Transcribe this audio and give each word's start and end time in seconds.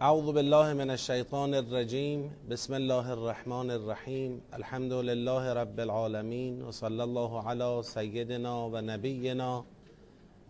اعوذ 0.00 0.32
بالله 0.32 0.72
من 0.72 0.90
الشیطان 0.90 1.54
الرجیم 1.54 2.30
بسم 2.50 2.74
الله 2.74 3.10
الرحمن 3.10 3.70
الرحیم 3.70 4.40
الحمد 4.52 4.92
لله 4.92 5.54
رب 5.54 5.80
العالمین 5.80 6.62
و 6.62 6.72
صلی 6.72 7.00
الله 7.00 7.48
علی 7.48 7.82
سیدنا 7.82 8.68
و 8.68 8.80
نبینا 8.80 9.64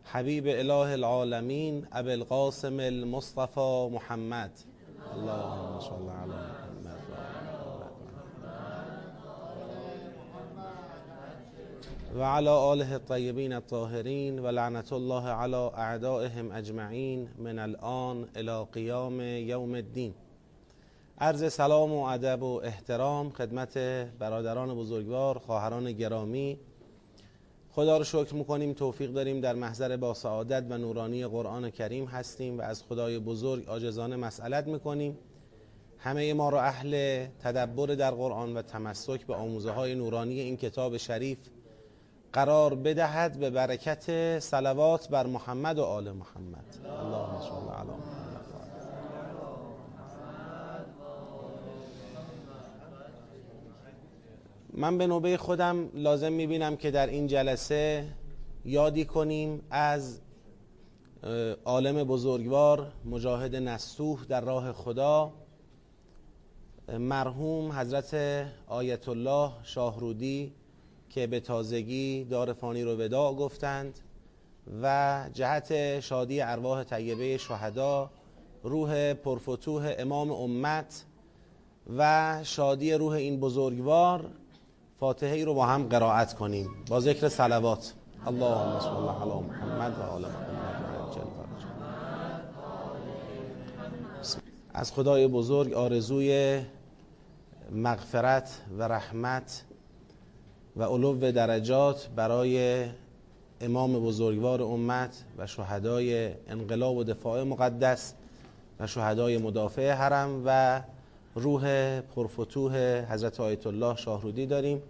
حبیب 0.05 0.47
اله 0.47 0.93
العالمین 0.93 1.87
ابو 1.93 2.09
القاسم 2.09 2.81
المصطفى 2.81 3.89
محمد. 3.93 4.51
اللهم 5.15 5.81
صل 5.81 6.09
علی 6.23 6.58
و 12.15 12.23
علی 12.23 12.49
آله 12.49 12.93
الطیبین 12.93 13.53
الطاهرین 13.53 14.39
و 14.39 14.47
لعنت 14.47 14.93
الله 14.93 15.29
علی 15.29 15.55
اعدائهم 15.55 16.53
اجمعین 16.53 17.29
من 17.39 17.59
الان 17.59 18.29
الى 18.37 18.65
قیام 18.73 19.21
یوم 19.21 19.75
الدین. 19.75 20.15
عرض 21.19 21.53
سلام 21.53 21.93
و 21.93 22.03
ادب 22.03 22.43
و 22.43 22.61
احترام 22.65 23.31
خدمت 23.31 23.79
برادران 24.19 24.75
بزرگوار 24.75 25.39
خواهران 25.39 25.93
گرامی. 25.93 26.59
خدا 27.71 27.99
رو 27.99 28.05
شکر 28.05 28.35
می‌کنیم 28.35 28.73
توفیق 28.73 29.11
داریم 29.11 29.41
در 29.41 29.55
محضر 29.55 29.97
با 29.97 30.15
سعادت 30.15 30.65
و 30.71 30.79
نورانی 30.79 31.27
قرآن 31.27 31.71
کریم 31.71 32.05
هستیم 32.05 32.59
و 32.59 32.63
از 32.63 32.83
خدای 32.83 33.19
بزرگ 33.19 33.69
آجزانه 33.69 34.17
مسئلت 34.17 34.67
می‌کنیم. 34.67 35.19
همه 35.99 36.35
ما 36.35 36.49
را 36.49 36.63
اهل 36.63 37.27
تدبر 37.27 37.87
در 37.87 38.11
قرآن 38.11 38.57
و 38.57 38.63
تمسک 38.63 39.27
به 39.27 39.35
آموزه 39.35 39.71
های 39.71 39.95
نورانی 39.95 40.41
این 40.41 40.57
کتاب 40.57 40.97
شریف 40.97 41.39
قرار 42.33 42.75
بدهد 42.75 43.39
به 43.39 43.51
برکت 43.51 44.39
صلوات 44.39 45.09
بر 45.09 45.27
محمد 45.27 45.79
و 45.79 45.85
آل 45.85 46.13
محمد. 46.13 46.65
اللهم 46.85 47.41
صل 47.41 47.75
علی 47.75 47.89
محمد. 47.89 48.29
من 54.73 54.99
به 54.99 55.07
نوبه 55.07 55.37
خودم 55.37 55.91
لازم 55.95 56.33
می‌بینم 56.33 56.77
که 56.77 56.91
در 56.91 57.07
این 57.07 57.27
جلسه 57.27 58.09
یادی 58.65 59.05
کنیم 59.05 59.63
از 59.71 60.21
عالم 61.65 62.05
بزرگوار 62.05 62.93
مجاهد 63.05 63.57
نستوح 63.57 64.25
در 64.25 64.41
راه 64.41 64.73
خدا 64.73 65.33
مرحوم 66.89 67.73
حضرت 67.73 68.15
آیت 68.67 69.09
الله 69.09 69.53
شاهرودی 69.63 70.53
که 71.11 71.27
به 71.27 71.41
تازگی 71.41 72.25
دار 72.25 72.53
فانی 72.53 72.83
رو 72.83 72.97
وداع 72.97 73.35
گفتند 73.35 73.99
و 74.83 75.25
جهت 75.33 76.01
شادی 76.01 76.41
ارواح 76.41 76.85
طیبه 76.85 77.37
شهدا 77.37 78.11
روح 78.63 79.15
پرفتوح 79.15 79.95
امام 79.99 80.31
امت 80.31 81.05
و 81.97 82.41
شادی 82.43 82.93
روح 82.93 83.13
این 83.13 83.41
بزرگوار 83.41 84.31
فاتحه 85.01 85.45
رو 85.45 85.55
با 85.55 85.67
هم 85.67 85.89
قرائت 85.89 86.35
کنیم. 86.35 86.71
با 86.91 87.01
ذکر 87.01 87.29
صلوات. 87.29 87.95
اللهم 88.27 88.81
صل 88.81 88.89
علی 88.89 89.41
محمد 89.41 89.99
و 89.99 90.03
آل 90.03 90.21
محمد. 90.21 90.49
از 94.75 94.93
خدای 94.93 95.29
بزرگ 95.29 95.73
آرزوی 95.73 96.61
مغفرت 97.73 98.61
و 98.79 98.83
رحمت 98.83 99.65
و 100.79 100.83
علو 100.83 101.33
درجات 101.33 102.09
برای 102.17 102.85
امام 103.61 103.93
بزرگوار 103.93 104.63
امت 104.63 105.25
و 105.39 105.47
شهدای 105.47 106.31
انقلاب 106.49 106.97
و 106.97 107.05
دفاع 107.05 107.43
مقدس 107.43 108.15
و 108.81 108.87
شهدای 108.87 109.39
مدافع 109.39 109.91
حرم 109.91 110.43
و 110.47 110.83
روح 111.35 112.01
پرفتوح 112.01 112.77
حضرت 113.13 113.41
آیت 113.41 113.67
الله 113.67 113.97
شاهرودی 113.97 114.47
داریم. 114.47 114.83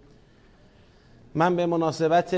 من 1.35 1.55
به 1.55 1.65
مناسبت 1.65 2.33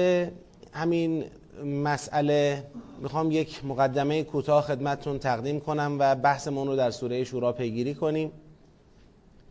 همین 0.73 1.25
مسئله 1.65 2.63
می‌خوام 3.01 3.31
یک 3.31 3.65
مقدمه 3.65 4.23
کوتاه 4.23 4.63
خدمتتون 4.63 5.19
تقدیم 5.19 5.59
کنم 5.59 5.97
و 5.99 6.15
بحثمون 6.15 6.67
رو 6.67 6.75
در 6.75 6.91
سوره 6.91 7.23
شورا 7.23 7.53
پیگیری 7.53 7.95
کنیم. 7.95 8.31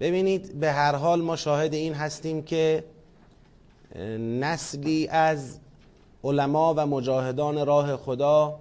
ببینید 0.00 0.60
به 0.60 0.72
هر 0.72 0.94
حال 0.94 1.22
ما 1.22 1.36
شاهد 1.36 1.74
این 1.74 1.94
هستیم 1.94 2.42
که 2.42 2.84
نسلی 4.18 5.08
از 5.08 5.58
علما 6.24 6.74
و 6.76 6.86
مجاهدان 6.86 7.66
راه 7.66 7.96
خدا 7.96 8.58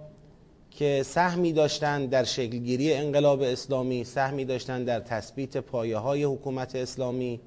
که 0.70 1.02
سهمی 1.02 1.52
داشتند 1.52 2.10
در 2.10 2.24
شکلگیری 2.24 2.94
انقلاب 2.94 3.42
اسلامی 3.42 4.04
سهمی 4.04 4.44
داشتند 4.44 4.86
در 4.86 5.00
تثبیت 5.00 5.56
پایه 5.56 5.96
های 5.96 6.24
حکومت 6.24 6.74
اسلامی. 6.76 7.40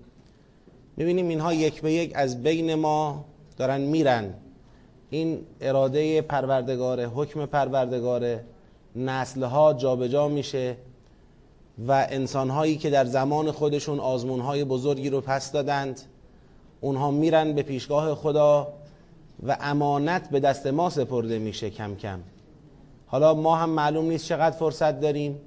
می‌بینیم 0.98 1.28
اینها 1.28 1.54
یک 1.54 1.82
به 1.82 1.94
یک 1.94 2.12
از 2.16 2.44
بین 2.44 2.76
ما 2.76 3.26
دارن 3.58 3.82
میرن. 3.82 4.34
این 5.10 5.40
اراده 5.62 6.22
پروردگاره 6.22 7.08
حکم 7.08 7.46
پروردگاره 7.46 8.44
نسلها 8.96 9.74
جابجا 9.74 10.28
میشه 10.28 10.78
و 11.88 12.08
انسانهایی 12.10 12.78
که 12.78 12.90
در 12.90 13.06
زمان 13.06 13.52
خودشون 13.52 14.00
آزمونهای 14.00 14.64
بزرگی 14.64 15.10
رو 15.10 15.22
پس 15.22 15.52
دادند 15.52 16.02
اونها 16.84 17.12
میرن 17.12 17.54
به 17.54 17.62
پیشگاه 17.64 18.16
خدا 18.16 18.74
و 19.48 19.58
امانت 19.62 20.30
به 20.30 20.40
دست 20.40 20.68
ما 20.68 20.90
سپرده 20.90 21.40
میشه 21.40 21.70
کم 21.70 21.96
کم. 21.96 22.20
حالا 23.06 23.34
ما 23.34 23.56
هم 23.56 23.70
معلوم 23.70 24.06
نیست 24.06 24.26
چقدر 24.26 24.56
فرصت 24.56 25.00
داریم. 25.02 25.40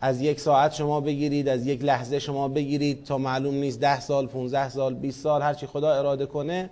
از 0.00 0.20
یک 0.20 0.40
ساعت 0.40 0.74
شما 0.74 1.00
بگیرید 1.00 1.48
از 1.48 1.66
یک 1.66 1.84
لحظه 1.84 2.18
شما 2.18 2.48
بگیرید 2.48 3.04
تا 3.04 3.18
معلوم 3.18 3.54
نیست 3.54 3.80
ده 3.80 4.00
سال 4.00 4.26
15 4.26 4.68
سال 4.68 4.94
20 4.94 5.22
سال 5.22 5.42
هرچی 5.42 5.66
خدا 5.66 5.94
اراده 5.94 6.26
کنه. 6.26 6.70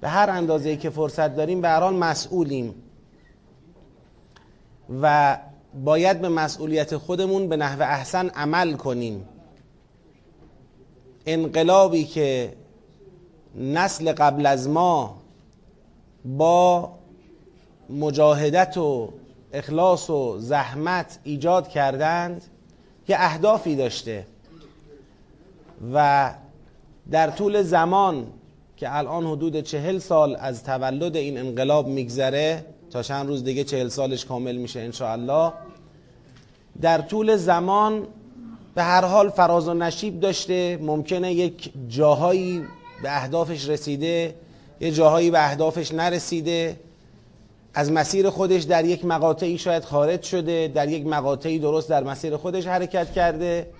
به 0.00 0.08
هر 0.08 0.30
اندازه 0.30 0.76
که 0.76 0.90
فرصت 0.90 1.36
داریم 1.36 1.60
به 1.60 1.68
هر 1.68 1.90
مسئولیم. 1.90 2.74
و 5.02 5.38
باید 5.84 6.20
به 6.20 6.28
مسئولیت 6.28 6.96
خودمون 6.96 7.48
به 7.48 7.56
نحو 7.56 7.82
احسن 7.82 8.28
عمل 8.28 8.72
کنیم. 8.72 9.28
انقلابی 11.26 12.04
که 12.04 12.52
نسل 13.58 14.12
قبل 14.12 14.46
از 14.46 14.68
ما 14.68 15.16
با 16.24 16.92
مجاهدت 17.90 18.76
و 18.76 19.12
اخلاص 19.52 20.10
و 20.10 20.38
زحمت 20.38 21.18
ایجاد 21.24 21.68
کردند 21.68 22.44
یه 23.08 23.16
اهدافی 23.18 23.76
داشته 23.76 24.26
و 25.94 26.30
در 27.10 27.30
طول 27.30 27.62
زمان 27.62 28.26
که 28.76 28.96
الان 28.96 29.26
حدود 29.26 29.60
چهل 29.60 29.98
سال 29.98 30.36
از 30.40 30.64
تولد 30.64 31.16
این 31.16 31.38
انقلاب 31.38 31.86
میگذره 31.86 32.64
تا 32.90 33.02
چند 33.02 33.26
روز 33.26 33.44
دیگه 33.44 33.64
چهل 33.64 33.88
سالش 33.88 34.24
کامل 34.24 34.56
میشه 34.56 34.80
انشاءالله 34.80 35.52
در 36.80 37.00
طول 37.00 37.36
زمان 37.36 38.06
به 38.74 38.82
هر 38.82 39.04
حال 39.04 39.28
فراز 39.30 39.68
و 39.68 39.74
نشیب 39.74 40.20
داشته 40.20 40.78
ممکنه 40.82 41.32
یک 41.32 41.72
جاهایی 41.88 42.64
به 43.02 43.16
اهدافش 43.16 43.68
رسیده 43.68 44.34
یه 44.80 44.90
جاهایی 44.90 45.30
به 45.30 45.44
اهدافش 45.44 45.92
نرسیده. 45.92 46.80
از 47.74 47.92
مسیر 47.92 48.30
خودش 48.30 48.62
در 48.62 48.84
یک 48.84 49.04
مقاطعی 49.04 49.58
شاید 49.58 49.84
خارج 49.84 50.22
شده 50.22 50.72
در 50.74 50.88
یک 50.88 51.06
مقاطعی 51.06 51.58
درست 51.58 51.88
در 51.88 52.04
مسیر 52.04 52.36
خودش 52.36 52.66
حرکت 52.66 53.12
کرده. 53.12 53.70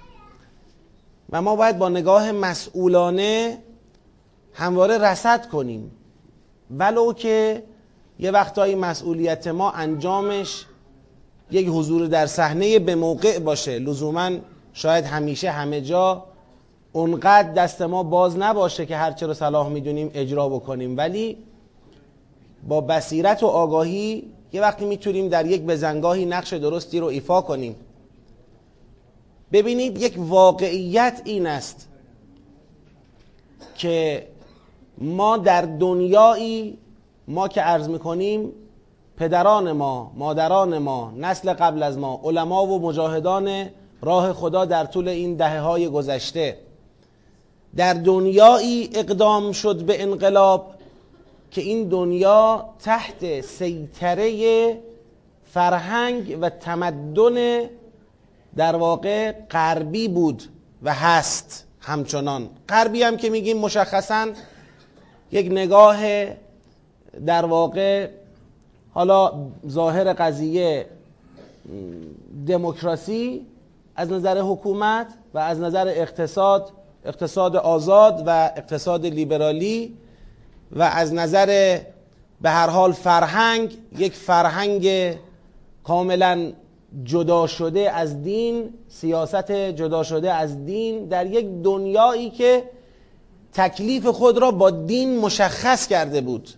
و 1.31 1.43
ما 1.43 1.57
باید 1.57 1.79
با 1.79 1.89
نگاه 1.89 2.33
مسئولانه 2.33 3.59
همواره 4.55 4.99
رسد 4.99 5.49
کنیم. 5.49 5.91
ولو 6.71 7.13
که 7.13 7.63
یه 8.19 8.31
وقتایی 8.31 8.75
مسئولیت 8.75 9.47
ما 9.47 9.71
انجامش 9.71 10.65
یک 11.51 11.69
حضور 11.69 12.07
در 12.07 12.27
صحنه 12.27 12.79
به 12.79 12.95
موقع 12.95 13.39
باشه. 13.39 13.79
لزوما 13.79 14.31
شاید 14.73 15.05
همیشه 15.05 15.51
همه 15.51 15.81
جا 15.81 16.25
اونقدر 16.93 17.53
دست 17.53 17.83
ما 17.83 18.03
باز 18.03 18.39
نباشه 18.39 18.87
که 18.87 18.97
هرچه 18.97 19.27
رو 19.27 19.35
صلاح 19.35 19.69
می‌دونیم 19.69 20.11
اجرا 20.15 20.49
بکنیم. 20.49 20.97
ولی 20.97 21.39
با 22.69 22.81
بصیرت 22.81 23.43
و 23.43 23.47
آگاهی 23.47 24.31
یه 24.53 24.61
وقتی 24.61 24.85
می‌تونیم 24.85 25.29
در 25.29 25.47
یک 25.47 25.63
بزنگاهی 25.63 26.25
نقش 26.25 26.53
درستی 26.53 27.01
رو 27.01 27.07
ایفا 27.07 27.41
کنیم. 27.41 27.77
ببینید 29.53 30.03
یک 30.03 30.15
واقعیت 30.19 31.23
این 31.25 31.47
است 31.47 31.89
که 33.75 34.27
ما 34.99 35.37
در 35.37 35.63
دنیایی 35.63 36.79
ما 37.29 37.49
که 37.49 37.61
عرض 37.61 37.89
می‌کنیم 37.89 38.53
پدران 39.17 39.73
ما 39.73 40.13
مادران 40.17 40.79
ما 40.79 41.13
نسل 41.17 41.53
قبل 41.53 41.83
از 41.83 41.99
ما 41.99 42.21
علما 42.25 42.67
و 42.67 42.79
مجاهدان 42.79 43.69
راه 44.03 44.33
خدا 44.33 44.65
در 44.65 44.85
طول 44.85 45.09
این 45.09 45.35
دهه 45.35 45.61
های 45.61 45.89
گذشته. 45.89 46.59
در 47.77 47.95
دنیایی 47.95 48.91
اقدام 48.95 49.53
شد 49.53 49.83
به 49.83 50.03
انقلاب 50.03 50.75
که 51.51 51.61
این 51.61 51.89
دنیا 51.89 52.69
تحت 52.81 53.41
سیطره 53.41 54.81
فرهنگ 55.45 56.39
و 56.41 56.51
تمدن 56.51 57.69
در 58.57 58.77
واقع 58.77 59.33
غربی 59.33 60.09
بود 60.09 60.43
و 60.83 60.95
هست 60.95 61.67
همچنان. 61.81 62.49
غربی 62.69 63.03
هم 63.03 63.17
که 63.17 63.31
میگیم 63.31 63.59
مشخصا 63.59 64.27
یک 65.33 65.47
نگاه 65.47 65.99
در 67.27 67.45
واقع 67.45 68.09
حالا 68.95 69.33
ظاهر 69.69 70.13
قضیه 70.13 70.87
دموکراسی 72.47 73.47
از 73.97 74.13
نظر 74.13 74.41
حکومت 74.41 75.07
و 75.35 75.39
از 75.39 75.61
نظر 75.61 75.89
اقتصاد 75.89 76.73
اقتصاد 77.05 77.57
آزاد 77.57 78.23
و 78.27 78.51
اقتصاد 78.57 79.07
لیبرالی 79.07 79.97
و 80.73 80.83
از 80.83 81.15
نظر 81.15 81.81
به 82.41 82.51
هر 82.51 82.69
حال 82.69 82.93
فرهنگ 82.93 83.79
یک 83.99 84.13
فرهنگ 84.13 85.17
کاملا 85.85 86.53
جدا 87.05 87.47
شده 87.47 87.91
از 87.91 88.23
دین 88.23 88.75
سیاست 88.89 89.53
جدا 89.53 90.03
شده 90.03 90.33
از 90.33 90.67
دین 90.67 91.05
در 91.05 91.27
یک 91.27 91.47
دنیایی 91.63 92.31
که 92.31 92.65
تکلیف 93.53 94.07
خود 94.07 94.39
را 94.39 94.51
با 94.51 94.71
دین 94.71 95.19
مشخص 95.19 95.87
کرده 95.87 96.21
بود. 96.21 96.49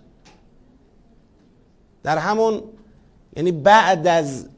در 2.02 2.18
همون 2.18 2.62
یعنی 3.36 3.52
بعد 3.52 4.06
از 4.06 4.48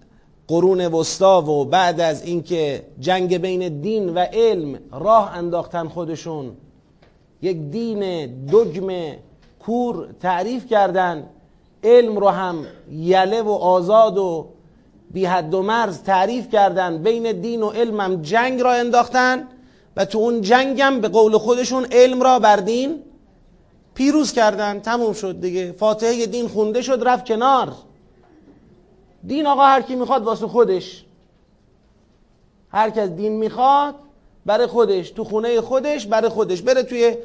قرون 0.48 0.86
وسطا 0.86 1.42
و 1.42 1.64
بعد 1.64 2.00
از 2.00 2.24
اینکه 2.24 2.82
جنگ 3.00 3.38
بین 3.38 3.80
دین 3.80 4.14
و 4.14 4.18
علم 4.18 4.78
راه 4.92 5.36
انداختن 5.36 5.88
خودشون 5.88 6.56
یک 7.42 7.56
دین 7.56 8.26
دگم 8.46 9.16
کور 9.58 10.08
تعریف 10.20 10.66
کردن 10.66 11.28
علم 11.84 12.16
رو 12.16 12.28
هم 12.28 12.66
یله 12.92 13.42
و 13.42 13.50
آزاد 13.50 14.18
و 14.18 14.46
بی 15.10 15.24
حد 15.24 15.54
و 15.54 15.62
مرز 15.62 16.02
تعریف 16.02 16.48
کردن 16.48 17.02
بین 17.02 17.32
دین 17.32 17.62
و 17.62 17.70
علم 17.70 18.00
هم 18.00 18.22
جنگ 18.22 18.60
را 18.60 18.72
انداختن 18.72 19.48
و 19.96 20.04
تو 20.04 20.18
اون 20.18 20.40
جنگم 20.40 21.00
به 21.00 21.08
قول 21.08 21.38
خودشون 21.38 21.86
علم 21.92 22.22
را 22.22 22.38
بر 22.38 22.56
دین 22.56 23.02
پیروز 23.94 24.32
کردن. 24.32 24.80
تموم 24.80 25.12
شد 25.12 25.40
دیگه. 25.40 25.72
فاتحه 25.72 26.26
دین 26.26 26.48
خونده 26.48 26.82
شد 26.82 27.02
رفت 27.06 27.24
کنار. 27.24 27.72
دین 29.26 29.46
آقا 29.46 29.62
هر 29.62 29.82
کی 29.82 29.94
می‌خواد 29.94 30.24
واسه 30.24 30.46
خودش. 30.46 31.04
هر 32.70 32.90
کس 32.90 33.08
دین 33.08 33.32
می‌خواد 33.32 33.94
برای 34.46 34.66
خودش 34.66 35.10
تو 35.10 35.24
خونه 35.24 35.60
خودش 35.60 36.06
برای 36.06 36.28
خودش. 36.28 36.62
بره 36.62 36.82
توی 36.82 37.16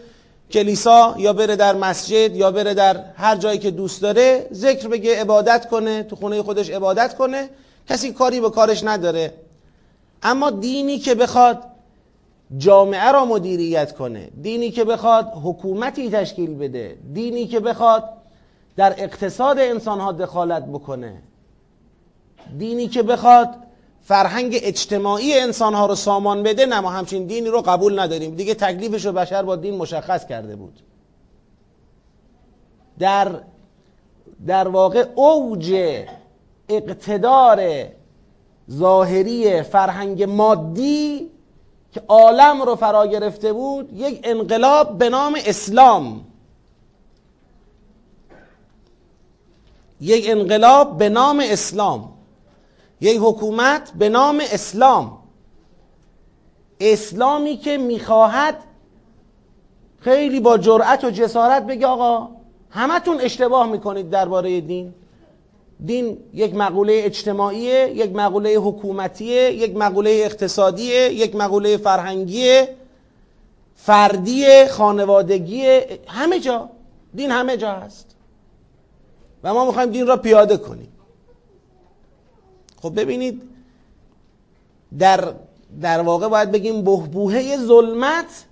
کلیسا 0.52 1.16
یا 1.18 1.34
بره 1.34 1.56
در 1.56 1.76
مسجد 1.76 2.36
یا 2.36 2.52
بره 2.52 2.74
در 2.74 3.04
هر 3.16 3.36
جایی 3.36 3.60
که 3.60 3.72
دوست 3.72 4.02
داره 4.02 4.48
ذکر 4.54 4.88
بگه 4.88 5.22
عبادت 5.22 5.70
کنه 5.70 6.04
تو 6.04 6.16
خونه 6.16 6.44
خودش 6.44 6.70
عبادت 6.70 7.18
کنه. 7.18 7.50
کسی 7.90 8.12
کاری 8.12 8.40
به 8.40 8.50
کارش 8.50 8.84
نداره. 8.84 9.34
اما 10.24 10.50
دینی 10.50 11.00
که 11.00 11.16
بخواد 11.16 11.64
جامعه 12.58 13.12
را 13.12 13.26
مدیریت 13.26 13.92
کنه 13.92 14.30
دینی 14.42 14.72
که 14.72 14.84
بخواد 14.84 15.32
حکومتی 15.44 16.10
تشکیل 16.10 16.56
بده 16.56 16.98
دینی 17.14 17.48
که 17.48 17.60
بخواد 17.60 18.04
در 18.76 18.96
اقتصاد 18.98 19.60
انسان 19.60 20.00
ها 20.00 20.12
دخالت 20.12 20.66
بکنه 20.66 21.22
دینی 22.58 22.88
که 22.88 23.04
بخواد 23.04 23.56
فرهنگ 24.04 24.60
اجتماعی 24.62 25.40
انسان 25.40 25.74
ها 25.74 25.86
رو 25.86 25.96
سامان 25.96 26.44
بده 26.44 26.66
نه 26.66 26.80
ما 26.80 26.90
همچین 26.90 27.26
دینی 27.26 27.48
رو 27.48 27.62
قبول 27.62 28.00
نداریم. 28.00 28.36
دیگه 28.36 28.54
تکلیفش 28.54 29.06
رو 29.06 29.12
بشر 29.12 29.44
با 29.44 29.56
دین 29.56 29.78
مشخص 29.78 30.26
کرده 30.26 30.56
بود. 30.56 30.80
در 33.00 33.32
در 34.48 34.68
واقع 34.68 35.06
اوج 35.16 35.76
اقتدار 36.70 37.86
ظاهری 38.72 39.62
فرهنگ 39.64 40.24
مادی 40.24 41.30
که 41.92 42.02
عالم 42.08 42.62
رو 42.62 42.76
فرا 42.76 43.08
گرفته 43.08 43.54
بود 43.54 43.94
یک 43.94 44.20
انقلاب 44.24 44.98
به 44.98 45.10
نام 45.10 45.38
اسلام. 45.46 46.26
یک 50.02 50.30
انقلاب 50.30 50.98
به 50.98 51.10
نام 51.10 51.42
اسلام. 51.44 52.17
یک 53.02 53.18
حکومت 53.22 53.92
به 53.92 54.10
نام 54.10 54.42
اسلام. 54.52 55.18
اسلامی 56.80 57.58
که 57.58 57.78
می‌خواهد 57.78 58.56
خیلی 60.00 60.40
با 60.40 60.58
جرأت 60.58 61.04
و 61.04 61.10
جسارت 61.10 61.66
بگه 61.68 61.88
آقا 61.88 62.30
همتون 62.70 63.22
اشتباه 63.22 63.72
می‌کنید 63.72 64.10
درباره 64.10 64.62
دین. 64.62 64.94
دین 65.86 66.18
یک 66.34 66.56
مقوله 66.56 67.02
اجتماعیه 67.06 67.92
یک 67.96 68.16
مقوله 68.16 68.56
حکومتیه 68.56 69.54
یک 69.54 69.76
مقوله 69.76 70.10
اقتصادیه 70.10 71.14
یک 71.14 71.36
مقوله 71.36 71.78
فرهنگیه 71.78 72.76
فردی 73.76 74.68
خانوادگی 74.68 75.66
همه 76.08 76.40
جا. 76.40 76.70
دین 77.16 77.32
همه 77.32 77.58
جا 77.58 77.72
هست. 77.72 78.16
و 79.44 79.54
ما 79.54 79.66
می‌خوایم 79.66 79.90
دین 79.90 80.08
را 80.08 80.18
پیاده 80.18 80.58
کنیم. 80.58 80.97
خب 82.82 83.00
ببینید 83.00 83.42
در 85.00 85.34
در 85.82 86.02
واقع 86.02 86.28
باید 86.28 86.52
بگیم 86.52 86.84
بهبوهه 86.84 87.58
ظلمت 87.58 88.46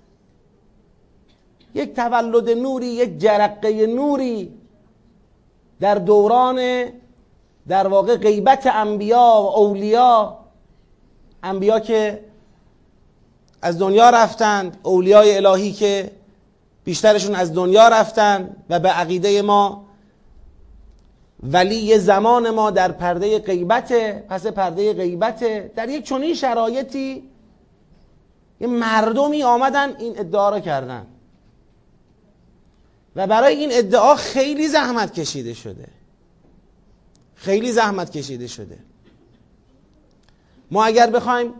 یک 1.74 1.94
تولد 1.94 2.50
نوری 2.50 2.86
یک 2.86 3.18
جرقه 3.18 3.86
نوری 3.86 4.52
در 5.80 5.94
دوران 5.94 6.84
در 7.68 7.86
واقع 7.86 8.16
غیبت 8.16 8.66
انبیا 8.66 9.18
و 9.18 9.56
اولیا. 9.58 10.38
انبیا 11.42 11.80
که 11.80 12.24
از 13.62 13.78
دنیا 13.78 14.10
رفتند 14.10 14.76
اولیای 14.82 15.36
الهی 15.36 15.72
که 15.72 16.10
بیشترشون 16.84 17.34
از 17.34 17.54
دنیا 17.54 17.88
رفتند 17.88 18.64
و 18.70 18.80
به 18.80 18.88
عقیده 18.88 19.42
ما 19.42 19.85
ولی 21.42 21.98
زمان 21.98 22.50
ما 22.50 22.70
در 22.70 22.92
پرده 22.92 23.38
غیبت 23.38 23.92
پس 24.28 24.46
پرده 24.46 24.92
غیبت 24.92 25.74
در 25.74 25.88
یک 25.88 26.04
چنین 26.04 26.34
شرایطی 26.34 27.30
یه 28.60 28.66
مردمی 28.66 29.42
آمدن 29.42 29.96
این 29.96 30.18
ادعا 30.18 30.50
رو 30.50 30.60
کردن. 30.60 31.06
و 33.16 33.26
برای 33.26 33.54
این 33.54 33.70
ادعا 33.72 34.14
خیلی 34.14 34.68
زحمت 34.68 35.12
کشیده 35.20 35.54
شده. 35.54 35.88
خیلی 37.34 37.72
زحمت 37.72 38.10
کشیده 38.10 38.46
شده. 38.46 38.78
ما 40.70 40.84
اگر 40.84 41.10
بخوایم 41.10 41.54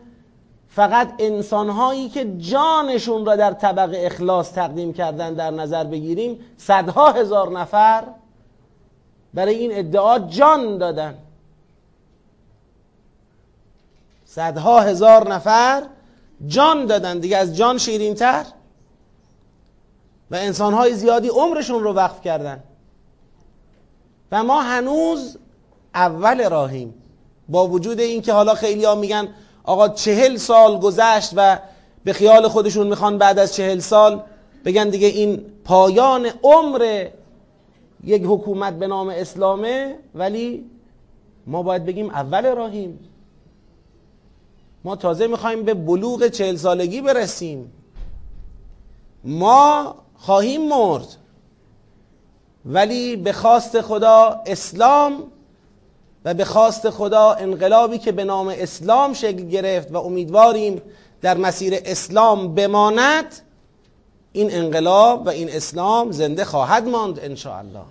فقط 0.68 1.12
انسانهایی 1.18 2.08
که 2.08 2.36
جانشون 2.38 3.26
را 3.26 3.36
در 3.36 3.52
طبق 3.52 3.94
اخلاص 3.98 4.52
تقدیم 4.52 4.92
کردن 4.92 5.34
در 5.34 5.50
نظر 5.50 5.84
بگیریم 5.84 6.38
صدها 6.56 7.12
هزار 7.12 7.50
نفر 7.58 8.04
برای 9.36 9.54
این 9.54 9.78
ادعا 9.78 10.18
جان 10.18 10.78
دادن. 10.78 11.18
صدها 14.24 14.80
هزار 14.80 15.28
نفر 15.28 15.82
جان 16.46 16.86
دادن. 16.86 17.18
دیگه 17.18 17.36
از 17.36 17.56
جان 17.56 17.78
شیرین 17.78 18.14
تر 18.14 18.44
و 20.30 20.34
انسانهای 20.36 20.94
زیادی 20.94 21.28
عمرشون 21.28 21.82
رو 21.82 21.92
وقف 21.92 22.20
کردن. 22.20 22.62
و 24.32 24.44
ما 24.44 24.62
هنوز 24.62 25.38
اول 25.94 26.48
راهیم. 26.48 26.94
با 27.48 27.68
وجود 27.68 28.00
اینکه 28.00 28.32
حالا 28.32 28.54
خیلی 28.54 28.84
ها 28.84 28.94
میگن 28.94 29.28
آقا 29.64 29.88
چهل 29.88 30.36
سال 30.36 30.80
گذشت 30.80 31.30
و 31.36 31.58
به 32.04 32.12
خیال 32.12 32.48
خودشون 32.48 32.86
می‌خوان 32.86 33.18
بعد 33.18 33.38
از 33.38 33.54
چهل 33.54 33.78
سال 33.78 34.22
بگن 34.64 34.88
دیگه 34.88 35.06
این 35.06 35.44
پایان 35.64 36.26
عمر 36.42 37.08
یک 38.04 38.22
حکومت 38.26 38.74
به 38.74 38.86
نام 38.86 39.08
اسلامه 39.08 39.98
ولی 40.14 40.64
ما 41.46 41.62
باید 41.62 41.84
بگیم 41.84 42.10
اول 42.10 42.54
راهیم. 42.54 42.98
ما 44.84 44.96
تازه 44.96 45.26
می‌خوایم 45.26 45.62
به 45.62 45.74
بلوغ 45.74 46.28
چهل 46.28 46.56
سالگی 46.56 47.00
برسیم. 47.00 47.72
ما 49.24 49.94
خواهیم 50.14 50.68
مرد 50.68 51.06
ولی 52.64 53.16
به 53.16 53.32
خواست 53.32 53.80
خدا 53.80 54.42
اسلام 54.46 55.22
و 56.24 56.34
به 56.34 56.44
خواست 56.44 56.90
خدا 56.90 57.32
انقلابی 57.32 57.98
که 57.98 58.12
به 58.12 58.24
نام 58.24 58.48
اسلام 58.48 59.12
شکل 59.12 59.48
گرفت 59.48 59.92
و 59.92 59.96
امیدواریم 59.96 60.82
در 61.22 61.36
مسیر 61.36 61.74
اسلام 61.84 62.54
بماند 62.54 63.45
این 64.36 64.54
انقلاب 64.54 65.26
و 65.26 65.28
این 65.28 65.50
اسلام 65.50 66.12
زنده 66.12 66.44
خواهد 66.44 66.88
ماند 66.88 67.18
ان 67.20 67.36
الله 67.58 67.84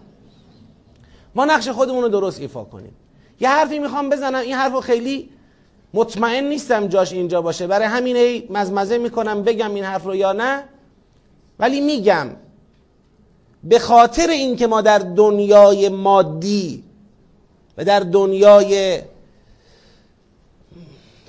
ما 1.36 1.46
نقش 1.46 1.70
خودمون 1.70 2.04
رو 2.04 2.10
درست 2.10 2.40
ایفا 2.40 2.64
کنیم. 2.64 2.96
یه 3.40 3.50
حرفی 3.50 3.80
می‌خوام 3.80 4.10
بزنم 4.10 4.40
این 4.40 4.54
حرف 4.54 4.80
خیلی 4.80 5.30
مطمئن 5.94 6.44
نیستم 6.44 6.88
جاش 6.88 7.14
اینجا 7.14 7.42
باشه. 7.42 7.68
برای 7.68 7.88
همین 7.88 8.44
مزمزه 8.50 8.98
می‌کنم 8.98 9.44
بگم 9.44 9.74
این 9.74 9.84
حرف 9.84 10.04
رو 10.04 10.16
یا 10.16 10.34
نه. 10.34 10.64
ولی 11.60 11.82
میگم 11.82 12.28
به 13.64 13.80
خاطر 13.80 14.30
اینکه 14.30 14.68
ما 14.68 14.82
در 14.82 15.00
دنیای 15.00 15.90
مادی 15.90 16.84
و 17.78 17.86
در 17.86 18.00
دنیای 18.00 19.02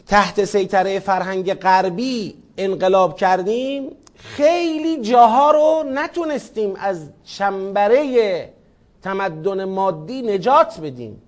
تحت 0.06 0.44
سیطره 0.44 0.98
فرهنگ 0.98 1.54
غربی 1.54 2.34
انقلاب 2.58 3.16
کردیم 3.16 3.90
خیلی 4.16 5.00
جاها 5.00 5.50
رو 5.50 5.90
نتونستیم 5.90 6.74
از 6.76 7.08
چنبره 7.24 8.52
تمدن 9.02 9.64
مادی 9.64 10.22
نجات 10.22 10.80
بدیم. 10.80 11.22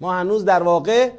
ما 0.00 0.12
هنوز 0.12 0.44
در 0.44 0.62
واقع 0.62 1.10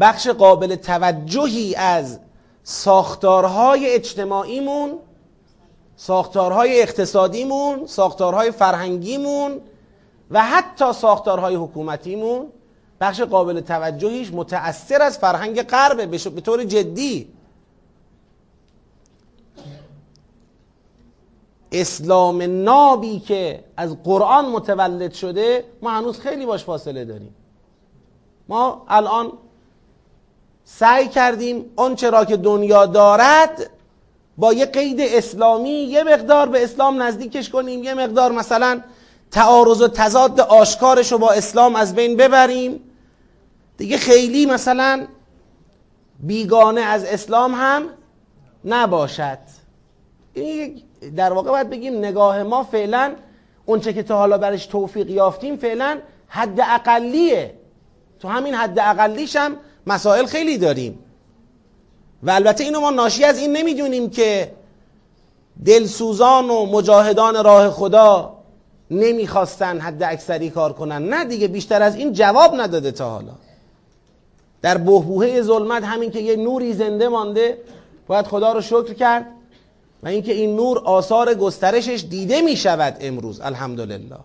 بخش 0.00 0.28
قابل 0.28 0.74
توجهی 0.74 1.74
از 1.74 2.18
ساختارهای 2.62 3.94
اجتماعیمون 3.94 4.98
ساختارهای 5.96 6.82
اقتصادیمون 6.82 7.86
ساختارهای 7.86 8.50
فرهنگیمون 8.50 9.60
و 10.30 10.44
حتی 10.44 10.92
ساختارهای 10.92 11.54
حکومتیمون 11.54 12.46
بخش 13.00 13.20
قابل 13.20 13.60
توجهیش 13.60 14.32
متأثر 14.32 15.02
از 15.02 15.18
فرهنگ 15.18 15.62
غربه 15.62 16.06
به 16.06 16.40
طور 16.40 16.64
جدی. 16.64 17.28
اسلام 21.80 22.42
نابی 22.42 23.20
که 23.20 23.64
از 23.76 24.02
قرآن 24.02 24.44
متولد 24.44 25.12
شده 25.12 25.64
ما 25.82 25.90
هنوز 25.90 26.20
خیلی 26.20 26.46
باش 26.46 26.64
فاصله 26.64 27.04
داریم. 27.04 27.34
ما 28.48 28.84
الان 28.88 29.32
سعی 30.64 31.08
کردیم 31.08 31.64
آنچه 31.76 32.10
را 32.10 32.24
که 32.24 32.36
دنیا 32.36 32.86
دارد 32.86 33.70
با 34.38 34.52
یه 34.52 34.66
قید 34.66 35.00
اسلامی 35.00 35.70
یه 35.70 36.02
مقدار 36.02 36.48
به 36.48 36.64
اسلام 36.64 37.02
نزدیکش 37.02 37.50
کنیم 37.50 37.84
یه 37.84 37.94
مقدار 37.94 38.32
مثلا 38.32 38.80
تعارض 39.30 39.82
و 39.82 39.88
تضاد 39.88 40.40
آشکارش 40.40 41.12
رو 41.12 41.18
با 41.18 41.30
اسلام 41.30 41.76
از 41.76 41.94
بین 41.94 42.16
ببریم. 42.16 42.80
دیگه 43.78 43.96
خیلی 43.96 44.46
مثلا 44.46 45.06
بیگانه 46.20 46.80
از 46.80 47.04
اسلام 47.04 47.54
هم 47.54 47.82
نباشد. 48.64 49.38
این 50.34 50.82
در 51.16 51.32
واقع 51.32 51.50
باید 51.50 51.70
بگیم 51.70 51.98
نگاه 51.98 52.42
ما 52.42 52.62
فعلا 52.62 53.14
اونچه 53.66 53.92
که 53.92 54.02
تا 54.02 54.16
حالا 54.16 54.38
برش 54.38 54.66
توفیق 54.66 55.10
یافتیم 55.10 55.56
فعلا 55.56 55.98
حد 56.28 56.60
اقلیه 56.60 57.54
تو 58.20 58.28
همین 58.28 58.54
حد 58.54 58.78
اقلیش 58.78 59.36
هم 59.36 59.56
مسائل 59.86 60.26
خیلی 60.26 60.58
داریم. 60.58 60.98
و 62.22 62.30
البته 62.30 62.64
اینو 62.64 62.80
ما 62.80 62.90
ناشی 62.90 63.24
از 63.24 63.38
این 63.38 63.52
نمی‌دونیم 63.52 64.10
که 64.10 64.52
دلسوزان 65.64 66.50
و 66.50 66.66
مجاهدان 66.66 67.44
راه 67.44 67.70
خدا 67.70 68.34
نمی‌خواستن 68.90 69.78
حد 69.80 70.02
اکثری 70.02 70.50
کار 70.50 70.72
کنن. 70.72 71.08
نه 71.08 71.24
دیگه 71.24 71.48
بیشتر 71.48 71.82
از 71.82 71.96
این 71.96 72.12
جواب 72.12 72.60
نداده 72.60 72.90
تا 72.90 73.10
حالا. 73.10 73.32
در 74.62 74.78
بهبوهه 74.78 75.42
ظلمت 75.42 75.84
همین 75.84 76.10
که 76.10 76.20
یه 76.20 76.36
نوری 76.36 76.72
زنده 76.72 77.08
مانده 77.08 77.58
باید 78.06 78.26
خدا 78.26 78.52
رو 78.52 78.60
شکر 78.60 78.94
کرد. 78.94 79.26
و 80.04 80.08
اینکه 80.08 80.32
این 80.32 80.56
نور 80.56 80.78
آثار 80.78 81.34
گسترشش 81.34 82.04
دیده 82.10 82.40
می 82.40 82.56
شود 82.56 82.96
امروز 83.00 83.40
الحمدلله. 83.40 84.16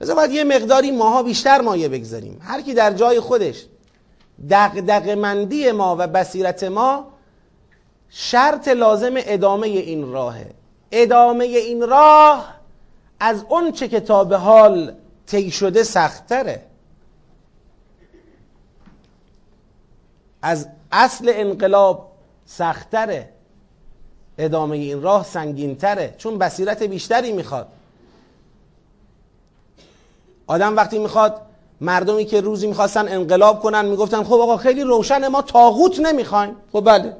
بذار 0.00 0.16
باید 0.16 0.30
یه 0.30 0.44
مقداری 0.44 0.90
ماها 0.90 1.22
بیشتر 1.22 1.60
مایه 1.60 1.88
بگذاریم. 1.88 2.38
هر 2.42 2.60
کی 2.60 2.74
در 2.74 2.92
جای 2.92 3.20
خودش 3.20 3.64
دق 4.50 5.08
مندی 5.08 5.72
ما 5.72 5.96
و 5.98 6.06
بصیرت 6.06 6.64
ما 6.64 7.06
شرط 8.10 8.68
لازم 8.68 9.14
ادامه 9.16 9.66
این 9.66 10.12
راهه. 10.12 10.50
ادامه 10.92 11.44
این 11.44 11.88
راه 11.88 12.54
از 13.20 13.44
اون 13.48 13.72
چه 13.72 13.88
که 13.88 14.00
تا 14.00 14.24
به 14.24 14.36
حال 14.36 14.94
طی 15.26 15.50
شده 15.50 15.82
سختره 15.82 16.62
از 20.42 20.68
اصل 20.92 21.32
انقلاب 21.34 22.12
سختره 22.46 23.28
ادامه 24.44 24.76
این 24.76 25.02
راه 25.02 25.24
سنگینتره 25.24 26.14
چون 26.18 26.38
بصیرت 26.38 26.82
بیشتری 26.82 27.32
می‌خواد. 27.32 27.68
آدم 30.46 30.76
وقتی 30.76 30.98
می‌خواد 30.98 31.42
مردمی 31.80 32.24
که 32.24 32.40
روزی 32.40 32.66
می‌خواستن 32.66 33.08
انقلاب 33.08 33.60
کنن 33.60 33.84
می‌گفتن 33.84 34.22
خب 34.22 34.32
آقا 34.32 34.56
خیلی 34.56 34.82
روشن 34.82 35.28
ما 35.28 35.42
تاغوت 35.42 36.00
نمی‌خوایم. 36.00 36.56
خب 36.72 36.84
بله. 36.84 37.16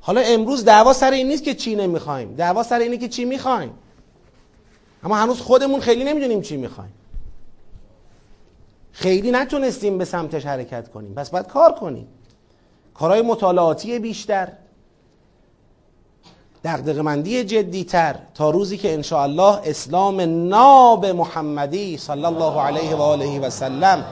حالا 0.00 0.20
امروز 0.20 0.64
دعوا 0.64 0.92
سر 0.92 1.10
این 1.10 1.28
نیست 1.28 1.44
که 1.44 1.54
چی 1.54 1.76
نمی‌خوایم. 1.76 2.34
دعوا 2.34 2.62
سر 2.62 2.78
اینه 2.78 2.96
که 2.96 3.08
چی 3.08 3.24
می‌خوایم. 3.24 3.72
اما 5.02 5.16
هنوز 5.16 5.40
خودمون 5.40 5.80
خیلی 5.80 6.04
نمی‌دونیم 6.04 6.40
چی 6.40 6.56
می‌خوایم. 6.56 6.92
خیلی 8.92 9.30
نتونستیم 9.30 9.98
به 9.98 10.04
سمتش 10.04 10.46
حرکت 10.46 10.88
کنیم. 10.88 11.14
پس 11.14 11.30
باید 11.30 11.46
کار 11.46 11.72
کنیم. 11.72 12.08
کارهای 12.94 13.22
مطالعاتی 13.22 13.98
بیشتر. 13.98 14.52
دقدقمندی 16.64 17.44
جدیتر 17.44 18.16
تا 18.34 18.50
روزی 18.50 18.76
که 18.76 19.12
الله 19.12 19.60
اسلام 19.64 20.20
ناب 20.48 21.06
محمدی 21.06 21.96
صلی 21.96 22.24
الله 22.24 22.60
علیه 22.60 22.96
و 22.96 23.02
آله 23.02 23.40
و 23.40 23.50
سلم 23.50 24.04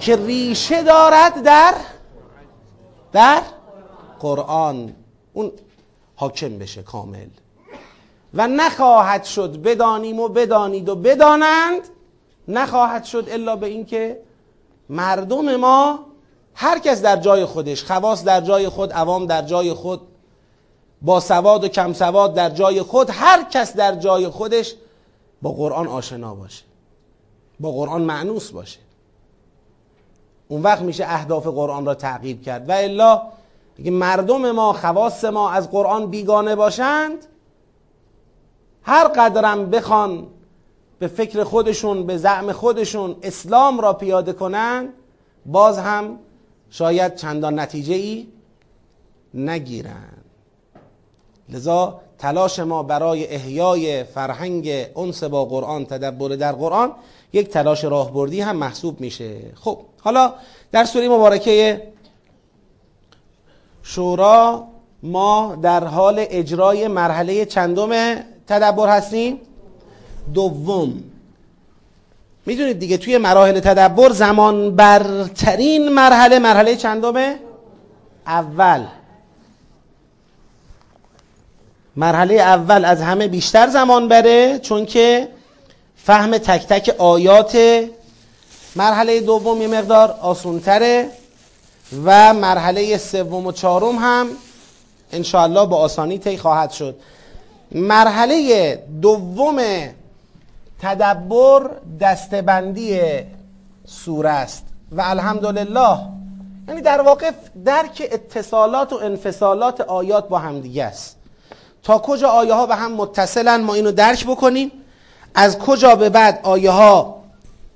که 0.00 0.16
ریشه 0.16 0.82
دارد 0.82 1.42
در 1.42 1.74
در 3.12 3.42
قرآن. 4.20 4.94
اون 5.32 5.52
حاکم 6.16 6.58
بشه 6.58 6.82
کامل. 6.82 7.28
و 8.34 8.48
نخواهد 8.48 9.24
شد 9.24 9.62
بدانیم 9.62 10.20
و 10.20 10.28
بدانید 10.28 10.88
و 10.88 10.96
بدانند 10.96 11.82
نخواهد 12.48 13.04
شد 13.04 13.28
الا 13.30 13.56
به 13.56 13.66
اینکه 13.66 14.20
مردم 14.88 15.56
ما 15.56 15.98
هر 16.54 16.78
کس 16.78 17.02
در 17.02 17.16
جای 17.16 17.44
خودش 17.44 17.84
خواص 17.84 18.24
در 18.24 18.40
جای 18.40 18.68
خود 18.68 18.92
عوام 18.92 19.26
در 19.26 19.42
جای 19.42 19.72
خود 19.72 20.00
با 21.02 21.20
سواد 21.20 21.64
و 21.64 21.68
کم 21.68 21.92
سواد 21.92 22.34
در 22.34 22.50
جای 22.50 22.82
خود 22.82 23.10
هر 23.10 23.44
کس 23.50 23.76
در 23.76 23.94
جای 23.94 24.28
خودش 24.28 24.74
با 25.42 25.52
قرآن 25.52 25.88
آشنا 25.88 26.34
باشه 26.34 26.64
با 27.60 27.72
قرآن 27.72 28.02
معنوس 28.02 28.50
باشه. 28.50 28.78
اون 30.48 30.62
وقت 30.62 30.82
میشه 30.82 31.04
اهداف 31.06 31.46
قرآن 31.46 31.86
را 31.86 31.94
تعقیب 31.94 32.42
کرد. 32.42 32.68
و 32.68 32.72
الا 32.72 33.22
اگه 33.78 33.90
مردم 33.90 34.50
ما 34.50 34.72
خواص 34.72 35.24
ما 35.24 35.50
از 35.50 35.70
قرآن 35.70 36.06
بیگانه 36.06 36.54
باشند 36.54 37.26
هر 38.82 39.08
قدرم 39.08 39.70
بخوان 39.70 40.26
به 40.98 41.06
فکر 41.06 41.44
خودشون 41.44 42.06
به 42.06 42.16
زعم 42.16 42.52
خودشون 42.52 43.16
اسلام 43.22 43.80
را 43.80 43.92
پیاده 43.92 44.32
کنند 44.32 44.88
باز 45.46 45.78
هم 45.78 46.18
شاید 46.74 47.16
چندان 47.16 47.58
نتیجه 47.58 47.94
ای 47.94 48.26
نگیرن 49.34 50.12
لذا 51.48 52.00
تلاش 52.18 52.58
ما 52.58 52.82
برای 52.82 53.26
احیای 53.26 54.04
فرهنگ 54.04 54.86
انس 54.96 55.24
با 55.24 55.44
قرآن 55.44 55.86
تدبر 55.86 56.28
در 56.28 56.52
قرآن 56.52 56.92
یک 57.32 57.48
تلاش 57.48 57.84
راهبردی 57.84 58.40
هم 58.40 58.56
محسوب 58.56 59.00
میشه. 59.00 59.40
خب 59.54 59.78
حالا 60.00 60.34
در 60.72 60.84
سوره 60.84 61.08
مبارکه 61.08 61.82
شورا 63.82 64.64
ما 65.02 65.58
در 65.62 65.84
حال 65.84 66.26
اجرای 66.30 66.88
مرحله 66.88 67.44
چندم 67.44 68.14
تدبر 68.46 68.88
هستیم؟ 68.88 69.40
دوم. 70.34 71.04
می‌دونید 72.46 72.78
دیگه 72.78 72.96
توی 72.96 73.18
مراحل 73.18 73.60
تدبر 73.60 74.10
زمان 74.10 74.76
برترین 74.76 75.88
مرحله 75.88 76.38
مرحله 76.38 76.76
چندمه؟ 76.76 77.38
اول. 78.26 78.86
مرحله 81.96 82.34
اول 82.34 82.84
از 82.84 83.02
همه 83.02 83.28
بیشتر 83.28 83.68
زمان 83.68 84.08
بره 84.08 84.58
چون 84.58 84.86
که 84.86 85.28
فهم 85.96 86.38
تک 86.38 86.66
تک 86.66 86.94
آیات 86.98 87.58
مرحله 88.76 89.20
دوم 89.20 89.62
یه 89.62 89.68
مقدار 89.68 90.10
آسونتره 90.10 91.08
و 92.04 92.34
مرحله 92.34 92.98
سوم 92.98 93.46
و 93.46 93.52
چهارم 93.52 93.96
هم 93.96 94.28
انشاءالله 95.12 95.66
با 95.66 95.76
آسانی 95.76 96.18
طی 96.18 96.36
خواهد 96.36 96.70
شد. 96.70 96.96
مرحله 97.72 98.74
دوم 99.02 99.56
تدبر 100.84 101.70
دستبندی 102.00 103.00
سوره 103.86 104.30
است. 104.30 104.64
و 104.92 105.00
الحمدلله 105.00 105.98
یعنی 106.68 106.80
در 106.80 107.00
واقع 107.00 107.30
درک 107.64 108.08
اتصالات 108.12 108.92
و 108.92 108.96
انفصالات 108.96 109.80
آیات 109.80 110.28
با 110.28 110.38
همدیگه 110.38 110.84
است. 110.84 111.16
تا 111.82 111.98
کجا 111.98 112.28
آیه 112.28 112.54
ها 112.54 112.66
به 112.66 112.74
هم 112.74 112.92
متصلن 112.92 113.60
ما 113.60 113.74
اینو 113.74 113.92
درک 113.92 114.26
بکنیم. 114.26 114.72
از 115.34 115.58
کجا 115.58 115.94
به 115.94 116.08
بعد 116.08 116.40
آیه 116.42 116.70
ها 116.70 117.22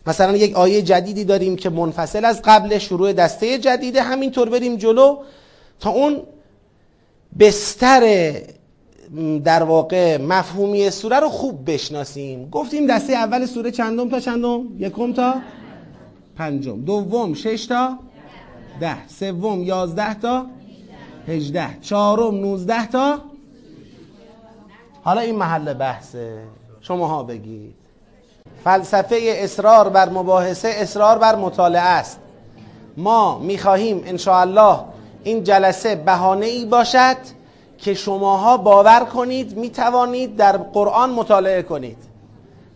مثلا 0.06 0.36
یک 0.36 0.56
آیه 0.56 0.82
جدیدی 0.82 1.24
داریم 1.24 1.56
که 1.56 1.70
منفصل 1.70 2.24
از 2.24 2.40
قبل 2.44 2.78
شروع 2.78 3.12
دسته 3.12 3.58
جدیده 3.58 4.02
همینطور 4.02 4.48
بریم 4.48 4.76
جلو 4.76 5.18
تا 5.80 5.90
اون 5.90 6.22
بستر 7.38 8.32
در 9.44 9.62
واقع 9.62 10.16
مفهومی 10.22 10.90
سوره 10.90 11.20
رو 11.20 11.28
خوب 11.28 11.70
بشناسیم. 11.70 12.50
گفتیم 12.50 12.86
دسته 12.86 13.12
اول 13.12 13.46
سوره 13.46 13.70
چندم 13.70 14.08
تا 14.08 14.20
چندم؟ 14.20 14.62
یکم 14.78 15.12
تا 15.12 15.34
پنجم. 16.36 16.80
دوم 16.80 17.34
شش 17.34 17.66
تا 17.66 17.98
ده. 18.80 19.08
سوم 19.08 19.62
یازده 19.62 20.14
تا 20.14 20.46
هجده. 21.28 21.78
چهارم 21.80 22.34
نوزده 22.34 22.86
تا 22.86 23.18
حالا 25.02 25.20
این 25.20 25.36
محل 25.36 25.74
بحثه. 25.74 26.38
شماها 26.80 27.22
بگید. 27.22 27.74
فلسفه 28.64 29.18
اصرار 29.22 29.88
بر 29.88 30.08
مباحثه 30.08 30.68
اصرار 30.68 31.18
بر 31.18 31.36
مطالعه 31.36 31.82
است. 31.82 32.20
ما 32.96 33.38
می‌خواهیم 33.38 34.04
الله 34.26 34.78
این 35.24 35.44
جلسه 35.44 35.94
بهانه 35.94 36.46
ای 36.46 36.64
باشد 36.64 37.37
که 37.78 37.94
شماها 37.94 38.56
باور 38.56 39.00
کنید 39.00 39.56
می‌توانید 39.56 40.36
در 40.36 40.56
قرآن 40.56 41.10
مطالعه 41.10 41.62
کنید. 41.62 41.96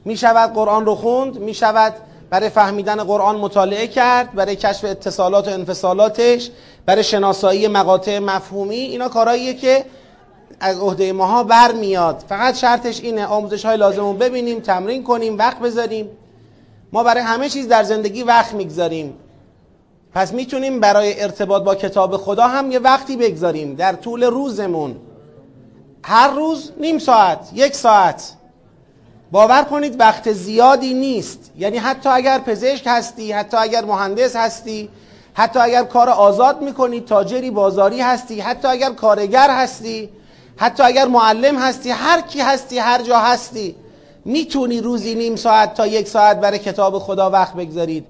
می‌شود 0.05 0.53
قرآن 0.53 0.87
رو 0.87 0.95
خوند 0.95 1.39
می‌شود 1.39 1.95
برای 2.31 2.49
فهمیدن 2.49 3.05
قرآن 3.05 3.37
مطالعه 3.37 3.87
کرد 3.87 4.33
برای 4.33 4.57
کشف 4.57 4.85
اتصالات 4.85 5.49
و 5.49 5.51
انفصالاتش 5.51 6.51
برای 6.87 7.05
شناسایی 7.05 7.69
مقاطع 7.69 8.19
مفهومی. 8.19 8.77
اینا 8.77 9.09
کارهاییه 9.09 9.55
که 9.55 9.85
از 10.61 10.79
عهده 10.79 11.13
ماها 11.13 11.45
برمیاد. 11.45 12.25
فقط 12.29 12.57
شرطش 12.57 13.01
اینه 13.01 13.27
آموزش 13.27 13.65
های 13.65 13.77
لازم 13.77 14.01
رو 14.01 14.13
ببینیم 14.13 14.61
تمرین 14.61 15.05
کنیم 15.05 15.39
وقت 15.39 15.59
بذاریم. 15.59 16.09
ما 16.93 17.03
برای 17.03 17.23
همه 17.23 17.49
چیز 17.49 17.69
در 17.69 17.83
زندگی 17.83 18.23
وقت 18.23 18.55
می‌گذاریم. 18.55 19.15
پس 20.15 20.33
می‌تونیم 20.33 20.81
برای 20.81 21.23
ارتباط 21.23 21.63
با 21.63 21.75
کتاب 21.75 22.17
خدا 22.17 22.47
هم 22.47 22.71
یه 22.71 22.79
وقتی 22.79 23.17
بگذاریم 23.17 23.75
در 23.75 23.93
طول 23.93 24.23
روزمون. 24.23 24.97
هر 26.05 26.31
روز 26.31 26.73
نیم 26.81 26.99
ساعت 26.99 27.51
یک 27.55 27.75
ساعت. 27.75 28.33
باور 29.33 29.63
کنید 29.63 30.01
وقت 30.01 30.33
زیادی 30.33 30.95
نیست. 30.95 31.51
یعنی 31.59 31.79
حتی 31.79 32.09
اگر 32.09 32.39
پزشک 32.39 32.83
هستی 32.87 33.33
حتی 33.33 33.57
اگر 33.57 33.85
مهندس 33.85 34.37
هستی 34.37 34.89
حتی 35.35 35.59
اگر 35.59 35.83
کار 35.85 36.09
آزاد 36.09 36.63
می‌کنی 36.63 37.01
تاجری 37.01 37.51
بازاری 37.51 38.01
هستی 38.01 38.41
حتی 38.41 38.69
اگر 38.69 38.91
کارگر 38.93 39.51
هستی 39.51 40.09
حتی 40.57 40.83
اگر 40.83 41.07
معلم 41.07 41.59
هستی 41.59 41.91
هر 41.91 42.21
کی 42.21 42.41
هستی 42.41 42.79
هر 42.79 43.03
جا 43.03 43.19
هستی 43.19 43.75
می‌تونی 44.25 44.81
روزی 44.81 45.15
نیم 45.15 45.37
ساعت 45.37 45.75
تا 45.75 45.87
یک 45.87 46.09
ساعت 46.09 46.41
برای 46.41 46.59
کتاب 46.59 46.99
خدا 46.99 47.31
وقت 47.31 47.55
بگذارید. 47.55 48.07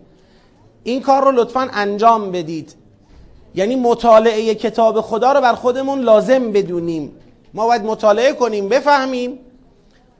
این 0.84 1.02
کار 1.02 1.24
رو 1.24 1.32
لطفا 1.32 1.68
انجام 1.72 2.30
بدید. 2.30 2.74
یعنی 3.54 3.76
مطالعه 3.76 4.54
کتاب 4.54 5.00
خدا 5.00 5.32
رو 5.32 5.40
بر 5.40 5.52
خودمون 5.54 6.00
لازم 6.00 6.52
بدونیم. 6.52 7.12
ما 7.54 7.66
باید 7.66 7.84
مطالعه 7.84 8.32
کنیم 8.32 8.68
بفهمیم 8.68 9.38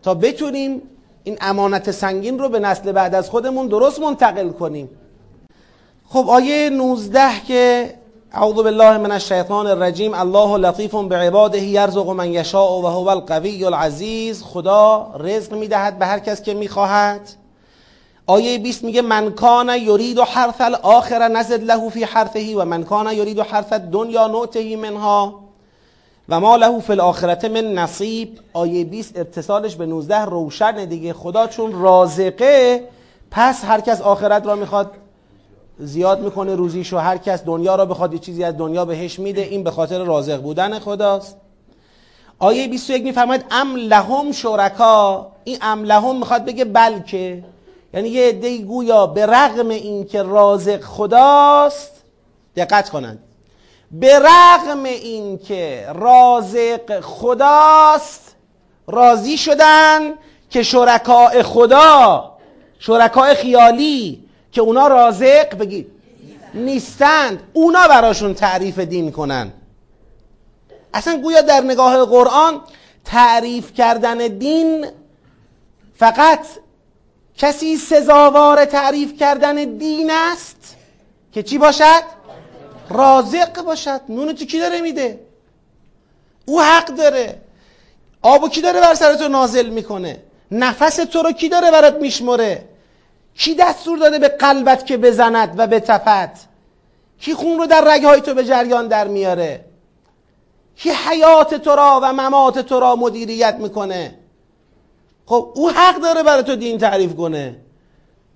تا 0.03 0.15
بتونیم 0.15 0.83
این 1.25 1.39
امانت 1.41 1.91
سنگین 1.91 2.39
رو 2.39 2.49
به 2.49 2.59
نسل 2.59 2.93
بعد 2.93 3.15
از 3.15 3.31
خودمون 3.31 3.67
درست 3.67 4.01
منتقل 4.01 4.49
کنیم. 4.49 4.91
خب 6.09 6.29
آیه 6.29 6.71
19 6.71 7.21
که 7.49 7.95
اعوذ 8.33 8.55
بالله 8.55 8.99
من 8.99 9.13
الشیطان 9.13 9.67
الرجیم 9.67 10.15
الله 10.15 10.57
لطیف 10.57 10.95
بعباده 10.95 11.63
یرزق 11.63 12.09
من 12.09 12.33
یشاء 12.33 12.81
و 12.81 12.87
هو 12.87 13.09
القوی 13.09 13.65
العزیز 13.65 14.43
خدا 14.43 15.15
رزق 15.19 15.55
می‌دهد 15.55 15.99
به 15.99 16.07
هر 16.07 16.19
کس 16.19 16.43
که 16.43 16.55
می‌خواهد. 16.55 17.21
آیه 18.33 18.59
20 18.59 18.85
میگه 18.85 19.03
من 19.03 19.31
کان 19.31 19.69
یرید 19.69 20.19
حرث 20.19 20.61
الاخره 20.61 21.29
نزد 21.29 21.63
له 21.63 21.91
فی 21.91 22.05
حرثه 22.05 22.57
و 22.57 22.65
من 22.65 22.83
کان 22.85 23.13
یرید 23.13 23.41
حرث 23.41 23.73
الدنیا 23.73 24.27
نؤته 24.27 24.77
منها 24.77 25.41
و 26.29 26.41
ما 26.41 26.57
له 26.57 26.81
فی 26.81 26.93
الاخرته 26.93 27.49
من 27.49 27.73
نصیب. 27.75 28.39
آیه 28.53 28.85
20 28.85 29.19
اتصالش 29.19 29.77
به 29.77 29.87
19 29.87 30.25
روشن 30.25 30.85
دیگه. 30.85 31.13
خدا 31.13 31.47
چون 31.47 31.73
رازقه 31.73 32.89
پس 33.31 33.65
هر 33.65 33.81
کس 33.81 34.01
آخرت 34.01 34.47
را 34.47 34.55
می‌خواد 34.55 34.91
زیاد 35.79 36.21
می‌کنه 36.21 36.55
روزیشو 36.55 36.99
هر 36.99 37.17
کس 37.17 37.45
دنیا 37.45 37.77
را 37.77 37.87
بخواد 37.87 38.13
یه 38.13 38.19
چیزی 38.19 38.45
از 38.45 38.57
دنیا 38.57 38.85
بهش 38.85 39.19
میده. 39.19 39.43
این 39.43 39.65
به 39.65 39.71
خاطر 39.71 40.05
رازق 40.05 40.41
بودن 40.41 40.79
خداست. 40.79 41.37
آیه 42.39 42.69
21 42.69 43.03
میفرماید 43.05 43.45
ام 43.51 43.77
لهم 43.77 44.33
شرکا. 44.33 45.27
این 45.45 45.59
ام 45.63 45.85
لهم 45.85 46.19
می‌خواد 46.19 46.45
بگه 46.45 46.65
بلکه. 46.65 47.45
یعنی 47.95 48.09
یه 48.09 48.29
عده 48.29 48.59
گویا 48.59 49.07
به 49.07 49.27
رغم 49.27 49.69
اینکه 49.69 50.23
رازق 50.23 50.81
خداست 50.81 51.91
دقت 52.57 52.91
کنند. 52.91 53.19
به 53.91 54.19
رغم 54.19 54.85
اینکه 54.85 55.87
رازق 55.95 57.01
خداست 57.01 58.35
راضی 58.87 59.39
شدن 59.39 60.13
که 60.51 60.63
شرکاء 60.63 61.43
خدا 61.43 62.33
شرکاء 62.79 63.35
خیالی 63.35 64.25
که 64.53 64.61
اونا 64.61 64.87
رازق 64.87 65.57
بگید 65.59 65.91
نیستند. 66.55 67.43
اونا 67.53 67.89
براشون 67.89 68.35
تعریف 68.35 68.79
دین 68.79 69.13
کنن. 69.13 69.53
اصلا 70.95 71.21
گویا 71.21 71.41
در 71.41 71.61
نگاه 71.61 72.05
قرآن 72.05 72.61
تعریف 73.05 73.73
کردن 73.73 74.19
دین 74.19 74.87
فقط 75.95 76.47
کسی 77.43 77.77
سزاوار 77.77 78.65
تعریف 78.65 79.19
کردن 79.19 79.55
دین 79.55 80.11
است 80.11 80.77
که 81.33 81.43
چی 81.43 81.59
باشد؟ 81.59 82.03
رازق 82.91 83.63
باشد. 83.63 84.01
نون 84.09 84.33
تو 84.33 84.45
کی 84.45 84.59
داره 84.59 84.81
میده؟ 84.81 85.21
او 86.47 86.63
حق 86.63 86.87
داره. 86.87 87.41
آبو 88.23 88.49
کی 88.49 88.61
داره 88.61 88.81
بر 88.81 88.95
سر 88.95 89.15
تو 89.15 89.29
نازل 89.29 89.69
می‌کنه؟ 89.69 90.23
نفس 90.51 90.97
تو 90.97 91.23
رو 91.23 91.33
کی 91.33 91.49
داره 91.49 91.71
برات 91.71 91.95
میشمره 91.95 92.65
کی 93.35 93.55
دستور 93.55 93.99
داده 93.99 94.19
به 94.19 94.29
قلبت 94.29 94.87
که 94.87 94.97
بزند 94.97 95.55
و 95.57 95.67
بتپد 95.67 96.39
کی 97.21 97.35
خون 97.35 97.59
رو 97.59 97.67
در 97.67 97.95
رگهای 97.95 98.21
تو 98.21 98.35
به 98.35 98.45
جریان 98.45 98.89
در 98.89 99.09
میاره؟ 99.09 99.65
کی 100.77 100.91
حیات 100.91 101.55
تو 101.55 101.71
را 101.71 102.01
و 102.03 102.13
ممات 102.13 102.59
تو 102.59 102.81
را 102.81 102.97
مدیریت 102.97 103.55
می‌کنه؟ 103.55 104.22
خب 105.33 105.53
او 105.55 105.71
حق 105.71 106.01
داره 106.01 106.23
برای 106.23 106.43
تو 106.43 106.57
دین 106.57 106.79
تعریف 106.79 107.17
کنه. 107.17 107.57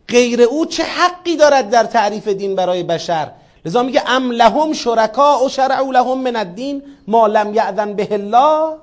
غیر 0.09 0.43
او 0.43 0.67
چه 0.67 0.83
حقی 0.83 1.37
دارد 1.37 1.71
در 1.71 1.85
تعریف 1.85 2.29
دین 2.29 2.55
برای 2.55 2.83
بشر؟ 2.83 3.31
لذا 3.65 3.83
میگه 3.83 4.11
ام 4.11 4.31
لهم 4.31 4.73
شرکا 4.73 5.45
و 5.45 5.49
شرعوا 5.49 5.93
لهم 5.93 6.19
من 6.19 6.37
الدین 6.37 6.83
ما 7.09 7.27
لم 7.27 7.55
یعذن 7.55 7.93
به 7.95 8.09
الله. 8.11 8.77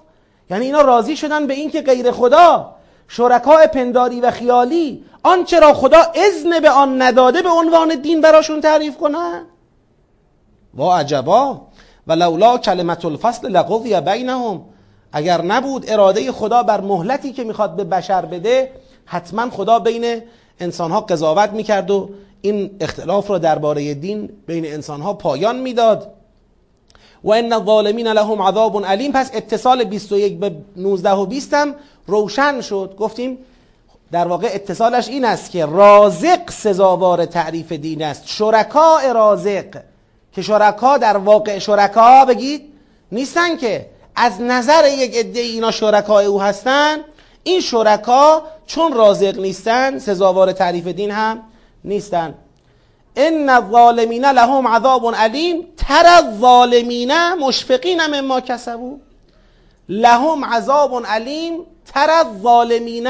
یعنی 0.49 0.65
اینا 0.65 0.81
راضی 0.81 1.15
شدن 1.15 1.47
به 1.47 1.53
اینکه 1.53 1.81
غیر 1.81 2.11
خدا 2.11 2.75
شرکای 3.07 3.67
پنداری 3.67 4.21
و 4.21 4.31
خیالی 4.31 5.05
آنچه 5.23 5.59
را 5.59 5.73
خدا 5.73 6.01
اذن 6.15 6.59
به 6.59 6.69
آن 6.69 7.01
نداده 7.01 7.41
به 7.41 7.49
عنوان 7.49 7.95
دین 7.95 8.21
براشون 8.21 8.61
تعریف 8.61 8.97
کنن؟ 8.97 9.45
وا 10.73 10.97
عجبا. 10.97 11.61
و 12.07 12.13
لولا 12.13 12.57
کلمت 12.57 13.05
الفصل 13.05 13.49
لقضی 13.49 14.01
بینهم. 14.01 14.72
اگر 15.13 15.41
نبود 15.41 15.89
اراده 15.89 16.31
خدا 16.31 16.63
بر 16.63 16.81
مهلتی 16.81 17.33
که 17.33 17.43
می‌خواد 17.43 17.75
به 17.75 17.83
بشر 17.83 18.25
بده 18.25 18.71
حتما 19.05 19.49
خدا 19.49 19.79
بین 19.79 20.21
انسانها 20.59 21.01
قضاوت 21.01 21.49
می‌کرد 21.49 21.91
و 21.91 22.09
این 22.41 22.71
اختلاف 22.81 23.29
را 23.29 23.37
درباره 23.37 23.93
دین 23.93 24.29
بین 24.47 24.65
انسانها 24.65 25.13
پایان 25.13 25.55
می‌داد. 25.59 26.13
و 27.23 27.31
ان 27.31 27.53
الظالمین 27.53 28.07
لهم 28.07 28.41
عذاب 28.41 28.85
علیم. 28.85 29.11
پس 29.11 29.29
اتصال 29.33 29.83
21 29.83 30.39
به 30.39 30.51
19 30.75 31.11
و 31.11 31.25
20 31.25 31.53
هم 31.53 31.75
روشن 32.07 32.61
شد. 32.61 32.95
گفتیم 32.99 33.37
در 34.11 34.27
واقع 34.27 34.49
اتصالش 34.53 35.07
این 35.07 35.25
است 35.25 35.51
که 35.51 35.65
رازق 35.65 36.49
سزاوار 36.49 37.25
تعریف 37.25 37.71
دین 37.71 38.03
است. 38.03 38.23
شرکا 38.25 38.99
رازق. 39.13 39.65
که 40.33 40.41
شرکا 40.41 40.97
در 40.97 41.17
واقع 41.17 41.59
شرکا 41.59 42.25
بگید 42.25 42.61
نیستن 43.11 43.57
که 43.57 43.92
از 44.15 44.41
نظر 44.41 44.87
یک 44.97 45.15
عده 45.15 45.39
اینا 45.39 45.71
شرکای 45.71 46.25
او 46.25 46.41
هستن 46.41 46.97
این 47.43 47.61
شرکا 47.61 48.43
چون 48.67 48.93
رازق 48.93 49.39
نیستن 49.39 49.99
سزاوار 49.99 50.51
تعریف 50.51 50.87
دین 50.87 51.11
هم 51.11 51.43
نیستن. 51.83 52.33
ان 53.15 53.49
الظالمین 53.49 54.25
لهم 54.25 54.67
عذاب 54.67 55.15
علیم 55.15 55.67
تر 55.77 56.05
الظالمین 56.05 57.33
مشفقین 57.33 58.05
مما 58.05 58.41
کسبوا. 58.41 58.97
لهم 59.89 60.45
عذاب 60.45 61.05
علیم 61.05 61.59
تر 61.93 62.09
الظالمین 62.09 63.07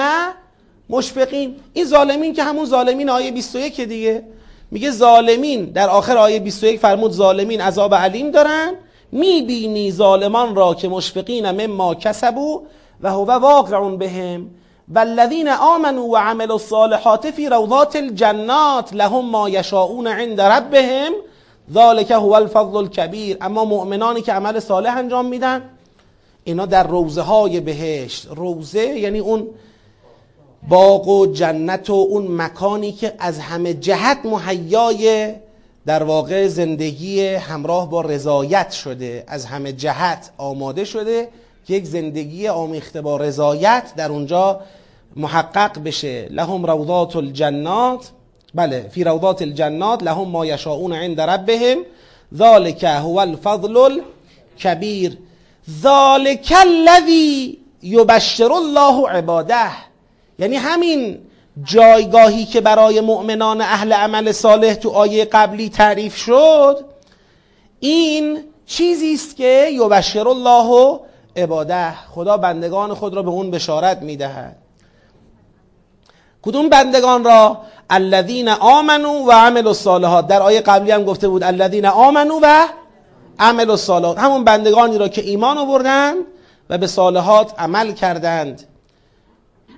مشفقین. 0.90 1.56
این 1.74 1.86
ظالمین 1.86 2.34
که 2.34 2.44
همون 2.44 2.66
ظالمین 2.66 3.10
آیه 3.10 3.32
21 3.32 3.82
دیگه. 3.82 4.24
میگه 4.72 4.92
ظالمین 4.92 5.66
در 5.66 5.90
آخر 5.90 6.18
آیه 6.18 6.40
21 6.40 6.80
فرمود 6.80 7.12
ظالمین 7.12 7.62
عذاب 7.62 7.96
علیم 7.96 8.32
دارن. 8.32 8.74
می‌بینی 9.14 9.92
ظالمان 9.92 10.56
را 10.56 10.74
که 10.74 10.90
مشفقین 10.90 11.52
مما 11.52 11.96
کسبو 11.96 12.62
و 13.02 13.12
هو 13.12 13.32
واقع 13.32 13.96
بهم 13.96 14.50
والذین 14.94 15.50
آمنوا 15.50 16.04
و 16.04 16.18
عملوا 16.18 16.56
الصالحات 16.56 17.32
فی 17.32 17.50
روضات 17.50 17.96
الجنات 17.96 18.94
لهم 18.94 19.30
ما 19.30 19.50
یشاؤون 19.50 20.08
عند 20.08 20.42
ربهم 20.42 21.12
ذالک 21.74 22.12
هو 22.12 22.34
الفضل 22.34 22.78
الكبیر 22.78 23.38
اما 23.42 23.66
مؤمنانی 23.66 24.22
که 24.22 24.34
عمل 24.34 24.60
صالح 24.60 24.98
انجام 24.98 25.26
میدن 25.26 25.70
اینا 26.44 26.66
در 26.66 26.88
روزه 26.88 27.22
های 27.22 27.60
بهشت. 27.60 28.28
روزه 28.36 28.86
یعنی 29.00 29.20
اون 29.20 29.48
باغ 30.70 31.08
و 31.08 31.26
جنت 31.26 31.90
و 31.90 31.94
اون 31.94 32.28
مکانی 32.28 32.92
که 32.92 33.14
از 33.20 33.40
همه 33.40 33.74
جهت 33.74 34.18
مهیای 34.26 35.34
در 35.86 36.04
واقع 36.04 36.48
زندگی 36.48 37.26
همراه 37.26 37.90
با 37.90 38.02
رضایت 38.02 38.72
شده 38.72 39.24
از 39.28 39.46
همه 39.46 39.74
جهت 39.74 40.32
آماده 40.38 40.86
شده 40.86 41.28
که 41.68 41.74
یک 41.74 41.86
زندگی 41.86 42.48
آمیخته 42.48 43.02
با 43.02 43.18
رضایت 43.18 43.94
در 43.98 44.12
اونجا 44.12 44.62
محقق 45.16 45.84
بشه. 45.84 46.28
لهم 46.32 46.66
روضات 46.66 47.16
الجنات 47.16 48.10
بله 48.56 48.90
فی 48.92 49.04
روضات 49.04 49.42
الجنات 49.42 50.04
لهم 50.04 50.28
ما 50.28 50.46
یشاؤون 50.46 50.94
عند 50.94 51.22
ربهم 51.22 51.78
ذالک 52.36 52.84
هو 52.84 53.18
الفضل 53.18 53.78
الکبیر. 53.78 55.18
ذالک 55.82 56.54
الذی 56.68 57.58
یبشر 57.84 58.52
الله 58.54 59.10
عباده. 59.10 59.72
یعنی 60.40 60.56
همین 60.56 61.20
جایگاهی 61.64 62.46
که 62.46 62.62
برای 62.62 63.02
مؤمنان 63.02 63.62
اهل 63.62 63.94
عمل 63.94 64.32
صالح 64.32 64.74
تو 64.74 64.90
آیه 64.90 65.26
قبلی 65.26 65.70
تعریف 65.70 66.16
شد 66.16 66.86
این 67.80 68.44
چیزی 68.66 69.14
است 69.14 69.36
که 69.36 69.68
یبشر 69.72 70.28
الله 70.28 71.00
عباده 71.36 71.92
خدا 71.92 72.38
بندگان 72.38 72.94
خود 72.94 73.14
را 73.14 73.24
به 73.24 73.30
اون 73.30 73.52
بشارت 73.52 74.02
می‌دهد. 74.02 74.56
کدوم 76.42 76.70
بندگان 76.70 77.24
را؟ 77.24 77.58
الذین 77.90 78.50
آمنو 78.50 79.26
و 79.26 79.32
عملوا 79.32 79.70
الصالحات. 79.70 80.28
در 80.28 80.42
آیه 80.42 80.62
قبلی 80.62 80.92
هم 80.92 81.04
گفته 81.04 81.28
بود 81.28 81.44
الذین 81.44 81.86
آمنو 81.86 82.40
و 82.44 82.68
عملوا 83.40 83.74
الصالحات. 83.74 84.20
همون 84.20 84.44
بندگانی 84.44 84.98
را 84.98 85.08
که 85.08 85.22
ایمان 85.22 85.58
آوردند 85.58 86.26
و 86.70 86.78
به 86.78 86.88
صالحات 86.88 87.54
عمل 87.58 87.92
کردند. 87.92 88.64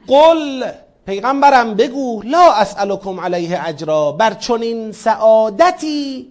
قل 0.08 0.72
پیغمبرم 1.06 1.74
بگو 1.74 2.22
لا 2.24 2.52
اسألكم 2.54 3.20
علیه 3.20 3.68
اجرا. 3.68 4.12
بر 4.12 4.34
چنین 4.34 4.92
سعادتی 4.92 6.28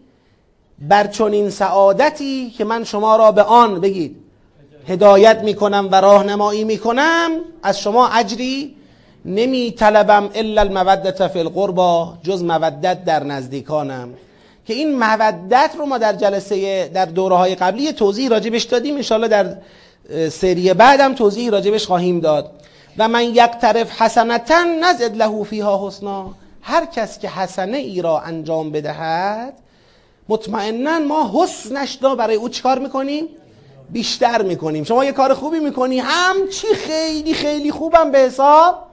بر 0.78 1.06
چنین 1.06 1.50
سعادتی 1.50 2.50
که 2.50 2.64
من 2.64 2.84
شما 2.84 3.16
را 3.16 3.32
به 3.32 3.42
آن 3.42 3.80
بگید 3.80 4.16
هدایت 4.88 5.38
می‌کنم 5.42 5.88
و 5.92 5.94
راهنمایی 5.94 6.64
می‌کنم 6.64 7.30
از 7.62 7.80
شما 7.80 8.08
اجری 8.08 8.76
نمی 9.24 9.70
طلبم 9.70 10.30
الا 10.34 10.60
المودت 10.60 11.28
فی 11.28 11.38
القربا 11.38 12.14
جز 12.22 12.42
مودت 12.42 13.04
در 13.04 13.24
نزدیکانم. 13.24 14.08
که 14.66 14.74
این 14.74 14.98
مودت 14.98 15.70
رو 15.78 15.86
ما 15.86 15.98
در 15.98 16.12
جلسه 16.12 16.88
در 16.94 17.04
دوره 17.04 17.36
های 17.36 17.54
قبلی 17.54 17.92
توضیح 17.92 18.28
راجبش 18.28 18.62
دادیم. 18.62 18.96
انشاءالله 18.96 19.28
در 19.28 19.56
سری 20.28 20.74
بعدم 20.74 21.14
توضیح 21.14 21.50
راجبش 21.50 21.86
خواهیم 21.86 22.20
داد. 22.20 22.50
و 22.98 23.08
من 23.08 23.24
یک 23.24 23.50
طرف 23.60 24.02
حسنتا 24.02 24.64
نزد 24.64 25.16
له 25.16 25.44
فیها 25.44 25.88
حسنا. 25.88 26.34
هر 26.62 26.86
کس 26.86 27.18
که 27.18 27.28
حسنه 27.28 27.76
ای 27.76 28.02
را 28.02 28.20
انجام 28.20 28.70
بدهد 28.70 29.54
مطمئنا 30.28 30.98
ما 30.98 31.30
حسنش 31.34 31.98
را 32.02 32.14
برای 32.14 32.36
او 32.36 32.48
چیکار 32.48 32.78
می‌کنیم؟ 32.78 33.28
بیشتر 33.90 34.42
می‌کنیم. 34.42 34.84
شما 34.84 35.04
یه 35.04 35.12
کار 35.12 35.34
خوبی 35.34 35.58
می‌کنی 35.58 35.98
همچی 35.98 36.66
خیلی 36.66 37.34
خیلی 37.34 37.70
خوبم 37.70 38.10
به 38.10 38.18
حساب 38.18 38.86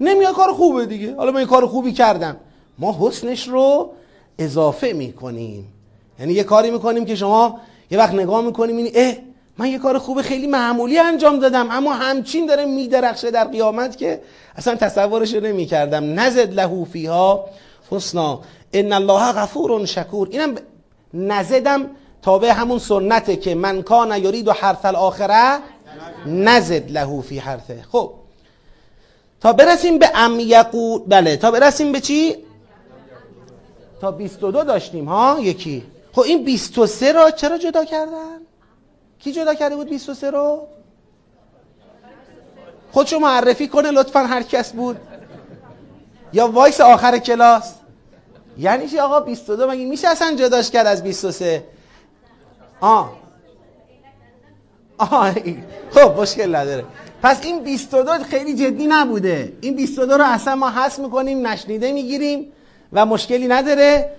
نمیاد 0.00 0.34
کار 0.34 0.52
خوبه 0.52 0.86
دیگه. 0.86 1.16
حالا 1.16 1.32
من 1.32 1.40
یه 1.40 1.46
کار 1.46 1.66
خوبی 1.66 1.92
کردم. 1.92 2.36
ما 2.78 2.96
حسنش 3.00 3.48
رو 3.48 3.90
اضافه 4.38 4.92
می‌کنیم. 4.92 5.72
یعنی 6.20 6.32
یه 6.32 6.44
کاری 6.44 6.70
می‌کنیم 6.70 7.04
که 7.04 7.14
شما 7.14 7.60
یه 7.90 7.98
وقت 7.98 8.14
نگاه 8.14 8.42
می‌کنیم 8.42 8.76
این 8.76 8.90
اه 8.94 9.14
من 9.58 9.66
یه 9.66 9.78
کار 9.78 9.98
خوب 9.98 10.22
خیلی 10.22 10.46
معمولی 10.46 10.98
انجام 10.98 11.38
دادم 11.38 11.70
اما 11.70 11.92
همچین 11.92 12.46
داره 12.46 12.64
میدرخشه 12.64 13.30
در 13.30 13.44
قیامت 13.44 13.98
که 13.98 14.20
اصلا 14.56 14.74
تصورش 14.74 15.34
رو 15.34 15.40
نمی‌کردم. 15.40 16.20
نزد 16.20 16.54
له 16.54 16.84
فیها 16.84 17.44
حسنا. 17.90 18.40
ان 18.72 18.92
الله 18.92 19.32
غفور 19.32 19.86
شکور. 19.86 20.28
اینم 20.30 20.54
نزدم 21.14 21.90
تابع 22.22 22.50
همون 22.50 22.78
سنته 22.78 23.36
که 23.36 23.54
من 23.54 23.82
کان 23.82 24.24
یرید 24.24 24.48
و 24.48 24.52
حرف 24.52 24.84
الاخره 24.84 25.58
نزد 26.26 26.90
له 26.90 27.20
فی 27.20 27.38
حرفه. 27.38 27.84
خب. 27.92 28.10
تا 29.40 29.52
برسیم 29.52 29.98
به 29.98 30.10
ام 30.14 30.40
یقول 30.40 31.00
بله 31.06 31.36
تا 31.36 31.50
برسیم 31.50 31.92
به 31.92 32.00
چی؟ 32.00 32.36
تا 34.00 34.10
22 34.10 34.64
داشتیم 34.64 35.04
ها؟ 35.04 35.38
یکی. 35.40 35.82
خب 36.12 36.20
این 36.20 36.44
23 36.44 37.12
را 37.12 37.30
چرا 37.30 37.58
جدا 37.58 37.84
کردن؟ 37.84 38.47
کی 39.18 39.32
جدا 39.32 39.54
کرده 39.54 39.76
بود 39.76 39.88
23 39.88 40.30
رو؟ 40.30 40.66
خودشو 42.92 43.18
معرفی 43.18 43.68
کنه 43.68 43.90
لطفا 43.90 44.20
هر 44.20 44.42
کس 44.42 44.72
بود. 44.72 44.96
یا 46.32 46.48
وایس 46.48 46.80
آخر 46.80 47.18
کلاس. 47.18 47.74
یعنی 48.58 48.88
چی 48.88 48.98
آقا 48.98 49.20
22 49.20 49.66
مگه 49.70 49.84
میشه 49.84 50.08
اصلا 50.08 50.34
جداش 50.36 50.70
کرد 50.70 50.86
از 50.86 51.02
23 51.02 51.64
آه 52.80 53.12
آه 54.98 55.34
خب 55.90 56.20
مشکل 56.20 56.54
نداره. 56.56 56.84
پس 57.22 57.44
این 57.44 57.62
22 57.64 58.24
خیلی 58.24 58.54
جدی 58.54 58.86
نبوده. 58.86 59.52
این 59.60 59.76
22 59.76 60.16
رو 60.18 60.24
اصلا 60.26 60.54
ما 60.54 60.70
حس 60.70 60.98
می‌کنیم 60.98 61.46
نشنیده 61.46 61.92
می‌گیریم 61.92 62.52
و 62.92 63.06
مشکلی 63.06 63.48
نداره. 63.48 64.12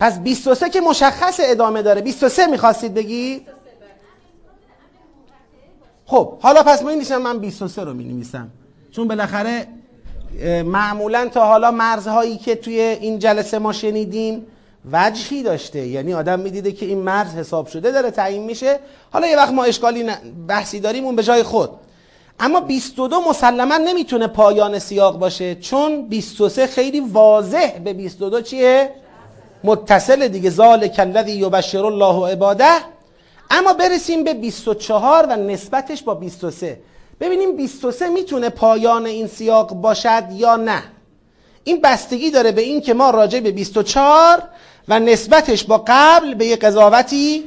پس 0.00 0.18
23 0.18 0.68
که 0.68 0.80
مشخص 0.80 1.40
ادامه 1.42 1.82
داره. 1.82 2.00
23 2.00 2.46
می‌خواستید 2.46 2.94
بگی 2.94 3.46
خب 6.10 6.38
حالا 6.40 6.62
پس 6.62 6.82
می 6.82 6.96
نیستم 6.96 7.22
من 7.22 7.38
23 7.38 7.84
رو 7.84 7.94
می 7.94 8.04
نویسم 8.04 8.48
چون 8.92 9.08
بالاخره 9.08 9.66
معمولا 10.64 11.28
تا 11.28 11.46
حالا 11.46 11.70
مرزهایی 11.70 12.36
که 12.36 12.54
توی 12.54 12.80
این 12.80 13.18
جلسه 13.18 13.58
ما 13.58 13.72
شنیدیم 13.72 14.46
وجهی 14.92 15.42
داشته. 15.42 15.86
یعنی 15.86 16.14
آدم 16.14 16.40
می‌دیده 16.40 16.72
که 16.72 16.86
این 16.86 16.98
مرز 16.98 17.34
حساب 17.34 17.66
شده 17.66 17.90
داره 17.90 18.10
تعیین 18.10 18.44
میشه. 18.44 18.78
حالا 19.12 19.26
یه 19.26 19.36
وقت 19.36 19.52
ما 19.52 19.64
اشکالی 19.64 20.04
بحثی 20.48 20.80
داریم 20.80 21.04
اون 21.04 21.16
به 21.16 21.22
جای 21.22 21.42
خود. 21.42 21.70
اما 22.40 22.60
22 22.60 23.20
مسلما 23.20 23.76
نمی‌تونه 23.76 24.26
پایان 24.26 24.78
سیاق 24.78 25.18
باشه 25.18 25.54
چون 25.54 26.08
23 26.08 26.66
خیلی 26.66 27.00
واضح 27.00 27.78
به 27.78 27.92
22 27.92 28.40
چیه؟ 28.40 28.90
متصل 29.64 30.28
دیگه. 30.28 30.50
ذالک 30.50 30.96
الذی 30.98 31.32
یبشر 31.32 31.84
الله 31.84 32.32
عباده. 32.32 32.97
اما 33.50 33.72
برسیم 33.72 34.24
به 34.24 34.34
24 34.34 35.26
و 35.26 35.36
نسبتش 35.36 36.02
با 36.02 36.14
23 36.14 36.80
ببینیم 37.20 37.56
23 37.56 38.08
می‌تونه 38.08 38.48
پایان 38.48 39.06
این 39.06 39.26
سیاق 39.26 39.72
باشد 39.72 40.24
یا 40.32 40.56
نه. 40.56 40.82
این 41.64 41.80
بستگی 41.80 42.30
داره 42.30 42.52
به 42.52 42.62
این 42.62 42.80
که 42.80 42.94
ما 42.94 43.10
راجع 43.10 43.40
به 43.40 43.50
24 43.50 44.42
و 44.88 44.98
نسبتش 45.00 45.64
با 45.64 45.84
قبل 45.86 46.34
به 46.34 46.46
یه 46.46 46.56
قضاوتی 46.56 47.44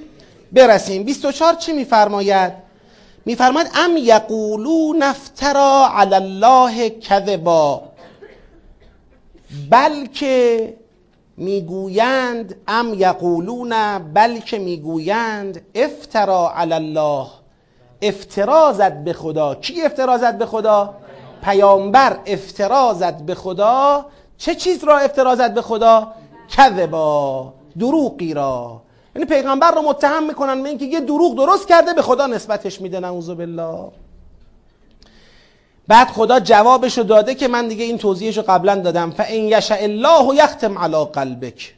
برسیم. 0.51 1.03
24 1.03 1.53
چی 1.53 1.73
میفرماید؟ 1.73 2.53
میفرماید 3.25 3.67
ام 3.75 3.97
یقولون 3.97 4.97
نفترا 4.97 5.89
علی 5.93 6.15
الله 6.15 6.89
کذبا. 6.89 7.83
بلکه 9.69 10.73
می‌گویند 11.41 12.55
ام 12.67 12.93
یقولون 12.93 13.97
بلکه 14.13 14.59
می‌گویند؟ 14.59 15.61
افترا 15.75 16.51
علی 16.55 16.73
الله. 16.73 17.27
افترا 18.01 18.73
زد 18.73 19.03
به 19.03 19.13
خدا. 19.13 19.55
کی 19.55 19.81
افترا 19.81 20.17
زد 20.17 20.37
به 20.37 20.45
خدا؟ 20.45 20.93
پیامبر 21.43 22.17
افترا 22.25 22.93
زد 22.93 23.21
به 23.21 23.35
خدا. 23.35 24.05
چه 24.37 24.55
چیز 24.55 24.83
را 24.83 24.97
افترا 24.97 25.35
زد 25.35 25.53
به 25.53 25.61
خدا؟ 25.61 26.07
کذبا 26.57 27.53
دروغی 27.79 28.33
را. 28.33 28.81
یعنی 29.15 29.25
پیغمبر 29.25 29.71
رو 29.71 29.81
متهم 29.81 30.27
می‌کنن 30.27 30.63
به 30.63 30.69
اینکه 30.69 30.85
یه 30.85 30.99
دروغ 30.99 31.35
درست 31.35 31.67
کرده 31.67 31.93
به 31.93 32.01
خدا 32.01 32.27
نسبتش 32.27 32.81
میده 32.81 32.99
نعوذ 32.99 33.29
بالله. 33.29 33.89
بعد 35.87 36.07
خدا 36.07 36.39
جوابش 36.39 36.97
رو 36.97 37.03
داده 37.03 37.35
که 37.35 37.47
من 37.47 37.67
دیگه 37.67 37.83
این 37.83 37.97
توضیحش 37.97 38.37
رو 38.37 38.43
قبلا 38.47 38.75
دادم. 38.75 39.11
فان 39.11 39.33
یشاء 39.33 39.77
الله 39.81 40.35
یختم 40.35 40.77
علی 40.77 41.05
قلبک. 41.05 41.75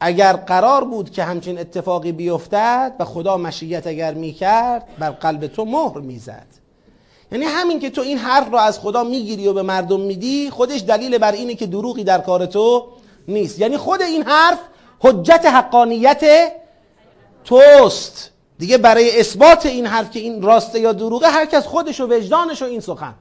اگر 0.00 0.32
قرار 0.32 0.84
بود 0.84 1.10
که 1.10 1.24
همچین 1.24 1.58
اتفاقی 1.58 2.12
بیفتد 2.12 2.92
و 2.98 3.04
خدا 3.04 3.36
مشیت 3.36 3.86
اگر 3.86 4.14
می‌کرد 4.14 4.86
بر 4.98 5.10
قلب 5.10 5.46
تو 5.46 5.64
مهر 5.64 5.98
می‌زد. 5.98 6.46
یعنی 7.32 7.44
همین 7.44 7.80
که 7.80 7.90
تو 7.90 8.00
این 8.00 8.18
حرف 8.18 8.50
رو 8.50 8.56
از 8.56 8.78
خدا 8.78 9.04
می‌گیری 9.04 9.48
و 9.48 9.52
به 9.52 9.62
مردم 9.62 10.00
میدی 10.00 10.50
خودش 10.50 10.80
دلیل 10.80 11.18
بر 11.18 11.32
اینه 11.32 11.54
که 11.54 11.66
دروغی 11.66 12.04
در 12.04 12.18
کار 12.18 12.46
تو 12.46 12.86
نیست. 13.28 13.58
یعنی 13.58 13.76
خود 13.76 14.02
این 14.02 14.22
حرف 14.22 14.58
حجت 15.00 15.46
حقانیت 15.46 16.52
توست. 17.44 18.30
دیگه 18.58 18.78
برای 18.78 19.20
اثبات 19.20 19.66
این 19.66 19.86
حرف 19.86 20.10
که 20.10 20.20
این 20.20 20.42
راسته 20.42 20.80
یا 20.80 20.92
دروغه 20.92 21.28
هر 21.28 21.46
کس 21.46 21.66
خودش 21.66 22.00
و 22.00 22.06
وجدانش 22.06 22.62
و 22.62 22.64
این 22.64 22.80
سخن. 22.80 23.14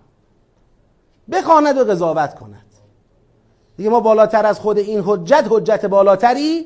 بخواند 1.32 1.78
و 1.78 1.84
قضاوت 1.84 2.36
کند. 2.36 2.65
دیگه 3.78 3.89
ما 3.89 4.00
بالاتر 4.00 4.46
از 4.46 4.60
خود 4.60 4.78
این 4.78 5.04
حجت 5.06 5.46
حجت 5.50 5.86
بالاتری 5.86 6.65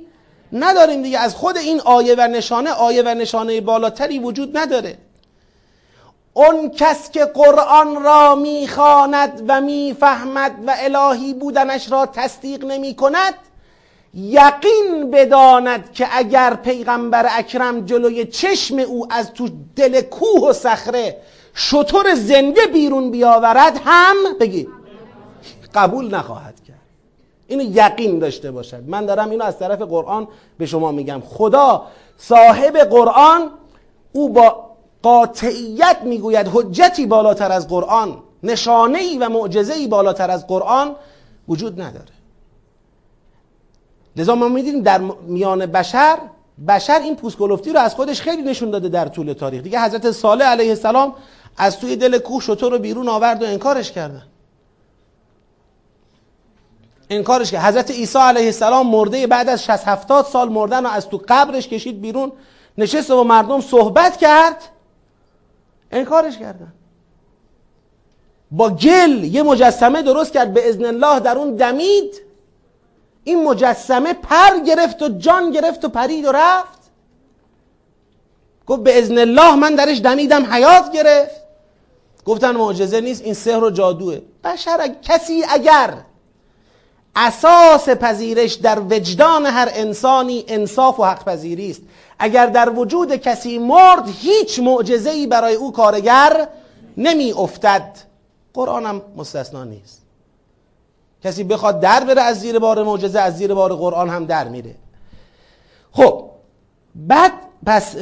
نداریم 0.54 1.02
دیگه. 1.02 1.20
از 1.20 1.36
خود 1.36 1.58
این 1.58 1.82
آیه 1.82 2.16
و 2.18 2.22
نشانه 2.22 2.72
آیه 2.72 3.04
و 3.04 3.08
نشانه 3.08 3.62
بالاتری 3.62 4.20
وجود 4.20 4.58
نداره. 4.58 4.98
اون 6.34 6.70
کس 6.70 7.12
که 7.12 7.26
قرآن 7.26 8.04
را 8.04 8.36
می‌خواند 8.36 9.44
و 9.48 9.62
می‌فهمد 9.62 10.52
و 10.68 10.76
الهی 10.78 11.34
بودنش 11.34 11.92
را 11.92 12.06
تصدیق 12.06 12.66
نمی 12.66 12.96
کند 12.96 13.34
یقین 14.18 15.12
بداند 15.12 15.92
که 15.92 16.08
اگر 16.12 16.54
پیغمبر 16.54 17.28
اکرم 17.38 17.86
جلوی 17.86 18.26
چشم 18.26 18.80
او 18.80 19.08
از 19.14 19.34
تو 19.34 19.50
دل 19.76 20.02
کوه 20.02 20.50
و 20.50 20.54
صخره 20.54 21.18
شطور 21.54 22.16
زنده 22.16 22.62
بیرون 22.74 23.12
بیاورد 23.12 23.82
هم 23.86 24.16
بگید 24.40 24.70
قبول 25.76 26.16
نخواهد 26.16 26.64
کرد. 26.68 26.78
اینو 27.48 27.64
یقین 27.64 28.20
داشته 28.20 28.52
باشد. 28.52 28.84
من 28.88 29.06
دارم 29.06 29.30
اینو 29.30 29.44
از 29.44 29.60
طرف 29.60 29.82
قرآن 29.82 30.28
به 30.58 30.66
شما 30.66 30.92
میگم. 30.92 31.22
خدا 31.26 31.88
صاحب 32.18 32.78
قرآن 32.78 33.50
او 34.14 34.30
با 34.30 34.68
قاطعیت 35.04 35.98
می‌گوید 36.04 36.48
حجتی 36.54 37.06
بالاتر 37.06 37.52
از 37.52 37.68
قرآن 37.68 38.18
نشانه 38.44 39.00
ای 39.00 39.18
و 39.18 39.30
معجزه 39.30 39.74
ای 39.74 39.88
بالاتر 39.88 40.32
از 40.32 40.48
قرآن 40.48 40.96
وجود 41.48 41.82
نداره. 41.82 42.17
لذا 44.18 44.36
ما 44.36 44.48
می‌دونیم 44.48 44.82
در 44.82 45.02
میان 45.28 45.66
بشر 45.66 46.18
بشر 46.68 47.00
این 47.00 47.16
پوسکلفتی 47.16 47.74
رو 47.74 47.80
از 47.80 47.96
خودش 47.96 48.22
خیلی 48.22 48.42
نشون 48.42 48.72
داده 48.72 48.90
در 48.90 49.08
طول 49.08 49.34
تاریخ. 49.34 49.64
دیگه 49.64 49.82
حضرت 49.82 50.12
صالح 50.12 50.46
علیه 50.46 50.70
السلام 50.70 51.16
از 51.58 51.80
توی 51.80 51.96
دل 51.96 52.18
کوه 52.18 52.42
شطور 52.42 52.72
رو 52.72 52.80
بیرون 52.80 53.10
آورد 53.10 53.44
و 53.44 53.46
انکارش 53.46 53.92
کردن. 53.92 54.24
انکارش 57.10 57.52
کرد 57.52 57.64
حضرت 57.64 57.92
عیسی 57.92 58.20
علیه 58.20 58.46
السلام 58.46 58.88
مرده 58.88 59.28
بعد 59.28 59.50
از 59.50 59.64
60 59.64 59.88
70 59.88 60.26
سال 60.26 60.50
مردن 60.50 60.86
و 60.86 60.90
از 60.90 61.10
تو 61.10 61.22
قبرش 61.28 61.68
کشید 61.68 62.02
بیرون. 62.02 62.32
نشست 62.78 63.12
و 63.12 63.24
مردم 63.24 63.62
صحبت 63.62 64.18
کرد. 64.18 64.64
انکارش 65.92 66.38
کردن. 66.38 66.74
با 68.52 68.70
گل 68.70 69.24
یه 69.24 69.44
مجسمه 69.44 70.02
درست 70.02 70.34
کرد. 70.34 70.54
به 70.54 70.70
ازن 70.70 70.86
الله 70.86 71.20
در 71.20 71.38
اون 71.38 71.56
دمید. 71.56 72.27
این 73.28 73.44
مجسمه 73.44 74.14
پر 74.14 74.60
گرفت 74.60 75.02
و 75.02 75.10
جان 75.10 75.52
گرفت 75.52 75.86
و 75.86 75.90
پرید 75.90 76.26
و 76.26 76.32
رفت. 76.32 76.80
گفت 78.68 78.84
به 78.84 78.98
ازن 78.98 79.18
الله 79.18 79.56
من 79.56 79.76
درش 79.76 80.00
دمیدم 80.00 80.54
حیات 80.54 80.92
گرفت. 80.92 81.42
گفتن 82.26 82.52
معجزه 82.52 83.02
نیست 83.02 83.22
این 83.22 83.34
سحر 83.34 83.64
و 83.64 83.70
جادوه. 83.70 84.20
بشر 84.44 84.96
کسی 85.02 85.44
اگر 85.50 85.94
اساس 87.16 87.90
پذیرش 87.90 88.54
در 88.54 88.80
وجدان 88.80 89.46
هر 89.46 89.70
انسانی 89.74 90.46
انصاف 90.48 91.00
و 91.00 91.04
حق 91.04 91.26
پذیری 91.26 91.72
است. 91.72 91.82
اگر 92.20 92.46
در 92.46 92.70
وجود 92.70 93.16
کسی 93.16 93.58
مرد 93.58 94.10
هیچ 94.20 94.60
معجزه 94.60 95.10
ای 95.10 95.28
برای 95.28 95.56
او 95.56 95.72
کارگر 95.72 96.48
نمی 96.98 97.32
افتد 97.32 97.98
هم 98.58 99.02
مستثنا 99.16 99.64
نیست. 99.64 100.07
کسی 101.28 101.44
بخواد 101.44 101.80
در 101.80 102.04
بره 102.04 102.22
از 102.22 102.40
زیر 102.40 102.60
بار 102.60 102.84
معجزه 102.84 103.20
از 103.20 103.38
زیر 103.38 103.54
بار 103.54 103.76
قرآن 103.76 104.10
هم 104.10 104.26
در 104.26 104.48
میره. 104.48 104.76
خب 105.92 106.30
بعد 106.96 107.32
پس 107.66 107.96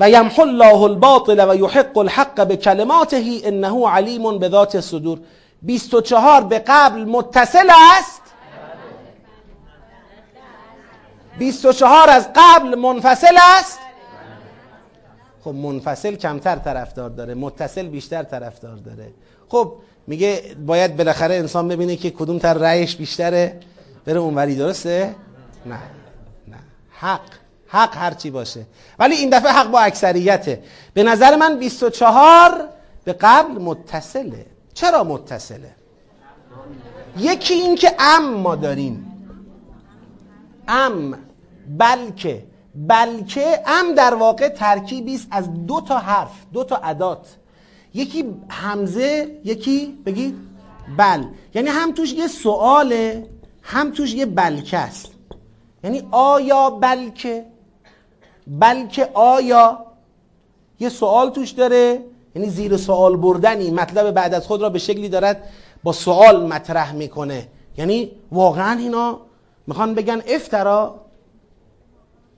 و 0.00 0.10
یمحو 0.10 0.40
الله 0.42 0.82
الباطل 0.82 1.50
و 1.50 1.56
یحق 1.56 1.98
الحق 1.98 2.46
به 2.46 2.56
کلماته 2.56 3.40
انه 3.44 3.88
علیم 3.88 4.38
به 4.38 4.48
ذات 4.48 4.80
صدور 4.80 5.18
24 5.62 6.42
به 6.42 6.58
قبل 6.66 7.04
متصل 7.04 7.70
است. 7.98 8.22
24 11.38 12.10
از 12.10 12.28
قبل 12.36 12.74
منفصل 12.74 13.36
است. 13.58 13.78
خب 15.44 15.54
منفصل 15.54 16.14
کمتر 16.14 16.56
طرفدار 16.56 17.10
داره 17.10 17.34
متصل 17.34 17.86
بیشتر 17.88 18.22
طرفدار 18.22 18.76
داره. 18.76 19.12
خب 19.48 19.72
میگه 20.10 20.42
باید 20.66 20.96
بالاخره 20.96 21.34
انسان 21.34 21.68
ببینه 21.68 21.96
که 21.96 22.10
کدوم 22.10 22.38
تر 22.38 22.54
رأیش 22.54 22.96
بیشتره. 22.96 23.60
بره 24.04 24.18
اونوری 24.18 24.56
درسته؟ 24.56 25.14
نه 25.66 25.78
نه. 26.48 26.56
حق 26.90 27.20
حق 27.68 27.96
هرچی 27.96 28.30
باشه. 28.30 28.66
ولی 28.98 29.14
این 29.14 29.30
دفعه 29.30 29.52
حق 29.52 29.70
با 29.70 29.80
اکثریته. 29.80 30.62
به 30.94 31.02
نظر 31.02 31.36
من 31.36 31.58
24 31.58 32.68
به 33.04 33.12
قبل 33.12 33.52
متصله. 33.62 34.46
چرا 34.74 35.04
متصله؟ 35.04 35.70
یکی 37.16 37.54
این 37.54 37.74
که 37.74 37.94
ام 37.98 38.34
ما 38.34 38.56
داریم. 38.56 39.06
ام 40.68 41.18
بلکه 41.78 42.44
بلکه 42.74 43.62
ام 43.66 43.94
در 43.94 44.14
واقع 44.14 44.48
ترکیبی 44.48 45.14
است 45.14 45.26
از 45.30 45.66
دو 45.66 45.80
تا 45.80 45.98
حرف 45.98 46.32
دو 46.52 46.64
تا 46.64 46.76
ادات. 46.76 47.26
یکی 47.94 48.24
همزه 48.48 49.40
یکی 49.44 49.98
بگید 50.06 50.34
بل. 50.98 51.24
یعنی 51.54 51.68
هم 51.68 51.92
توش 51.92 52.12
یه 52.12 52.26
سواله 52.26 53.26
هم 53.62 53.90
توش 53.92 54.14
یه 54.14 54.26
بلکه 54.26 54.78
است. 54.78 55.10
یعنی 55.84 56.02
آیا 56.10 56.70
بلکه. 56.70 57.46
بلکه 58.46 59.10
آیا 59.14 59.86
یه 60.80 60.88
سوال 60.88 61.30
توش 61.30 61.50
داره. 61.50 62.04
یعنی 62.34 62.50
زیر 62.50 62.76
سوال 62.76 63.16
بردنی. 63.16 63.70
مطلب 63.70 64.10
بعد 64.10 64.34
از 64.34 64.46
خود 64.46 64.62
را 64.62 64.68
به 64.68 64.78
شکلی 64.78 65.08
دارد 65.08 65.50
با 65.82 65.92
سوال 65.92 66.46
مطرح 66.46 66.92
می‌کنه. 66.92 67.48
یعنی 67.78 68.10
واقعا 68.32 68.78
اینا 68.78 69.20
می‌خوان 69.66 69.94
بگن 69.94 70.22
افترا. 70.28 70.94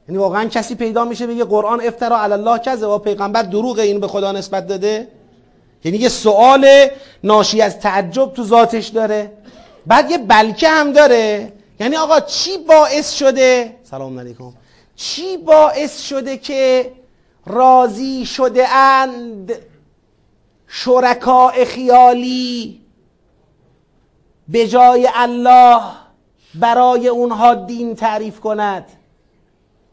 یعنی 0.08 0.18
واقعا 0.18 0.44
کسی 0.44 0.74
پیدا 0.74 1.04
میشه 1.04 1.26
بگه 1.26 1.44
قرآن 1.44 1.80
افترا 1.80 2.18
علی 2.18 2.32
الله 2.32 2.58
کذه 2.58 2.86
و 2.86 2.98
پیغمبر 2.98 3.42
دروغ 3.42 3.78
این 3.78 4.00
به 4.00 4.08
خدا 4.08 4.32
نسبت 4.32 4.66
داده. 4.66 5.08
یعنی 5.85 5.99
یه 5.99 6.09
سوال 6.09 6.66
ناشی 7.25 7.61
از 7.61 7.79
تعجب 7.79 8.33
تو 8.35 8.45
ذاتش 8.45 8.87
داره. 8.87 9.33
بعد 9.87 10.11
یه 10.11 10.18
بلکه 10.18 10.68
هم 10.68 10.92
داره. 10.92 11.53
یعنی 11.81 11.97
آقا 11.97 12.21
چی 12.21 12.59
باعث 12.59 13.12
شده؟ 13.12 13.77
سلام 13.85 14.18
علیکم. 14.18 14.53
چی 14.97 15.37
باعث 15.37 16.03
شده 16.03 16.37
که 16.37 16.92
راضی 17.47 18.27
شده 18.27 18.68
اند 18.68 19.53
شرکاء 20.68 21.64
خیالی 21.64 22.81
به 24.49 24.68
جای 24.68 25.09
الله 25.14 25.81
برای 26.55 27.09
اونها 27.09 27.55
دین 27.55 27.95
تعریف 27.95 28.40
کند؟ 28.40 28.85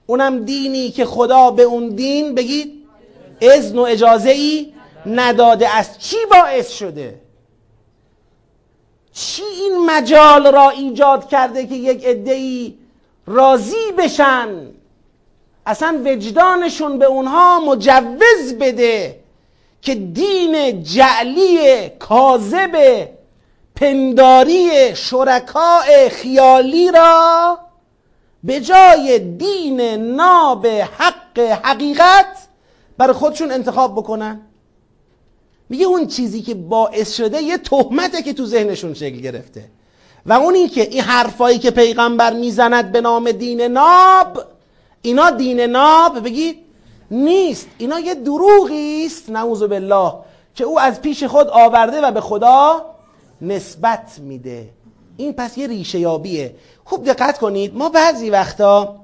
اونم 0.05 0.45
دینی 0.45 0.89
که 0.89 1.05
خدا 1.05 1.51
به 1.51 1.63
اون 1.63 1.89
دین 1.89 2.35
بگید 2.35 2.73
اذن 3.41 3.77
و 3.77 3.81
اجازه 3.81 4.29
ای 4.29 4.73
نداده 5.05 5.75
است. 5.75 5.99
چی 5.99 6.17
باعث 6.31 6.71
شده؟ 6.71 7.21
چی 9.13 9.43
این 9.43 9.85
مجال 9.85 10.51
را 10.51 10.69
ایجاد 10.69 11.29
کرده 11.29 11.67
که 11.67 11.75
یک 11.75 12.05
ای 12.27 12.77
راضی 13.27 13.91
بشن؟ 13.97 14.67
اصلا 15.65 16.01
وجدانشون 16.05 16.99
به 16.99 17.05
اونها 17.05 17.59
مجوز 17.59 18.53
بده 18.59 19.19
که 19.81 19.95
دین 19.95 20.83
جعلی 20.83 21.89
کاذب 21.89 23.07
پنداری 23.75 24.95
شرکاء 24.95 26.09
خیالی 26.09 26.91
را 26.91 27.59
به 28.43 28.59
جای 28.59 29.19
دین 29.19 29.81
ناب 30.15 30.67
حق 30.67 31.39
حقیقت 31.39 32.47
برای 32.97 33.13
خودشون 33.13 33.51
انتخاب 33.51 33.95
بکنن. 33.95 34.48
میگه 35.69 35.85
اون 35.85 36.07
چیزی 36.07 36.41
که 36.41 36.53
باعث 36.53 37.15
شده 37.15 37.41
یه 37.41 37.57
تهمته 37.57 38.21
که 38.21 38.33
تو 38.33 38.45
ذهنشون 38.45 38.93
شکل 38.93 39.17
گرفته. 39.17 39.65
و 40.25 40.33
اون 40.33 40.55
این 40.55 40.69
که 40.69 40.81
این 40.81 41.01
حرفایی 41.01 41.59
که 41.59 41.71
پیغمبر 41.71 42.33
می‌زند 42.33 42.91
به 42.91 43.01
نام 43.01 43.31
دین 43.31 43.61
ناب 43.61 44.43
اینا 45.01 45.29
دین 45.29 45.59
ناب 45.59 46.23
بگید 46.23 46.57
نیست. 47.11 47.67
اینا 47.77 47.99
یه 47.99 48.15
دروغی 48.15 49.05
است 49.05 49.29
نعوذ 49.29 49.63
بالله 49.63 50.13
که 50.55 50.63
او 50.63 50.79
از 50.79 51.01
پیش 51.01 51.23
خود 51.23 51.47
آورده 51.47 52.01
و 52.01 52.11
به 52.11 52.21
خدا 52.21 52.85
نسبت 53.41 54.19
میده. 54.19 54.69
این 55.17 55.33
پس 55.33 55.57
یه 55.57 55.67
ریشه 55.67 55.99
یابیه. 55.99 56.55
خوب 56.85 57.05
دقت 57.05 57.37
کنید 57.37 57.75
ما 57.75 57.89
بعضی 57.89 58.29
وقتا 58.29 58.95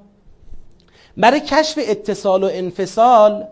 برای 1.16 1.40
کشف 1.40 1.78
اتصال 1.82 2.44
و 2.44 2.50
انفصال 2.52 3.46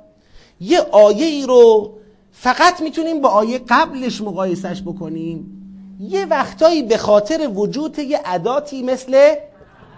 یه 0.61 0.81
آیه 0.81 1.27
ای 1.27 1.47
رو 1.47 1.95
فقط 2.37 2.81
می‌تونیم 2.81 3.21
با 3.21 3.29
آیه 3.29 3.61
قبلش 3.69 4.21
مقایسش 4.21 4.83
بکنیم 4.83 5.61
یه 6.01 6.25
وقتایی 6.25 6.83
به 6.83 6.97
خاطر 6.97 7.51
وجود 7.55 7.99
یه 7.99 8.19
عداتی 8.25 8.83
مثل 8.83 9.35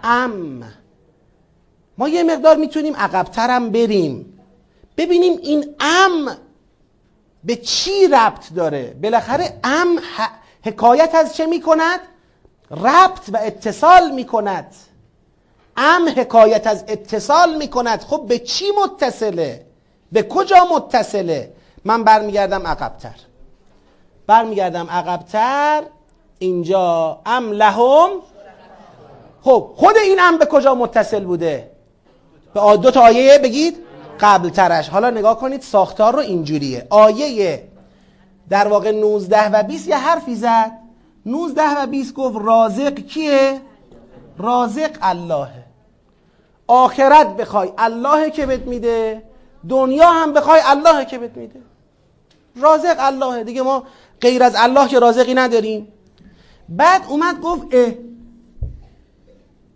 ام 0.05 0.65
ما 1.99 2.09
یه 2.09 2.23
مقدار 2.23 2.57
می‌تونیم 2.57 2.97
عقبترم 2.97 3.71
بریم 3.71 4.39
ببینیم 4.97 5.39
این 5.43 5.75
ام 5.81 6.37
به 7.45 7.57
چی 7.57 8.09
ربط 8.09 8.53
داره 8.55 8.97
بالاخره 9.03 9.61
ام 9.65 10.01
حکایت 10.65 11.15
از 11.15 11.37
چه 11.37 11.47
می‌کند؟ 11.47 12.01
ربط 12.71 13.29
و 13.33 13.39
اتصال 13.43 14.11
می‌کند 14.11 14.75
ام 15.77 16.09
حکایت 16.17 16.67
از 16.67 16.85
اتصال 16.89 17.57
می‌کند 17.57 18.01
خب 18.01 18.27
به 18.29 18.39
چی 18.39 18.65
متصله؟ 18.83 19.67
به 20.13 20.23
کجا 20.23 20.69
متصله؟ 20.73 21.56
من 21.87 22.05
برمیگردم 22.05 22.67
عقبتر. 22.67 23.15
برمیگردم 24.27 24.87
عقبتر 24.91 25.83
اینجا 26.39 27.21
ام 27.27 27.53
لهم. 27.53 28.11
خب 29.43 29.73
خود 29.77 29.97
این 29.97 30.21
ام 30.21 30.39
به 30.39 30.47
کجا 30.47 30.75
متصل 30.75 31.25
بوده؟ 31.25 31.71
به 32.55 32.77
دو 32.77 32.91
تا 32.91 33.01
آیه 33.01 33.39
بگید 33.39 33.77
قبل 34.21 34.49
ترش 34.49 34.89
حالا 34.89 35.11
نگاه 35.11 35.39
کنید 35.39 35.61
ساختار 35.61 36.13
رو 36.13 36.19
اینجوریه. 36.19 36.87
آیه 36.91 37.69
در 38.49 38.69
واقع 38.69 38.93
19 38.93 39.49
و 39.49 39.63
20 39.63 39.89
یه 39.89 39.97
حرفی 39.97 40.35
زد. 40.35 40.73
19 41.27 41.63
و 41.83 41.87
20 41.87 42.15
گفت 42.15 42.37
رازق 42.43 42.95
کیه؟ 42.95 43.61
رازق 44.39 44.91
اللهه. 45.03 45.65
آخرت 46.67 47.37
بخوای 47.37 47.73
الله 47.79 48.31
که 48.31 48.47
بهت 48.47 48.63
میده. 48.63 49.23
دنیا 49.69 50.11
هم 50.11 50.33
بخوای 50.33 50.61
الله 50.65 51.05
که 51.05 51.19
بهت 51.19 51.37
میده. 51.37 51.61
رازق 52.57 52.97
اللهه 52.99 53.45
دیگه 53.45 53.63
ما 53.63 53.83
غیر 54.21 54.43
از 54.43 54.55
الله 54.57 54.89
که 54.89 54.99
رازقی 54.99 55.35
نداریم. 55.35 55.89
بعد 56.69 57.03
اومد 57.09 57.41
گفت 57.41 57.67
اه 57.73 57.93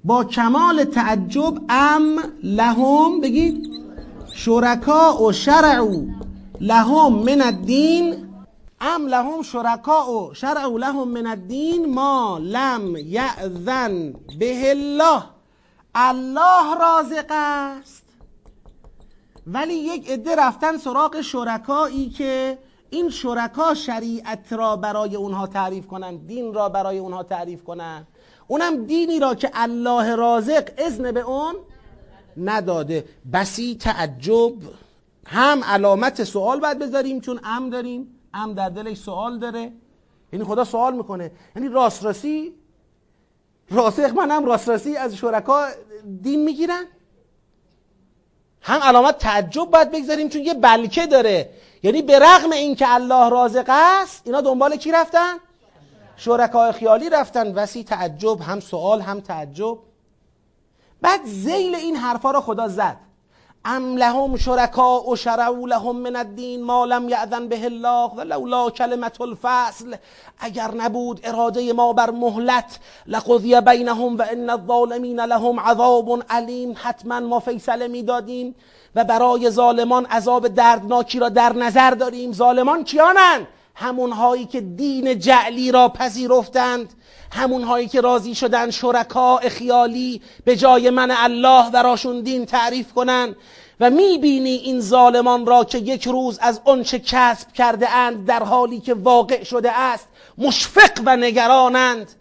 با 0.05 0.25
کمال 0.25 0.85
تعجب 0.85 1.59
ام 1.69 2.19
لهم 2.43 3.21
بگید 3.21 3.71
شرکا 4.35 5.23
و 5.23 5.33
شرعو 5.33 6.07
لهم 6.61 7.13
من 7.13 7.43
الدین. 7.43 8.27
ام 8.81 9.07
لهم 9.07 9.43
شرکا 9.43 10.13
و 10.13 10.35
شرعو 10.35 10.79
لهم 10.79 11.09
من 11.09 11.27
الدین 11.27 11.95
ما 11.95 12.39
لم 12.43 12.97
یأذن 12.97 14.15
به 14.39 14.71
الله. 14.71 15.23
الله 15.95 16.75
رازق 16.81 17.27
است. 17.31 18.05
ولی 19.47 19.75
یک 19.75 20.11
عده 20.11 20.37
رفتن 20.37 20.77
سراغ 20.77 21.21
شرکایی 21.21 22.11
که 22.11 22.59
این 22.91 23.11
شرکا 23.11 23.75
شریعت 23.75 24.53
را 24.53 24.77
برای 24.77 25.17
اونها 25.17 25.47
تعریف 25.47 25.87
کنند 25.87 26.27
دین 26.27 26.55
را 26.55 26.69
برای 26.69 26.99
اونها 26.99 27.23
تعریف 27.23 27.65
کنند 27.65 28.07
اونم 28.49 28.85
دینی 28.85 29.21
را 29.21 29.35
که 29.35 29.51
الله 29.55 30.15
رازق 30.15 30.71
اذن 30.79 31.13
به 31.13 31.21
اون 31.21 31.55
نداده. 32.37 33.05
بسی 33.33 33.75
تعجب 33.81 34.53
هم 35.27 35.65
علامت 35.65 36.25
سوال 36.25 36.61
باید 36.61 36.79
بذاریم 36.79 37.21
چون 37.21 37.41
ام 37.45 37.71
داریم 37.71 38.21
ام 38.35 38.55
در 38.55 38.69
دلش 38.69 38.97
سوال 38.97 39.39
داره. 39.39 39.73
یعنی 40.33 40.45
خدا 40.45 40.65
سوال 40.65 40.97
می‌کنه. 40.97 41.31
یعنی 41.57 41.69
راست 41.69 42.05
راسخ 43.71 44.15
من 44.17 44.31
هم 44.31 44.45
راست 44.45 44.87
از 44.99 45.17
شرکا 45.17 45.67
دین 46.23 46.45
می‌گیرن. 46.45 46.85
هم 48.63 48.81
علامت 48.81 49.19
تعجب 49.19 49.65
باید 49.65 49.91
بگذاریم 49.91 50.29
چون 50.29 50.43
یه 50.43 50.55
بلکه 50.55 51.07
داره. 51.07 51.51
یعنی 51.83 52.03
به 52.03 52.19
رغم 52.19 52.53
اینکه 52.53 52.95
الله 52.95 53.29
رازق 53.29 53.65
است 53.69 54.23
اینا 54.25 54.41
دنبال 54.41 54.77
کی 54.77 54.93
رفتن؟ 54.93 55.35
شرکای 56.17 56.73
خیالی 56.73 57.11
رفتن. 57.11 57.55
وسی 57.55 57.85
تعجب 57.85 58.41
هم 58.41 58.61
سوال 58.61 59.01
هم 59.01 59.21
تعجب. 59.21 59.79
بعد 61.01 61.21
زیل 61.25 61.75
این 61.75 61.97
حرفا 61.97 62.31
رو 62.31 62.41
خدا 62.41 62.69
زد. 62.69 62.97
ام 63.65 63.97
لهم 63.97 64.35
و 65.09 65.17
شرعو 65.17 65.67
لهم 65.67 65.97
من 65.97 66.17
الدین 66.17 66.65
ما 66.65 66.85
لم 66.85 67.09
یعذن 67.09 67.49
به 67.49 67.65
الله 67.65 68.11
و 68.17 68.21
لولا 68.21 68.71
کلمت 68.71 69.21
الفصل 69.21 69.97
اگر 70.39 70.75
نبود 70.75 71.21
اراده 71.25 71.73
ما 71.73 71.93
بر 71.93 72.11
مهلت 72.11 72.79
لقضی 73.07 73.61
بینهم 73.61 74.19
و 74.19 74.23
ان 74.31 74.51
الظالمین 74.51 75.21
لهم 75.21 75.61
عذاب 75.61 76.23
علیم. 76.31 76.75
حتما 76.77 77.21
ما 77.21 77.41
فیصله 77.41 77.89
می‌دادیم 77.89 78.55
و 78.95 79.05
برای 79.05 79.51
ظالمان 79.51 80.07
عذاب 80.07 80.49
دردناکی 80.49 81.19
را 81.19 81.29
در 81.29 81.53
نظر 81.53 81.91
داریم. 81.91 82.33
ظالمان 82.33 82.85
کیانند 82.85 83.47
همونهایی 83.81 84.47
که 84.47 84.61
دین 84.61 85.19
جعلی 85.19 85.73
را 85.73 85.89
پذیرفتند 85.89 86.93
همونهایی 87.33 87.89
که 87.89 88.01
راضی 88.01 88.35
شدن 88.35 88.71
شرکا 88.71 89.37
خیالی 89.37 90.23
به 90.45 90.57
جای 90.57 90.91
من 90.91 91.11
الله 91.11 91.71
براشون 91.71 92.21
دین 92.21 92.47
تعریف 92.47 92.93
کنن 92.93 93.37
و 93.81 93.91
می‌بینی 93.91 94.51
این 94.51 94.81
ظالمان 94.81 95.47
را 95.47 95.65
که 95.65 95.79
یک 95.79 96.07
روز 96.07 96.39
از 96.43 96.61
آنچه 96.65 96.99
کسب 96.99 97.53
کرده 97.53 97.91
اند 97.91 98.27
در 98.27 98.43
حالی 98.43 98.81
که 98.81 98.95
واقع 98.95 99.45
شده 99.45 99.73
است 99.73 100.09
مشفق 100.39 101.03
و 101.07 101.17
نگرانند. 101.17 102.13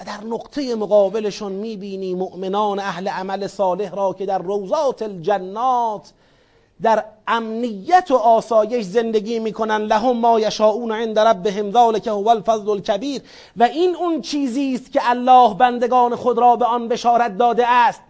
و 0.00 0.04
در 0.04 0.24
نقطه 0.24 0.74
مقابلشون 0.74 1.52
می‌بینی 1.52 2.14
مؤمنان 2.14 2.78
اهل 2.78 3.08
عمل 3.08 3.46
صالح 3.46 3.94
را 3.94 4.12
که 4.12 4.26
در 4.26 4.38
روزات 4.38 5.02
الجنات 5.02 6.12
در 6.82 7.04
امنیت 7.26 8.10
و 8.10 8.14
آسایش 8.16 8.84
زندگی 8.84 9.38
می‌کنن. 9.38 9.76
لهم 9.76 10.16
ما 10.16 10.40
یشاؤون 10.40 10.92
عند 10.92 11.18
ربهم 11.18 11.72
ذلک 11.72 12.06
هو 12.06 12.28
الفضل 12.28 12.68
الکبیر. 12.68 13.22
و 13.56 13.62
این 13.62 13.96
اون 13.96 14.20
چیزی 14.20 14.74
است 14.74 14.92
که 14.92 15.10
الله 15.10 15.54
بندگان 15.54 16.16
خود 16.16 16.38
را 16.38 16.56
به 16.56 16.64
آن 16.64 16.88
بشارت 16.88 17.38
داده 17.38 17.68
است. 17.68 18.00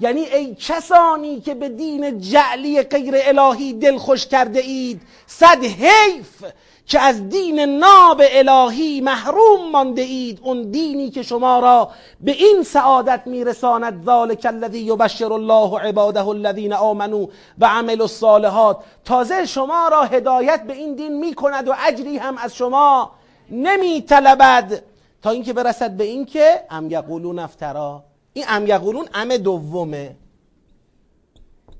یعنی 0.00 0.20
ای 0.20 0.54
کسانی 0.54 1.40
که 1.40 1.54
به 1.54 1.68
دین 1.68 2.20
جعلی 2.20 2.82
غیر 2.82 3.14
الهی 3.16 3.72
دل 3.72 3.98
خوش 3.98 4.26
کرده 4.26 4.60
اید 4.60 5.00
صد 5.26 5.64
حیف 5.64 6.44
که 6.86 7.00
از 7.00 7.28
دین 7.28 7.60
ناب 7.60 8.22
الهی 8.30 9.00
محروم 9.00 9.70
مانده 9.72 10.02
اید 10.02 10.40
اون 10.42 10.70
دینی 10.70 11.10
که 11.10 11.22
شما 11.22 11.58
را 11.58 11.90
به 12.20 12.32
این 12.32 12.62
سعادت 12.62 13.22
میرساند. 13.26 14.04
ذالک 14.04 14.46
الذی 14.50 14.78
یبشر 14.78 15.32
الله 15.32 15.78
عباده 15.78 16.28
الذین 16.28 16.72
آمنو 16.72 17.26
و 17.58 17.66
عملوا 17.66 18.04
الصالحات. 18.04 18.84
تازه 19.04 19.46
شما 19.46 19.88
را 19.88 20.02
هدایت 20.02 20.62
به 20.66 20.72
این 20.72 20.94
دین 20.94 21.18
می‌کند 21.18 21.68
و 21.68 21.74
اجری 21.86 22.18
هم 22.18 22.38
از 22.38 22.54
شما 22.54 23.10
نمیطلبد. 23.50 24.82
تا 25.22 25.30
اینکه 25.30 25.52
برسد 25.52 25.90
به 25.90 26.04
اینکه 26.04 26.64
ام 26.70 26.90
یقولون 26.90 27.38
افترا. 27.38 28.04
این 28.32 28.44
ام 28.48 28.66
یقولون 28.66 29.08
ام 29.14 29.36
دومه. 29.36 30.16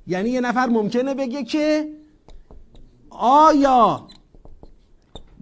یعنی 0.07 0.31
یه 0.31 0.41
نفر 0.41 0.67
ممکنه 0.67 1.15
بگه 1.15 1.45
که 1.45 1.89
آیا 3.11 4.07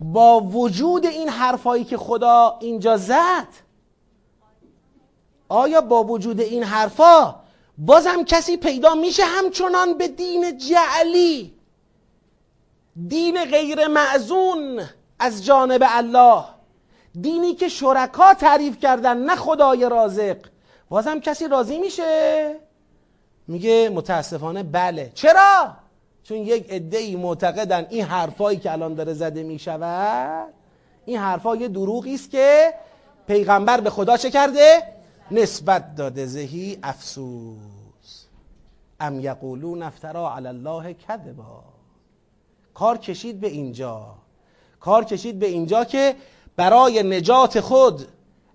با 0.00 0.40
وجود 0.40 1.06
این 1.06 1.28
حرفایی 1.28 1.84
که 1.84 1.96
خدا 1.96 2.58
اینجا 2.60 2.96
زد. 2.96 3.48
آیا 5.48 5.80
با 5.80 6.04
وجود 6.04 6.40
این 6.40 6.62
حرفا 6.62 7.34
بازم 7.78 8.24
کسی 8.24 8.56
پیدا 8.56 8.94
میشه 8.94 9.24
همچنان 9.24 9.98
به 9.98 10.08
دین 10.08 10.58
جعلی؟ 10.58 11.54
دین 13.08 13.44
غیر 13.44 13.88
معزون 13.88 14.80
از 15.18 15.44
جانب 15.44 15.82
الله. 15.86 16.44
دینی 17.20 17.54
که 17.54 17.68
شرکا 17.68 18.34
تعریف 18.34 18.78
کردن 18.78 19.16
نه 19.16 19.36
خدای 19.36 19.88
رازق. 19.88 20.36
بازم 20.88 21.20
کسی 21.20 21.48
راضی 21.48 21.78
میشه؟ 21.78 22.56
میگه 23.48 23.88
متاسفانه 23.88 24.62
بله. 24.62 25.12
چرا؟ 25.14 25.76
چون 26.22 26.36
یک 26.36 26.82
ای 26.92 27.16
معتقدن 27.16 27.86
این 27.90 28.04
حرفایی 28.04 28.58
که 28.58 28.72
الان 28.72 28.94
داره 28.94 29.14
زده 29.14 29.42
می‌شود 29.42 30.48
این 31.04 31.18
حرفا 31.18 31.56
یه 31.56 31.68
دروغی 31.68 32.14
است 32.14 32.30
که 32.30 32.74
پیغمبر 33.26 33.80
به 33.80 33.90
خدا 33.90 34.16
چه 34.16 34.30
کرده؟ 34.30 34.82
نسبت 35.30 35.94
داده. 35.94 36.26
زهی 36.26 36.78
افسوس. 36.82 38.24
ام 39.00 39.20
یقولون 39.20 39.82
افترا 39.82 40.34
علی 40.34 40.46
الله 40.46 40.94
کذبا. 40.94 41.64
کار 42.74 42.98
کشید 42.98 43.40
به 43.40 43.48
اینجا. 43.48 44.14
کار 44.80 45.04
کشید 45.04 45.38
به 45.38 45.46
اینجا 45.46 45.84
که 45.84 46.16
برای 46.56 47.02
نجات 47.02 47.60
خود 47.60 48.06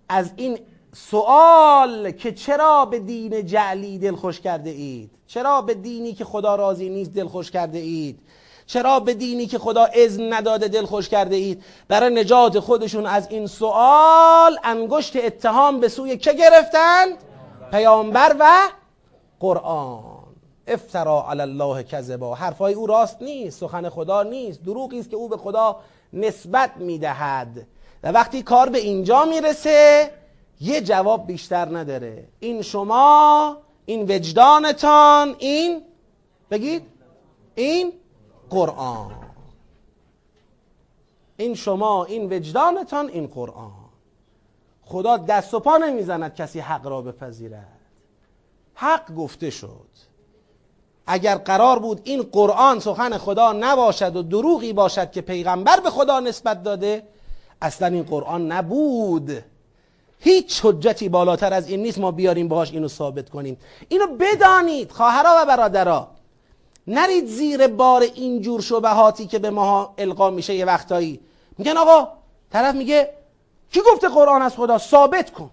از 0.09 0.31
این 0.35 0.59
سوال 0.95 2.11
که 2.11 2.31
چرا 2.31 2.85
به 2.85 2.99
دین 2.99 3.45
جعلی 3.45 3.97
دل 3.97 4.15
خوش 4.15 4.41
کرده 4.41 4.69
اید؟ 4.69 5.11
چرا 5.27 5.61
به 5.61 5.73
دینی 5.73 6.13
که 6.13 6.25
خدا 6.25 6.55
راضی 6.55 6.89
نیست 6.89 7.13
دل 7.13 7.27
خوش 7.27 7.51
کرده 7.51 7.77
اید؟ 7.77 8.19
چرا 8.65 8.99
به 8.99 9.13
دینی 9.13 9.45
که 9.47 9.59
خدا 9.59 9.85
اذن 9.85 10.33
نداده 10.33 10.67
دل 10.67 10.85
خوش 10.85 11.09
کرده 11.09 11.35
اید؟ 11.35 11.63
برای 11.87 12.13
نجات 12.13 12.59
خودشون 12.59 13.05
از 13.05 13.27
این 13.29 13.47
سوال 13.47 14.57
انگشت 14.63 15.15
اتهام 15.15 15.79
به 15.79 15.87
سوی 15.87 16.17
که 16.17 16.33
گرفتند 16.33 17.17
پیامبر 17.71 18.35
و 18.39 18.51
قرآن. 19.39 20.03
افترا 20.67 21.25
علی 21.29 21.41
الله 21.41 21.83
کذبا. 21.83 22.35
حرفای 22.35 22.73
او 22.73 22.87
راست 22.87 23.21
نیست 23.21 23.59
سخن 23.59 23.89
خدا 23.89 24.23
نیست. 24.23 24.63
دروغی 24.63 24.99
است 24.99 25.09
که 25.09 25.15
او 25.15 25.29
به 25.29 25.37
خدا 25.37 25.79
نسبت 26.13 26.71
می‌دهد. 26.77 27.67
و 28.03 28.11
وقتی 28.11 28.41
کار 28.41 28.69
به 28.69 28.77
اینجا 28.77 29.25
می‌رسه 29.25 30.11
یه 30.61 30.81
جواب 30.81 31.27
بیشتر 31.27 31.77
نداره. 31.77 32.27
این 32.39 32.61
شما 32.61 33.57
این 33.85 34.01
وجدانتان 34.01 35.35
این 35.39 35.81
بگید 36.51 36.83
این 37.55 37.93
قرآن. 38.49 39.11
این 41.37 41.55
شما 41.55 42.05
این 42.05 42.33
وجدانتان 42.33 43.09
این 43.09 43.27
قرآن. 43.27 43.71
خدا 44.85 45.17
دست 45.17 45.53
و 45.53 45.59
پا 45.59 45.77
نمی‌زند 45.77 46.35
کسی 46.35 46.59
حق 46.59 46.87
را 46.87 47.01
بپذیرد. 47.01 47.79
حق 48.73 49.15
گفته 49.15 49.49
شد. 49.49 49.89
اگر 51.07 51.35
قرار 51.35 51.79
بود 51.79 52.01
این 52.03 52.21
قرآن 52.21 52.79
سخن 52.79 53.17
خدا 53.17 53.53
نباشد 53.53 54.15
و 54.15 54.23
دروغی 54.23 54.73
باشد 54.73 55.11
که 55.11 55.21
پیغمبر 55.21 55.79
به 55.79 55.89
خدا 55.89 56.19
نسبت 56.19 56.63
داده 56.63 57.07
اصلا 57.61 57.87
این 57.87 58.03
قرآن 58.03 58.51
نبود. 58.51 59.43
هیچ 60.19 60.61
حجتی 60.65 61.09
بالاتر 61.09 61.53
از 61.53 61.69
این 61.69 61.81
نیست 61.81 61.97
ما 61.97 62.11
بیاریم 62.11 62.47
باهاش 62.47 62.71
اینو 62.71 62.87
ثابت 62.87 63.29
کنیم. 63.29 63.57
اینو 63.89 64.07
بدانید 64.07 64.91
خواهرها 64.91 65.35
و 65.41 65.45
برادرها 65.45 66.07
نرید 66.87 67.25
زیر 67.25 67.67
بار 67.67 68.01
اینجور 68.01 68.61
شبهاتی 68.61 69.27
که 69.27 69.39
به 69.39 69.49
ما 69.49 69.93
القا 69.97 70.29
میشه 70.29 70.55
یه 70.55 70.65
وقتایی. 70.65 71.19
میگن 71.57 71.77
آقا 71.77 72.07
طرف 72.51 72.75
میگه 72.75 73.13
کی 73.71 73.79
گفته 73.93 74.09
قرآن 74.09 74.41
از 74.41 74.55
خدا؟ 74.55 74.77
ثابت 74.77 75.31
کن. 75.31 75.49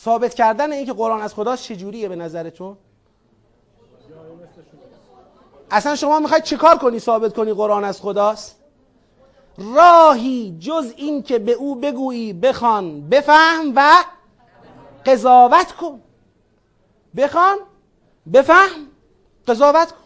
ثابت 0.00 0.34
کردن 0.34 0.72
این 0.72 0.86
که 0.86 0.92
قرآن 0.92 1.22
از 1.22 1.34
خداست 1.34 1.62
چجوریه 1.62 2.08
به 2.08 2.16
نظرتون؟ 2.16 2.76
اصلا 5.70 5.96
شما 5.96 6.20
می‌خواید 6.20 6.44
چیکار 6.44 6.78
کنی 6.78 6.98
ثابت 6.98 7.34
کنی 7.34 7.52
قرآن 7.52 7.84
از 7.84 8.00
خداست؟ 8.00 8.56
راهی 9.58 10.56
جز 10.60 10.92
این 10.96 11.22
که 11.22 11.38
به 11.38 11.52
او 11.52 11.74
بگویی 11.74 12.32
بخوان 12.32 13.08
بفهم 13.08 13.72
و 13.76 14.04
قضاوت 15.06 15.72
کن. 15.72 16.00
بخوان 17.16 17.58
بفهم 18.32 18.86
قضاوت 19.48 19.92
کن. 19.92 19.98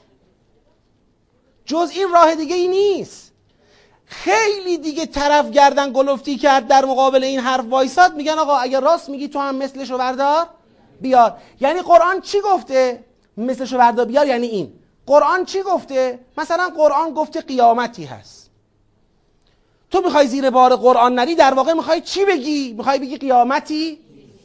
جز 1.65 1.91
این 1.91 2.11
راه 2.13 2.35
دیگه 2.35 2.55
ای 2.55 2.69
نیست. 2.69 3.33
خیلی 4.07 4.79
دیگه 4.79 5.07
طرف 5.07 5.51
گردن 5.51 5.93
گلفتی 5.93 6.37
کرد 6.37 6.67
در 6.67 6.85
مقابل 6.85 7.25
این 7.25 7.41
حرف 7.41 7.65
وایساد. 7.71 8.15
میگن 8.15 8.39
آقا 8.39 8.57
اگر 8.57 8.81
راست 8.81 9.09
میگی 9.09 9.29
تو 9.29 9.39
هم 9.39 9.57
مثلشو 9.57 9.99
بردار 9.99 10.47
بیار. 11.01 11.39
یعنی 11.61 11.83
قرآن 11.83 12.21
چی 12.21 12.41
گفته؟ 12.41 13.05
مثلشو 13.37 13.79
بردار 13.79 14.05
بیار. 14.05 14.27
یعنی 14.27 14.47
این. 14.47 14.73
قرآن 15.07 15.45
چی 15.45 15.63
گفته؟ 15.63 16.19
مثلا 16.39 16.73
قرآن 16.77 17.15
گفته 17.15 17.41
قیامتی 17.41 18.05
هست. 18.05 18.38
تو 19.91 20.01
می‌خوای 20.01 20.27
زیر 20.27 20.51
بار 20.51 20.77
قرآن 20.77 21.15
نری 21.15 21.35
در 21.35 21.55
واقع 21.55 21.73
می‌خوای 21.73 22.01
چی 22.01 22.25
بگی؟ 22.25 22.73
می‌خوای 22.73 22.99
بگی 22.99 23.17
قیامتی؟ 23.17 23.99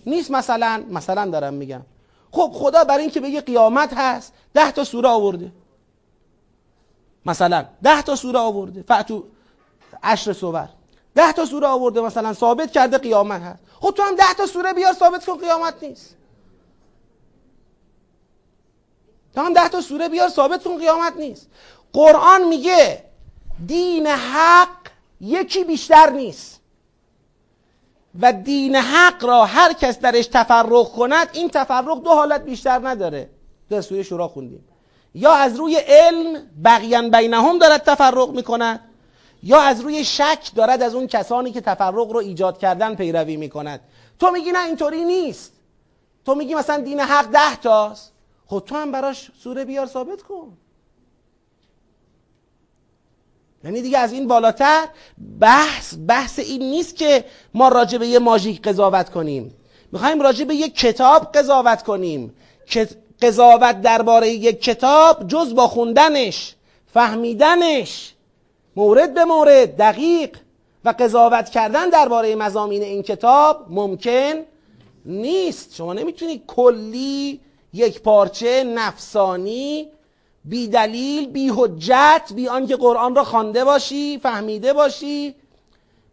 نیست 0.06 0.32
مثلا. 0.32 0.84
مثلا 0.90 1.32
دارم 1.32 1.54
میگم. 1.54 1.82
خب 2.32 2.52
خدا 2.54 2.84
برای 2.84 3.02
اینکه 3.02 3.20
بگه 3.20 3.42
قیامت 3.42 3.94
هست 3.94 4.34
ده 4.54 4.72
تا 4.72 4.84
سوره 4.84 5.10
آورده. 5.10 5.52
مثلا 7.26 7.66
ده 7.84 8.02
تا 8.02 8.16
سوره 8.16 8.40
آورده. 8.40 8.86
فتو 8.92 9.24
عشر 10.04 10.34
سور 10.34 10.70
ده 11.16 11.32
تا 11.32 11.46
سوره 11.46 11.68
آورده 11.68 12.02
مثلا 12.02 12.34
ثابت 12.34 12.72
کرده 12.72 12.98
قیامت 12.98 13.42
هست. 13.42 13.64
خب 13.80 13.94
تو 13.98 14.04
هم 14.04 14.16
ده 14.16 14.34
تا 14.38 14.46
سوره 14.46 14.74
بیار 14.74 14.94
ثابت 14.94 15.26
کن 15.26 15.38
قیامت 15.38 15.84
نیست. 15.84 16.16
تو 19.36 19.42
هم 19.42 19.54
ده 19.54 19.70
تا 19.70 19.82
سوره 19.82 20.10
بیار 20.10 20.30
ثابت 20.30 20.64
کن 20.64 20.78
قیامت 20.78 21.18
نیست. 21.18 21.48
قرآن 21.94 22.44
میگه 22.48 23.04
دین 23.68 24.08
حق 24.08 24.83
یکی 25.24 25.64
بیشتر 25.64 26.10
نیست. 26.10 26.62
و 28.22 28.34
دین 28.34 28.76
حق 28.76 29.26
را 29.26 29.46
هر 29.46 29.74
کس 29.74 30.00
درش 30.00 30.28
تفرق 30.28 30.92
کند 30.92 31.30
این 31.34 31.50
تفرق 31.50 32.04
دو 32.04 32.10
حالت 32.10 32.42
بیشتر 32.42 32.90
نداره. 32.90 33.30
در 33.70 33.82
سوره 33.82 34.04
شورا 34.04 34.28
خوندیم. 34.28 34.66
یا 35.16 35.34
از 35.34 35.56
روی 35.56 35.76
علم 35.76 36.42
بقیان 36.66 37.12
بینهم 37.12 37.60
دارد 37.60 37.84
تفرق 37.84 38.30
می‌کند 38.30 38.80
یا 39.44 39.62
از 39.62 39.82
روی 39.82 40.06
شک 40.06 40.52
دارد 40.56 40.82
از 40.82 40.96
اون 40.96 41.08
کسانی 41.08 41.52
که 41.52 41.62
تفرق 41.62 42.12
رو 42.12 42.18
ایجاد 42.18 42.58
کردن 42.58 42.96
پیروی 42.96 43.38
می‌کند. 43.38 43.80
تو 44.20 44.32
میگی 44.32 44.52
نه 44.52 44.66
اینطوری 44.66 45.06
نیست. 45.06 45.52
تو 46.26 46.36
میگی 46.36 46.56
مثلا 46.56 46.84
دین 46.84 47.00
حق 47.00 47.26
ده 47.26 47.56
تاست. 47.56 48.14
خب 48.46 48.64
تو 48.66 48.76
هم 48.76 48.92
براش 48.92 49.32
سوره 49.44 49.66
بیار 49.66 49.88
ثابت 49.88 50.22
کن. 50.22 50.58
یعنی 53.64 53.82
دیگه 53.82 53.98
از 53.98 54.14
این 54.14 54.28
بالاتر 54.28 54.88
بحث 55.40 55.96
بحث 56.08 56.40
این 56.40 56.62
نیست 56.62 56.96
که 56.96 57.26
ما 57.54 57.68
راجع 57.68 57.98
به 57.98 58.08
یه 58.08 58.20
ماژیک 58.20 58.62
قضاوت 58.62 59.10
کنیم. 59.10 59.56
می‌خوایم 59.92 60.22
راجع 60.22 60.46
به 60.46 60.56
یک 60.56 60.76
کتاب 60.76 61.32
قضاوت 61.32 61.84
کنیم. 61.84 62.34
که 62.66 62.88
قضاوت 63.22 63.82
درباره 63.82 64.30
یک 64.30 64.62
کتاب 64.62 65.28
جز 65.28 65.56
با 65.56 65.68
خوندنش 65.68 66.56
فهمیدنش 66.94 68.14
مورد 68.76 69.14
به 69.14 69.26
مورد 69.26 69.78
دقیق 69.78 70.38
و 70.86 70.94
قضاوت 71.00 71.50
کردن 71.50 71.90
درباره 71.90 72.36
مزامین 72.36 72.84
این 72.84 73.04
کتاب 73.04 73.66
ممکن 73.70 74.34
نیست. 75.06 75.76
شما 75.76 75.94
نمی‌تونید 75.94 76.44
کلی 76.48 77.40
یک 77.74 78.02
پارچه 78.02 78.64
نفسانی 78.64 79.88
بی 80.46 80.68
دلیل 80.68 81.30
بی 81.30 81.52
حجت 81.56 82.32
بی 82.36 82.48
آنکه 82.48 82.76
قرآن 82.76 83.16
را 83.16 83.24
خوانده 83.24 83.64
باشی 83.64 84.20
فهمیده 84.20 84.74
باشی 84.74 85.36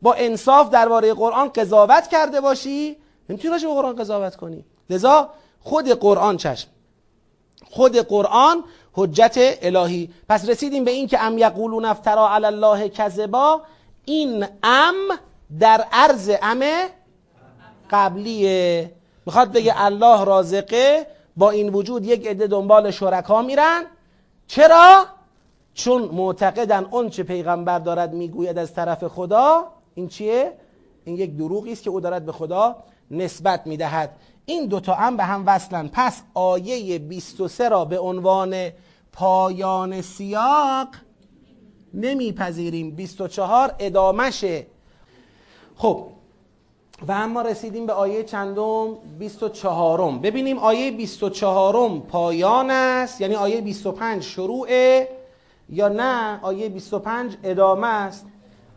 با 0.02 0.14
انصاف 0.14 0.70
درباره 0.70 1.14
قرآن 1.14 1.48
قضاوت 1.48 2.08
کرده 2.08 2.40
باشی. 2.40 2.96
نمی‌تونی 3.28 3.52
راجع 3.52 3.68
به 3.68 3.74
قرآن 3.74 3.96
قضاوت 3.96 4.36
کنی. 4.36 4.64
لذا 4.90 5.30
خود 5.60 5.88
قرآن 5.88 6.36
چشم. 6.36 6.68
خود 7.70 7.96
قرآن 7.96 8.64
حجت 8.92 9.58
الهی. 9.62 10.10
پس 10.28 10.48
رسیدیم 10.48 10.84
به 10.84 10.90
این 10.90 11.08
که 11.08 11.22
ام 11.22 11.38
یقولون 11.38 11.84
افترا 11.84 12.30
علی 12.30 12.46
الله 12.46 12.88
کذبا. 12.88 13.62
این 14.04 14.46
ام 14.62 14.94
در 15.60 15.84
عرض 15.92 16.30
ام 16.42 16.64
قبلیه. 17.90 18.92
می‌خواد 19.26 19.52
بگه 19.52 19.84
الله 19.84 20.24
رازقه. 20.24 21.06
با 21.36 21.50
این 21.50 21.68
وجود 21.68 22.04
یک 22.04 22.26
عده 22.26 22.46
دنبال 22.46 22.90
شرکا 22.90 23.42
میرن. 23.42 23.84
چرا؟ 24.50 25.06
چون 25.74 26.02
معتقدن 26.02 26.84
اون 26.84 27.10
چه 27.10 27.22
پیغمبر 27.22 27.78
دارد 27.78 28.12
می‌گوید 28.12 28.58
از 28.58 28.74
طرف 28.74 29.04
خدا 29.04 29.66
این 29.94 30.08
چیه؟ 30.08 30.52
این 31.04 31.16
یک 31.16 31.36
دروغی 31.36 31.72
است 31.72 31.82
که 31.82 31.90
او 31.90 32.00
دارد 32.00 32.26
به 32.26 32.32
خدا 32.32 32.76
نسبت 33.10 33.66
می‌دهد. 33.66 34.16
این 34.46 34.66
دوتا 34.66 34.94
هم 34.94 35.16
به 35.16 35.24
هم 35.24 35.42
وصلن. 35.46 35.90
پس 35.92 36.22
آیه 36.34 36.98
23 36.98 37.68
را 37.68 37.84
به 37.84 37.98
عنوان 37.98 38.70
پایان 39.12 40.02
سیاق 40.02 40.88
نمیپذیریم. 41.94 42.90
24 42.90 43.74
ادامشه 43.78 44.66
خب 45.76 46.06
و 47.08 47.12
اما 47.12 47.42
رسیدیم 47.42 47.86
به 47.86 47.92
آیه 47.92 48.22
چندم؟ 48.22 48.96
24 49.18 50.12
ببینیم 50.18 50.58
آیه 50.58 50.90
24 50.90 51.98
پایان 51.98 52.70
است؟ 52.70 53.20
یعنی 53.20 53.34
آیه 53.34 53.60
25 53.60 54.22
شروعه 54.22 55.08
یا 55.68 55.88
نه؟ 55.88 56.40
آیه 56.42 56.68
25 56.68 57.36
ادامه 57.44 57.86
است. 57.86 58.26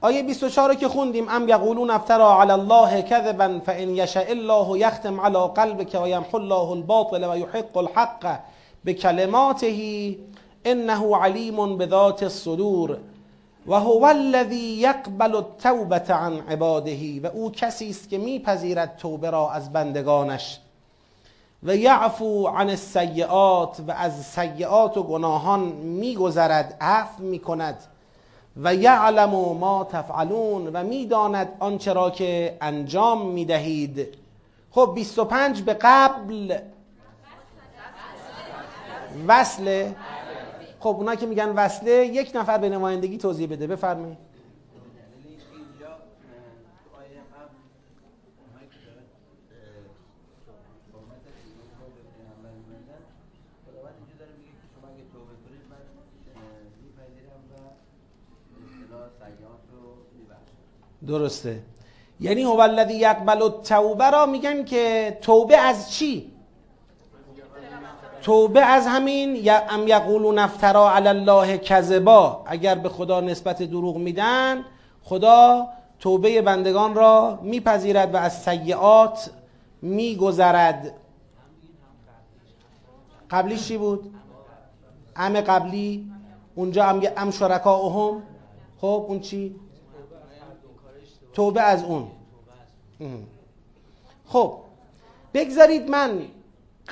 آیه 0.01 0.23
24 0.23 0.69
رو 0.69 0.75
که 0.75 0.87
خوندیم 0.87 1.29
ام 1.29 1.49
یقولون 1.49 1.89
افترا 1.89 2.41
علی 2.41 2.51
الله 2.51 3.01
کذبا 3.01 3.59
فان 3.65 3.89
یشاء 3.89 4.29
الله 4.29 4.79
یختم 4.79 5.21
علی 5.21 5.47
قلبک 5.55 6.01
و 6.03 6.07
یمحو 6.07 6.35
الله 6.35 6.69
الباطل 6.71 7.23
و 7.23 7.37
یحق 7.37 7.77
الحق 7.77 8.39
بکلماته. 8.85 9.67
انه 10.65 11.15
علیم 11.15 11.77
بذات 11.77 12.23
الصدور. 12.23 12.97
و 13.67 13.79
هو 13.79 14.03
الذی 14.03 14.75
یقبل 14.75 15.35
التوبه 15.35 16.13
عن 16.13 16.39
عباده 16.39 17.21
و 17.21 17.27
او 17.27 17.51
کسی 17.51 17.89
است 17.89 18.09
که 18.09 18.17
میپذیرد 18.17 18.97
توبه 18.97 19.29
را 19.29 19.51
از 19.51 19.73
بندگانش. 19.73 20.59
و 21.63 21.75
یعفو 21.75 22.47
عن 22.47 22.69
السیئات 22.69 23.79
و 23.87 23.91
از 23.91 24.25
سیئات 24.25 24.97
و 24.97 25.03
گناهان 25.03 25.59
میگذرد 25.73 26.77
عفو 26.81 27.23
می‌کند. 27.23 27.83
و 28.57 28.75
یعلم 28.75 29.29
ما 29.29 29.87
تفعلون 29.91 30.67
و 30.67 30.83
می‌داند 30.83 31.49
آنچه 31.59 31.93
را 31.93 32.09
که 32.09 32.57
انجام 32.61 33.25
می‌دهید. 33.27 34.07
خب 34.71 34.91
25 34.95 35.61
به 35.61 35.73
قبل. 35.73 36.57
وصله. 39.27 39.95
خب 40.83 40.89
اونا 40.89 41.15
که 41.15 41.25
میگن 41.25 41.49
وصله 41.49 41.91
یک 41.91 42.31
نفر 42.35 42.57
به 42.57 42.69
نمایندگی 42.69 43.17
توضیح 43.17 43.47
بده. 43.47 43.67
بفرمایید. 43.67 44.17
درسته. 61.07 61.59
یعنی 62.19 62.43
هو 62.43 62.59
الذی 62.59 62.93
یقبل 62.93 63.41
التوبه 63.41 64.09
را 64.09 64.25
میگن 64.25 64.65
که 64.65 65.17
توبه 65.21 65.57
از 65.57 65.91
چی؟ 65.91 66.32
توبه 68.23 68.65
از 68.65 68.87
همین 68.87 69.49
ام 69.69 69.87
یقولون 69.87 70.39
افترا 70.39 70.91
علی 70.91 71.07
الله 71.07 71.57
کذبا. 71.57 72.43
اگر 72.45 72.75
به 72.75 72.89
خدا 72.89 73.21
نسبت 73.21 73.63
دروغ 73.63 73.97
میدن 73.97 74.65
خدا 75.03 75.67
توبه 75.99 76.41
بندگان 76.41 76.95
را 76.95 77.39
میپذیرد 77.41 78.13
و 78.13 78.17
از 78.17 78.41
سیعات 78.41 79.31
میگذرد. 79.81 80.93
قبلیش 83.31 83.67
چی 83.67 83.77
بود؟ 83.77 84.13
ام 85.15 85.41
قبلی. 85.41 86.11
اونجا 86.55 86.83
هم 86.83 87.01
ام 87.17 87.31
شرکاهم 87.31 88.23
خب 88.81 89.05
اون 89.07 89.19
چی؟ 89.19 89.55
توبه 91.33 91.61
از 91.61 91.83
اون. 91.83 92.07
خب 94.27 94.53
بگذارید 95.33 95.89
من 95.89 96.21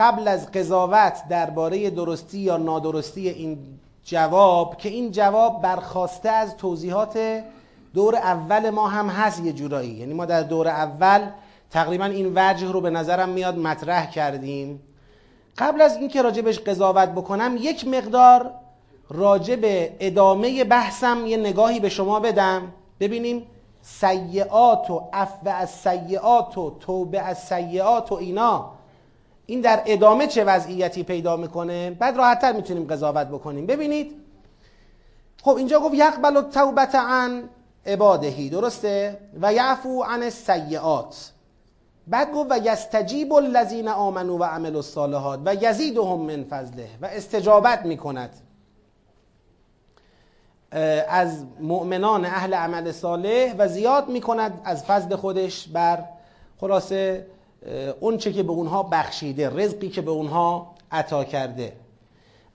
قبل 0.02 0.28
از 0.28 0.52
قضاوت 0.52 1.24
درباره 1.30 1.90
درستی 1.90 2.40
یا 2.40 2.58
نادرستی 2.58 3.30
این 3.30 3.58
جواب 4.04 4.78
که 4.78 4.90
این 4.90 5.12
جواب 5.12 5.62
برخواسته 5.62 6.30
از 6.30 6.58
توضیحات 6.58 7.44
دور 7.94 8.16
اول 8.16 8.70
ما 8.70 8.88
هم 8.88 9.08
هست 9.08 9.44
یه 9.44 9.54
جورایی. 9.54 9.92
یعنی 9.92 10.14
ما 10.14 10.26
در 10.26 10.44
دور 10.44 10.68
اول 10.68 11.30
تقریبا 11.72 12.06
این 12.06 12.32
وجه 12.36 12.72
رو 12.72 12.82
به 12.82 12.90
نظرم 12.90 13.30
میاد 13.30 13.58
مطرح 13.58 14.12
کردیم. 14.12 14.82
قبل 15.58 15.82
از 15.82 15.98
اینکه 15.98 16.22
راجبش 16.22 16.60
قضاوت 16.60 17.10
بکنم 17.10 17.58
یک 17.60 17.88
مقدار 17.88 18.52
راجب 19.10 19.60
ادامه 20.00 20.64
بحثم 20.64 21.26
یه 21.26 21.38
نگاهی 21.38 21.80
به 21.80 21.90
شما 21.90 22.20
بدم. 22.20 22.74
ببینیم 23.00 23.48
سیعات 23.82 24.90
و 24.90 25.10
عفو 25.14 25.50
از 25.50 25.70
سیعات 25.70 26.58
و 26.58 26.78
توبه 26.80 27.22
از 27.22 27.38
سیعات 27.38 28.12
و 28.12 28.16
اینا. 28.16 28.81
این 29.52 29.62
در 29.62 29.84
ادامه 29.86 30.28
چه 30.28 30.44
وضعیتی 30.44 31.04
پیدا 31.04 31.36
می‌کنه؟ 31.36 31.90
بعد 31.90 32.18
راحتتر 32.18 32.52
می‌تونیم 32.52 32.88
قضاوت 32.88 33.28
بکنیم. 33.28 33.66
ببینید. 33.66 34.16
خب 35.44 35.56
اینجا 35.56 35.80
گفت 35.80 35.94
یقبل 35.94 36.38
التوبت 36.38 36.96
عن 36.96 37.44
عبادهی 37.86 38.50
درسته؟ 38.50 39.18
و 39.42 39.54
یعفو 39.54 40.04
عن 40.04 40.24
السیئات. 40.24 41.32
بعد 42.08 42.32
گفت 42.32 42.52
و 42.52 42.60
یستجیب 42.64 43.34
الذین 43.34 43.88
آمنوا 43.88 44.38
و 44.38 44.44
عملوا 44.44 44.78
الصالحات 44.78 45.40
و 45.46 45.56
یزیدهم 45.56 46.20
من 46.20 46.44
فضله. 46.44 46.88
و 47.02 47.06
استجابت 47.06 47.86
می‌کند. 47.86 48.34
از 51.10 51.46
مؤمنان 51.60 52.26
اهل 52.26 52.54
عمل 52.54 52.92
صالح 52.92 53.56
و 53.58 53.68
زیاد 53.68 54.10
می‌کند 54.10 54.62
از 54.64 54.84
فضل 54.84 55.16
خودش 55.16 55.68
بر 55.68 56.04
خلاصه 56.62 57.28
اون 58.00 58.18
چه 58.18 58.34
که 58.34 58.44
به 58.44 58.52
اونها 58.52 58.84
بخشیده 58.84 59.50
رزقی 59.50 59.90
که 59.90 60.02
به 60.02 60.12
اونها 60.12 60.76
عطا 60.92 61.24
کرده. 61.24 61.74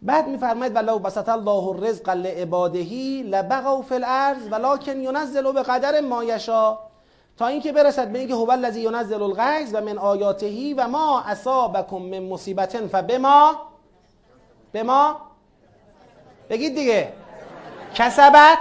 بعد 0.02 0.28
میفرماید 0.28 0.76
ولو 0.76 0.98
بسط 0.98 1.28
الله 1.28 1.68
الرزق 1.68 2.08
لعبادهی 2.08 3.22
لبغوا 3.22 3.82
فی 3.82 3.94
الارض 3.94 4.48
ولکن 4.50 5.00
ینزل 5.00 5.52
به 5.52 5.62
قدر 5.62 6.00
ما 6.00 6.24
یشا 6.24 6.78
تا 7.36 7.46
اینکه 7.46 7.72
برسد 7.72 8.12
به 8.12 8.18
اینکه 8.18 8.34
هو 8.34 8.50
الذی 8.50 8.80
ینزل 8.80 9.22
الغیث 9.22 9.74
و 9.74 9.80
من 9.80 9.98
آیاتهی 9.98 10.74
و 10.74 10.88
ما 10.88 11.20
اصابکم 11.20 11.96
من 11.96 12.18
مصیبت 12.18 12.76
فبما؟ 12.76 13.56
بما؟ 14.72 15.20
بگید 16.50 16.74
دیگه. 16.74 17.12
کسبت 17.94 18.58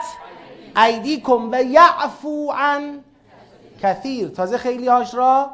ایدیکم 0.77 1.51
و 1.51 1.63
یعفو 1.63 2.51
عن 2.51 3.03
کثیر 3.81 4.29
تازه 4.29 4.57
خیلی 4.57 4.87
هاش 4.87 5.13
را 5.13 5.49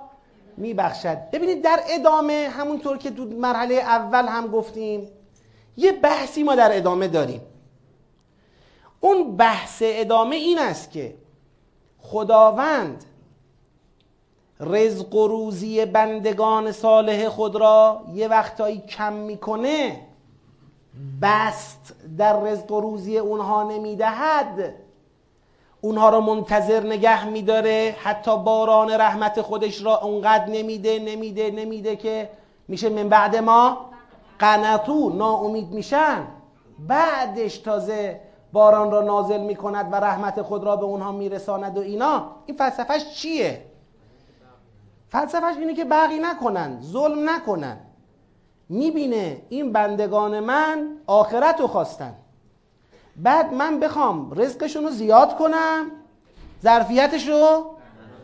میبخشد. 0.58 1.18
ببینید 1.32 1.64
در 1.64 1.80
ادامه 1.90 2.50
همونطور 2.52 2.98
که 2.98 3.12
تو 3.12 3.26
مرحله 3.26 3.76
اول 3.76 4.28
هم 4.28 4.48
گفتیم 4.48 5.08
یه 5.78 5.92
بحثی 5.92 6.44
ما 6.44 6.56
در 6.56 6.78
ادامه 6.78 7.08
داریم. 7.08 7.42
اون 9.00 9.38
بحث 9.38 9.84
ادامه 9.86 10.36
این 10.36 10.60
است 10.60 10.92
که 10.92 11.16
خداوند 12.00 13.06
رزق 14.60 15.16
و 15.16 15.28
روزی 15.28 15.86
بندگان 15.86 16.72
صالح 16.72 17.30
خود 17.30 17.56
را 17.56 18.02
یه 18.14 18.28
وقتایی 18.28 18.80
کم 18.80 19.14
می‌کنه 19.14 20.02
بست 21.22 21.96
در 22.18 22.40
رزق 22.40 22.72
و 22.72 22.82
روزی 22.82 23.18
اونها 23.18 23.64
نمی‌دهد. 23.64 24.74
اونها 25.82 26.10
را 26.10 26.22
منتظر 26.22 26.84
نگه 26.84 27.26
میداره. 27.26 27.96
حتی 28.00 28.38
باران 28.38 28.92
رحمت 28.92 29.42
خودش 29.42 29.82
را 29.82 29.98
اونقدر 29.98 30.46
نمیده 30.46 31.00
نمیده 31.00 31.52
نمیده 31.52 31.96
که 31.96 32.30
میشه 32.68 32.90
من 32.90 33.10
بعد 33.10 33.36
ما 33.36 33.90
قنطو 34.40 35.10
ناامید 35.10 35.72
میشن. 35.72 36.28
بعدش 36.80 37.58
تازه 37.58 38.22
باران 38.54 38.92
را 38.92 39.02
نازل 39.02 39.42
می‌کند 39.42 39.94
و 39.94 39.96
رحمت 39.96 40.42
خود 40.42 40.64
را 40.64 40.76
به 40.76 40.84
اونها 40.86 41.12
میرساند 41.12 41.78
و 41.78 41.82
اینا. 41.82 42.26
این 42.46 42.58
فلسفهش 42.58 43.14
چیه؟ 43.14 43.66
فلسفهش 45.10 45.58
اینه 45.58 45.74
که 45.74 45.86
بقی 45.86 46.20
نکنن 46.20 46.80
ظلم 46.82 47.30
نکنن. 47.30 47.78
می‌بینه 48.70 49.42
این 49.50 49.72
بندگان 49.72 50.40
من 50.40 50.98
آخرت 51.08 51.60
رو 51.60 51.68
خواستن. 51.68 52.14
بعد 53.16 53.54
من 53.54 53.80
بخوام 53.80 54.32
رزقشون 54.36 54.84
رو 54.84 54.90
زیاد 54.90 55.38
کنم 55.38 55.92
ظرفیتش 56.64 57.28
رو 57.28 57.76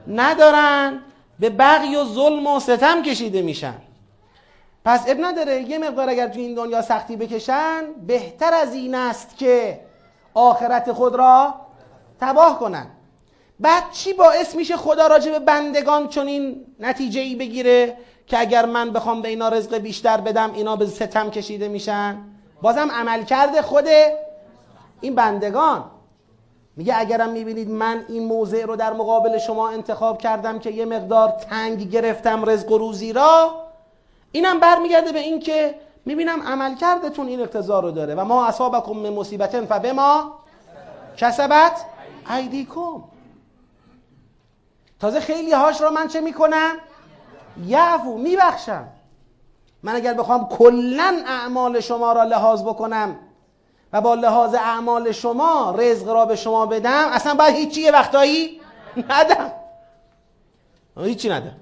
ندارن 0.08 1.00
به 1.40 1.50
بقی 1.50 1.96
و 1.96 2.06
ظلم 2.06 2.48
و 2.48 2.60
ستم 2.60 3.02
کشیده 3.04 3.42
میشن. 3.42 3.76
پس 4.86 5.04
اب 5.08 5.18
نداره 5.22 5.62
یه 5.62 5.78
مقدار 5.78 6.10
اگر 6.10 6.28
تو 6.28 6.40
این 6.40 6.56
دنیا 6.56 6.82
سختی 6.82 7.16
بکشن 7.16 7.84
بهتر 8.08 8.54
از 8.54 8.74
این 8.74 8.96
است 8.96 9.38
که 9.38 9.80
آخرت 10.34 10.92
خود 10.92 11.16
را 11.16 11.54
تباه 12.20 12.60
کنن. 12.60 12.88
بعد 13.60 13.84
چی 13.92 14.14
باعث 14.14 14.56
میشه 14.56 14.78
خدا 14.78 15.08
راجع 15.08 15.32
به 15.32 15.40
بندگان 15.40 16.10
این 16.18 16.66
نتیجه 16.80 17.22
ای 17.22 17.36
بگیره 17.36 17.98
که 18.28 18.40
اگر 18.40 18.66
من 18.66 18.92
بخوام 18.92 19.22
به 19.22 19.30
اینا 19.30 19.50
رزق 19.50 19.78
بیشتر 19.78 20.22
بدم 20.22 20.54
اینا 20.54 20.76
به 20.76 20.86
ستم 20.86 21.30
کشیده 21.30 21.68
میشن؟ 21.68 22.18
بازم 22.62 22.92
عمل 22.92 23.24
کرده 23.24 23.62
خود 23.62 23.86
این 25.02 25.16
بندگان. 25.16 25.84
میگه 26.76 27.00
اگرم 27.00 27.30
می‌بینید 27.30 27.70
من 27.70 28.06
این 28.08 28.26
موضع 28.26 28.66
رو 28.66 28.76
در 28.76 28.94
مقابل 28.94 29.38
شما 29.38 29.70
انتخاب 29.70 30.18
کردم 30.18 30.60
که 30.60 30.70
یه 30.72 30.86
مقدار 30.86 31.30
تنگ 31.30 31.90
گرفتم 31.90 32.50
رزق 32.50 32.72
و 32.72 32.78
روزی 32.78 33.14
را 33.14 33.52
اینم 34.32 34.60
برمیگرده 34.60 35.12
به 35.12 35.20
این 35.20 35.40
که 35.40 35.76
می‌بینم 36.06 36.42
عمل 36.42 36.76
کردتون 36.76 37.28
این 37.28 37.42
اقتضا 37.42 37.80
رو 37.80 37.92
داره 37.92 38.16
و 38.16 38.26
ما 38.26 38.48
اصابکم 38.48 38.92
من 38.92 39.10
مصیبتن 39.10 39.66
فبما 39.66 40.34
کسبت 41.18 41.86
ایدیکم. 42.30 43.04
تازه 45.00 45.20
خیلی 45.20 45.52
هاش 45.52 45.82
را 45.82 45.90
من 45.90 46.08
چه 46.08 46.22
می‌کنم؟ 46.22 46.76
یعفو 47.66 48.18
میبخشم. 48.18 48.88
من 49.84 49.96
اگر 49.96 50.14
بخوام 50.14 50.50
کلا 50.50 51.24
اعمال 51.28 51.80
شما 51.80 52.14
را 52.14 52.24
لحاظ 52.24 52.64
بکنم 52.64 53.16
و 53.94 54.02
با 54.02 54.16
لحاظ 54.16 54.54
اعمال 54.54 55.12
شما 55.12 55.76
رزق 55.78 56.08
را 56.08 56.26
به 56.26 56.36
شما 56.36 56.66
بدم 56.66 57.08
اصلا 57.12 57.34
باید 57.34 57.56
هیچی 57.56 57.82
یه 57.82 57.92
وقتایی 57.92 58.62
ندم. 59.10 59.52
هیچی 60.98 61.30
ندم. 61.30 61.56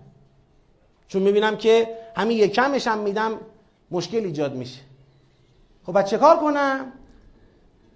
چون 1.08 1.22
می‌بینم 1.22 1.58
که 1.58 1.98
همین 2.16 2.38
یک 2.38 2.54
کمش 2.54 2.88
هم 2.88 3.00
میدم 3.00 3.40
مشکل 3.92 4.18
ایجاد 4.18 4.56
میشه. 4.56 4.82
خب 5.86 5.94
بعد 5.94 6.06
چه 6.06 6.18
کار 6.18 6.38
کنم؟ 6.38 6.92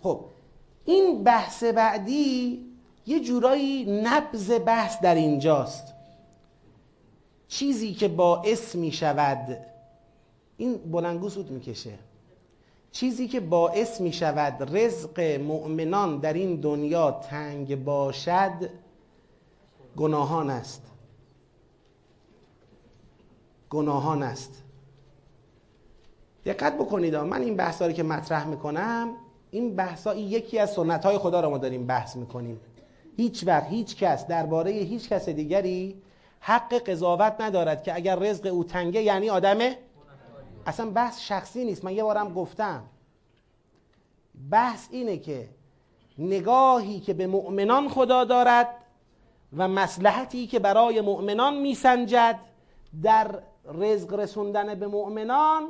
خب 0.03 0.25
این 0.85 1.23
بحث 1.23 1.63
بعدی 1.63 2.65
یه 3.07 3.19
جورایی 3.19 4.01
نبز 4.03 4.51
بحث 4.51 5.01
در 5.01 5.15
اینجاست. 5.15 5.93
چیزی 7.47 7.93
که 7.93 8.07
باعث 8.07 8.75
می 8.75 8.91
شود 8.91 9.57
این 10.57 10.77
بلنگو 10.77 11.29
سود 11.29 11.51
می‌کشه. 11.51 11.93
چیزی 12.91 13.27
که 13.27 13.39
باعث 13.39 14.01
می 14.01 14.13
شود 14.13 14.77
رزق 14.77 15.19
مؤمنان 15.19 16.19
در 16.19 16.33
این 16.33 16.55
دنیا 16.55 17.11
تنگ 17.11 17.83
باشد 17.83 18.69
گناهان 19.97 20.49
است. 20.49 20.81
گناهان 23.69 24.23
است. 24.23 24.63
دقت 26.45 26.75
بکنید 26.77 27.15
من 27.15 27.41
این 27.41 27.55
بحثا 27.55 27.87
رو 27.87 27.93
که 27.93 28.03
مطرح 28.03 28.47
می‌کنم 28.47 29.13
این 29.51 29.75
بحثا 29.75 30.15
یکی 30.15 30.59
از 30.59 30.73
سنت 30.73 31.05
های 31.05 31.17
خدا 31.17 31.41
رو 31.41 31.49
ما 31.49 31.57
داریم 31.57 31.87
بحث 31.87 32.15
می‌کنیم. 32.15 32.59
هیچ 33.17 33.43
وقت 33.47 33.67
هیچ 33.67 33.95
کس 33.95 34.27
درباره 34.27 34.71
هیچ 34.71 35.09
کس 35.09 35.29
دیگری 35.29 36.01
حق 36.39 36.73
قضاوت 36.73 37.35
ندارد 37.39 37.83
که 37.83 37.95
اگر 37.95 38.15
رزق 38.15 38.45
او 38.45 38.63
تنگه 38.63 39.01
یعنی 39.01 39.29
آدمه 39.29 39.77
اصلا 40.69 40.89
بحث 40.89 41.19
شخصی 41.21 41.65
نیست. 41.65 41.85
من 41.85 41.93
یه 41.93 42.03
بارم 42.03 42.33
گفتم. 42.33 42.83
بحث 44.51 44.87
اینه 44.91 45.17
که 45.17 45.49
نگاهی 46.17 46.99
که 46.99 47.13
به 47.13 47.27
مؤمنان 47.27 47.89
خدا 47.89 48.23
دارد 48.23 48.75
و 49.57 49.67
مسلحتی 49.67 50.47
که 50.47 50.59
برای 50.59 51.01
مؤمنان 51.01 51.57
میسنجد 51.57 52.39
در 53.03 53.43
رزق 53.73 54.13
رسوندن 54.13 54.75
به 54.75 54.87
مؤمنان 54.87 55.67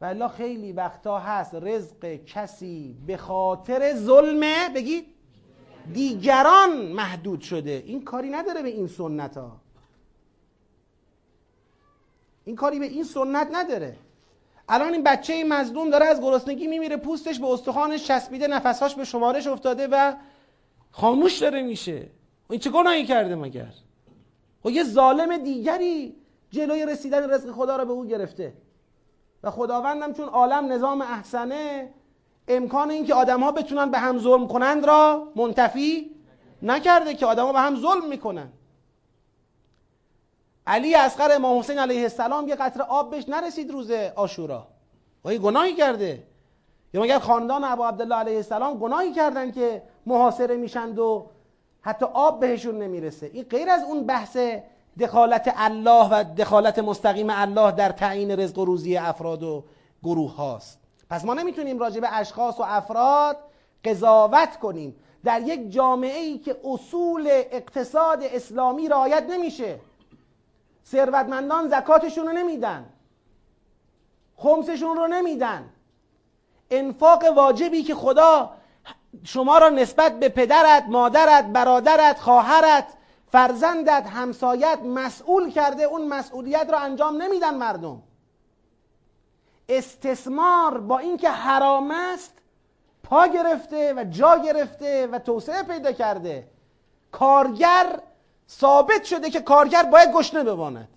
ولی 0.00 0.28
خیلی 0.28 0.72
وقتا 0.72 1.18
هست 1.18 1.54
رزق 1.54 2.14
کسی 2.26 2.96
به 3.06 3.16
خاطر 3.16 3.94
ظلمه 3.94 4.68
بگید 4.74 5.06
دیگران 5.92 6.92
محدود 6.92 7.40
شده. 7.40 7.82
این 7.86 8.04
کاری 8.04 8.30
نداره 8.30 8.62
به 8.62 8.68
این 8.68 8.86
سنت 8.86 9.36
ها 9.36 9.61
این 12.44 12.56
کاری 12.56 12.78
به 12.78 12.86
این 12.86 13.04
سنت 13.04 13.48
نداره. 13.52 13.96
الان 14.68 14.92
این 14.92 15.02
بچه 15.02 15.44
مظلوم 15.44 15.90
داره 15.90 16.06
از 16.06 16.20
گرسنگی 16.20 16.66
میمیره 16.66 16.96
پوستش 16.96 17.40
به 17.40 17.46
استخوانش 17.46 18.06
چسبیده 18.06 18.46
نفسهاش 18.46 18.94
به 18.94 19.04
شمارش 19.04 19.46
افتاده 19.46 19.88
و 19.92 20.14
خاموش 20.90 21.38
داره 21.38 21.62
میشه. 21.62 22.06
این 22.50 22.60
چه 22.60 22.70
گناهی 22.70 23.04
کرده 23.04 23.34
مگر؟ 23.34 23.72
و 24.64 24.70
یه 24.70 24.84
ظالم 24.84 25.36
دیگری 25.36 26.16
جلوی 26.50 26.86
رسیدن 26.86 27.30
رزق 27.30 27.50
خدا 27.50 27.76
را 27.76 27.84
به 27.84 27.92
او 27.92 28.04
گرفته. 28.04 28.52
و 29.42 29.50
خداوندم 29.50 30.12
چون 30.12 30.28
عالم 30.28 30.72
نظام 30.72 31.00
احسنه 31.00 31.88
امکان 32.48 32.90
اینکه 32.90 33.14
آدم 33.14 33.50
بتونن 33.50 33.90
به 33.90 33.98
هم 33.98 34.18
ظلم 34.18 34.48
کنند 34.48 34.84
را 34.84 35.32
منتفی 35.36 36.10
نکرده 36.62 37.14
که 37.14 37.26
آدما 37.26 37.52
به 37.52 37.60
هم 37.60 37.76
ظلم 37.76 38.08
می‌کنن. 38.08 38.48
علی 40.66 40.94
اصغر 40.94 41.34
امام 41.34 41.58
حسین 41.58 41.78
علیه 41.78 42.02
السلام 42.02 42.48
یه 42.48 42.54
قطره 42.54 42.82
آب 42.82 43.10
بهش 43.10 43.28
نرسید 43.28 43.70
روز 43.70 43.90
آشورا 44.16 44.66
و 45.24 45.32
یه 45.32 45.38
گناهی 45.38 45.74
کرده. 45.74 46.22
یا 46.94 47.02
مگر 47.02 47.18
خاندان 47.18 47.64
ابو 47.64 47.84
عبدالله 47.84 48.14
علیه 48.14 48.36
السلام 48.36 48.78
گناهی 48.78 49.12
کردن 49.12 49.52
که 49.52 49.82
محاصره 50.06 50.56
میشند 50.56 50.98
و 50.98 51.26
حتی 51.80 52.06
آب 52.14 52.40
بهشون 52.40 52.78
نمی‌رسه؟ 52.78 53.30
این 53.32 53.42
غیر 53.42 53.70
از 53.70 53.82
اون 53.82 54.06
بحث 54.06 54.36
دخالت 55.00 55.52
الله 55.56 56.08
و 56.08 56.24
دخالت 56.24 56.78
مستقیم 56.78 57.30
الله 57.30 57.72
در 57.72 57.88
تعیین 57.88 58.40
رزق 58.40 58.58
و 58.58 58.64
روزی 58.64 58.96
افراد 58.96 59.42
و 59.42 59.64
گروه 60.02 60.34
هاست. 60.34 60.78
پس 61.10 61.24
ما 61.24 61.34
نمی‌تونیم 61.34 61.78
راجع 61.78 62.00
به 62.00 62.16
اشخاص 62.16 62.60
و 62.60 62.62
افراد 62.62 63.36
قضاوت 63.84 64.56
کنیم. 64.56 64.96
در 65.24 65.40
یک 65.40 65.70
جامعه 65.70 66.18
ای 66.18 66.38
که 66.38 66.56
اصول 66.64 67.28
اقتصاد 67.30 68.22
اسلامی 68.22 68.88
رعایت 68.88 69.24
نمیشه. 69.30 69.78
ثروتمندان 70.86 71.68
زکاتشون 71.68 72.26
رو 72.26 72.32
نمیدن. 72.32 72.84
خمسشون 74.36 74.96
رو 74.96 75.06
نمیدن. 75.06 75.68
انفاق 76.70 77.24
واجبی 77.24 77.82
که 77.82 77.94
خدا 77.94 78.54
شما 79.24 79.58
را 79.58 79.68
نسبت 79.68 80.18
به 80.18 80.28
پدرت، 80.28 80.84
مادرت، 80.88 81.44
برادرت، 81.44 82.18
خواهرت، 82.18 82.86
فرزندت، 83.32 84.06
همسایت 84.06 84.78
مسئول 84.78 85.50
کرده 85.50 85.82
اون 85.82 86.08
مسئولیت 86.08 86.70
را 86.70 86.78
انجام 86.78 87.22
نمیدن 87.22 87.54
مردم. 87.54 88.02
استثمار 89.68 90.78
با 90.78 90.98
اینکه 90.98 91.30
حرام 91.30 91.90
است 91.90 92.32
پا 93.02 93.26
گرفته 93.26 93.94
و 93.94 94.04
جا 94.04 94.38
گرفته 94.38 95.06
و 95.06 95.18
توسعه 95.18 95.62
پیدا 95.62 95.92
کرده. 95.92 96.48
کارگر 97.12 98.00
ثابت 98.48 99.04
شده 99.04 99.30
که 99.30 99.40
کارگر 99.40 99.82
باید 99.82 100.12
گشنه 100.12 100.44
بماند. 100.44 100.88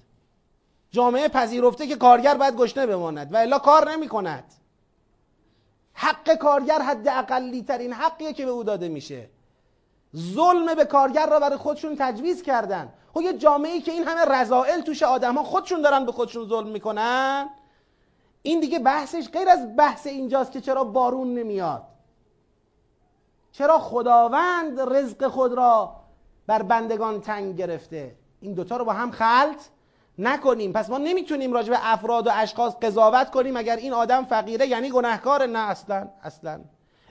جامعه 0.91 1.28
پذیرفته 1.28 1.88
که 1.88 1.96
کارگر 1.96 2.34
باید 2.34 2.56
گشنه 2.56 2.86
بماند 2.86 3.34
و 3.34 3.38
الا 3.38 3.60
کار 3.60 3.91
نمی 3.91 4.08
کند 4.08 4.43
حق 5.93 6.36
کارگر 6.36 6.82
حد 6.82 7.08
اقلی 7.08 7.64
ترین 7.64 7.93
حقیه 7.93 8.34
که 8.34 8.46
به 8.46 8.52
او 8.52 8.64
داده 8.64 8.88
میشه. 8.88 9.30
ظلم 10.16 10.74
به 10.74 10.86
کارگر 10.86 11.30
را 11.30 11.39
برای 11.39 11.58
خودشون 11.58 11.96
تجویز 12.00 12.41
کردن. 12.41 12.93
خب 13.14 13.22
یه 13.22 13.34
جامعه 13.34 13.82
که 13.82 13.91
این 13.91 14.04
همه 14.04 14.26
رضائل 14.26 14.82
توش 14.82 15.04
آدم 15.04 15.36
ها 15.36 15.43
خودشون 15.43 15.82
دارن 15.82 16.06
به 16.06 16.12
خودشون 16.12 16.48
ظلم 16.48 16.68
می‌کنن 16.68 17.50
این 18.41 18.60
دیگه 18.60 18.80
بحثش 18.80 19.30
غیر 19.30 19.50
از 19.50 19.76
بحث 19.76 20.08
اینجاست 20.08 20.52
که 20.52 20.62
چرا 20.62 20.84
بارون 20.84 21.34
نمیاد. 21.34 21.84
چرا 23.52 23.80
خداوند 23.80 24.80
رزق 24.80 25.28
خود 25.28 25.54
را 25.54 25.96
بر 26.48 26.62
بندگان 26.62 27.22
تنگ 27.22 27.58
گرفته. 27.58 28.16
این 28.41 28.54
دوتا 28.54 28.78
رو 28.78 28.86
با 28.86 28.93
هم 28.93 29.12
خلط 29.12 29.62
نکنیم. 30.20 30.74
پس 30.74 30.89
ما 30.89 30.98
نمی‌تونیم 30.98 31.54
راجع 31.54 31.70
به 31.70 31.78
افراد 31.82 32.28
و 32.28 32.32
اشخاص 32.34 32.76
قضاوت 32.76 33.32
کنیم 33.32 33.58
اگر 33.58 33.76
این 33.76 33.93
آدم 33.93 34.26
فقیره 34.26 34.68
یعنی 34.68 34.89
گناهکار 34.89 35.46
نه 35.46 35.60
اصلا 35.60 36.08
اصلا. 36.24 36.60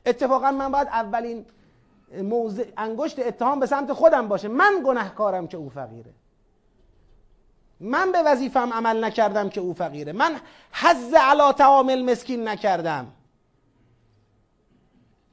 اتفاقا 0.07 0.51
من 0.51 0.73
باید 0.73 0.89
اولین 0.89 1.47
موضع 2.23 2.65
انگشت 2.77 3.19
اتهام 3.19 3.61
به 3.61 3.67
سمت 3.67 3.93
خودم 3.93 4.29
باشه. 4.29 4.49
من 4.49 4.83
گناهکارم 4.87 5.47
که 5.47 5.57
او 5.57 5.71
فقیره. 5.71 6.11
من 7.81 8.13
به 8.13 8.23
وظیفم 8.23 8.73
عمل 8.73 9.05
نکردم 9.05 9.49
که 9.49 9.61
او 9.61 9.75
فقیره. 9.75 10.13
من 10.13 10.37
حز 10.73 11.15
علا 11.15 11.53
تعامل 11.53 12.11
مسکین 12.13 12.49
نکردم. 12.49 13.07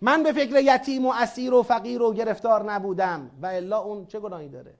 من 0.01 0.23
به 0.23 0.31
فکر 0.31 0.59
یتیم 0.59 1.05
و 1.05 1.13
اسیر 1.15 1.53
و 1.53 1.63
فقیر 1.63 2.01
و 2.01 2.13
گرفتار 2.13 2.71
نبودم 2.71 3.31
و 3.41 3.45
الا 3.45 3.79
اون 3.79 4.05
چه 4.05 4.19
گناهی 4.19 4.49
داره؟ 4.49 4.73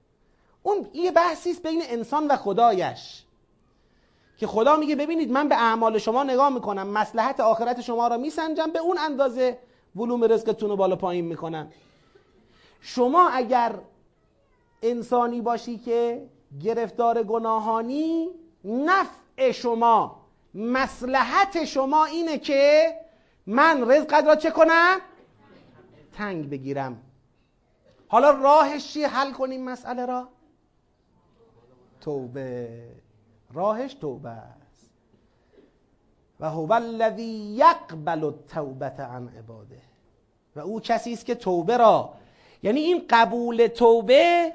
اون 0.62 0.86
یه 0.94 1.10
بحثی 1.10 1.50
است 1.50 1.62
بین 1.62 1.82
انسان 1.84 2.26
و 2.26 2.36
خدایش 2.36 3.22
که 4.36 4.46
خدا 4.46 4.76
میگه 4.76 4.96
ببینید 4.96 5.30
من 5.32 5.48
به 5.48 5.54
اعمال 5.54 5.98
شما 5.98 6.24
نگاه 6.24 6.48
می‌کنم 6.48 6.88
مسلحت 6.88 7.40
آخرت 7.40 7.80
شما 7.80 8.08
را 8.08 8.16
میسنجم 8.16 8.70
به 8.70 8.78
اون 8.78 8.98
اندازه 8.98 9.58
ولوم 9.96 10.24
رزقتون 10.24 10.70
رو 10.70 10.76
بالا 10.76 10.96
پایین 10.96 11.24
می‌کنم. 11.24 11.72
شما 12.80 13.28
اگر 13.28 13.74
انسانی 14.82 15.40
باشی 15.40 15.78
که 15.78 16.28
گرفتار 16.62 17.22
گناهانی 17.22 18.28
نفع 18.64 19.50
شما 19.52 20.22
مسلحت 20.54 21.64
شما 21.64 22.04
اینه 22.04 22.38
که 22.38 22.92
من 23.46 23.90
رزقت 23.90 24.24
را 24.24 24.36
چه 24.36 24.50
کنم؟ 24.50 25.00
تنگ 26.12 26.50
بگیرم. 26.50 27.00
حالا 28.08 28.30
راهش 28.30 28.92
چیه؟ 28.92 29.08
حل 29.08 29.32
کنیم 29.32 29.64
مسئله 29.64 30.06
را. 30.06 30.28
توبه. 32.00 32.88
راهش 33.52 33.94
توبه 33.94 34.28
است. 34.28 34.90
و 36.40 36.50
هو 36.50 36.72
الذی 36.72 37.54
یقبل 37.56 38.24
التوبه 38.24 38.86
عن 38.86 39.28
عباده. 39.28 39.80
و 40.56 40.60
او 40.60 40.80
کسی 40.80 41.12
است 41.12 41.26
که 41.26 41.34
توبه 41.34 41.76
را 41.76 42.14
یعنی 42.62 42.80
این 42.80 43.04
قبول 43.10 43.66
توبه 43.66 44.52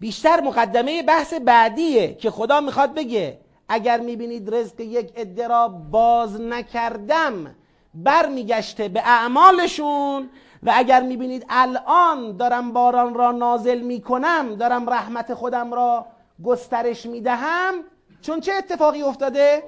بیشتر 0.00 0.40
مقدمه 0.40 1.02
بحث 1.02 1.34
بعدیه 1.34 2.14
که 2.14 2.30
خدا 2.30 2.60
می‌خواد 2.60 2.94
بگه 2.94 3.40
اگر 3.68 4.00
می‌بینید 4.00 4.54
رزق 4.54 4.80
یک 4.80 5.12
ادرا 5.16 5.68
باز 5.68 6.40
نکردم 6.40 7.54
برمیگشته 7.94 8.88
به 8.88 9.00
اعمالشون 9.00 10.30
و 10.62 10.72
اگر 10.74 11.02
می‌بینید 11.02 11.46
الان 11.48 12.36
دارم 12.36 12.72
باران 12.72 13.14
را 13.14 13.32
نازل 13.32 13.80
می‌کنم 13.80 14.54
دارم 14.54 14.90
رحمت 14.90 15.34
خودم 15.34 15.74
را 15.74 16.06
گسترش 16.44 17.06
می‌دهم 17.06 17.74
چون 18.22 18.40
چه 18.40 18.52
اتفاقی 18.52 19.02
افتاده؟ 19.02 19.62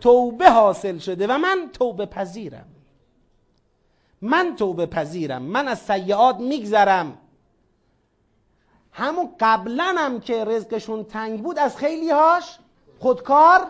توبه 0.00 0.50
حاصل 0.50 0.98
شده 0.98 1.26
و 1.26 1.38
من 1.38 1.70
توبه 1.72 2.06
پذیرم. 2.06 2.66
من 4.22 4.56
توبه 4.56 4.86
پذیرم. 4.86 5.42
من 5.42 5.68
از 5.68 5.78
سیعات 5.78 6.36
میگذرم. 6.36 7.18
همون 8.92 9.28
قبلا 9.40 9.94
هم 9.98 10.20
که 10.20 10.44
رزقشون 10.44 11.04
تنگ 11.04 11.42
بود 11.42 11.58
از 11.58 11.76
خیلی 11.76 12.10
هاش 12.10 12.58
خودکار 12.98 13.66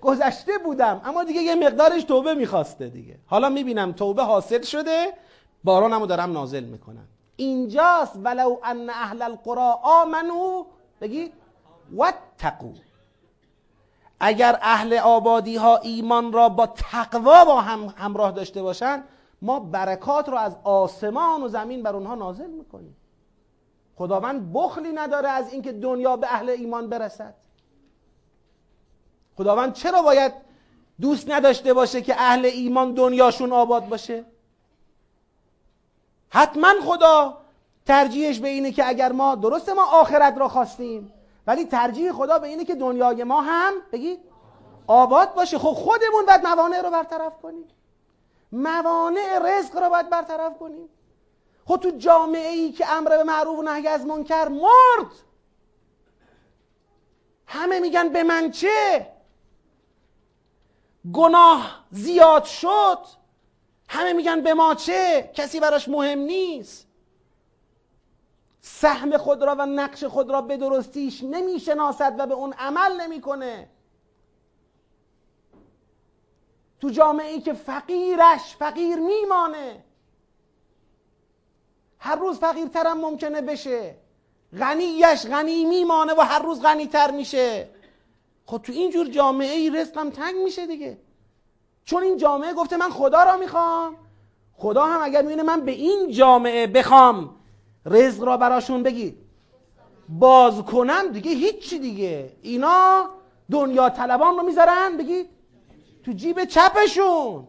گذشته 0.00 0.52
بودم. 0.64 1.00
اما 1.04 1.24
دیگه 1.24 1.42
یه 1.42 1.54
مقدارش 1.54 2.04
توبه 2.04 2.34
می‌خواسته 2.34 2.88
دیگه. 2.88 3.18
حالا 3.26 3.48
می‌بینم 3.48 3.92
توبه 3.92 4.22
حاصل 4.22 4.62
شده 4.62 5.12
بارانمو 5.64 6.06
دارم 6.06 6.32
نازل 6.32 6.64
می‌کنم 6.64 7.08
اینجاست 7.36 8.16
ولو 8.16 8.56
ان 8.64 8.90
اهل 8.90 9.22
القرى 9.22 9.74
آمنو 9.82 10.64
بگید 11.00 11.32
واتقو 11.92 12.72
اگر 14.20 14.58
اهل 14.62 14.98
آبادی 14.98 15.56
ها 15.56 15.76
ایمان 15.76 16.32
را 16.32 16.48
با 16.48 16.66
تقوا 16.66 17.44
با 17.44 17.60
هم 17.60 17.94
همراه 17.96 18.32
داشته 18.32 18.62
باشن 18.62 19.02
ما 19.42 19.60
برکات 19.60 20.28
رو 20.28 20.36
از 20.36 20.56
آسمان 20.64 21.42
و 21.42 21.48
زمین 21.48 21.82
بر 21.82 21.96
اونها 21.96 22.14
نازل 22.14 22.50
می‌کنیم. 22.50 22.96
خداوند 23.96 24.52
بخلی 24.52 24.92
نداره 24.92 25.28
از 25.28 25.52
اینکه 25.52 25.72
دنیا 25.72 26.16
به 26.16 26.26
اهل 26.26 26.48
ایمان 26.48 26.88
برسد. 26.88 27.34
خداوند 29.36 29.72
چرا 29.72 30.02
باید 30.02 30.32
دوست 31.00 31.30
نداشته 31.30 31.74
باشه 31.74 32.02
که 32.02 32.14
اهل 32.18 32.44
ایمان 32.44 32.94
دنیاشون 32.94 33.52
آباد 33.52 33.88
باشه؟ 33.88 34.24
حتما 36.32 36.74
خدا 36.84 37.38
ترجیحش 37.86 38.38
به 38.38 38.48
اینه 38.48 38.72
که 38.72 38.88
اگر 38.88 39.12
ما 39.12 39.34
درست 39.34 39.68
ما 39.68 39.84
آخرت 39.84 40.38
را 40.38 40.48
خواستیم 40.48 41.12
ولی 41.46 41.64
ترجیح 41.64 42.12
خدا 42.12 42.38
به 42.38 42.48
اینه 42.48 42.64
که 42.64 42.74
دنیای 42.74 43.24
ما 43.24 43.40
هم 43.40 43.72
بگید 43.92 44.20
آباد 44.86 45.34
باشه. 45.34 45.58
خب 45.58 45.72
خودمون 45.72 46.26
باید 46.26 46.46
موانع 46.46 46.80
رو 46.80 46.90
برطرف 46.90 47.38
کنیم. 47.42 47.68
موانع 48.52 49.38
رزق 49.38 49.82
رو 49.82 49.90
باید 49.90 50.10
برطرف 50.10 50.58
کنیم. 50.58 50.88
خب 51.66 51.76
تو 51.76 51.90
جامعه 51.90 52.48
ای 52.48 52.72
که 52.72 52.92
امر 52.92 53.16
به 53.16 53.24
معروف 53.24 53.58
و 53.58 53.62
نهی 53.62 53.88
از 53.88 54.06
منکر 54.06 54.48
مرد. 54.48 55.12
همه 57.46 57.80
میگن 57.80 58.08
به 58.08 58.22
من 58.22 58.50
چه؟ 58.50 59.06
گناه 61.12 61.84
زیاد 61.90 62.44
شد. 62.44 62.98
همه 63.92 64.12
میگن 64.12 64.40
به 64.40 64.54
ما 64.54 64.74
چه؟ 64.74 65.30
کسی 65.34 65.60
براش 65.60 65.88
مهم 65.88 66.18
نیست. 66.18 66.88
سهم 68.60 69.16
خود 69.16 69.42
را 69.42 69.56
و 69.58 69.66
نقش 69.66 70.04
خود 70.04 70.30
را 70.30 70.42
به 70.42 70.56
درستیش 70.56 71.22
نمی‌شناسد 71.22 72.14
و 72.18 72.26
به 72.26 72.34
اون 72.34 72.52
عمل 72.52 73.00
نمی‌کنه 73.00 73.68
تو 76.80 76.88
جامعه 76.88 77.32
ای 77.32 77.40
که 77.40 77.52
فقیرش 77.52 78.56
فقیر 78.58 78.98
میمانه. 78.98 79.84
هر 81.98 82.16
روز 82.16 82.38
فقیرترم 82.38 82.98
ممکنه 82.98 83.40
بشه. 83.40 83.96
غنیش 84.58 85.26
غنی 85.26 85.64
میمانه 85.64 86.12
و 86.12 86.20
هر 86.20 86.42
روز 86.42 86.62
غنیتر 86.62 87.10
میشه. 87.10 87.70
خب 88.46 88.60
تو 88.62 88.72
اینجور 88.72 89.08
جامعه 89.08 89.54
ای 89.54 89.70
رزقم 89.70 90.10
تنگ 90.10 90.34
میشه 90.34 90.66
دیگه. 90.66 90.98
چون 91.84 92.02
این 92.02 92.16
جامعه 92.16 92.52
گفته 92.52 92.76
من 92.76 92.90
خدا 92.90 93.24
را 93.24 93.36
می‌خوام 93.36 93.96
خدا 94.56 94.84
هم 94.84 95.02
اگر 95.02 95.22
می‌بینه 95.22 95.42
من 95.42 95.60
به 95.60 95.72
این 95.72 96.10
جامعه 96.10 96.66
بخوام 96.66 97.34
رزق 97.86 98.24
را 98.24 98.36
براشون 98.36 98.82
بگید 98.82 99.18
باز 100.08 100.62
کنم 100.62 101.08
دیگه 101.12 101.30
هیچی 101.30 101.78
دیگه. 101.78 102.32
اینا 102.42 103.08
دنیا 103.50 103.90
طلبان 103.90 104.36
رو 104.36 104.42
می‌ذارن 104.42 104.96
بگید 104.96 105.30
تو 106.04 106.12
جیب 106.12 106.44
چپشون. 106.44 107.48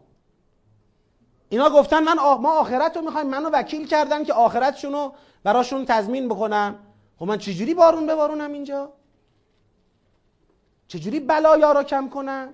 اینا 1.49 1.69
گفتن 1.69 2.03
من 2.03 2.19
آ... 2.19 2.37
ما 2.37 2.59
آخرت 2.59 2.97
رو 2.97 3.03
می‌خوایم 3.03 3.27
منو 3.27 3.49
وکیل 3.49 3.87
کردن 3.87 4.23
که 4.23 4.33
آخرتشون 4.33 4.93
رو 4.93 5.13
براشون 5.43 5.85
تضمین 5.85 6.29
بکنم. 6.29 6.79
خب 7.19 7.25
من 7.25 7.37
چجوری 7.37 7.73
بارون 7.73 8.05
ببارونم 8.05 8.53
اینجا؟ 8.53 8.93
چجوری 10.87 11.19
بلایا 11.19 11.71
رو 11.71 11.83
کم 11.83 12.09
کنم؟ 12.09 12.53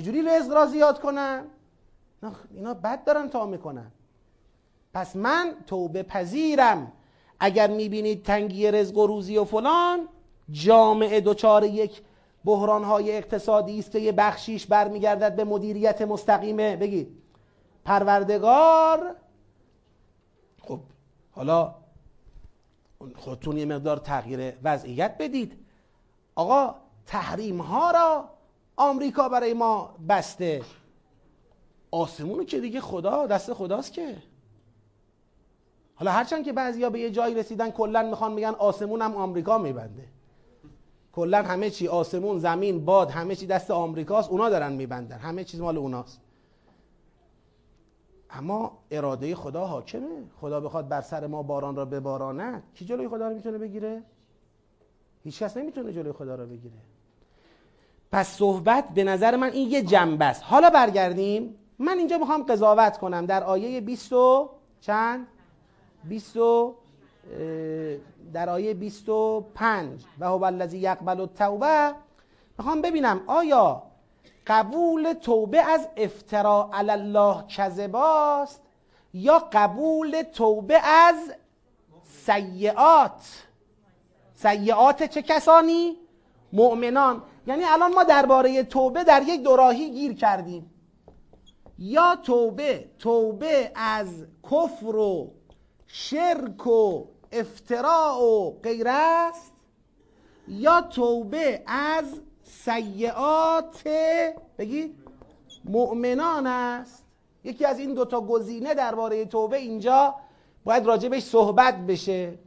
چجوری 0.00 0.22
رزق 0.22 0.52
را 0.52 0.66
زیاد 0.66 1.00
کنم 1.00 1.44
اینا 2.50 2.74
بد 2.74 3.04
دارن 3.04 3.28
تا 3.28 3.46
می‌کنن. 3.46 3.92
پس 4.94 5.16
من 5.16 5.54
توبه 5.66 6.02
پذیرم. 6.02 6.92
اگر 7.40 7.70
می‌بینید 7.70 8.24
تنگی 8.24 8.70
رزق 8.70 8.96
و 8.98 9.06
روزی 9.06 9.38
و 9.38 9.44
فلان 9.44 10.08
جامعه 10.50 11.20
دچار 11.20 11.64
یک 11.64 12.02
بحران 12.44 12.84
های 12.84 13.16
اقتصادی 13.16 13.78
است 13.78 13.90
که 13.90 13.98
یه 13.98 14.12
بخشیش 14.12 14.66
برمیگردد 14.66 15.36
به 15.36 15.44
مدیریت 15.44 16.02
مستقیمه. 16.02 16.76
بگید. 16.76 17.22
پروردگار 17.84 19.16
خب 20.62 20.80
حالا 21.30 21.74
خودتون 23.16 23.56
یه 23.58 23.64
مقدار 23.64 23.96
تغییر 23.96 24.52
وضعیت 24.62 25.16
بدید. 25.18 25.64
آقا 26.34 26.74
تحریم 27.06 27.60
ها 27.60 27.90
را 27.90 28.30
آمریکا 28.78 29.28
برای 29.28 29.54
ما 29.54 29.96
بسته. 30.08 30.62
آسمونو 31.90 32.44
که 32.44 32.60
دیگه 32.60 32.80
خدا 32.80 33.26
دست 33.26 33.52
خداست 33.52 33.92
که. 33.92 34.16
حالا 35.94 36.10
هرچند 36.10 36.44
که 36.44 36.52
بعضیا 36.52 36.90
به 36.90 37.00
یه 37.00 37.10
جایی 37.10 37.34
رسیدن 37.34 37.70
کلا 37.70 38.02
می‌خوان 38.02 38.32
میگن 38.32 38.54
آسمون 38.58 39.02
هم 39.02 39.14
آمریکا 39.14 39.58
میبنده. 39.58 40.04
کلا 41.12 41.42
همه 41.42 41.70
چی 41.70 41.88
آسمون 41.88 42.38
زمین 42.38 42.84
باد 42.84 43.10
همه 43.10 43.36
چی 43.36 43.46
دست 43.46 43.70
آمریکاست 43.70 44.30
اونا 44.30 44.48
دارن 44.48 44.72
میبندن. 44.72 45.18
همه 45.18 45.44
چیز 45.44 45.60
مال 45.60 45.78
اوناست. 45.78 46.20
اما 48.30 48.78
اراده 48.90 49.34
خدا 49.34 49.66
حاکمه. 49.66 50.24
خدا 50.40 50.60
بخواد 50.60 50.88
بر 50.88 51.00
سر 51.00 51.26
ما 51.26 51.42
باران 51.42 51.76
را 51.76 51.84
بباراند. 51.84 52.62
کی 52.74 52.84
جلوی 52.84 53.08
خدا 53.08 53.28
رو 53.28 53.34
می‌تونه 53.34 53.58
بگیره؟ 53.58 54.02
هیچ 55.24 55.42
کس 55.42 55.56
نمی‌تونه 55.56 55.92
جلوی 55.92 56.12
خدا 56.12 56.34
رو 56.34 56.46
بگیره. 56.46 56.80
پس 58.12 58.28
صحبت 58.28 58.88
به 58.94 59.04
نظر 59.04 59.36
من 59.36 59.50
این 59.52 59.70
یه 59.70 59.82
جنبه 59.82 60.24
است. 60.24 60.42
حالا 60.44 60.70
برگردیم. 60.70 61.54
من 61.78 61.98
اینجا 61.98 62.18
می‌خوام 62.18 62.42
قضاوت 62.42 62.98
کنم. 62.98 63.26
در 63.26 63.44
آیه 63.44 63.80
20 63.80 64.12
چند؟ 64.80 65.26
20 66.04 66.36
در 68.32 68.50
آیه 68.50 68.74
25 68.74 70.04
و 70.18 70.26
هو 70.26 70.44
الذی 70.44 70.78
یقبل 70.78 71.20
التوبه. 71.20 71.94
می‌خوام 72.58 72.82
ببینم 72.82 73.20
آیا 73.26 73.82
قبول 74.46 75.12
توبه 75.12 75.62
از 75.62 75.88
افترا 75.96 76.70
علی 76.72 76.90
الله 76.90 77.46
کذباست 77.46 78.62
یا 79.14 79.48
قبول 79.52 80.22
توبه 80.22 80.86
از 80.86 81.16
سیعات 82.26 83.44
سیعات 84.34 85.02
چه 85.02 85.22
کسانی؟ 85.22 85.96
مؤمنان. 86.52 87.22
یعنی 87.48 87.64
الان 87.64 87.94
ما 87.94 88.04
درباره 88.04 88.62
توبه 88.62 89.04
در 89.04 89.22
یک 89.22 89.42
دوراهی 89.42 89.90
گیر 89.90 90.12
کردیم. 90.14 90.70
یا 91.78 92.16
توبه 92.16 92.84
توبه 92.98 93.70
از 93.74 94.26
کفر 94.50 94.96
و 94.96 95.30
شرک 95.86 96.66
و 96.66 97.04
افتراع 97.32 98.22
و 98.22 98.50
غیره 98.50 98.90
است. 98.90 99.52
یا 100.48 100.80
توبه 100.80 101.62
از 101.66 102.04
سیعات 102.42 103.88
بگید 104.58 104.98
مؤمنان 105.64 106.46
است. 106.46 107.04
یکی 107.44 107.64
از 107.64 107.78
این 107.78 107.94
دوتا 107.94 108.20
گزینه 108.20 108.74
درباره 108.74 109.24
توبه 109.24 109.56
اینجا 109.56 110.14
باید 110.64 110.86
راجبش 110.86 111.22
صحبت 111.22 111.86
بشه. 111.86 112.38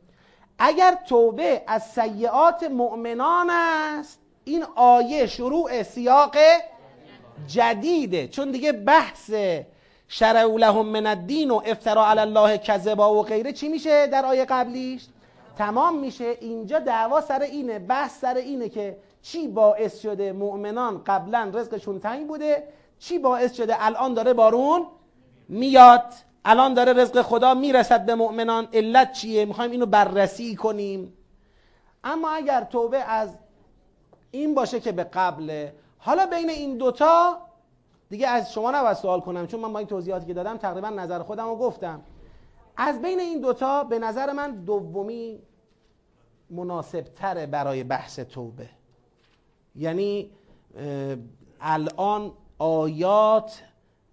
اگر 0.59 0.97
توبه 1.07 1.63
از 1.67 1.83
سیعات 1.91 2.63
مؤمنان 2.63 3.49
است 3.49 4.20
این 4.45 4.63
آیه 4.75 5.27
شروع 5.27 5.83
سیاق 5.83 6.35
جدیده. 7.47 8.27
چون 8.27 8.51
دیگه 8.51 8.71
بحث 8.71 9.31
شرعو 10.07 10.57
لهم 10.57 10.85
من 10.85 11.07
الدین 11.07 11.51
و 11.51 11.61
افترا 11.65 12.07
علی 12.07 12.19
الله 12.19 12.57
کذبا 12.57 13.13
و 13.13 13.23
غیره 13.23 13.53
چی 13.53 13.69
میشه 13.69 14.07
در 14.07 14.25
آیه 14.25 14.45
قبلیش؟ 14.45 15.05
تمام 15.57 15.99
میشه. 15.99 16.37
اینجا 16.41 16.79
دعوا 16.79 17.21
سر 17.21 17.41
اینه 17.41 17.79
بحث 17.79 18.19
سر 18.19 18.35
اینه 18.35 18.69
که 18.69 18.97
چی 19.21 19.47
باعث 19.47 20.01
شده 20.01 20.31
مؤمنان 20.31 21.03
قبلا 21.03 21.51
رزقشون 21.53 21.99
تنگ 21.99 22.27
بوده؟ 22.27 22.67
چی 22.99 23.19
باعث 23.19 23.53
شده 23.55 23.85
الان 23.85 24.13
داره 24.13 24.33
بارون 24.33 24.85
میاد؟ 25.49 26.13
الان 26.45 26.73
داره 26.73 26.93
رزق 26.93 27.21
خدا 27.21 27.53
می‌رسد 27.53 28.05
به 28.05 28.15
مؤمنان؟ 28.15 28.67
علت 28.73 29.11
چیه؟ 29.11 29.45
می‌خوایم 29.45 29.71
اینو 29.71 29.85
بررسی 29.85 30.55
کنیم. 30.55 31.13
اما 32.03 32.29
اگر 32.29 32.63
توبه 32.63 32.97
از 32.97 33.29
این 34.31 34.55
باشه 34.55 34.79
که 34.79 34.91
به 34.91 35.03
قبله 35.03 35.73
حالا 35.97 36.25
بین 36.25 36.49
این 36.49 36.77
دوتا 36.77 37.37
دیگه 38.09 38.27
از 38.27 38.53
شما 38.53 38.71
نباید 38.71 38.97
سوال 38.97 39.21
کنم 39.21 39.47
چون 39.47 39.59
من 39.59 39.73
با 39.73 39.79
این 39.79 39.87
توضیحاتی 39.87 40.25
که 40.25 40.33
دادم 40.33 40.57
تقریبا 40.57 40.89
نظر 40.89 41.19
خودم 41.19 41.45
رو 41.45 41.55
گفتم. 41.55 42.01
از 42.77 43.01
بین 43.01 43.19
این 43.19 43.41
دوتا 43.41 43.83
به 43.83 43.99
نظر 43.99 44.31
من 44.31 44.51
دومی 44.51 45.39
مناسب 46.49 47.01
تره 47.01 47.45
برای 47.45 47.83
بحث 47.83 48.19
توبه. 48.19 48.69
یعنی 49.75 50.31
الان 51.61 52.33
آیات 52.59 53.63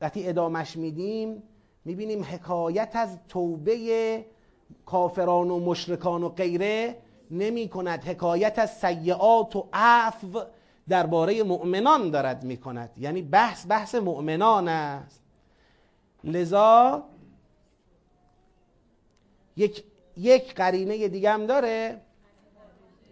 وقتی 0.01 0.29
ادامش 0.29 0.77
میدیم 0.77 1.43
می‌بینیم 1.85 2.25
حکایت 2.25 2.91
از 2.95 3.19
توبه 3.29 4.25
کافران 4.87 5.51
و 5.51 5.61
مشرکان 5.61 6.23
و 6.23 6.29
غیره 6.29 6.97
نمی 7.31 7.69
کند. 7.69 8.05
حکایت 8.05 8.59
از 8.59 8.79
سیعات 8.79 9.57
و 9.57 9.69
عفو 9.73 10.41
درباره 10.89 11.43
مؤمنان 11.43 12.11
دارد 12.11 12.45
می 12.45 12.57
کند. 12.57 12.91
یعنی 12.97 13.23
بحث 13.23 13.67
بحث 13.69 13.95
مؤمنان 13.95 14.69
است. 14.69 15.23
لذا 16.25 17.03
یک 19.57 19.85
یک 20.17 20.55
قرینه 20.55 21.09
دیگه 21.09 21.31
هم 21.31 21.47
داره. 21.47 22.01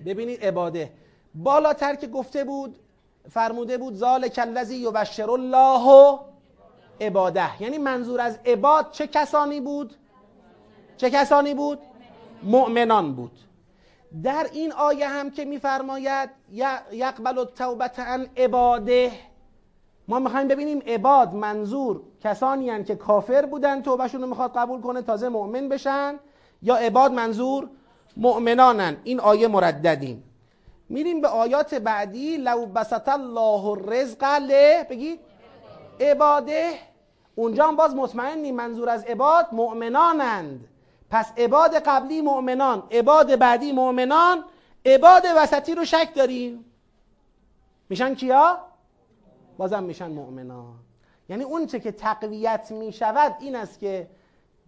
ببینید 0.07 0.45
عباده. 0.45 0.93
بالاتر 1.35 1.95
که 1.95 2.07
گفته 2.07 2.45
بود 2.45 2.77
فرموده 3.31 3.79
بود 3.79 3.95
ذالک 3.95 4.39
الذی 4.43 4.77
یبشر 4.77 5.31
الله 5.31 6.19
عباده. 7.01 7.63
یعنی 7.63 7.79
منظور 7.79 8.21
از 8.21 8.39
عباد 8.47 8.91
چه 8.91 9.07
کسانی 9.07 9.61
بود؟ 9.61 9.95
چه 10.97 11.11
کسانی 11.11 11.55
بود؟ 11.55 11.79
مؤمنان 12.43 13.15
بود. 13.15 13.39
در 14.23 14.47
این 14.53 14.73
آیه 14.73 15.09
هم 15.09 15.31
که 15.31 15.45
میفرماید 15.45 16.31
یقبل 16.93 17.39
التوبه 17.39 17.91
عن 17.99 18.27
عباده. 18.37 19.13
ما 20.09 20.19
می‌خوایم 20.19 20.49
ببینیم 20.49 20.83
عباد 20.87 21.35
منظور 21.35 22.03
کسانی 22.25 22.71
هن 22.71 22.85
که 22.85 22.95
کافر 22.95 23.47
بودن 23.47 23.83
توبهشون 23.83 24.21
رو 24.21 24.27
می‌خواد 24.27 24.53
قبول 24.57 24.81
کنه 24.81 25.03
تازه 25.03 25.29
مؤمن 25.29 25.69
بشن 25.69 26.15
یا 26.63 26.77
عباد 26.77 27.13
منظور 27.13 27.69
مؤمنانن؟ 28.17 28.97
این 29.05 29.21
آیه 29.21 29.49
مرددیم. 29.49 30.23
میریم 30.89 31.21
به 31.21 31.29
آیات 31.29 31.75
بعدی. 31.75 32.37
لو 32.37 32.67
بسط 32.67 33.09
الله 33.09 33.65
الرزق 33.67 34.25
له 34.25 34.87
بگید 34.91 35.21
عباده. 36.01 36.73
اونجا 37.35 37.67
هم 37.67 37.77
باز 37.77 37.95
مطمئنی 37.95 38.53
منظور 38.53 38.89
از 38.89 39.05
عباد 39.05 39.47
مؤمنانند. 39.53 40.69
پس 41.11 41.33
عباد 41.37 41.75
قبلی 41.75 42.21
مؤمنان 42.21 42.83
عباد 42.91 43.37
بعدی 43.39 43.73
مؤمنان 43.73 44.45
عباد 44.87 45.23
وسطی 45.37 45.75
رو 45.75 45.85
شک 45.85 46.09
داریم. 46.15 46.65
میشن 47.89 48.15
کیا؟ 48.15 48.59
بازم 49.59 49.83
میشن 49.83 50.11
مؤمنان. 50.11 50.75
یعنی 51.29 51.45
اون 51.45 51.67
چه 51.67 51.81
که 51.81 51.93
تقویت 51.93 52.71
می‌شود 52.71 53.37
این 53.41 53.57
است 53.57 53.79
که 53.79 54.11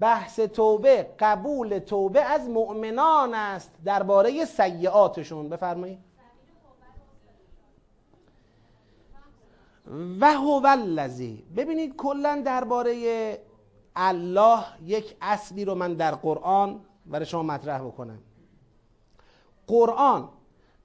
بحث 0.00 0.40
توبه 0.40 1.06
قبول 1.18 1.78
توبه 1.78 2.22
از 2.22 2.48
مؤمنان 2.48 3.34
است 3.34 3.70
درباره 3.84 4.44
سیعاتشون 4.44 5.48
بفرمایید. 5.48 5.98
و 10.20 10.32
هو 10.32 10.66
الذی 10.66 11.44
ببینید 11.56 11.96
کلا 11.96 12.42
درباره 12.44 13.38
الله 14.00 14.64
یک 14.84 15.16
اصلی 15.20 15.64
رو 15.64 15.74
من 15.74 15.94
در 15.94 16.14
قرآن 16.14 16.80
برای 17.06 17.26
شما 17.26 17.42
مطرح 17.42 17.82
بکنم. 17.82 18.18
قرآن 19.66 20.28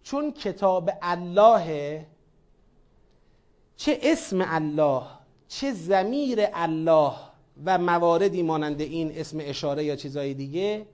چون 0.03 0.31
کتاب 0.31 0.89
الله 1.01 2.05
چه 3.75 3.99
اسم 4.01 4.45
الله 4.47 5.03
چه 5.47 5.71
زمیر 5.73 6.39
الله 6.53 7.13
و 7.65 7.77
مواردی 7.77 8.43
مانند 8.43 8.81
این 8.81 9.11
اسم 9.11 9.37
اشاره 9.41 9.83
یا 9.83 9.95
چیزای 9.95 10.33
دیگه 10.33 10.85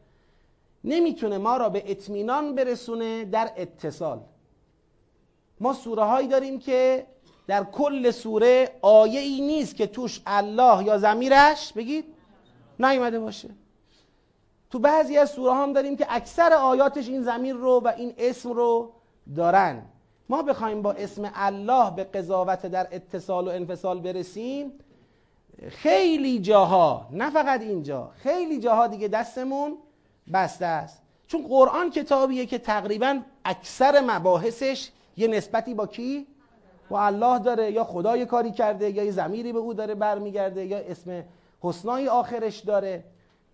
نمی‌تونه 0.84 1.38
ما 1.38 1.58
را 1.58 1.70
به 1.70 1.92
اطمینان 1.92 2.56
برسونه 2.56 3.26
در 3.26 3.54
اتصال. 3.58 4.22
ما 5.60 5.74
سوره 5.74 6.04
هایی 6.04 6.28
داریم 6.28 6.60
که 6.60 7.08
در 7.50 7.64
کل 7.64 8.12
سوره 8.12 8.70
آیه 8.82 9.20
ای 9.20 9.42
نیست 9.42 9.76
که 9.76 9.88
توش 9.88 10.22
الله 10.26 10.84
یا 10.84 10.98
زمیرش 10.98 11.74
بگید؟ 11.74 12.06
نیومده 12.80 13.20
باشه. 13.20 13.50
تو 14.70 14.80
بعضی 14.80 15.18
از 15.18 15.30
سوره 15.30 15.54
هم 15.54 15.74
داریم 15.74 15.98
که 15.98 16.06
اکثر 16.10 16.54
آیاتش 16.54 17.08
این 17.08 17.24
زمیر 17.24 17.56
رو 17.56 17.82
و 17.86 17.88
این 17.98 18.14
اسم 18.18 18.52
رو 18.52 18.92
دارن. 19.36 19.82
ما 20.30 20.42
بخوایم 20.42 20.82
با 20.82 20.92
اسم 20.92 21.32
الله 21.36 21.92
به 21.92 22.04
قضاوت 22.04 22.66
در 22.66 22.88
اتصال 22.92 23.48
و 23.48 23.52
انفصال 23.52 24.00
برسیم. 24.00 24.72
خیلی 25.70 26.40
جاها 26.40 27.08
نه 27.12 27.30
فقط 27.30 27.62
اینجا 27.62 28.12
خیلی 28.16 28.60
جاها 28.60 28.88
دیگه 28.88 29.08
دستمون 29.08 29.78
بسته 30.34 30.66
است. 30.66 31.02
چون 31.28 31.48
قرآن 31.48 31.90
کتابیه 31.90 32.46
که 32.46 32.58
تقریبا 32.58 33.20
اکثر 33.46 34.02
مباحثش 34.02 34.90
یه 35.18 35.28
نسبتی 35.28 35.74
با 35.74 35.88
کی؟ 35.88 36.28
با 36.90 37.02
الله 37.02 37.40
داره 37.40 37.72
یا 37.72 37.84
خدای 37.84 38.26
کاری 38.26 38.52
کرده 38.52 38.90
یا 38.90 39.04
یه 39.04 39.12
زمیری 39.12 39.54
به 39.54 39.60
او 39.60 39.74
داره 39.74 39.96
برمیگرده 39.96 40.66
یا 40.66 40.78
اسم 40.78 41.24
حسنایی 41.62 42.08
آخرش 42.08 42.60
داره. 42.60 43.04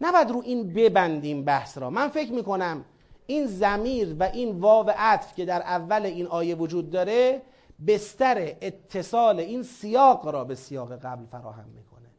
نباید 0.01 0.31
رو 0.31 0.41
این 0.45 0.73
ببندیم 0.73 1.45
بحث 1.45 1.77
را. 1.77 1.89
من 1.89 2.07
فکر 2.07 2.31
می‌کنم 2.31 2.85
این 3.27 3.45
زمیر 3.45 4.15
و 4.19 4.23
این 4.23 4.59
واو 4.59 4.89
عطف 4.97 5.35
که 5.35 5.45
در 5.45 5.61
اول 5.61 6.05
این 6.05 6.27
آیه 6.27 6.55
وجود 6.55 6.89
داره 6.89 7.41
بستر 7.87 8.37
اتصال 8.61 9.39
این 9.39 9.63
سیاق 9.63 10.27
را 10.27 10.43
به 10.43 10.55
سیاق 10.55 10.93
قبل 10.93 11.25
فراهم 11.25 11.65
می‌کنه. 11.75 12.09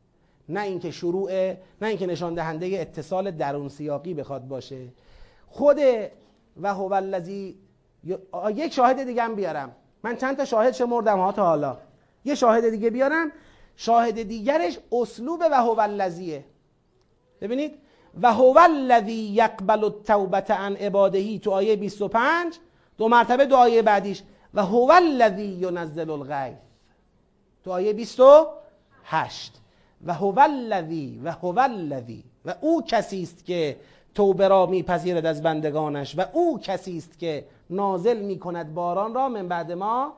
نه 0.49 0.61
اینکه 0.61 0.91
شروع 0.91 1.31
نه 1.83 1.89
اینکه 1.89 2.07
نشان 2.07 2.35
دهنده 2.35 2.67
اتصال 2.67 3.31
درون 3.31 3.69
سیاقی 3.69 4.15
بخواد 4.15 4.49
باشه. 4.49 4.89
خود 5.47 5.79
و 6.61 6.75
هو 6.75 6.93
الذی 6.93 7.59
یک 8.55 8.73
شاهد 8.73 9.05
دیگه 9.05 9.23
هم 9.23 9.35
بیارم. 9.35 9.77
من 10.07 10.17
چند 10.17 10.37
تا 10.37 10.45
شاهد 10.45 10.75
شمردم 10.75 11.19
ها 11.19 11.33
تا 11.33 11.47
حالا. 11.47 11.77
یه 12.25 12.35
شاهد 12.35 12.71
دیگه 12.71 12.91
بیارم. 12.91 13.33
شاهد 13.77 14.23
دیگرش 14.23 14.79
اسلوب 14.93 15.43
و 15.51 15.55
هو 15.55 15.81
الذیه. 15.81 16.45
ببینید؟ 17.41 17.79
و 18.23 18.33
هو 18.33 18.59
الذی 18.59 19.13
یقبل 19.13 19.85
التوبه 19.85 20.55
عن 20.55 20.77
عبادهی 20.77 21.39
تو 21.39 21.51
آیه 21.51 21.77
25 21.77 22.55
دو 22.99 23.09
مرتبه 23.09 23.47
دو 23.47 23.57
آیه 23.57 23.83
بعدیش. 23.83 24.23
و 24.55 24.63
هو 24.63 24.93
الذی 24.93 25.47
ینزل 25.47 26.11
الغیث. 26.11 26.59
تو 27.65 27.73
آیه 27.73 27.93
28 27.93 29.53
و 30.07 30.15
هو 30.15 30.41
الذی 30.41 31.21
و 31.25 31.33
هو 31.33 31.59
الذی. 31.59 32.25
و 32.45 32.55
او 32.61 32.83
کسی 32.83 33.23
است 33.23 33.45
که 33.45 33.77
توبه 34.15 34.49
را 34.49 34.67
میپذیرد 34.67 35.27
از 35.27 35.43
بندگانش. 35.43 36.19
و 36.19 36.25
او 36.33 36.59
کسی 36.59 36.97
است 36.97 37.19
که 37.19 37.45
نازل 37.71 38.23
می‌کند 38.23 38.75
باران 38.75 39.15
را 39.15 39.29
من 39.29 39.49
بعد 39.49 39.73
ما 39.73 40.13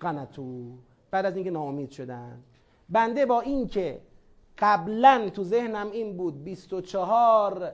قنتو 0.00 0.72
بعد 1.10 1.26
از 1.26 1.34
اینکه 1.34 1.50
ناامید 1.50 1.90
شدن. 1.90 2.42
بنده 2.88 3.26
با 3.26 3.40
اینکه 3.40 4.00
قبلا 4.58 5.30
تو 5.34 5.44
ذهنم 5.44 5.90
این 5.90 6.16
بود 6.16 6.44
24 6.44 7.72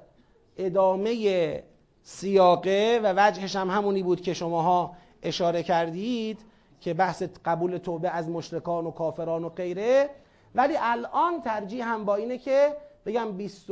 ادامه 0.56 1.62
سیاقه 2.02 3.00
و 3.02 3.14
وجهش 3.16 3.56
هم 3.56 3.70
همونی 3.70 4.02
بود 4.02 4.20
که 4.20 4.34
شماها 4.34 4.96
اشاره 5.22 5.62
کردید 5.62 6.38
که 6.80 6.94
بحث 6.94 7.22
قبول 7.44 7.78
توبه 7.78 8.10
از 8.10 8.28
مشرکان 8.28 8.86
و 8.86 8.90
کافران 8.90 9.44
و 9.44 9.48
غیره. 9.48 10.10
ولی 10.54 10.74
الان 10.80 11.40
ترجیح 11.40 11.88
هم 11.88 12.04
با 12.04 12.14
اینه 12.14 12.38
که 12.38 12.76
بگم 13.06 13.32
20 13.32 13.70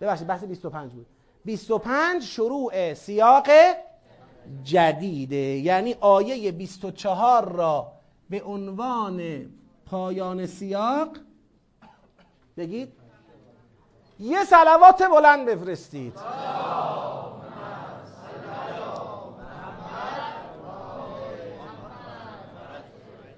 ببخشید 0.00 0.26
بحث 0.26 0.44
25 0.44 0.92
بود. 0.92 1.06
25 1.44 2.22
شروع 2.22 2.94
سیاق 2.94 3.46
جدیده. 4.64 5.36
یعنی 5.36 5.94
آیه 6.00 6.52
24 6.52 7.52
را 7.52 7.92
به 8.30 8.42
عنوان 8.42 9.46
پایان 9.86 10.46
سیاق 10.46 11.08
بگید 12.56 12.92
یه 14.20 14.44
سلوات 14.44 15.02
بلند 15.02 15.46
بفرستید. 15.46 16.14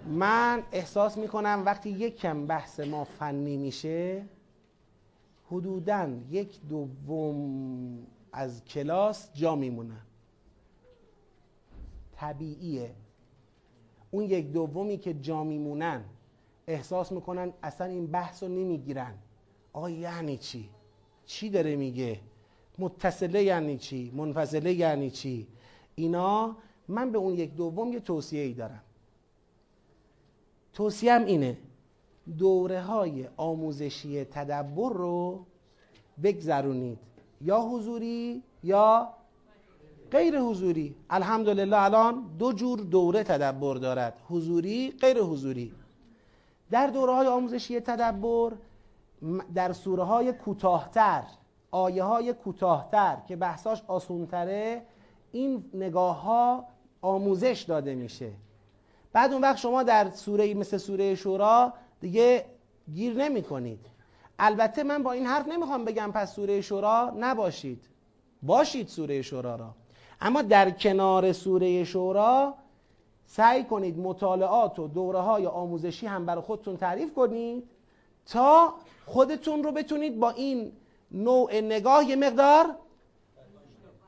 من 0.06 0.62
احساس 0.72 1.16
می‌کنم 1.16 1.62
وقتی 1.66 1.90
یک 1.90 2.16
کم 2.16 2.46
بحث 2.46 2.80
ما 2.80 3.04
فنی 3.04 3.56
میشه 3.56 4.24
حدودا 5.50 6.08
یک 6.30 6.60
دوم 6.68 8.06
از 8.32 8.64
کلاس 8.64 9.28
جا 9.34 9.54
میمونن. 9.54 10.05
طبیعیه. 12.16 12.90
اون 14.10 14.24
یک 14.24 14.52
دومی 14.52 14.98
که 14.98 15.14
جا 15.14 15.44
میمونن 15.44 16.04
احساس 16.66 17.12
می‌کنن 17.12 17.52
اصلا 17.62 17.86
این 17.86 18.06
بحث 18.06 18.42
رو 18.42 18.48
نمی‌گیرن. 18.48 19.14
آقا 19.72 19.90
یعنی 19.90 20.36
چی؟ 20.36 20.68
چی 21.26 21.50
داره 21.50 21.76
میگه؟ 21.76 22.20
متصله 22.78 23.42
یعنی 23.42 23.78
چی؟ 23.78 24.12
منفصله 24.14 24.72
یعنی 24.72 25.10
چی؟ 25.10 25.46
اینا 25.94 26.56
من 26.88 27.12
به 27.12 27.18
اون 27.18 27.34
یک 27.34 27.54
دوم 27.54 27.92
یه 27.92 28.00
توصیه 28.00 28.42
ای 28.42 28.52
دارم 28.52 28.82
توصیم 30.72 31.24
اینه. 31.24 31.58
دوره 32.38 32.80
های 32.80 33.28
آموزشی 33.36 34.24
تدبر 34.24 34.92
رو 34.92 35.44
بگذرونید. 36.22 36.98
یا 37.40 37.60
حضوری 37.60 38.42
یا 38.62 39.08
غیر 40.12 40.40
حضوری. 40.40 40.94
الحمدلله 41.10 41.82
الان 41.82 42.24
دو 42.38 42.52
جور 42.52 42.80
دوره 42.80 43.22
تدبر 43.22 43.76
دارد. 43.76 44.14
حضوری 44.28 44.94
غیر 45.00 45.18
حضوری. 45.18 45.72
در 46.70 46.86
دوره 46.86 47.12
های 47.12 47.26
آموزشی 47.26 47.80
تدبر 47.80 48.52
در 49.54 49.72
سوره 49.72 50.02
های 50.02 50.32
کوتاهتر 50.32 51.22
آیه 51.70 52.02
های 52.02 52.32
کوتاهتر 52.32 53.16
که 53.28 53.36
بحثاش 53.36 53.82
آسونتره 53.86 54.82
این 55.32 55.64
نگاه 55.74 56.22
ها 56.22 56.64
آموزش 57.02 57.64
داده 57.68 57.94
میشه. 57.94 58.32
بعد 59.12 59.32
اون 59.32 59.42
وقت 59.42 59.56
شما 59.56 59.82
در 59.82 60.10
سوره 60.10 60.54
مثل 60.54 60.76
سوره 60.76 61.14
شورا 61.14 61.72
دیگه 62.00 62.44
گیر 62.94 63.14
نمی 63.16 63.42
کنید 63.42 63.86
البته 64.38 64.82
من 64.82 65.02
با 65.02 65.12
این 65.12 65.26
حرف 65.26 65.48
نمی‌خوام 65.48 65.84
بگم 65.84 66.10
پس 66.14 66.34
سوره 66.34 66.60
شورا 66.60 67.12
نباشید. 67.18 67.84
باشید 68.42 68.88
سوره 68.88 69.22
شورا 69.22 69.56
را. 69.56 69.74
اما 70.20 70.42
در 70.42 70.70
کنار 70.70 71.32
سوره 71.32 71.84
شورا 71.84 72.54
سعی 73.26 73.64
کنید 73.64 73.98
مطالعات 73.98 74.78
و 74.78 74.88
دوره 74.88 75.18
های 75.18 75.46
آموزشی 75.46 76.06
هم 76.06 76.26
برای 76.26 76.42
خودتون 76.42 76.76
تعریف 76.76 77.14
کنید 77.14 77.64
تا 78.26 78.74
خودتون 79.06 79.62
رو 79.62 79.72
بتونید 79.72 80.20
با 80.20 80.30
این 80.30 80.72
نوع 81.10 81.60
نگاه 81.60 82.04
یه 82.04 82.16
مقدار 82.16 82.76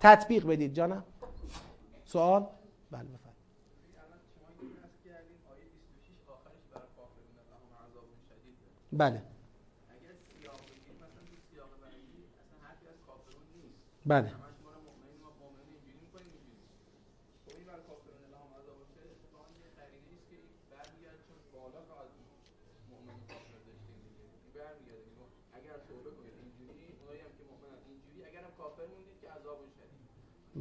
تطبیق 0.00 0.46
بدید. 0.46 0.74
جانم. 0.74 1.04
سوال؟ 2.04 2.46
بله 2.90 3.08
بله. 8.92 9.22
بله. 14.06 14.47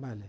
بله. 0.02 0.24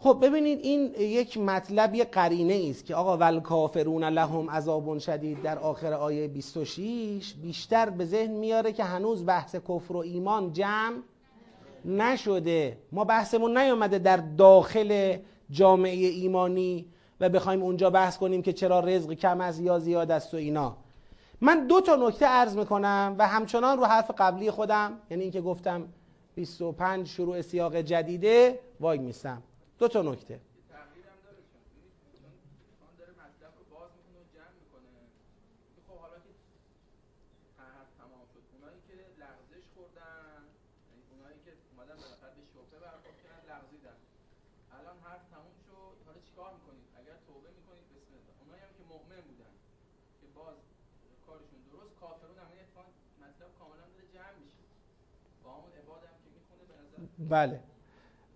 خب 0.00 0.18
ببینید 0.22 0.60
این 0.62 0.94
یک 0.98 1.38
مطلب 1.38 1.94
یه 1.94 2.04
قرینه 2.04 2.66
است 2.70 2.84
که 2.84 2.94
آقا 2.94 3.16
ول 3.16 3.40
کافرون 3.40 4.04
لهم 4.04 4.50
عذاب 4.50 4.98
شدید 4.98 5.42
در 5.42 5.58
آخر 5.58 5.92
آیه 5.92 6.28
26 6.28 7.34
بیشتر 7.42 7.90
به 7.90 8.04
ذهن 8.04 8.30
میاره 8.30 8.72
که 8.72 8.84
هنوز 8.84 9.26
بحث 9.26 9.56
کفر 9.56 9.92
و 9.92 9.96
ایمان 9.96 10.52
جمع 10.52 10.96
نشده. 11.84 12.78
ما 12.92 13.04
بحثمون 13.04 13.58
نیامده 13.58 13.98
در 13.98 14.16
داخل 14.16 15.16
جامعه 15.50 16.06
ایمانی 16.06 16.86
و 17.20 17.28
بخوایم 17.28 17.62
اونجا 17.62 17.90
بحث 17.90 18.18
کنیم 18.18 18.42
که 18.42 18.52
چرا 18.52 18.80
رزق 18.80 19.12
کم 19.12 19.40
است 19.40 19.60
یا 19.60 19.78
زیاد 19.78 20.10
است 20.10 20.34
و 20.34 20.36
اینا. 20.36 20.76
من 21.40 21.66
دو 21.66 21.80
تا 21.80 21.96
نکته 21.96 22.26
عرض 22.26 22.56
می‌کنم 22.56 23.14
و 23.18 23.28
همچنان 23.28 23.78
رو 23.78 23.84
حرف 23.84 24.10
قبلی 24.18 24.50
خودم 24.50 24.92
یعنی 25.10 25.22
اینکه 25.22 25.40
گفتم 25.40 25.88
25 26.38 27.08
شروع 27.08 27.42
سیاق 27.42 27.76
جدیده 27.76 28.58
وای 28.80 28.98
میسم. 28.98 29.42
دو 29.78 29.88
تا 29.88 30.02
نکته. 30.02 30.40
بله. 57.28 57.60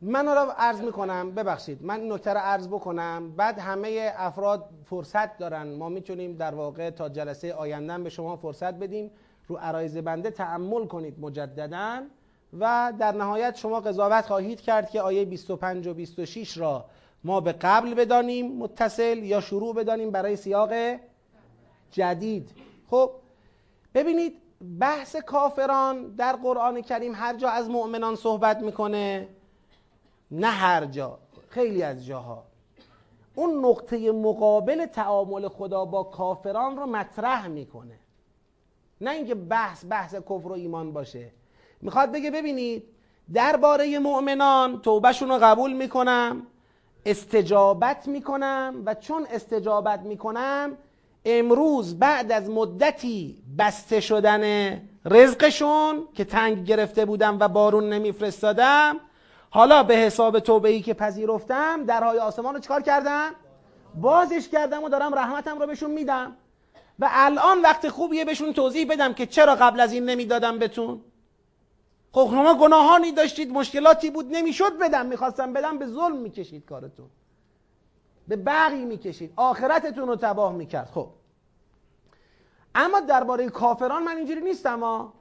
من 0.03 0.27
را 0.27 0.53
عرض 0.53 0.81
می‌کنم 0.81 1.31
ببخشید 1.31 1.83
من 1.83 2.13
نکته 2.13 2.31
رو 2.31 2.41
عرض 2.41 2.69
بکنم. 2.69 3.33
بعد 3.37 3.59
همه 3.59 4.13
افراد 4.17 4.69
فرصت 4.85 5.39
دارن. 5.39 5.75
ما 5.75 5.89
می‌تونیم 5.89 6.37
در 6.37 6.55
واقع 6.55 6.91
تا 6.91 7.09
جلسه 7.09 7.55
آینده 7.55 7.99
به 7.99 8.11
شما 8.11 8.37
فرصت 8.37 8.75
بدیم 8.75 9.11
رو 9.49 9.57
عرایز 9.57 9.97
بنده 9.97 10.31
تعمل 10.31 10.87
کنید 10.87 11.21
مجددا 11.21 12.03
و 12.61 12.93
در 12.99 13.13
نهایت 13.13 13.57
شما 13.57 13.81
قضاوت 13.81 14.27
خواهید 14.27 14.61
کرد 14.61 14.91
که 14.91 15.01
آیه 15.01 15.25
25 15.25 15.87
و 15.87 15.95
26 15.95 16.59
را 16.59 16.85
ما 17.25 17.41
به 17.41 17.53
قبل 17.53 17.95
بدانیم 17.95 18.57
متصل 18.57 19.19
یا 19.19 19.41
شروع 19.41 19.75
بدانیم 19.75 20.11
برای 20.11 20.37
سیاق 20.37 20.73
جدید. 21.91 22.51
خب 22.91 23.11
ببینید 23.95 24.42
بحث 24.63 25.17
کافران 25.17 26.15
در 26.15 26.37
قرآن 26.37 26.81
کریم 26.81 27.13
هر 27.15 27.37
جا 27.37 27.49
از 27.49 27.71
مؤمنان 27.71 28.17
صحبت 28.17 28.61
می‌کنه 28.61 29.29
نه 30.31 30.47
هر 30.47 30.85
جا 30.85 31.19
خیلی 31.49 31.83
از 31.83 32.07
جاها. 32.07 32.45
اون 33.35 33.65
نقطه 33.65 34.13
مقابل 34.13 34.87
تعامل 34.87 35.49
خدا 35.49 35.85
با 35.85 36.03
کافران 36.03 36.77
رو 36.77 36.87
مطرح 36.87 37.49
می‌کنه. 37.49 37.99
نه 39.01 39.11
اینکه 39.11 39.35
بحث 39.35 39.85
بحث 39.89 40.15
کفر 40.15 40.49
و 40.49 40.53
ایمان 40.53 40.93
باشه. 40.93 41.31
می‌خواد 41.81 42.13
بگه 42.13 42.31
ببینید 42.31 42.85
درباره 43.35 43.99
مؤمنان 43.99 44.81
توبهشون 44.81 45.29
رو 45.29 45.39
قبول 45.43 45.73
می‌کنم 45.73 46.47
استجابت 47.07 48.09
می‌کنم 48.09 48.83
و 48.87 48.95
چون 48.95 49.27
استجابت 49.31 50.01
می‌کنم 50.01 50.77
امروز 51.25 51.99
بعد 51.99 52.33
از 52.33 52.51
مدتی 52.51 53.43
بسته 53.59 54.01
شدن 54.01 54.73
رزقشون 55.05 56.09
که 56.15 56.25
تنگ 56.25 56.65
گرفته 56.65 57.05
بودم 57.05 57.37
و 57.41 57.49
بارون 57.49 57.89
نمیفرستادم 57.89 59.01
حالا 59.51 59.83
به 59.83 59.97
حساب 59.97 60.39
توبه 60.41 60.69
ای 60.69 60.81
که 60.81 60.95
پذیرفتم 60.95 61.85
درهای 61.85 62.19
آسمان 62.19 62.55
رو 62.55 62.61
چکار 62.61 62.83
کردم؟ 62.83 63.31
بازش 63.95 64.49
کردم 64.49 64.85
و 64.85 64.89
دارم 64.89 65.15
رحمتم 65.15 65.59
رو 65.59 65.67
بهشون 65.67 65.91
میدم. 65.91 66.37
و 66.99 67.09
الان 67.11 67.63
وقت 67.63 67.89
خوبیه 67.89 68.25
بهشون 68.25 68.53
توضیح 68.53 68.87
بدم 68.91 69.15
که 69.15 69.27
چرا 69.27 69.55
قبل 69.55 69.81
از 69.81 69.93
این 69.93 70.05
نمی‌دادم 70.05 70.59
بهتون. 70.59 71.01
خب 72.13 72.29
شما 72.31 72.55
گناهانی 72.55 73.13
داشتید 73.13 73.51
مشکلاتی 73.51 74.11
بود 74.11 74.27
نمی‌شد 74.31 74.79
بدم 74.79 75.07
می‌خواستم 75.07 75.53
بدم 75.53 75.79
به 75.79 75.87
ظلم 75.87 76.17
می‌کشید 76.17 76.65
کارتون. 76.65 77.07
به 78.29 78.37
بقی 78.37 78.85
می‌کشید. 78.85 79.33
آخرتتون 79.37 80.09
رو 80.09 80.17
تباه 80.17 80.53
می‌کرد. 80.53 80.91
خب. 80.95 81.09
اما 82.75 83.01
درباره 83.01 83.49
کافران 83.49 84.03
من 84.03 84.17
اینجوری 84.17 84.41
نیستم 84.41 84.81
ها 84.81 85.13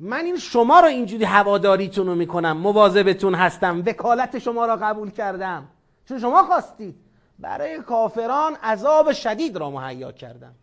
من 0.00 0.24
این 0.24 0.36
شما 0.36 0.80
رو 0.80 0.86
اینجوری 0.86 1.24
هواداریتون 1.24 2.06
رو 2.06 2.14
می‌کنم. 2.14 2.56
مواظبتون 2.56 3.34
هستم. 3.34 3.82
وکالت 3.86 4.38
شما 4.38 4.66
را 4.66 4.76
قبول 4.76 5.10
کردم. 5.10 5.68
چون 6.08 6.18
شما 6.18 6.42
خواستید. 6.42 6.94
برای 7.38 7.78
کافران 7.78 8.54
عذاب 8.54 9.12
شدید 9.12 9.56
را 9.56 9.70
مهیا 9.70 10.12
کردم. 10.12 10.54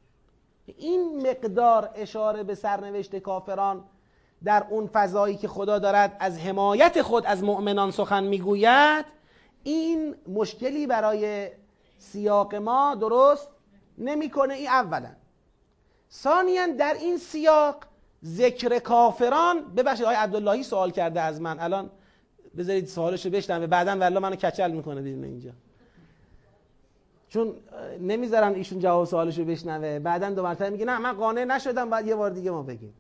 این 0.65 1.29
مقدار 1.29 1.89
اشاره 1.95 2.43
به 2.43 2.55
سرنوشت 2.55 3.15
کافران 3.15 3.83
در 4.43 4.65
اون 4.69 4.87
فضایی 4.87 5.37
که 5.37 5.47
خدا 5.47 5.79
دارد 5.79 6.17
از 6.19 6.39
حمایت 6.39 7.01
خود 7.01 7.25
از 7.25 7.43
مؤمنان 7.43 7.91
سخن 7.91 8.23
می‌گوید 8.23 9.05
این 9.65 10.15
مشکلی 10.27 10.87
برای 10.87 11.49
سیاق 11.99 12.55
ما 12.55 12.95
درست 12.95 13.49
نمی‌کنه 13.97 14.53
این 14.53 14.67
اولا. 14.67 15.09
ثانیا 16.11 16.67
در 16.67 16.93
این 16.93 17.17
سیاق 17.17 17.75
ذکر 18.25 18.79
کافران 18.79 19.61
ببخشید 19.75 20.05
آقای 20.05 20.15
عبداللهی 20.15 20.63
سوال 20.63 20.91
کرده 20.91 21.21
از 21.21 21.41
من 21.41 21.59
الان 21.59 21.89
بذارید 22.57 22.87
سوالش 22.87 23.25
رو 23.25 23.31
بشنوه 23.31 23.67
بعدا 23.67 23.91
والله 23.91 24.19
منو 24.19 24.35
کچل 24.35 24.71
می‌کنه 24.71 25.01
بیرون 25.01 25.23
اینجا. 25.23 25.51
چون 27.29 27.55
نمی‌ذارن 28.01 28.53
ایشون 28.53 28.79
جواب 28.79 29.05
سوالش 29.05 29.37
رو 29.37 29.45
بشنوه 29.45 29.99
بعدا 29.99 30.29
دو 30.29 30.43
مرتبه 30.43 30.69
میگه 30.69 30.85
نه 30.85 30.97
من 30.99 31.13
قانع 31.13 31.43
نشدم 31.43 31.89
بعد 31.89 32.07
یه 32.07 32.15
بار 32.15 32.29
دیگه 32.29 32.51
ما 32.51 32.63
بگیم. 32.63 32.93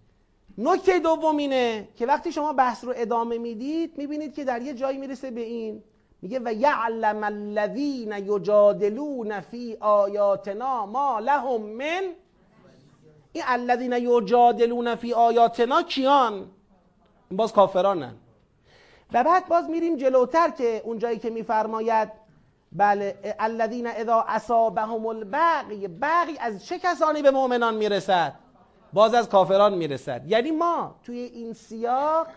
نکته 0.57 0.99
دوم 0.99 1.37
اینه 1.37 1.87
که 1.95 2.05
وقتی 2.05 2.31
شما 2.31 2.53
بحث 2.53 2.83
رو 2.83 2.93
ادامه 2.95 3.37
می‌دید 3.37 3.97
می‌بینید 3.97 4.33
که 4.33 4.43
در 4.43 4.61
یه 4.61 4.73
جایی 4.73 4.97
می‌رسه 4.97 5.31
به 5.31 5.41
این 5.41 5.83
میگه 6.25 6.39
و 6.45 6.53
یعلم 6.53 7.23
الذین 7.23 8.11
یجادلون 8.11 9.41
فی 9.41 9.77
آیاتنا 9.79 10.85
ما 10.85 11.19
لهم 11.19 11.61
من. 11.61 12.03
این 13.33 13.43
الذین 13.47 13.93
یجادلون 13.93 14.95
فی 14.95 15.13
آیاتنا 15.13 15.81
کیان؟ 15.83 16.45
باز 17.31 17.53
کافرانن. 17.53 18.13
و 19.13 19.23
بعد 19.23 19.47
باز 19.47 19.69
میریم 19.69 19.97
جلوتر 19.97 20.49
که 20.49 20.81
اون 20.85 20.99
جایی 20.99 21.19
که 21.19 21.29
میفرماید 21.29 22.11
بله 22.71 23.35
الذین 23.39 23.87
اذا 23.87 24.25
اصابهم 24.27 25.05
البغی. 25.05 25.87
بغی 25.87 26.37
از 26.39 26.65
چه 26.65 26.79
کسانی 26.79 27.21
به 27.21 27.31
مؤمنان 27.31 27.75
می‌رسد؟ 27.75 28.33
باز 28.93 29.13
از 29.13 29.29
کافران 29.29 29.73
می‌رسد. 29.73 30.21
یعنی 30.27 30.51
ما 30.51 30.95
توی 31.03 31.19
این 31.19 31.53
سیاق 31.53 32.27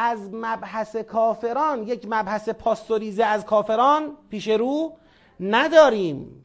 از 0.00 0.30
مبحث 0.32 0.96
کافران 0.96 1.82
یک 1.82 2.06
مبحث 2.10 2.48
پاستوریزه 2.48 3.24
از 3.24 3.44
کافران 3.44 4.16
پیش 4.30 4.48
رو 4.48 4.92
نداریم. 5.40 6.44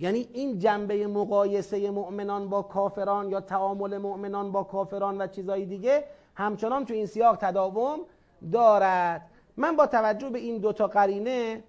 یعنی 0.00 0.28
این 0.32 0.58
جنبه 0.58 1.06
مقایسه 1.06 1.90
مؤمنان 1.90 2.48
با 2.48 2.62
کافران 2.62 3.30
یا 3.30 3.40
تعامل 3.40 3.98
مؤمنان 3.98 4.52
با 4.52 4.62
کافران 4.62 5.20
و 5.20 5.26
چیزهای 5.26 5.64
دیگه 5.64 6.04
همچنان 6.34 6.84
تو 6.84 6.94
این 6.94 7.06
سیاق 7.06 7.36
تداوم 7.40 7.98
دارد. 8.52 9.30
من 9.56 9.76
با 9.76 9.86
توجه 9.86 10.30
به 10.30 10.38
این 10.38 10.58
دوتا 10.58 10.86
قرینه 10.86 11.64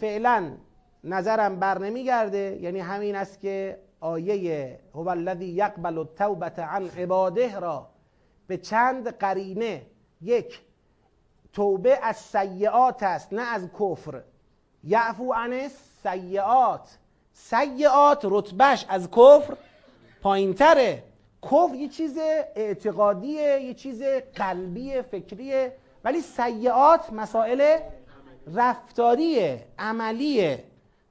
فعلا 0.00 0.52
نظرم 1.04 1.56
بر 1.56 1.78
نمیگرده. 1.78 2.58
یعنی 2.60 2.80
همین 2.80 3.16
است 3.16 3.40
که 3.40 3.78
آیه 4.00 4.78
هو 4.94 5.08
الذی 5.08 5.46
یقبل 5.46 5.98
التوبه 5.98 6.46
عن 6.46 6.88
عباده 6.98 7.60
را 7.60 7.86
به 8.46 8.56
چند 8.56 9.08
قرینه 9.08 9.82
یک 10.24 10.60
توبه 11.52 11.98
از 12.02 12.16
سیعات 12.16 13.02
است 13.02 13.32
نه 13.32 13.42
از 13.42 13.68
کفر. 13.80 14.22
یعفو 14.84 15.32
عن 15.32 15.68
سیعات 16.02 16.98
سیعات 17.32 18.20
رتبهش 18.24 18.86
از 18.88 19.10
کفر 19.10 19.56
پایینتره. 20.22 21.02
کفر 21.42 21.74
یه 21.74 21.88
چیز 21.88 22.18
اعتقادیه 22.56 23.60
یه 23.60 23.74
چیز 23.74 24.02
قلبی 24.34 25.02
فکریه 25.02 25.76
ولی 26.04 26.20
سیعات 26.20 27.12
مسائل 27.12 27.78
رفتاریه 28.54 29.66
عملیه. 29.78 30.64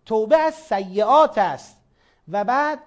توبه 0.05 0.37
از 0.37 0.53
سیعات 0.53 1.37
است. 1.37 1.77
و 2.31 2.43
بعد 2.43 2.79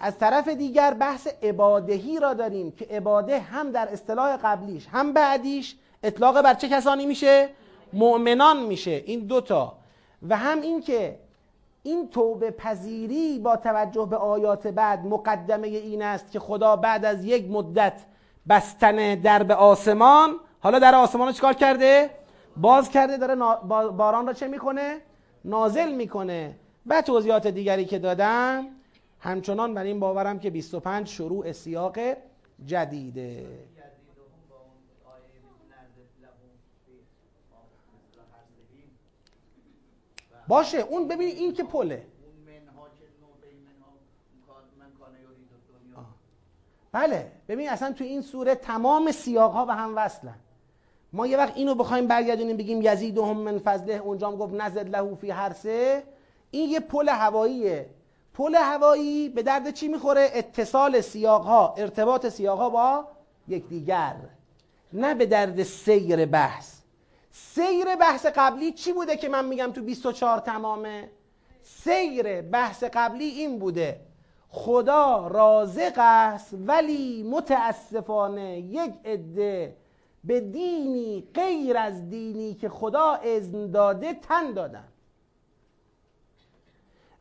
از 0.00 0.18
طرف 0.18 0.48
دیگر 0.48 0.94
بحث 0.94 1.28
عبادهی 1.42 2.20
را 2.20 2.34
داریم 2.34 2.70
که 2.70 2.84
عباده 2.84 3.40
هم 3.40 3.70
در 3.70 3.88
اصطلاح 3.92 4.36
قبلیش 4.36 4.86
هم 4.92 5.12
بعدیش 5.12 5.76
اطلاق 6.02 6.42
بر 6.42 6.54
چه 6.54 6.68
کسانی 6.68 7.06
میشه 7.06 7.48
مؤمنان 7.92 8.62
میشه 8.62 9.02
این 9.06 9.20
دوتا 9.20 9.76
و 10.28 10.36
هم 10.36 10.60
این 10.60 10.80
که 10.80 11.18
این 11.82 12.08
توبه 12.08 12.50
پذیری 12.50 13.38
با 13.38 13.56
توجه 13.56 14.06
به 14.10 14.16
آیات 14.16 14.66
بعد 14.66 15.06
مقدمه 15.06 15.66
این 15.66 16.02
است 16.02 16.30
که 16.30 16.38
خدا 16.38 16.76
بعد 16.76 17.04
از 17.04 17.24
یک 17.24 17.50
مدت 17.50 18.00
بستن 18.48 19.14
درب 19.14 19.50
آسمان 19.50 20.36
حالا 20.60 20.78
در 20.78 20.94
آسمان 20.94 21.26
رو 21.26 21.32
چکار 21.32 21.52
کرده؟ 21.52 22.10
باز 22.56 22.90
کرده 22.90 23.16
داره 23.16 23.34
باران 23.96 24.26
را 24.26 24.32
چه 24.32 24.48
می‌کنه؟ 24.48 24.96
نازل 25.44 25.92
می‌کنه 25.92 26.56
و 26.86 27.02
توضیحات 27.02 27.46
دیگری 27.46 27.84
که 27.84 27.98
دادم 27.98 28.66
همچنان 29.24 29.74
بر 29.74 29.82
این 29.82 30.00
باورم 30.00 30.38
که 30.38 30.50
25 30.50 31.08
شروع 31.08 31.52
سیاق 31.52 31.98
جدیده. 32.66 33.46
باشه 40.48 40.78
اون 40.78 41.08
ببین 41.08 41.28
این 41.28 41.52
که 41.52 41.64
پله. 41.64 42.06
بله 46.92 47.32
ببین 47.48 47.68
اصلا 47.68 47.92
تو 47.92 48.04
این 48.04 48.22
سوره 48.22 48.54
تمام 48.54 49.12
سیاق 49.12 49.52
ها 49.52 49.64
به 49.64 49.74
هم 49.74 49.96
وصلن. 49.96 50.38
ما 51.12 51.26
یه 51.26 51.36
وقت 51.36 51.56
اینو 51.56 51.74
بخوایم 51.74 52.06
برگردونیم 52.06 52.56
بگیم 52.56 52.82
یزید 52.82 53.18
هم 53.18 53.36
من 53.36 53.58
فضله 53.58 53.94
اونجا 53.94 54.32
گفت 54.32 54.54
نزد 54.54 54.88
لهو 54.88 55.14
فی 55.14 55.34
سه 55.54 56.02
این 56.50 56.70
یه 56.70 56.80
پل 56.80 57.08
هواییه 57.08 57.90
پل 58.34 58.54
هوایی 58.54 59.28
به 59.28 59.42
درد 59.42 59.70
چی 59.70 59.88
می‌خوره؟ 59.88 60.30
اتصال 60.34 61.00
سیاق 61.00 61.42
ها 61.42 61.74
ارتباط 61.78 62.28
سیاق 62.28 62.58
ها 62.58 62.70
با 62.70 63.08
یکدیگر. 63.48 64.16
نه 64.92 65.14
به 65.14 65.26
درد 65.26 65.62
سیر 65.62 66.26
بحث. 66.26 66.74
سیر 67.30 67.96
بحث 67.96 68.26
قبلی 68.26 68.72
چی 68.72 68.92
بوده 68.92 69.16
که 69.16 69.28
من 69.28 69.44
میگم 69.44 69.72
تو 69.72 69.82
24 69.82 70.38
تمامه؟ 70.38 71.10
سیر 71.62 72.42
بحث 72.42 72.84
قبلی 72.92 73.24
این 73.24 73.58
بوده. 73.58 74.00
خدا 74.48 75.26
رازق 75.26 75.92
است 75.96 76.54
ولی 76.66 77.22
متاسفانه 77.22 78.58
یک 78.60 78.92
عده 79.04 79.76
به 80.24 80.40
دینی 80.40 81.28
غیر 81.34 81.76
از 81.76 82.10
دینی 82.10 82.54
که 82.54 82.68
خدا 82.68 83.12
اذن 83.12 83.70
داده 83.70 84.14
تن 84.14 84.52
دادن. 84.52 84.88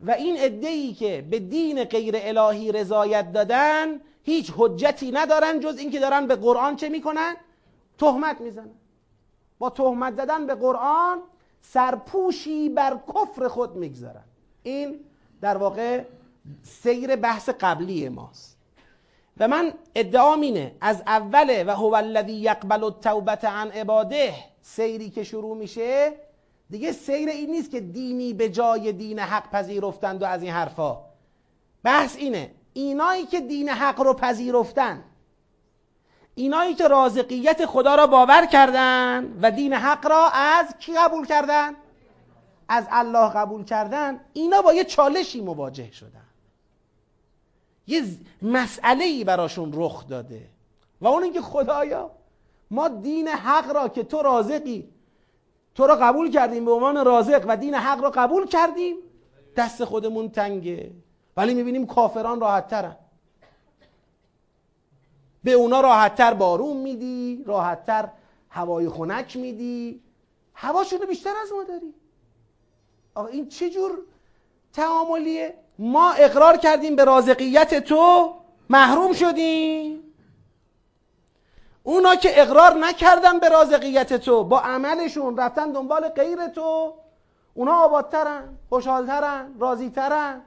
و 0.03 0.11
این 0.11 0.65
ای 0.65 0.93
که 0.93 1.25
به 1.29 1.39
دین 1.39 1.83
غیر 1.83 2.15
الهی 2.17 2.71
رضایت 2.71 3.31
دادن 3.31 3.99
هیچ 4.23 4.51
حجتی 4.57 5.11
ندارن 5.11 5.59
جز 5.59 5.77
اینکه 5.77 5.99
دارن 5.99 6.27
به 6.27 6.35
قرآن 6.35 6.75
چه 6.75 6.89
می‌کنن؟ 6.89 7.35
تهمت 7.97 8.41
می‌زنن. 8.41 8.71
با 9.59 9.69
تهمت 9.69 10.15
زدن 10.15 10.47
به 10.47 10.55
قرآن 10.55 11.21
سرپوشی 11.61 12.69
بر 12.69 12.99
کفر 13.15 13.47
خود 13.47 13.75
می‌گذارن. 13.75 14.23
این 14.63 14.99
در 15.41 15.57
واقع 15.57 16.03
سیر 16.63 17.15
بحث 17.15 17.49
قبلی 17.49 18.09
ماست. 18.09 18.57
و 19.37 19.47
من 19.47 19.73
ادعام 19.95 20.41
اینه 20.41 20.75
از 20.81 21.03
اوله 21.07 21.63
و 21.63 21.71
هو 21.71 21.93
الذی 21.95 22.33
یقبل 22.33 22.83
التوبه 22.83 23.31
عن 23.31 23.71
عباده 23.71 24.33
سیری 24.61 25.09
که 25.09 25.23
شروع 25.23 25.57
میشه 25.57 26.13
دیگه 26.69 26.91
سیر 26.91 27.29
این 27.29 27.51
نیست 27.51 27.71
که 27.71 27.79
دینی 27.79 28.33
به 28.33 28.49
جای 28.49 28.91
دین 28.91 29.19
حق 29.19 29.49
پذیرفتند 29.49 30.21
و 30.21 30.25
از 30.25 30.43
این 30.43 30.51
حرفا. 30.51 30.97
بحث 31.83 32.15
اینه 32.15 32.51
اینایی 32.73 33.25
که 33.25 33.41
دین 33.41 33.69
حق 33.69 34.01
رو 34.01 34.13
پذیرفتن 34.13 35.03
اینایی 36.35 36.73
که 36.73 36.87
رازقیت 36.87 37.65
خدا 37.65 37.95
را 37.95 38.07
باور 38.07 38.45
کردن 38.45 39.39
و 39.41 39.51
دین 39.51 39.73
حق 39.73 40.07
را 40.07 40.29
از 40.29 40.77
کی 40.79 40.93
قبول 40.93 41.25
کردن؟ 41.25 41.75
از 42.67 42.87
الله 42.91 43.29
قبول 43.29 43.63
کردن. 43.63 44.19
اینا 44.33 44.61
با 44.61 44.73
یه 44.73 44.83
چالشی 44.83 45.41
مواجه 45.41 45.91
شدن. 45.91 46.25
یه 47.87 48.03
مسئله 48.41 49.03
ای 49.03 49.23
براشون 49.23 49.71
رخ 49.73 50.07
داده. 50.07 50.49
و 51.01 51.07
اون 51.07 51.23
اینکه 51.23 51.41
خدایا 51.41 52.11
ما 52.71 52.87
دین 52.87 53.27
حق 53.27 53.71
را 53.71 53.87
که 53.87 54.03
تو 54.03 54.21
رازقی 54.21 54.92
تو 55.75 55.87
را 55.87 55.95
قبول 55.95 56.31
کردیم 56.31 56.65
به 56.65 56.71
عنوان 56.71 57.05
رازق 57.05 57.45
و 57.47 57.57
دین 57.57 57.75
حق 57.75 58.03
را 58.03 58.09
قبول 58.09 58.47
کردیم. 58.47 58.95
دست 59.55 59.85
خودمون 59.85 60.29
تنگه. 60.29 60.91
ولی 61.37 61.53
می‌بینیم 61.53 61.87
کافران 61.87 62.39
راحت 62.39 62.67
ترن 62.67 62.95
به 65.43 65.51
اونا 65.51 65.81
راحتتر 65.81 66.33
بارون 66.33 66.77
میدی 66.77 67.43
راحتتر 67.45 68.09
هوای 68.49 68.89
خنک 68.89 69.37
میدی. 69.37 70.01
هواشون 70.53 70.99
بیشتر 71.09 71.33
از 71.43 71.51
ما 71.51 71.63
داری. 71.63 71.93
آقا 73.15 73.27
این 73.27 73.49
چه 73.49 73.69
جور 73.69 73.91
تعاملیه؟ 74.73 75.53
ما 75.79 76.11
اقرار 76.11 76.57
کردیم 76.57 76.95
به 76.95 77.03
رازقیت 77.03 77.83
تو 77.83 78.33
محروم 78.69 79.13
شدیم. 79.13 80.02
اونا 81.83 82.15
که 82.15 82.41
اقرار 82.41 82.73
نکردن 82.73 83.39
به 83.39 83.49
رازقیت 83.49 84.13
تو 84.13 84.43
با 84.43 84.59
عملشون 84.59 85.37
رفتن 85.37 85.71
دنبال 85.71 86.09
غیر 86.09 86.47
تو 86.47 86.93
اونا 87.53 87.75
آبادترن 87.75 88.57
خوشحالترن 88.69 89.55
راضیترن. 89.59 90.41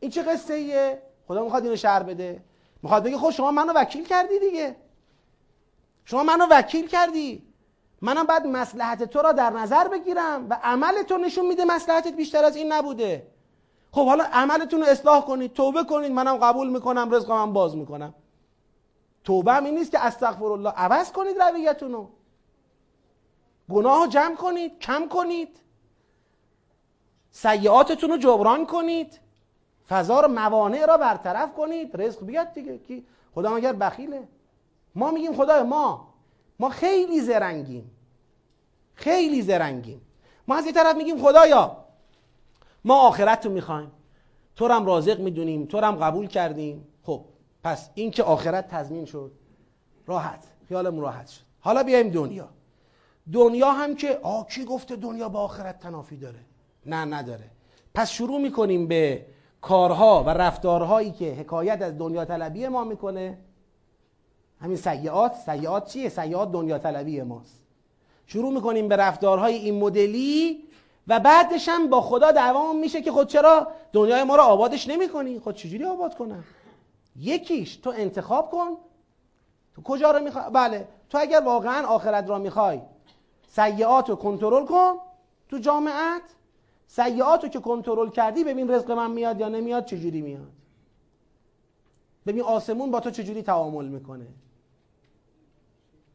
این 0.00 0.10
چه 0.10 0.22
قصه 0.22 0.54
ایه 0.54 1.02
خدا 1.28 1.44
می‌خواد 1.44 1.62
اینو 1.62 1.76
شهر 1.76 2.02
بده. 2.02 2.42
می‌خواد 2.82 3.02
بگه 3.02 3.18
خب 3.18 3.30
شما 3.30 3.50
منو 3.50 3.72
وکیل 3.72 4.04
کردی 4.04 4.38
دیگه. 4.38 4.76
شما 6.04 6.22
منو 6.22 6.46
وکیل 6.50 6.88
کردی. 6.88 7.42
منم 8.00 8.26
بعد 8.26 8.46
مسلحت 8.46 9.02
تو 9.02 9.22
را 9.22 9.32
در 9.32 9.50
نظر 9.50 9.88
بگیرم 9.88 10.46
و 10.50 10.58
عمل 10.62 11.02
تو 11.02 11.18
نشون 11.18 11.46
میده 11.46 11.64
مسلحتت 11.64 12.12
بیشتر 12.12 12.44
از 12.44 12.56
این 12.56 12.72
نبوده. 12.72 13.26
خب 13.92 14.06
حالا 14.06 14.24
عملتون 14.32 14.80
رو 14.80 14.86
اصلاح 14.86 15.24
کنید 15.24 15.52
توبه 15.52 15.84
کنید 15.84 16.12
منم 16.12 16.36
قبول 16.36 16.70
می‌کنم 16.70 17.14
رزقم 17.14 17.52
باز 17.52 17.76
می‌کنم. 17.76 18.14
توبه 19.24 19.52
هم 19.52 19.64
این 19.64 19.74
نیست 19.78 19.90
که 19.90 19.98
استغفر 20.06 20.44
الله 20.44 20.70
عوض 20.70 21.12
کنید 21.12 21.42
رویتون 21.42 21.92
رو 21.92 22.10
گناه 23.70 24.08
جمع 24.08 24.34
کنید 24.34 24.78
کم 24.78 25.08
کنید. 25.08 25.58
سیعاتتون 27.30 28.10
رو 28.10 28.16
جبران 28.16 28.66
کنید. 28.66 29.20
فضا 29.88 30.20
رو 30.20 30.28
موانع 30.28 30.86
را 30.86 30.96
برطرف 30.96 31.52
کنید. 31.52 32.02
رزق 32.02 32.26
بیاد 32.26 32.52
دیگه. 32.52 32.78
کی؟ 32.78 33.06
خدا 33.34 33.54
مگر 33.54 33.72
بخیله. 33.72 34.28
ما 34.94 35.10
میگیم 35.10 35.36
خدای 35.36 35.62
ما. 35.62 36.14
ما 36.60 36.68
خیلی 36.68 37.20
زرنگیم. 37.20 37.90
خیلی 38.94 39.42
زرنگیم. 39.42 40.00
ما 40.48 40.56
از 40.56 40.66
یه 40.66 40.72
طرف 40.72 40.96
میگیم 40.96 41.22
خدایا 41.22 41.76
ما 42.84 43.00
آخرت 43.00 43.46
رو 43.46 43.52
می‌خوایم. 43.52 43.92
تو 44.56 44.68
هم 44.68 44.86
رازق 44.86 45.20
می‌دونیم 45.20 45.66
تو 45.66 45.78
هم 45.78 45.96
قبول 45.96 46.26
کردیم. 46.26 46.91
پس 47.64 47.90
این 47.94 48.10
که 48.10 48.22
آخرت 48.22 48.68
تضمین 48.68 49.04
شد 49.04 49.32
راحت 50.06 50.44
خیالمون 50.68 51.00
راحت 51.00 51.28
شد. 51.28 51.40
حالا 51.60 51.82
بیایم 51.82 52.08
دنیا. 52.08 52.48
دنیا 53.32 53.72
هم 53.72 53.94
که 53.94 54.18
آ 54.22 54.42
کی 54.42 54.64
گفته 54.64 54.96
دنیا 54.96 55.28
با 55.28 55.40
آخرت 55.40 55.80
تنافی 55.80 56.16
داره؟ 56.16 56.38
نه 56.86 57.04
نداره. 57.04 57.50
پس 57.94 58.10
شروع 58.10 58.40
می‌کنیم 58.40 58.88
به 58.88 59.26
کارها 59.60 60.24
و 60.24 60.28
رفتارهایی 60.28 61.10
که 61.10 61.32
حکایت 61.34 61.82
از 61.82 61.98
دنیا 61.98 62.24
طلبی 62.24 62.68
ما 62.68 62.84
می‌کنه. 62.84 63.38
همین 64.60 64.76
سیعات 64.76 65.34
سیعات 65.34 65.86
چیه؟ 65.86 66.08
سیعات 66.08 66.52
دنیا 66.52 66.78
طلبی 66.78 67.22
ماست. 67.22 67.58
شروع 68.26 68.52
می‌کنیم 68.52 68.88
به 68.88 68.96
رفتارهای 68.96 69.54
این 69.54 69.80
مدلی 69.80 70.62
و 71.08 71.20
بعدش 71.20 71.68
هم 71.68 71.90
با 71.90 72.00
خدا 72.00 72.32
دعوامون 72.32 72.80
میشه 72.80 73.02
که 73.02 73.12
خود 73.12 73.28
چرا 73.28 73.68
دنیای 73.92 74.24
ما 74.24 74.36
رو 74.36 74.42
آبادش 74.42 74.88
نمی‌کنی؟ 74.88 75.38
خود 75.38 75.54
چجوری 75.54 75.84
آباد 75.84 76.16
کنم؟ 76.16 76.44
یکیش 77.16 77.76
تو 77.76 77.90
انتخاب 77.96 78.50
کن. 78.50 78.76
تو 79.74 79.82
کجا 79.82 80.10
رو 80.10 80.24
می‌خوای؟ 80.24 80.50
بله. 80.50 80.88
تو 81.10 81.18
اگر 81.18 81.40
واقعا 81.40 81.86
آخرت 81.86 82.30
را 82.30 82.38
می‌خوای 82.38 82.80
سیعات 83.48 84.08
رو 84.10 84.16
کنترل 84.16 84.66
کن 84.66 84.94
تو 85.48 85.58
جامعت. 85.58 86.22
سیعات 86.86 87.42
رو 87.42 87.48
که 87.48 87.60
کنترل 87.60 88.10
کردی 88.10 88.44
ببین 88.44 88.70
رزق 88.70 88.90
من 88.90 89.10
میاد 89.10 89.40
یا 89.40 89.48
نمیاد 89.48 89.84
چجوری 89.84 90.20
میاد. 90.20 90.52
ببین 92.26 92.42
آسمون 92.42 92.90
با 92.90 93.00
تو 93.00 93.10
چجوری 93.10 93.42
تعامل 93.42 93.84
می‌کنه. 93.84 94.26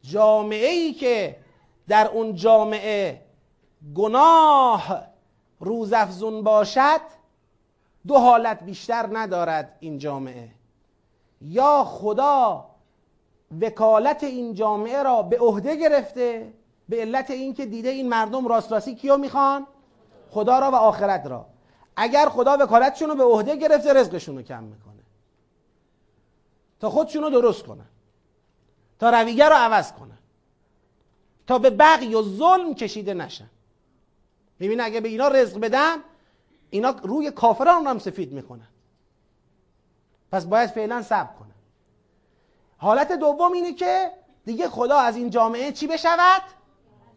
جامعه 0.02 0.68
ای 0.68 0.92
که 0.92 1.36
در 1.88 2.08
اون 2.08 2.34
جامعه 2.34 3.22
گناه 3.94 5.02
روزافزون 5.60 6.42
باشد 6.42 7.00
دو 8.06 8.18
حالت 8.18 8.62
بیشتر 8.62 9.08
ندارد 9.12 9.76
این 9.80 9.98
جامعه. 9.98 10.57
یا 11.40 11.84
خدا 11.84 12.70
وکالت 13.60 14.24
این 14.24 14.54
جامعه 14.54 15.02
را 15.02 15.22
به 15.22 15.38
عهده 15.38 15.76
گرفته 15.76 16.52
به 16.88 17.00
علت 17.00 17.30
اینکه 17.30 17.66
دیده 17.66 17.88
این 17.88 18.08
مردم 18.08 18.48
راست 18.48 18.72
راستی 18.72 18.94
کیو 18.94 19.16
می‌خوان؟ 19.16 19.66
خدا 20.30 20.58
را 20.58 20.70
و 20.70 20.74
آخرت 20.74 21.26
را. 21.26 21.46
اگر 21.96 22.28
خدا 22.28 22.56
وکالتشون 22.60 23.08
رو 23.08 23.14
به 23.14 23.24
عهده 23.24 23.56
گرفته 23.56 23.92
رزقشون 23.92 24.36
رو 24.36 24.42
کم 24.42 24.64
می‌کنه. 24.64 25.02
تا 26.80 26.90
خودشون 26.90 27.22
رو 27.22 27.30
درست 27.30 27.62
کنن 27.62 27.86
تا 28.98 29.10
رویه 29.10 29.48
رو 29.48 29.54
عوض 29.54 29.92
کنن 29.92 30.18
تا 31.46 31.58
به 31.58 31.70
بقی 31.70 32.14
و 32.14 32.22
ظلم 32.22 32.74
کشیده 32.74 33.14
نشن 33.14 33.50
می‌بینه 34.58 34.82
اگه 34.82 35.00
به 35.00 35.08
اینا 35.08 35.28
رزق 35.28 35.60
بدم 35.60 35.98
اینا 36.70 36.94
روی 37.02 37.30
کافران 37.30 37.86
هم 37.86 37.98
سفید 37.98 38.32
می‌کنن. 38.32 38.68
پس 40.32 40.44
باید 40.44 40.70
فعلا 40.70 41.02
صبر 41.02 41.32
کنن 41.38 41.48
حالت 42.76 43.12
دوم 43.12 43.52
اینه 43.52 43.74
که 43.74 44.10
دیگه 44.44 44.68
خدا 44.68 44.98
از 44.98 45.16
این 45.16 45.30
جامعه 45.30 45.72
چی 45.72 45.86
بشود؟ 45.86 46.42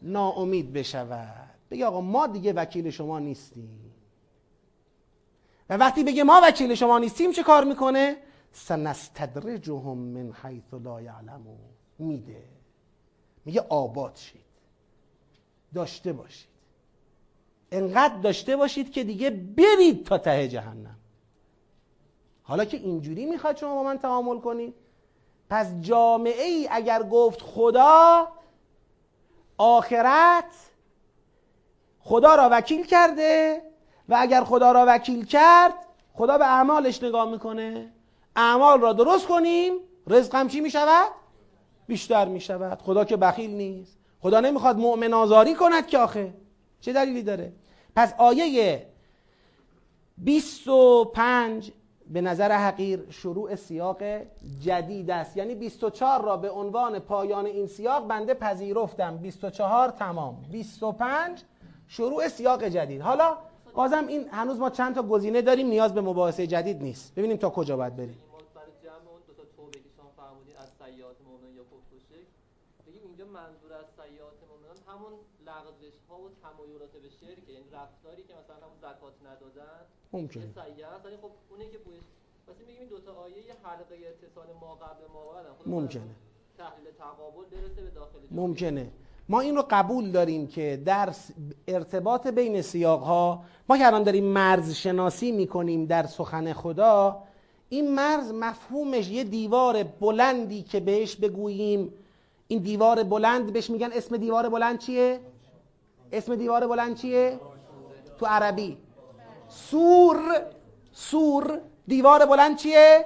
ناامید 0.02 0.74
بشود. 0.74 1.50
بگه 1.72 1.86
آقا 1.86 2.02
ما 2.02 2.28
دیگه 2.28 2.54
وکیل 2.54 2.90
شما 2.90 3.20
نیستیم. 3.20 3.94
و 5.70 5.78
وقتی 5.78 6.04
بگه 6.04 6.24
ما 6.24 6.42
وکیل 6.44 6.76
شما 6.76 7.00
نیستیم 7.00 7.32
چه 7.32 7.44
کار 7.44 7.64
می‌کنه؟ 7.64 8.18
سنستدرجهم 8.52 9.98
من 9.98 10.34
حیث 10.44 10.74
لا 10.74 11.02
یعلمون 11.02 11.60
میده. 12.00 12.44
میگه 13.46 13.62
آباد 13.62 14.16
شید. 14.16 14.42
داشته 15.74 16.14
باشید. 16.14 16.52
انقدر 17.72 18.18
داشته 18.18 18.56
باشید 18.56 18.92
که 18.92 19.04
دیگه 19.04 19.30
برید 19.30 20.06
تا 20.06 20.18
ته 20.18 20.48
جهنم. 20.48 21.01
حالا 22.52 22.66
که 22.66 22.78
اینجوری 22.78 23.26
می‌خواد 23.26 23.58
شما 23.58 23.76
با 23.76 23.84
من 23.84 23.98
تعامل 23.98 24.40
کنید 24.40 24.74
پس 25.50 25.68
جامعه 25.82 26.44
ای 26.44 26.68
اگر 26.72 27.04
گفت 27.04 27.42
خدا 27.42 28.28
آخرت 29.58 30.54
خدا 32.00 32.36
را 32.36 32.50
وکیل 32.52 32.86
کرده 32.86 33.62
و 34.10 34.16
اگر 34.20 34.44
خدا 34.44 34.72
را 34.72 34.86
وکیل 34.88 35.26
کرد 35.26 35.74
خدا 36.14 36.38
به 36.38 36.46
اعمالش 36.46 37.04
نگاه 37.04 37.32
می‌کنه. 37.32 37.94
اعمال 38.36 38.82
را 38.82 38.94
درست 38.94 39.28
کنیم 39.28 39.74
رزقم 40.08 40.48
چی 40.48 40.62
می‌شود؟ 40.62 41.12
بیشتر 41.88 42.26
می‌شود. 42.26 42.82
خدا 42.82 43.06
که 43.06 43.18
بخیل 43.18 43.52
نیست. 43.52 43.98
خدا 44.22 44.40
نمی‌خواد 44.40 44.78
مؤمن 44.78 45.14
آزاری 45.14 45.56
کند 45.56 45.88
که 45.88 45.98
آخه. 45.98 46.34
چه 46.82 46.94
دلیلی 46.94 47.24
داره؟ 47.24 47.54
پس 47.96 48.14
آیه 48.18 48.88
25 50.18 51.72
به 52.12 52.22
نظر 52.22 52.52
حقیر 52.52 53.06
شروع 53.10 53.56
سیاق 53.56 54.04
جدید 54.62 55.10
است. 55.12 55.38
یعنی 55.38 55.56
24 55.56 56.22
را 56.22 56.38
به 56.38 56.50
عنوان 56.50 57.00
پایان 57.00 57.46
این 57.46 57.68
سیاق 57.68 58.08
بنده 58.08 58.34
پذیرفتم. 58.34 59.18
24 59.18 59.90
تمام. 59.90 60.46
25 60.52 61.44
شروع 61.88 62.28
سیاق 62.28 62.64
جدید. 62.64 63.02
حالا 63.02 63.38
بازم 63.74 64.08
این 64.08 64.28
هنوز 64.32 64.60
ما 64.60 64.70
چند 64.70 64.96
تا 64.96 65.04
گزینه 65.04 65.42
داریم 65.42 65.68
نیاز 65.68 65.94
به 65.94 66.02
مباحثه 66.02 66.48
جدید 66.48 66.82
نیست. 66.84 67.16
ببینیم 67.16 67.38
تا 67.38 67.50
کجا 67.50 67.78
باید 67.78 67.96
بریم. 67.96 68.18
همون 74.88 75.14
لغزش 75.46 75.98
ها 76.10 76.18
و 76.22 76.30
تمایلات 76.44 76.92
به 76.92 77.10
شرک 77.10 77.50
یعنی 77.50 77.70
رفتاری 77.72 78.24
که 78.24 78.34
مثلا 78.34 78.56
همون 78.56 78.78
زکات 78.82 79.14
ندادن 79.26 79.86
ممکنه 80.14 80.44
سیئه 80.44 80.88
است 80.88 81.06
ولی 81.06 81.18
خب 81.18 81.32
اونی 81.50 81.70
که 81.70 81.78
بویش 81.78 82.04
پس 82.48 82.56
میگیم 82.60 82.76
این 82.80 82.90
دو 82.90 83.00
تا 83.00 83.12
آیه 83.14 83.38
یه 83.38 83.54
حلقه 83.64 83.96
اتصال 84.10 84.48
ما 84.62 84.76
قبل 84.76 85.04
ما 85.14 85.34
بعد 85.34 85.46
ممکنه. 85.66 86.02
تحلیل 86.58 86.92
تقابل 87.00 87.46
برسه 87.52 87.82
به 87.82 87.90
داخل 87.90 88.20
ممکنه. 88.32 88.92
ما 89.30 89.40
این 89.40 89.56
رو 89.56 89.66
قبول 89.70 90.12
داریم 90.12 90.48
که 90.48 90.82
در 90.86 91.14
ارتباط 91.68 92.28
بین 92.28 92.62
سیاق 92.62 93.04
ها 93.04 93.44
ما 93.70 93.78
که 93.78 93.88
الان 93.88 94.04
داریم 94.04 94.24
مرز 94.24 94.74
شناسی 94.74 95.32
می‌کنیم 95.32 95.86
در 95.86 96.06
سخن 96.06 96.54
خدا 96.54 97.24
این 97.70 97.96
مرز 97.96 98.32
مفهومش 98.32 99.10
یه 99.10 99.24
دیوار 99.24 99.84
بلندی 99.84 100.62
که 100.64 100.80
بهش 100.80 101.16
بگوییم. 101.16 101.94
این 102.48 102.60
دیوار 102.60 103.04
بلند 103.04 103.54
بهش 103.54 103.70
میگن 103.70 103.90
اسم 103.94 104.18
دیوار 104.18 104.50
بلند 104.50 104.80
چیه؟ 104.80 105.20
اسم 106.12 106.36
دیوار 106.36 106.68
بلند 106.68 106.96
چیه؟ 106.96 107.40
تو 108.20 108.26
عربی. 108.26 108.78
سور 109.52 110.46
سور 110.94 111.60
دیوار 111.88 112.26
بلند 112.26 112.58
چیه؟ 112.58 113.06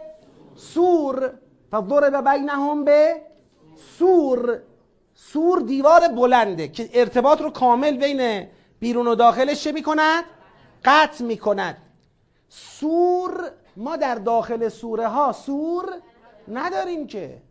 سور. 0.55 1.33
فضرب 1.71 2.29
بینهم 2.29 2.85
به 2.85 3.21
سور. 3.99 4.59
سور 5.15 5.59
دیوار 5.59 6.07
بلنده 6.07 6.67
که 6.67 6.89
ارتباط 6.93 7.41
رو 7.41 7.49
کامل 7.49 7.97
بین 7.97 8.47
بیرون 8.79 9.07
و 9.07 9.15
داخلش 9.15 9.63
چه 9.63 9.71
می‌کند؟ 9.71 10.23
قطع 10.85 11.23
می‌کند. 11.23 11.77
سور 12.49 13.51
ما 13.75 13.95
در 13.95 14.15
داخل 14.15 14.69
سوره 14.69 15.07
ها 15.07 15.31
سور 15.31 15.93
نداریم 16.47 17.07
که. 17.07 17.41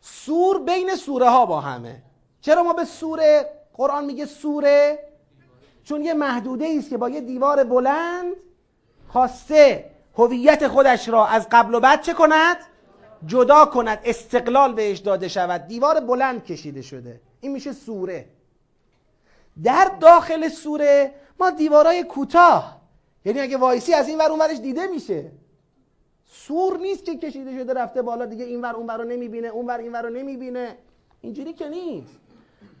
سور 0.00 0.62
بین 0.62 0.96
سوره 0.96 1.30
ها 1.30 1.46
با 1.46 1.60
همه. 1.60 2.02
چرا 2.40 2.62
ما 2.62 2.72
به 2.72 2.84
سوره 2.84 3.50
قرآن 3.74 4.04
میگه 4.04 4.26
سوره؟ 4.26 5.09
چون 5.84 6.04
یه 6.04 6.14
محدوده 6.14 6.74
است 6.78 6.90
که 6.90 6.96
با 6.96 7.08
یه 7.08 7.20
دیوار 7.20 7.64
بلند 7.64 8.32
خواسته 9.08 9.90
هویت 10.18 10.68
خودش 10.68 11.08
را 11.08 11.26
از 11.26 11.46
قبل 11.50 11.74
و 11.74 11.80
بعد 11.80 12.02
چه 12.02 12.14
کند؟ 12.14 12.56
جدا 13.26 13.64
کند 13.64 13.98
استقلال 14.04 14.72
بهش 14.72 14.98
داده 14.98 15.28
شود. 15.28 15.66
دیوار 15.66 16.00
بلند 16.00 16.44
کشیده 16.44 16.82
شده. 16.82 17.20
این 17.40 17.52
میشه 17.52 17.72
سوره. 17.72 18.24
در 19.62 19.90
داخل 20.00 20.48
سوره 20.48 21.14
ما 21.40 21.50
دیوارای 21.50 22.02
کوتاه. 22.02 22.80
یعنی 23.24 23.40
اگه 23.40 23.56
وایسی 23.56 23.94
از 23.94 24.08
این 24.08 24.18
ور 24.18 24.30
اون 24.30 24.40
ورش 24.40 24.58
دیده 24.58 24.86
میشه. 24.86 25.30
سور 26.32 26.78
نیست 26.78 27.04
که 27.04 27.16
کشیده 27.16 27.58
شده 27.58 27.74
رفته 27.74 28.02
بالا 28.02 28.26
دیگه 28.26 28.44
این 28.44 28.60
ور 28.62 28.74
اون 28.74 28.86
ور 28.86 28.96
رو 28.96 29.04
نمی‌بینه 29.04 29.48
اون 29.48 29.66
ور 29.66 29.78
این 29.78 29.92
ور 29.92 30.02
رو 30.02 30.10
نمی‌بینه. 30.10 30.76
اینجوری 31.20 31.52
که 31.52 31.68
نیست. 31.68 32.16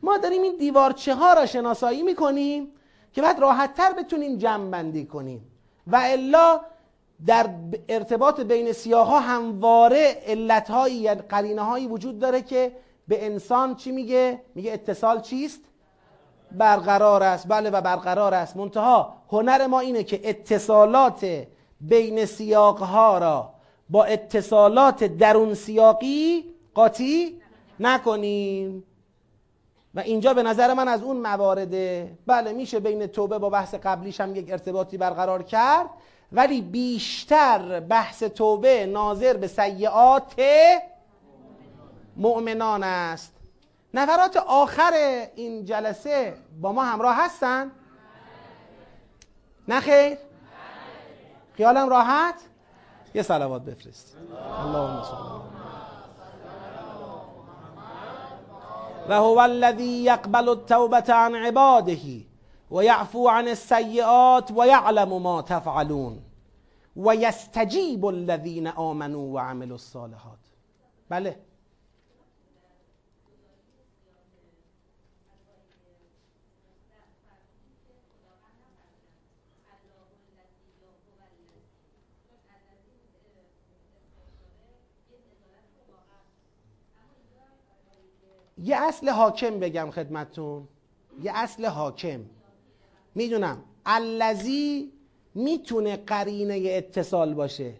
ما 0.02 0.16
داریم 0.18 0.42
این 0.42 0.56
دیوارچه 0.56 1.14
ها 1.14 1.32
را 1.32 1.46
شناسایی 1.46 2.02
می‌کنیم. 2.02 2.72
که 3.12 3.22
بعد 3.22 3.40
راحت 3.40 3.74
تر 3.74 3.92
بتونیم 3.92 4.38
جمع 4.38 4.70
بندی 4.70 5.04
کنیم 5.06 5.50
و 5.86 6.00
الا 6.04 6.60
در 7.26 7.50
ارتباط 7.88 8.40
بین 8.40 8.72
سیاه 8.72 9.06
ها 9.06 9.20
همواره 9.20 10.22
علت 10.26 10.70
هایی 10.70 10.96
یا 10.96 11.14
قرینه 11.14 11.62
هایی 11.62 11.86
وجود 11.86 12.18
داره 12.18 12.42
که 12.42 12.72
به 13.08 13.26
انسان 13.26 13.74
چی 13.74 13.92
میگه؟ 13.92 14.42
میگه 14.54 14.72
اتصال 14.72 15.20
چیست؟ 15.20 15.60
برقرار 16.52 17.22
است 17.22 17.48
بله 17.48 17.70
و 17.70 17.80
برقرار 17.80 18.34
است 18.34 18.56
منتها 18.56 19.16
هنر 19.28 19.66
ما 19.66 19.80
اینه 19.80 20.04
که 20.04 20.20
اتصالات 20.24 21.46
بین 21.80 22.24
سیاق 22.24 22.78
ها 22.78 23.18
را 23.18 23.52
با 23.90 24.04
اتصالات 24.04 25.04
درون 25.04 25.54
سیاقی 25.54 26.44
قاطی 26.74 27.40
نکنیم 27.80 28.84
و 29.94 30.00
اینجا 30.00 30.34
به 30.34 30.42
نظر 30.42 30.74
من 30.74 30.88
از 30.88 31.02
اون 31.02 31.16
موارده 31.16 32.16
بله 32.26 32.52
میشه 32.52 32.80
بین 32.80 33.06
توبه 33.06 33.38
با 33.38 33.50
بحث 33.50 33.74
قبلیش 33.74 34.20
هم 34.20 34.36
یک 34.36 34.50
ارتباطی 34.50 34.98
برقرار 34.98 35.42
کرد 35.42 35.90
ولی 36.32 36.60
بیشتر 36.60 37.80
بحث 37.80 38.22
توبه 38.22 38.86
ناظر 38.86 39.36
به 39.36 39.46
سیعات 39.46 40.34
مؤمنان 42.16 42.82
است 42.82 43.32
نفرات 43.94 44.36
آخر 44.36 44.92
این 45.34 45.64
جلسه 45.64 46.34
با 46.60 46.72
ما 46.72 46.84
همراه 46.84 47.16
هستن؟ 47.16 47.70
نه 49.68 49.80
خیر؟ 49.80 50.18
خیالم 51.56 51.88
راحت 51.88 52.34
یه 53.14 53.22
صلوات 53.22 53.62
بفرست 53.62 54.16
اللهم 54.64 55.02
صل 55.02 55.79
فهو 59.10 59.44
الذي 59.44 60.04
يقبل 60.04 60.48
التوبة 60.48 61.04
عن 61.08 61.34
عباده 61.34 62.20
ويعفو 62.70 63.28
عن 63.28 63.48
السيئات 63.48 64.50
ويعلم 64.50 65.22
ما 65.22 65.40
تفعلون. 65.40 66.22
ويستجيب 66.96 68.08
الذين 68.08 68.66
آمنوا 68.66 69.34
وعملوا 69.34 69.74
الصالحات. 69.74 70.38
بله. 71.10 71.36
یه 88.64 88.76
اصل 88.76 89.08
حاکم 89.08 89.58
بگم 89.58 89.90
خدمتون 89.90 90.68
یه 91.22 91.32
اصل 91.34 91.66
حاکم. 91.66 92.20
می‌دونم. 93.14 93.64
الذی 93.86 94.92
می‌تونه 95.34 95.96
قرینه 95.96 96.62
اتصال 96.66 97.34
باشه. 97.34 97.74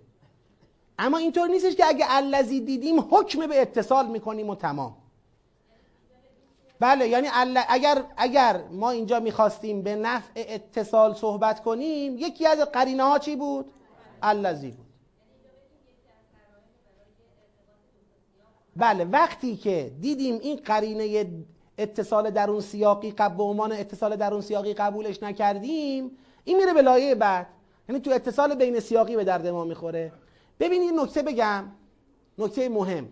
اما 0.99 1.19
اینطور 1.19 1.49
نیستش 1.49 1.75
که 1.75 1.87
اگه 1.87 2.05
الذی 2.09 2.61
دیدیم 2.61 3.01
حکم 3.01 3.47
به 3.47 3.61
اتصال 3.61 4.07
می‌کنیم 4.07 4.51
و 4.51 4.55
تمام. 4.55 4.97
بله 6.81 7.09
یعنی 7.09 7.29
اگر 7.69 8.05
اگر 8.17 8.63
ما 8.73 8.91
اینجا 8.91 9.21
می‌خواستیم 9.21 9.83
به 9.83 9.97
نفع 9.97 10.45
اتصال 10.49 11.15
صحبت 11.15 11.63
کنیم 11.63 12.19
یکی 12.19 12.47
از 12.47 12.59
قرینه 12.59 13.03
ها 13.03 13.19
چی 13.19 13.37
بود؟ 13.37 13.73
الذی 14.23 14.71
بود. 14.71 14.90
بله 18.81 19.05
وقتی 19.05 19.57
که 19.57 19.93
دیدیم 20.01 20.39
این 20.43 20.57
قرینه 20.65 21.27
اتصال 21.79 22.31
درون 22.31 22.61
سیاقی 22.61 23.11
قبل 23.11 23.37
به 23.37 23.43
عنوان 23.43 23.73
اتصال 23.73 24.17
درون 24.17 24.41
سیاقی 24.41 24.75
قبولش 24.75 25.23
نکردیم 25.23 26.11
این 26.45 26.57
میره 26.57 26.73
به 26.73 26.83
لایه 26.83 27.15
بعد. 27.15 27.47
یعنی 27.89 28.01
تو 28.01 28.11
اتصال 28.11 28.55
بین 28.55 28.81
سیاقی 28.81 29.17
به 29.17 29.25
درد 29.25 29.47
ما 29.47 29.65
می‌خوره. 29.65 30.13
ببینید 30.61 30.95
نکته 30.95 31.23
بگم 31.23 31.65
نکته 32.39 32.69
مهم. 32.69 33.09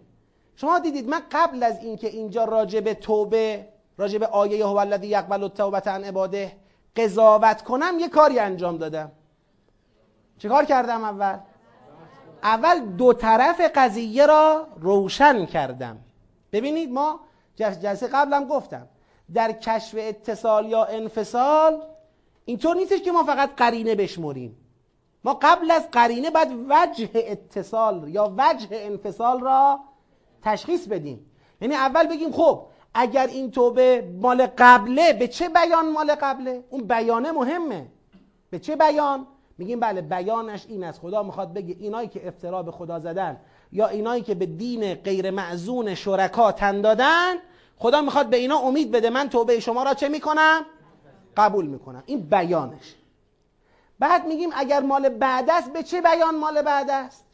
شما 0.57 0.78
دیدید 0.78 1.09
من 1.09 1.20
قبل 1.32 1.62
از 1.62 1.85
اینکه 1.85 2.09
اینجا 2.09 2.45
راجع 2.45 2.81
به 2.81 2.95
توبه 2.95 3.69
راجع 3.99 4.19
به 4.19 4.27
آیه 4.27 4.66
هو 4.66 4.77
الذی 4.77 5.07
یقبل 5.07 5.43
التوبه 5.43 5.81
عن 5.81 6.05
عباده 6.05 6.53
قضاوت 6.97 7.62
کنم 7.62 7.99
یه 7.99 8.09
کاری 8.09 8.39
انجام 8.39 8.77
دادم. 8.77 9.12
چه 10.39 10.49
کار 10.49 10.65
کردم 10.65 11.05
اول؟ 11.05 11.39
اول 12.43 12.81
دو 12.81 13.12
طرف 13.12 13.60
قضیه 13.74 14.27
را 14.27 14.66
روشن 14.81 15.47
کردم. 15.47 15.98
ببینید 16.52 16.93
ما 16.93 17.20
جلسه 17.56 18.06
قبلم 18.06 18.44
گفتم 18.44 18.89
در 19.35 19.52
کشف 19.52 19.94
اتصال 19.98 20.66
یا 20.66 20.85
انفصال 20.85 21.82
اینطور 22.44 22.77
نیستش 22.77 23.02
که 23.02 23.12
ما 23.12 23.24
فقط 23.24 23.51
قرینه 23.56 23.94
بشمریم. 23.94 24.56
ما 25.24 25.39
قبل 25.43 25.70
از 25.70 25.90
قرینه 25.90 26.31
باید 26.31 26.48
وجه 26.69 27.10
اتصال 27.15 28.09
یا 28.09 28.35
وجه 28.39 28.69
انفصال 28.70 29.40
را 29.40 29.81
تشخیص 30.43 30.86
بدیم. 30.86 31.31
یعنی 31.60 31.74
اول 31.74 32.06
بگیم 32.06 32.32
خب 32.32 32.66
اگر 32.94 33.27
این 33.27 33.51
توبه 33.51 34.10
مال 34.20 34.47
قبله 34.59 35.12
به 35.12 35.28
چه 35.28 35.48
بیان 35.48 35.93
مال 35.93 36.15
قبله؟ 36.15 36.65
اون 36.70 36.85
بیانه 36.85 37.32
مهمه. 37.32 37.86
به 38.51 38.59
چه 38.59 38.77
بیان؟ 38.77 39.27
میگیم 39.59 39.81
بله 39.81 40.01
بیانش 40.01 40.67
این 40.69 40.85
است. 40.85 41.01
خدا 41.01 41.23
می‌خواد 41.23 41.53
بگه 41.53 41.77
اینایی 41.79 42.09
که 42.09 42.29
افترا 42.29 42.63
به 42.63 42.73
خدا 42.73 43.01
زدن 43.01 43.41
یا 43.73 43.89
اینایی 43.89 44.23
که 44.23 44.35
به 44.35 44.47
دین 44.47 44.95
غیر 44.95 45.31
معزون 45.31 45.95
شرکا 45.95 46.53
تن 46.53 46.81
دادن 46.81 47.35
خدا 47.77 48.01
می‌خواد 48.03 48.27
به 48.31 48.37
اینا 48.37 48.59
امید 48.59 48.91
بده. 48.91 49.11
من 49.11 49.29
توبه 49.29 49.61
شما 49.61 49.83
را 49.83 49.95
چه 49.95 50.09
می‌کنم؟ 50.09 50.67
قبول 51.37 51.67
می‌کنم. 51.67 52.03
این 52.07 52.21
بیانش. 52.21 52.95
بعد 53.99 54.27
میگیم 54.27 54.51
اگر 54.57 54.81
مال 54.81 55.09
بعد 55.09 55.51
است 55.51 55.73
به 55.73 55.83
چه 55.83 56.01
بیان 56.01 56.39
مال 56.39 56.63
بعد 56.63 56.91
است؟ 56.91 57.25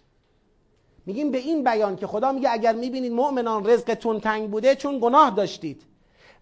میگیم 1.06 1.30
به 1.30 1.38
این 1.38 1.64
بیان 1.64 1.96
که 1.96 2.06
خدا 2.06 2.32
میگه 2.32 2.52
اگر 2.52 2.72
می‌بینید 2.72 3.12
مؤمنان 3.12 3.66
رزقتون 3.66 4.20
تنگ 4.20 4.50
بوده 4.50 4.74
چون 4.74 4.98
گناه 4.98 5.30
داشتید. 5.30 5.82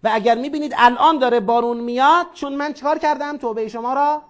و 0.03 0.09
اگر 0.13 0.35
می‌بینید 0.37 0.73
الان 0.77 1.19
داره 1.19 1.39
بارون 1.39 1.79
میاد 1.79 2.25
چون 2.33 2.55
من 2.55 2.73
چکار 2.73 2.99
کردم؟ 2.99 3.37
توبه 3.37 3.67
شما 3.67 3.93
را 3.93 4.21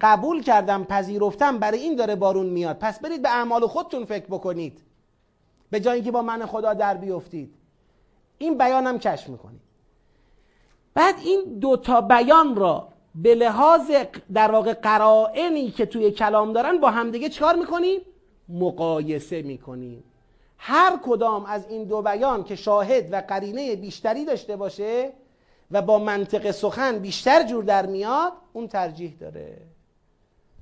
قبول 0.00 0.42
کردم 0.42 0.84
پذیرفتم 0.84 1.58
برای 1.58 1.78
این 1.78 1.96
داره 1.96 2.16
بارون 2.16 2.46
میاد. 2.46 2.78
پس 2.78 3.00
برید 3.00 3.22
به 3.22 3.28
اعمال 3.28 3.66
خودتون 3.66 4.04
فکر 4.04 4.26
بکنید. 4.26 4.80
به 5.70 5.80
جایی 5.80 6.02
که 6.02 6.10
با 6.10 6.22
من 6.22 6.46
خدا 6.46 6.74
در 6.74 6.96
بیفتید. 6.96 7.54
این 8.38 8.58
بیانم 8.58 8.98
کشف 8.98 9.28
می‌کنید. 9.28 9.60
بعد 10.94 11.14
این 11.24 11.58
دو 11.58 11.76
تا 11.76 12.00
بیان 12.00 12.56
را 12.56 12.88
به 13.14 13.34
لحاظ 13.34 13.90
در 14.34 14.50
واقع 14.50 14.72
قرائنی 14.74 15.70
که 15.70 15.86
توی 15.86 16.10
کلام 16.10 16.52
دارن 16.52 16.78
با 16.78 16.90
همدیگه 16.90 17.28
چکار 17.28 17.56
می‌کنیم؟ 17.56 18.00
مقایسه 18.48 19.42
می‌کنیم. 19.42 20.04
هر 20.58 20.98
کدام 21.04 21.44
از 21.44 21.66
این 21.68 21.84
دو 21.84 22.02
بیان 22.02 22.44
که 22.44 22.56
شاهد 22.56 23.12
و 23.12 23.22
قرینه 23.28 23.76
بیشتری 23.76 24.24
داشته 24.24 24.56
باشه 24.56 25.12
و 25.70 25.82
با 25.82 25.98
منطق 25.98 26.50
سخن 26.50 26.98
بیشتر 26.98 27.42
جور 27.42 27.64
در 27.64 27.86
میاد 27.86 28.32
اون 28.52 28.68
ترجیح 28.68 29.16
داره. 29.20 29.56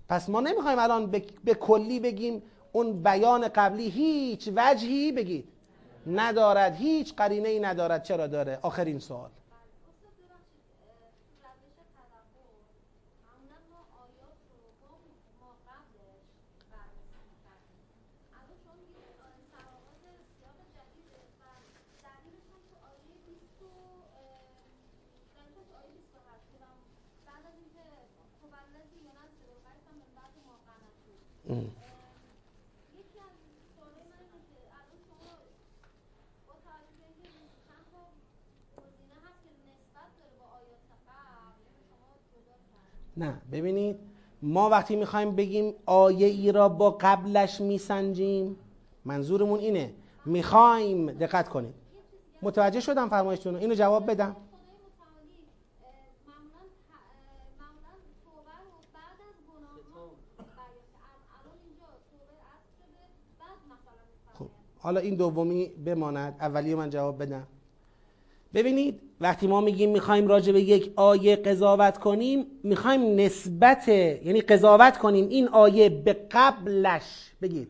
پس 0.08 0.28
ما 0.28 0.40
نمی‌خوایم 0.40 0.78
الان 0.78 1.06
به 1.44 1.54
کلی 1.54 2.00
بگیم 2.00 2.42
اون 2.72 3.02
بیان 3.02 3.48
قبلی 3.48 3.88
هیچ 3.88 4.48
وجهی 4.56 5.12
بگید. 5.12 5.48
ندارد 6.06 6.74
هیچ 6.74 7.14
قرینه 7.14 7.48
ای 7.48 7.60
ندارد. 7.60 8.02
چرا 8.02 8.26
داره؟ 8.26 8.58
آخرین 8.62 8.98
سوال. 8.98 9.30
نه 31.48 31.70
ببینید 43.52 43.98
ما 44.42 44.68
وقتی 44.68 44.96
می‌خوایم 44.96 45.36
بگیم 45.36 45.74
آیه 45.86 46.26
ای 46.26 46.52
را 46.52 46.68
با 46.68 46.90
قبلش 46.90 47.60
میسنجیم 47.60 48.56
منظورمون 49.04 49.60
اینه. 49.60 49.94
می‌خوایم 50.24 51.12
دقت 51.12 51.48
کنید. 51.48 51.74
متوجه 52.42 52.80
شدم 52.80 53.08
فرمایشتون 53.08 53.56
اینو 53.56 53.74
جواب 53.74 54.10
بدم 54.10 54.36
خب 64.38 64.48
حالا 64.78 65.00
این 65.00 65.14
دومی 65.14 65.68
بماند. 65.68 66.36
اولی 66.40 66.74
من 66.74 66.90
جواب 66.90 67.22
بدم. 67.22 67.46
ببینید 68.54 69.00
وقتی 69.20 69.46
ما 69.46 69.60
میگیم 69.60 69.90
می‌خوایم 69.90 70.28
راجع 70.28 70.52
به 70.52 70.60
یک 70.60 70.92
آیه 70.96 71.36
قضاوت 71.36 71.98
کنیم 71.98 72.46
می‌خوایم 72.62 73.20
نسبت 73.20 73.88
یعنی 73.88 74.40
قضاوت 74.40 74.98
کنیم 74.98 75.28
این 75.28 75.48
آیه 75.48 75.88
به 75.88 76.12
قبلش. 76.30 77.32
بگید. 77.42 77.68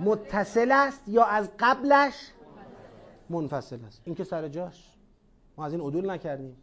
متصل 0.00 0.72
است 0.72 1.02
یا 1.08 1.24
از 1.24 1.48
قبلش؟ 1.58 2.14
منفصل 3.30 3.78
است. 3.86 4.02
این 4.04 4.14
که 4.14 4.24
سر 4.24 4.48
جاش. 4.48 4.90
ما 5.56 5.64
از 5.66 5.72
این 5.72 5.80
عدول 5.80 6.10
نکردیم. 6.10 6.56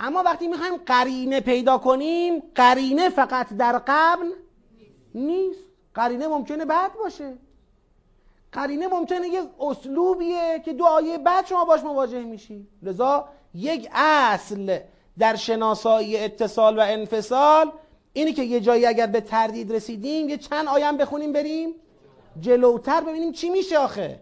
اما 0.00 0.22
وقتی 0.22 0.48
می‌خوایم 0.48 0.76
قرینه 0.76 1.40
پیدا 1.40 1.78
کنیم 1.78 2.42
قرینه 2.54 3.08
فقط 3.08 3.52
در 3.52 3.82
قبل 3.86 4.26
نیست. 5.14 5.60
قرینه 5.94 6.26
ممکنه 6.28 6.64
بعد 6.64 6.90
باشه. 7.04 7.34
قرینه 8.56 8.86
ممکنه 8.86 9.28
یه 9.28 9.42
اسلوبیه 9.60 10.62
که 10.64 10.72
دو 10.72 10.84
آیه 10.84 11.18
بعد 11.18 11.46
شما 11.46 11.64
باش 11.64 11.80
مواجه 11.80 12.24
میشی. 12.24 12.66
لذا 12.82 13.28
یک 13.54 13.88
اصل 13.92 14.78
در 15.18 15.36
شناسایی 15.36 16.16
اتصال 16.16 16.78
و 16.78 16.80
انفصال 16.80 17.72
اینی 18.12 18.32
که 18.32 18.42
یه 18.42 18.60
جایی 18.60 18.86
اگر 18.86 19.06
به 19.06 19.20
تردید 19.20 19.72
رسیدیم 19.72 20.28
یه 20.28 20.36
چند 20.36 20.68
آیم 20.68 20.96
بخونیم 20.96 21.32
بریم 21.32 21.74
جلوتر 22.40 23.00
ببینیم 23.00 23.32
چی 23.32 23.50
میشه 23.50 23.78
آخه. 23.78 24.20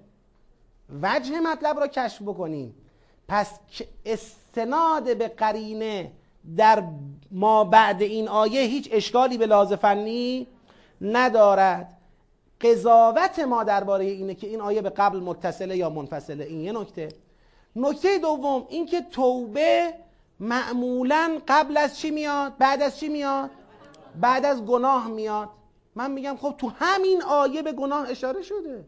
وجه 1.03 1.41
مطلب 1.41 1.81
را 1.81 1.89
کشف 1.89 2.23
بکنیم. 2.23 2.75
پس 3.29 3.51
استناد 4.07 5.17
به 5.17 5.29
قرینه 5.29 6.13
در 6.57 6.83
ما 7.31 7.65
بعد 7.65 8.03
این 8.03 8.29
آیه 8.29 8.61
هیچ 8.61 8.89
اشکالی 8.93 9.39
به 9.39 9.47
لحاظ 9.47 9.73
فنی 9.73 10.47
ندارد. 11.01 11.97
قضاوت 12.61 13.39
ما 13.39 13.65
درباره 13.65 14.05
اینه 14.05 14.35
که 14.35 14.47
این 14.47 14.61
آیه 14.61 14.83
به 14.83 14.91
قبل 14.91 15.19
متصله 15.19 15.77
یا 15.77 15.91
منفصله. 15.91 16.45
این 16.45 16.61
یه 16.61 16.73
نکته. 16.73 17.09
نکته 17.77 18.19
دوم 18.19 18.67
اینکه 18.69 19.01
توبه 19.01 19.95
معمولا 20.41 21.39
قبل 21.49 21.77
از 21.77 21.99
چی 21.99 22.11
میاد؟ 22.11 22.53
بعد 22.59 22.83
از 22.83 22.99
چی 22.99 23.09
میاد؟ 23.09 23.51
بعد 24.21 24.45
از 24.45 24.65
گناه 24.65 25.09
میاد. 25.09 25.49
من 25.95 26.11
میگم 26.11 26.37
خب 26.41 26.55
تو 26.59 26.73
همین 26.79 27.23
آیه 27.23 27.63
به 27.63 27.73
گناه 27.73 28.11
اشاره 28.11 28.43
شده. 28.43 28.85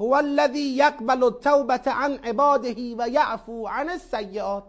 هو 0.00 0.12
الذی 0.12 0.60
یقبل 0.60 1.22
التوبه 1.22 1.80
عن 1.86 2.12
عباده 2.12 2.94
و 2.98 3.08
یعفو 3.08 3.66
عن 3.66 3.88
السیئات. 3.88 4.64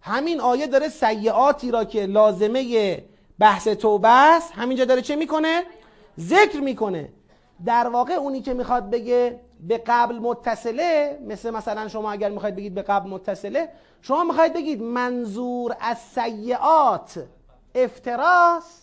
همین 0.00 0.40
آیه 0.40 0.66
داره 0.66 0.88
سیئاتی 0.88 1.70
را 1.70 1.84
که 1.84 2.06
لازمه 2.06 3.04
بحث 3.38 3.68
توبه 3.68 4.08
است 4.08 4.52
همینجا 4.52 4.84
داره 4.84 5.02
چه 5.02 5.16
می‌کنه؟ 5.16 5.62
ذکر 6.20 6.60
می‌کنه. 6.60 7.08
در 7.64 7.88
واقع 7.88 8.12
اونی 8.12 8.42
که 8.42 8.54
می‌خواد 8.54 8.90
بگه 8.90 9.40
به 9.68 9.82
قبل 9.86 10.18
متصله 10.18 11.18
مثل 11.26 11.50
مثلا 11.50 11.88
شما 11.88 12.12
اگر 12.12 12.30
می‌خواید 12.30 12.56
بگید 12.56 12.74
به 12.74 12.82
قبل 12.82 13.10
متصله 13.10 13.68
شما 14.02 14.24
می‌خواید 14.24 14.52
بگید 14.52 14.82
منظور 14.82 15.76
از 15.80 15.98
سیعات 15.98 17.24
افتراس 17.74 18.82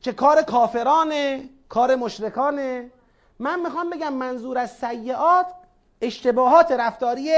که 0.00 0.12
کار 0.12 0.42
کافرانه 0.42 1.48
کار 1.68 1.94
مشرکانه. 1.94 2.90
من 3.38 3.60
می‌خوام 3.60 3.90
بگم 3.90 4.12
منظور 4.12 4.58
از 4.58 4.70
سیعات 4.70 5.46
اشتباهات 6.00 6.72
رفتاری 6.72 7.30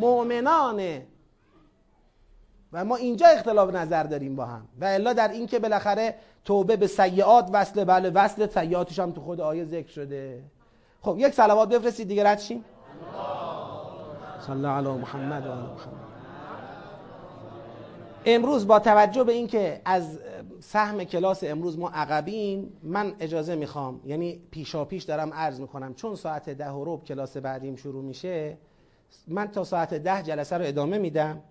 مؤمنانه. 0.00 1.06
و 2.72 2.84
ما 2.84 2.96
اینجا 2.96 3.26
اختلاف 3.26 3.74
نظر 3.74 4.02
داریم 4.02 4.36
با 4.36 4.46
هم. 4.46 4.68
و 4.80 4.84
الا 4.84 5.12
در 5.12 5.28
این 5.28 5.46
که 5.46 5.58
بالاخره 5.58 6.14
توبه 6.44 6.76
به 6.76 6.86
سیعات 6.86 7.50
وصله 7.52 7.84
بله 7.84 8.10
وصل 8.10 8.46
سیعاتش 8.46 8.98
هم 8.98 9.12
تو 9.12 9.20
خود 9.20 9.40
آیه 9.40 9.64
ذکر 9.64 9.88
شده. 9.88 10.42
خب 11.02 11.16
یک 11.18 11.34
صلوات 11.34 11.68
بفرستید 11.68 12.08
دیگه 12.08 12.24
رد 12.24 12.38
شیم. 12.38 12.64
صلی 14.46 14.66
علی 14.66 14.88
محمد 14.88 15.46
و 15.46 15.48
محمد. 15.48 16.08
امروز 18.26 18.66
با 18.66 18.78
توجه 18.78 19.24
به 19.24 19.32
اینکه 19.32 19.80
از 19.84 20.18
سهم 20.60 21.04
کلاس 21.04 21.44
امروز 21.44 21.78
ما 21.78 21.88
عقبیم 21.88 22.72
من 22.82 23.14
اجازه 23.20 23.54
می‌خوام 23.54 24.00
یعنی 24.04 24.40
پیشا 24.50 24.84
پیش 24.84 25.02
دارم 25.02 25.34
عرض 25.34 25.60
می‌کنم 25.60 25.94
چون 25.94 26.14
ساعت 26.14 26.50
ده 26.50 26.70
و 26.70 26.94
رب 26.94 27.04
کلاس 27.04 27.36
بعدیم 27.36 27.76
شروع 27.76 28.04
میشه 28.04 28.58
من 29.28 29.46
تا 29.46 29.64
ساعت 29.64 29.94
ده 29.94 30.22
جلسه 30.22 30.58
رو 30.58 30.64
ادامه 30.64 30.98
میدم. 30.98 31.42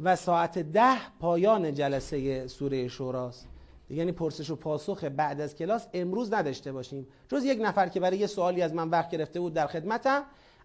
و 0.00 0.16
ساعت 0.16 0.58
ده 0.58 1.18
پایان 1.20 1.74
جلسه 1.74 2.46
سوره 2.46 2.88
شوراست. 2.88 3.48
یعنی 3.90 4.12
پرسش 4.12 4.50
و 4.50 4.56
پاسخ 4.56 5.04
بعد 5.04 5.40
از 5.40 5.54
کلاس 5.54 5.86
امروز 5.94 6.32
نداشته 6.32 6.72
باشیم. 6.72 7.06
جز 7.28 7.44
یک 7.44 7.58
نفر 7.62 7.88
که 7.88 8.00
برای 8.00 8.18
یه 8.18 8.26
سوالی 8.26 8.62
از 8.62 8.74
من 8.74 8.88
وقت 8.88 9.10
گرفته 9.10 9.40
بود 9.40 9.54
در 9.54 9.66
خدمتم. 9.66 10.22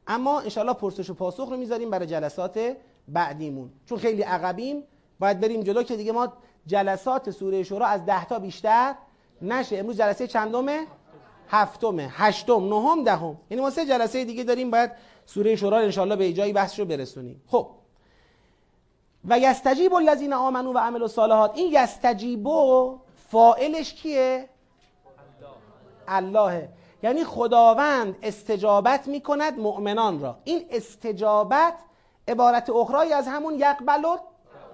اما 0.07 0.39
انشالله 0.39 0.73
پرسش 0.73 1.09
و 1.09 1.13
پاسخ 1.13 1.49
رو 1.49 1.57
می‌ذاریم 1.57 1.89
برای 1.89 2.07
جلسات 2.07 2.75
بعدیمون. 3.07 3.69
چون 3.85 3.97
خیلی 3.97 4.21
عقبیم 4.21 4.83
باید 5.19 5.39
بریم 5.39 5.61
جلو 5.63 5.83
که 5.83 5.97
دیگه 5.97 6.11
ما 6.11 6.33
جلسات 6.67 7.31
سوره 7.31 7.63
شورا 7.63 7.85
از 7.85 8.05
ده 8.05 8.25
تا 8.25 8.39
بیشتر 8.39 8.95
نشه. 9.41 9.77
امروز 9.77 9.97
جلسه 9.97 10.27
چندمه 10.27 10.85
هفتمه 11.47 12.07
هشتم. 12.11 12.67
نهم 12.69 13.03
دهم. 13.03 13.37
یعنی 13.49 13.61
ما 13.63 13.69
سه 13.69 13.85
جلسه 13.85 14.25
دیگه 14.25 14.43
داریم 14.43 14.71
باید 14.71 14.91
سوره 15.25 15.55
شورا 15.55 15.77
انشالله 15.77 16.15
به 16.15 16.33
جایی 16.33 16.53
بحث 16.53 16.79
رو 16.79 16.85
برسونیم. 16.85 17.41
خب. 17.47 17.80
و 19.25 19.39
یستجیب 19.39 19.93
الذین 19.93 20.33
آمنو 20.33 20.73
و 20.73 20.77
عملوا 20.77 21.05
الصالحات. 21.05 21.51
این 21.55 21.73
یستجیبو 21.73 22.97
فائلش 23.29 23.93
کیه؟ 23.93 24.49
اللهه 26.07 26.69
یعنی 27.03 27.23
خداوند 27.23 28.15
استجابت 28.23 29.07
می‌کند 29.07 29.59
مؤمنان 29.59 30.21
را. 30.21 30.37
این 30.43 30.65
استجابت 30.69 31.73
عبارت 32.27 32.69
اخرایی 32.69 33.13
از 33.13 33.27
همون 33.27 33.59
یقبل 33.59 34.03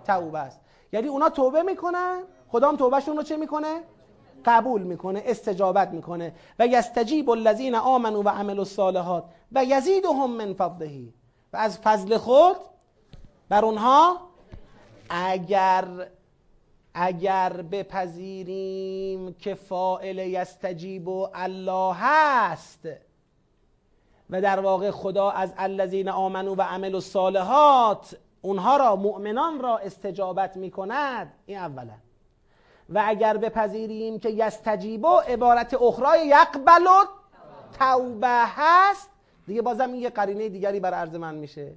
توبه 0.08 0.40
است. 0.40 0.62
یعنی 0.94 1.08
اونا 1.08 1.30
توبه 1.30 1.64
می‌کنن 1.64 2.24
خدا 2.52 2.70
هم 2.70 2.76
توبهشون 2.76 3.18
رو 3.18 3.24
چه 3.24 3.38
می‌کنه؟ 3.38 3.84
قبول 4.46 4.82
می‌کنه 4.82 5.24
استجابت 5.26 5.90
می‌کنه. 5.90 6.34
و 6.60 6.68
یستجیب 6.68 7.30
الذین 7.30 7.76
آمنوا 7.76 8.22
و 8.22 8.30
عملوا 8.30 8.62
الصالحات. 8.62 9.24
و 9.52 9.66
یزیدهم 9.66 10.30
من 10.30 10.54
فضله. 10.54 11.14
و 11.54 11.58
از 11.58 11.78
فضل 11.78 12.18
خود 12.18 12.58
بر 13.50 13.66
اونها 13.66 14.27
اگر 15.10 16.08
اگر 16.94 17.54
بپذیریم 17.72 19.34
که 19.34 19.54
فائل 19.54 20.18
یستجیب 20.18 21.08
و 21.08 21.30
الله 21.34 21.96
هست 22.00 22.88
و 24.30 24.42
در 24.42 24.60
واقع 24.60 24.92
خدا 24.92 25.30
از 25.30 25.54
الذین 25.58 26.10
آمنو 26.10 26.56
و 26.56 26.62
عمل 26.62 26.96
الصالحات 26.96 28.18
اونها 28.42 28.78
را 28.78 28.96
مؤمنان 28.96 29.60
را 29.60 29.78
استجابت 29.78 30.58
می 30.58 30.72
کند 30.72 31.34
این 31.46 31.58
اولا 31.58 31.94
و 32.90 33.04
اگر 33.06 33.38
بپذیریم 33.38 34.20
که 34.20 34.30
یستجیبو 34.30 35.18
عبارت 35.18 35.74
اخرای 35.74 36.28
یقبل 36.28 36.88
توبه 37.80 38.44
هست 38.56 39.10
دیگه 39.48 39.62
بازم 39.62 39.92
این 39.92 40.02
یه 40.02 40.10
قرینه 40.10 40.50
دیگری 40.50 40.80
بر 40.80 40.94
عرض 40.94 41.16
من 41.16 41.36
میشه 41.36 41.74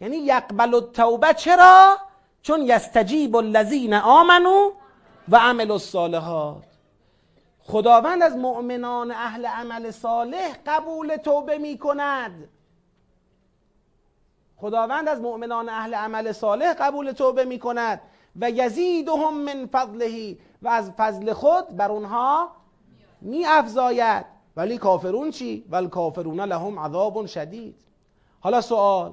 یعنی 0.00 0.16
یقبل 0.16 0.80
توبه 0.80 1.34
چرا؟ 1.34 1.96
چون 2.42 2.60
یستجیب 2.62 3.36
الذین 3.36 3.94
آمنو 3.94 4.70
و 5.28 5.36
عمل 5.36 5.70
الصالحات. 5.70 6.64
خداوند 7.64 8.22
از 8.22 8.36
مؤمنان 8.36 9.10
اهل 9.10 9.46
عمل 9.46 9.90
صالح 9.90 10.56
قبول 10.66 11.16
توبه 11.16 11.58
می 11.58 11.78
کند 11.78 12.48
خداوند 14.56 15.08
از 15.08 15.20
مؤمنان 15.20 15.68
اهل 15.68 15.94
عمل 15.94 16.32
صالح 16.32 16.72
قبول 16.72 17.12
توبه 17.12 17.44
می 17.44 17.58
کند 17.58 18.00
و 18.36 18.50
یزیدهم 18.50 19.34
من 19.34 19.68
فضله 19.72 20.38
و 20.62 20.68
از 20.68 20.90
فضل 20.90 21.32
خود 21.32 21.76
بر 21.76 21.90
اونها 21.90 22.48
می 23.20 23.46
افزاید 23.46 24.26
ولی 24.56 24.78
کافرون 24.78 25.30
چی؟ 25.30 25.64
ول 25.70 25.88
کافرون 25.88 26.40
لهم 26.40 26.78
عذاب 26.78 27.26
شدید. 27.26 27.74
حالا 28.40 28.60
سوال 28.60 29.12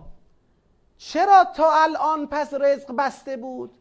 چرا 0.99 1.45
تا 1.55 1.71
الان 1.73 2.27
پس 2.27 2.53
رزق 2.53 2.95
بسته 2.95 3.37
بود؟ 3.37 3.71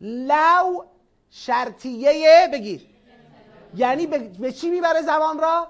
لو 0.00 0.84
شرطیه 1.30 2.48
بگیر. 2.52 2.86
یعنی 3.76 4.06
به 4.40 4.52
چی 4.52 4.70
می‌بره 4.70 5.02
زمان 5.02 5.38
را؟ 5.38 5.66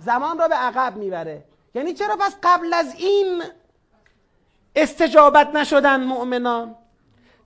زمان 0.00 0.38
را 0.38 0.48
به 0.48 0.54
عقب 0.54 0.96
می‌بره. 0.96 1.44
یعنی 1.74 1.94
چرا 1.94 2.16
پس 2.16 2.36
قبل 2.42 2.74
از 2.74 2.94
این 2.94 3.42
استجابت 4.76 5.54
نشدن 5.54 6.04
مؤمنان؟ 6.04 6.74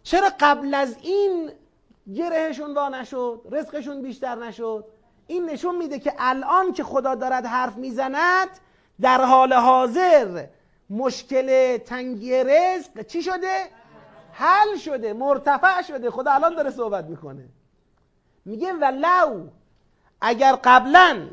چرا 0.02 0.30
قبل 0.40 0.74
از 0.74 0.96
این 1.02 1.50
گرهشون 2.14 2.74
وا 2.74 2.88
نشد؟ 2.88 3.40
رزقشون 3.50 4.02
بیشتر 4.02 4.34
نشد؟ 4.34 4.84
این 5.26 5.50
نشون 5.50 5.76
میده 5.76 5.98
که 5.98 6.12
الان 6.18 6.72
که 6.72 6.84
خدا 6.84 7.14
دارد 7.14 7.46
حرف 7.46 7.76
می‌زند 7.76 8.48
در 9.00 9.24
حال 9.24 9.52
حاضر 9.52 10.46
مشکل 10.90 11.76
تنگی 11.76 12.44
رزق 12.44 13.02
چی 13.02 13.22
شده؟ 13.22 13.64
حل 14.32 14.76
شده 14.76 15.12
مرتفع 15.12 15.82
شده. 15.82 16.10
خدا 16.10 16.32
الان 16.32 16.54
داره 16.54 16.70
صحبت 16.70 17.04
می‌کنه. 17.04 17.48
میگه 18.44 18.72
ولو 18.72 19.46
اگر 20.20 20.58
قبلا 20.64 21.28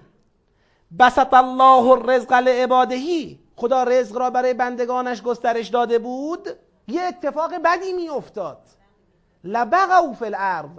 بسط 1.00 1.34
الله 1.34 1.88
الرزق 1.92 2.34
لعبادهی 2.34 3.40
خدا 3.56 3.84
رزق 3.84 4.18
را 4.18 4.30
برای 4.30 4.54
بندگانش 4.54 5.22
گسترش 5.22 5.68
داده 5.68 6.00
بود 6.00 6.50
یه 6.88 7.02
اتفاق 7.02 7.54
بدی 7.66 7.94
میافتاد. 7.94 8.58
لبغوا 9.44 10.14
فی 10.14 10.26
الارض. 10.26 10.70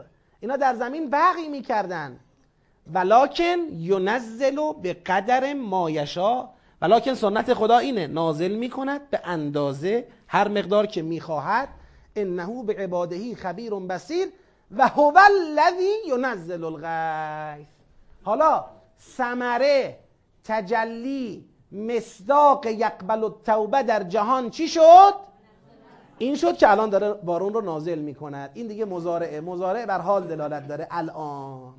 اینا 0.40 0.56
در 0.56 0.74
زمین 0.74 1.10
بغی 1.10 1.48
می‌کردن. 1.48 2.20
ولکن 2.92 3.58
ینزل 3.72 4.72
به 4.82 4.92
قدر 4.92 5.54
ما 5.54 5.90
ولکن 6.84 7.14
سنت 7.14 7.54
خدا 7.54 7.78
اینه 7.78 8.06
نازل 8.06 8.54
می‌کند 8.54 9.10
به 9.10 9.20
اندازه 9.24 10.06
هر 10.28 10.48
مقدار 10.48 10.86
که 10.86 11.02
می‌خواهد. 11.02 11.68
انه 12.16 12.62
به 12.62 12.74
عبادهی 12.74 13.34
خبیر 13.34 13.74
بسیر 13.74 14.28
و 14.76 14.88
هو 14.88 15.18
الذی 15.18 15.92
ینزل 16.08 16.64
الغیث. 16.64 17.66
حالا 18.22 18.64
ثمره 19.16 19.98
تجلی 20.44 21.44
مصداق 21.72 22.66
یقبل 22.66 23.24
التوبه 23.24 23.82
در 23.82 24.02
جهان 24.02 24.50
چی 24.50 24.68
شد؟ 24.68 25.14
این 26.18 26.36
شد 26.36 26.56
که 26.56 26.70
الان 26.70 26.90
داره 26.90 27.12
بارون 27.12 27.54
رو 27.54 27.60
نازل 27.60 27.98
می‌کند. 27.98 28.50
این 28.54 28.66
دیگه 28.66 28.84
مزارعه 28.84 29.40
مزارعه 29.40 29.86
بر 29.86 30.00
حال 30.00 30.26
دلالت 30.26 30.68
داره. 30.68 30.88
الان. 30.90 31.74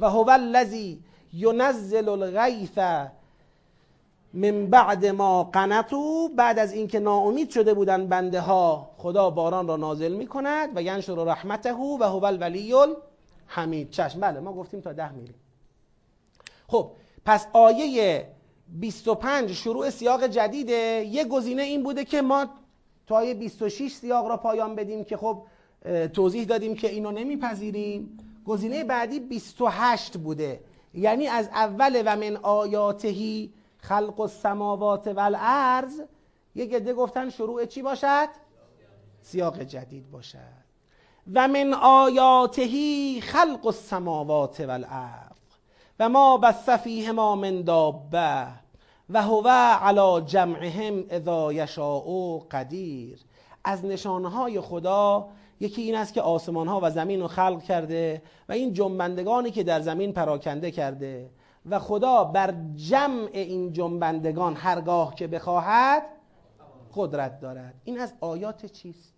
و 0.00 0.10
هو 0.10 0.30
الذی 0.30 1.04
ینزل 1.32 2.08
الغیث 2.08 2.78
من 4.36 4.66
بعد 4.66 5.06
ما 5.06 5.44
قنطو 5.44 6.28
بعد 6.28 6.58
از 6.58 6.72
اینکه 6.72 7.00
ناامید 7.00 7.50
شده 7.50 7.74
بودن 7.74 8.06
بنده 8.06 8.40
ها 8.40 8.90
خدا 8.96 9.30
باران 9.30 9.68
را 9.68 9.76
نازل 9.76 10.12
می 10.12 10.26
کند 10.26 10.76
و 10.76 10.82
ینشر 10.82 11.14
رحمته 11.14 11.72
و 11.72 12.04
هو 12.04 12.24
الولی 12.24 12.74
حمید 13.46 13.90
چشم 13.90 14.20
بله 14.20 14.40
ما 14.40 14.52
گفتیم 14.52 14.80
تا 14.80 14.92
ده 14.92 15.12
میریم. 15.12 15.34
خب 16.68 16.90
پس 17.24 17.46
آیه 17.52 18.28
25 18.68 19.52
شروع 19.52 19.90
سیاق 19.90 20.26
جدیده. 20.26 21.04
یه 21.10 21.24
گزینه 21.24 21.62
این 21.62 21.82
بوده 21.82 22.04
که 22.04 22.22
ما 22.22 22.46
تا 23.06 23.16
آیه 23.16 23.34
26 23.34 23.92
سیاق 23.92 24.26
را 24.28 24.36
پایان 24.36 24.74
بدیم 24.74 25.04
که 25.04 25.16
خب 25.16 25.42
توضیح 26.12 26.44
دادیم 26.44 26.74
که 26.74 26.88
اینو 26.90 27.10
نمیپذیریم. 27.10 28.18
گزینه 28.46 28.84
بعدی 28.84 29.20
28 29.20 30.16
بوده. 30.16 30.60
یعنی 30.94 31.26
از 31.26 31.48
اول 31.48 32.02
و 32.06 32.16
من 32.16 32.36
آیاتهی 32.36 33.52
خلق 33.88 34.20
السماوات 34.20 35.08
والارض. 35.08 36.00
یک 36.54 36.74
عده 36.74 36.94
گفتن 36.94 37.30
شروع 37.30 37.66
چی 37.66 37.82
باشد؟ 37.82 38.28
سیاق 39.22 39.62
جدید 39.62 40.10
باشد. 40.10 40.64
و 41.34 41.48
من 41.48 41.74
آیاتهی 41.74 43.20
خلق 43.20 43.66
السماوات 43.66 44.60
والارض. 44.60 45.36
و 46.00 46.08
ما 46.08 46.38
بث 46.38 46.68
فیهما 46.68 47.36
من 47.36 47.62
دابه. 47.62 48.46
و 49.10 49.22
هو 49.22 49.48
علی 49.80 50.24
جمعهم 50.26 51.04
اذا 51.10 51.52
یشاء 51.52 52.38
قدیر. 52.50 53.20
از 53.64 53.84
نشانهای 53.84 54.60
خدا 54.60 55.28
یکی 55.60 55.82
این 55.82 55.94
است 55.94 56.14
که 56.14 56.22
آسمان 56.22 56.68
ها 56.68 56.80
و 56.82 56.90
زمین 56.90 57.20
رو 57.20 57.28
خلق 57.28 57.62
کرده 57.62 58.22
و 58.48 58.52
این 58.52 58.72
جنبندگانی 58.72 59.50
که 59.50 59.62
در 59.62 59.80
زمین 59.80 60.12
پراکنده 60.12 60.70
کرده. 60.70 61.30
و 61.66 61.78
خدا 61.78 62.24
بر 62.24 62.54
جمع 62.76 63.28
این 63.32 63.72
جنبندگان 63.72 64.56
هرگاه 64.56 65.14
که 65.14 65.26
بخواهد 65.26 66.02
قدرت 66.94 67.40
دارد. 67.40 67.74
این 67.84 68.00
از 68.00 68.12
آیات 68.20 68.66
چیست؟ 68.66 69.14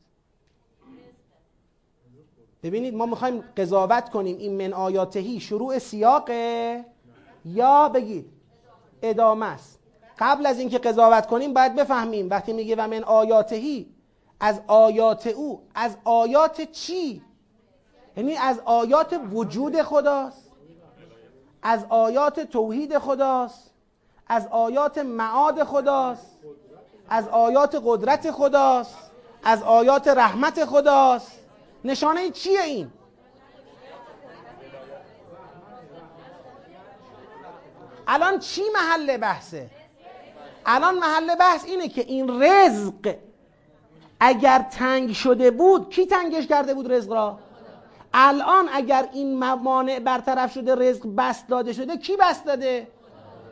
ببینید 2.62 2.94
ما 2.94 3.06
می‌خوایم 3.06 3.44
قضاوت 3.56 4.10
کنیم. 4.10 4.36
این 4.36 4.66
من 4.66 4.72
آیاتهی 4.72 5.40
شروع 5.40 5.78
سیاقه. 5.78 6.84
یا 7.44 7.88
بگید 7.88 8.32
ادامه 9.02 9.46
است. 9.46 9.78
قبل 10.18 10.46
از 10.46 10.58
اینکه 10.58 10.78
قضاوت 10.78 11.26
کنیم 11.26 11.54
باید 11.54 11.76
بفهمیم. 11.76 12.30
وقتی 12.30 12.52
میگه 12.52 12.76
و 12.76 12.88
من 12.88 13.04
آیاتهی 13.04 13.94
از 14.40 14.60
آیات 14.66 15.26
او 15.26 15.62
از 15.74 15.96
آیات 16.04 16.60
چی؟ 16.60 17.22
یعنی 18.16 18.36
از 18.36 18.60
آیات 18.64 19.20
وجود 19.32 19.82
خداست. 19.82 20.45
از 21.68 21.84
آیات 21.88 22.40
توحید 22.40 22.98
خداست 22.98 23.70
از 24.26 24.46
آیات 24.46 24.98
معاد 24.98 25.64
خداست 25.64 26.36
از 27.08 27.28
آیات 27.28 27.82
قدرت 27.84 28.30
خداست 28.30 28.96
از 29.44 29.62
آیات 29.62 30.08
رحمت 30.08 30.64
خداست. 30.64 31.32
نشانه 31.84 32.30
چیه 32.30 32.60
این؟ 32.62 32.90
الان 38.06 38.38
چی 38.38 38.62
محل 38.74 39.16
بحثه؟ 39.16 39.70
الان 40.66 40.94
محل 40.98 41.34
بحث 41.34 41.64
اینه 41.64 41.88
که 41.88 42.00
این 42.00 42.42
رزق 42.42 43.14
اگر 44.20 44.66
تنگ 44.70 45.12
شده 45.12 45.50
بود 45.50 45.90
کی 45.90 46.06
تنگش 46.06 46.46
کرده 46.46 46.74
بود 46.74 46.92
رزق 46.92 47.12
را؟ 47.12 47.38
الان 48.18 48.68
اگر 48.72 49.08
این 49.12 49.38
موانع 49.38 49.98
برطرف 49.98 50.52
شده 50.52 50.74
رزق 50.74 51.14
بست 51.16 51.48
داده 51.48 51.72
شده 51.72 51.96
کی 51.96 52.16
بست 52.16 52.44
داده؟ 52.44 52.88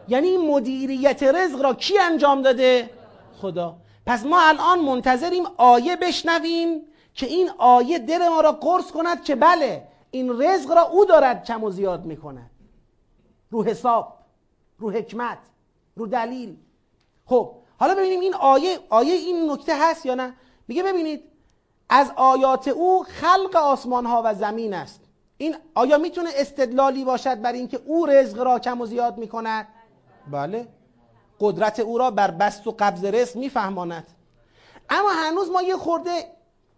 یعنی 0.09 0.37
مدیریت 0.37 1.23
رزق 1.23 1.63
را 1.63 1.75
کی 1.75 1.99
انجام 1.99 2.43
داده؟ 2.43 2.91
خدا. 3.41 3.77
پس 4.07 4.27
ما 4.27 4.41
الان 4.41 4.79
منتظریم 4.79 5.45
آیه 5.57 5.97
بشنویم 5.97 6.83
که 7.15 7.27
این 7.27 7.51
آیه 7.59 7.99
دل 7.99 8.29
ما 8.29 8.41
را 8.41 8.53
قرص 8.53 8.91
کند 8.91 9.25
که 9.25 9.35
بله 9.35 9.89
این 10.11 10.43
رزق 10.43 10.71
را 10.71 10.83
او 10.83 11.05
دارد 11.05 11.45
کم 11.45 11.65
و 11.65 11.71
زیاد 11.71 12.05
می‌کند. 12.05 12.51
رو 13.51 13.65
حساب 13.65 14.19
رو 14.79 14.91
حکمت 14.91 15.39
رو 15.97 16.07
دلیل. 16.07 16.57
خب 17.27 17.55
حالا 17.79 17.95
ببینیم 17.95 18.21
این 18.21 18.35
آیه 18.35 18.79
آیه 18.89 19.15
این 19.15 19.51
نکته 19.51 19.73
هست 19.81 20.07
یا 20.07 20.15
نه؟ 20.15 20.35
میگه 20.69 20.83
ببینید 20.83 21.34
از 21.89 22.13
آیات 22.17 22.69
او 22.69 23.03
خلق 23.03 23.57
آسمان 23.57 24.07
ها 24.07 24.23
و 24.25 24.35
زمین 24.35 24.75
است. 24.75 25.01
این 25.37 25.57
آیا 25.75 25.99
می‌تونه 25.99 26.31
استدلالی 26.35 27.05
باشد 27.05 27.43
بر 27.43 27.53
اینکه 27.53 27.81
او 27.87 28.07
رزق 28.07 28.39
را 28.39 28.59
کم 28.59 28.81
و 28.81 28.87
زیاد 28.87 29.19
می‌کند؟ 29.19 29.69
بله. 30.31 30.69
قدرت 31.41 31.81
او 31.81 31.99
را 31.99 32.11
بر 32.11 32.31
بست 32.31 32.67
و 32.67 32.75
قبض 32.79 33.05
رزق 33.05 33.37
میفهماند. 33.37 34.07
اما 34.91 35.09
هنوز 35.11 35.51
ما 35.51 35.63
یه 35.63 35.77
خورده 35.77 36.11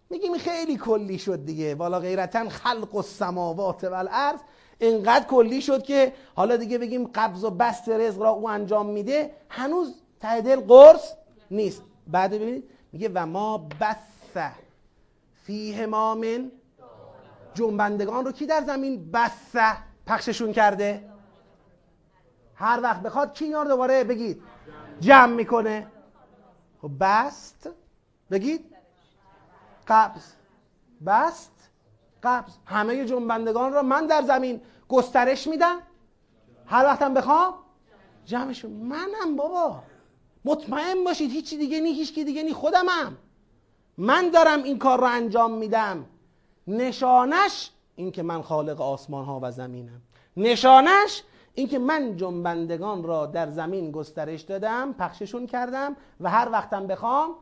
میگیم 0.09 0.37
خیلی 0.37 0.77
کلی 0.77 1.19
شد 1.19 1.45
دیگه. 1.45 1.75
والا 1.75 1.99
غیرتا 1.99 2.49
خلق 2.49 2.95
و 2.95 3.01
سماوات 3.01 3.83
و 3.83 3.93
الارض 3.93 4.39
اینقدر 4.79 5.25
کلی 5.25 5.61
شد 5.61 5.83
که 5.83 6.13
حالا 6.35 6.57
دیگه 6.57 6.77
بگیم 6.77 7.07
قبض 7.15 7.43
و 7.43 7.49
بست 7.49 7.89
رزق 7.89 8.21
را 8.21 8.29
او 8.29 8.49
انجام 8.49 8.85
میده 8.85 9.31
هنوز 9.49 9.95
ته 10.19 10.41
دل 10.41 10.59
قرص 10.59 11.13
نیست. 11.51 11.81
بعد 12.07 12.31
ببینید 12.31 12.69
میگه 12.91 13.11
و 13.13 13.25
ما 13.25 13.57
بث 13.57 13.97
فیه 15.47 15.85
ما 15.85 16.15
من 16.15 16.51
جنبندگان 17.53 18.25
رو 18.25 18.31
کی 18.31 18.45
در 18.45 18.63
زمین 18.63 19.11
بث 19.11 19.55
پخششون 20.05 20.51
کرده؟ 20.53 21.09
هر 22.55 22.79
وقت 22.83 23.01
بخواد 23.01 23.33
کی 23.33 23.45
اینا 23.45 23.63
دوباره 23.63 24.03
بگید. 24.03 24.43
جمع 24.99 25.33
می‌کنه. 25.33 25.87
خب 26.81 26.91
بست. 26.99 27.69
بگید. 28.31 28.75
قبض. 29.87 30.23
بست. 31.05 31.69
قبض. 32.23 32.51
همه 32.65 33.05
جنبندگان 33.05 33.73
را 33.73 33.81
من 33.81 34.07
در 34.07 34.21
زمین 34.21 34.61
گسترش 34.89 35.47
میدم. 35.47 35.79
هر 36.65 36.85
وقتم 36.85 37.13
بخوام 37.13 37.53
جمعشون. 38.25 38.71
منم 38.71 39.35
بابا. 39.35 39.83
مطمئن 40.45 41.03
باشید 41.03 41.31
هیچی 41.31 41.57
دیگه 41.57 41.79
نی 41.79 41.93
هیچ 41.93 42.15
دیگه 42.15 42.43
نی 42.43 42.53
خودمم. 42.53 43.17
من 43.97 44.29
دارم 44.29 44.63
این 44.63 44.79
کار 44.79 44.99
را 44.99 45.09
انجام 45.09 45.51
میدم. 45.51 46.05
نشانش 46.67 47.71
این 47.95 48.11
که 48.11 48.23
من 48.23 48.41
خالق 48.41 48.81
آسمان 48.81 49.25
ها 49.25 49.39
و 49.43 49.51
زمینم. 49.51 50.01
نشانش 50.37 51.23
اینکه 51.53 51.79
من 51.79 52.17
جنبندگان 52.17 53.03
را 53.03 53.25
در 53.25 53.51
زمین 53.51 53.91
گسترش 53.91 54.41
دادم 54.41 54.93
پخششون 54.93 55.47
کردم 55.47 55.95
و 56.19 56.29
هر 56.29 56.49
وقتم 56.51 56.87
بخوام 56.87 57.35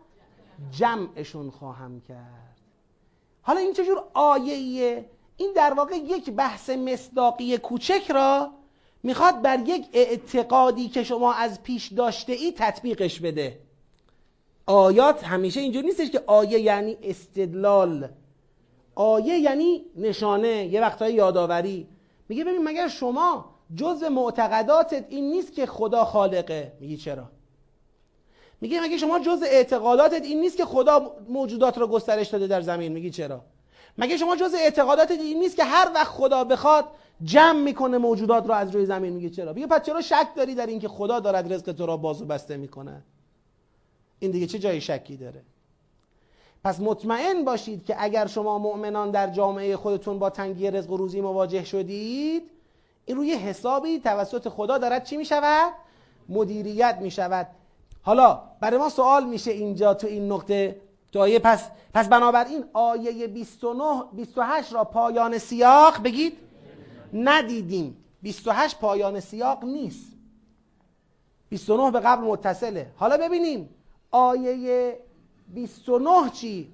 جمعشون 0.72 1.50
خواهم 1.50 2.02
کرد. 2.02 2.56
حالا 3.42 3.60
این 3.60 3.74
چجور 3.74 4.04
آیه 4.14 5.06
این 5.38 5.54
در 5.56 5.74
واقع 5.74 5.96
یک 5.96 6.32
بحث 6.32 6.70
مصداقی 6.70 7.58
کوچک 7.58 8.12
را 8.12 8.52
می‌خواد 9.04 9.42
بر 9.42 9.60
یک 9.60 9.88
اعتقادی 9.94 10.90
که 10.90 11.04
شما 11.04 11.34
از 11.34 11.64
پیش 11.64 11.94
داشته 11.94 12.34
ای 12.34 12.52
تطبیقش 12.52 13.20
بده. 13.20 13.65
آیات 14.66 15.24
همیشه 15.24 15.60
اینجور 15.60 15.84
نیستش 15.84 16.10
که 16.10 16.24
آیه 16.28 16.60
یعنی 16.60 16.98
استدلال. 17.04 18.10
آیه 18.96 19.40
یعنی 19.40 19.86
نشانه 19.96 20.66
یه 20.66 20.82
وقتهای 20.82 21.14
یادآوری. 21.14 21.88
میگه 22.30 22.44
ببین 22.44 22.64
مگر 22.64 22.88
شما 22.88 23.56
جزء 23.76 24.10
معتقداتت 24.10 25.06
این 25.10 25.32
نیست 25.32 25.54
که 25.54 25.66
خدا 25.66 26.06
خالقه؟ 26.06 26.74
میگی 26.80 26.98
چرا؟ 26.98 27.32
میگه 28.62 28.82
مگه 28.82 28.98
شما 28.98 29.20
جزء 29.20 29.46
اعتقاداتت 29.46 30.24
این 30.24 30.42
نیست 30.42 30.58
که 30.58 30.66
خدا 30.66 31.16
موجودات 31.30 31.78
رو 31.78 31.88
گسترش 31.88 32.28
داده 32.28 32.48
در 32.48 32.62
زمین؟ 32.62 32.92
میگی 32.92 33.10
چرا؟ 33.10 33.42
مگه 33.98 34.18
شما 34.18 34.36
جزء 34.36 34.58
اعتقاداتت 34.58 35.20
این 35.20 35.40
نیست 35.40 35.56
که 35.56 35.64
هر 35.64 35.92
وقت 35.96 36.08
خدا 36.08 36.44
بخواد 36.44 36.86
جمع 37.24 37.60
می‌کنه 37.60 37.98
موجودات 37.98 38.46
رو 38.46 38.54
از 38.54 38.76
روی 38.76 38.86
زمین؟ 38.86 39.14
میگه 39.14 39.30
چرا؟ 39.30 39.54
میگه 39.54 39.68
پس 39.68 39.86
چرا 39.86 40.02
شک 40.02 40.28
داری 40.36 40.56
در 40.56 40.66
اینکه 40.66 40.88
خدا 40.88 41.20
دارد 41.20 41.54
رزق 41.54 41.72
تو 41.72 41.86
را 41.86 41.98
باز 41.98 42.22
و 42.22 42.26
بسته 42.26 42.58
می‌کنه 42.58 43.04
این 44.20 44.32
دیگه 44.32 44.48
چه 44.48 44.60
جای 44.60 44.82
شکی 44.82 45.18
داره؟ 45.18 45.42
پس 46.64 46.80
مطمئن 46.80 47.46
باشید 47.46 47.86
که 47.86 47.96
اگر 48.00 48.28
شما 48.28 48.60
مؤمنان 48.60 49.12
در 49.12 49.30
جامعه 49.30 49.78
خودتون 49.78 50.20
با 50.20 50.30
تنگی 50.30 50.72
رزق 50.72 50.92
و 50.92 50.98
روزی 50.98 51.22
مواجه 51.22 51.64
شدید 51.64 52.52
این 53.06 53.18
روی 53.18 53.34
حسابی 53.34 54.00
توسط 54.00 54.50
خدا 54.50 54.78
دارد 54.78 55.04
چی 55.04 55.18
می 55.18 55.26
شود؟ 55.26 55.74
مدیریت 56.30 56.98
می 57.02 57.12
شود 57.12 57.48
حالا 58.02 58.42
برای 58.60 58.78
ما 58.78 58.90
سوال 58.90 59.26
میشه 59.26 59.52
اینجا 59.52 59.94
تو 59.94 60.08
این 60.08 60.32
نقطه 60.32 60.82
تو 61.12 61.20
آیه 61.20 61.40
پس 61.40 61.70
پس 61.94 62.08
بنابراین 62.08 62.66
آیه 62.74 63.28
29 63.28 64.04
28 64.14 64.74
را 64.74 64.84
پایان 64.84 65.38
سیاق 65.38 66.04
بگید. 66.04 66.38
ندیدیم. 67.14 67.98
28 68.22 68.80
پایان 68.80 69.20
سیاق 69.20 69.64
نیست. 69.64 70.12
29 71.50 71.92
به 71.92 72.00
قبل 72.00 72.24
متصله. 72.24 72.92
حالا 72.96 73.18
ببینیم. 73.18 73.70
آیه 74.16 75.00
29 75.48 76.30
چی؟ 76.30 76.74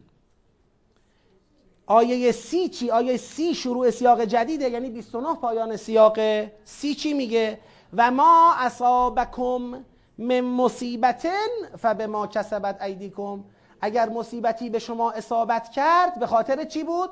آیه 1.85 2.31
سی 2.31 2.69
چی؟ 2.69 2.91
آیه 2.91 3.17
سی 3.17 3.55
شروع 3.55 3.89
سیاق 3.89 4.21
جدیده 4.21 4.69
یعنی 4.69 4.89
29 4.89 5.35
پایان 5.35 5.77
سیاق 5.77 6.19
سی 6.63 6.95
چی 6.95 7.13
میگه؟ 7.13 7.59
و 7.93 8.11
ما 8.11 8.53
اصابکم 8.57 9.85
من 10.17 10.41
مصیبتن 10.41 11.47
فبما 11.77 12.27
کسبت 12.27 12.81
ایدیکم. 12.81 13.43
اگر 13.81 14.09
مصیبتی 14.09 14.69
به 14.69 14.79
شما 14.79 15.11
اصابت 15.11 15.69
کرد 15.69 16.19
به 16.19 16.27
خاطر 16.27 16.63
چی 16.63 16.83
بود؟ 16.83 17.09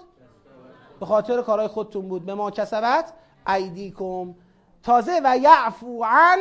به 0.99 1.05
خاطر 1.05 1.41
کارهای 1.41 1.67
خودتون 1.67 2.07
بود. 2.07 2.25
به 2.25 2.33
ما 2.33 2.51
کسبت 2.51 3.13
ایدیکم. 3.47 4.35
تازه 4.83 5.21
و 5.23 5.37
یعفو 5.37 6.03
عن 6.03 6.39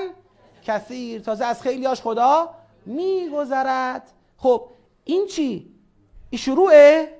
کثیر. 0.65 1.20
تازه 1.20 1.44
از 1.44 1.62
خیلیاش 1.62 2.02
خدا 2.02 2.58
میگذرد. 2.89 4.10
خب 4.36 4.69
این 5.05 5.27
چی؟ 5.27 5.74
این 6.31 6.39
شروعه؟ 6.39 7.19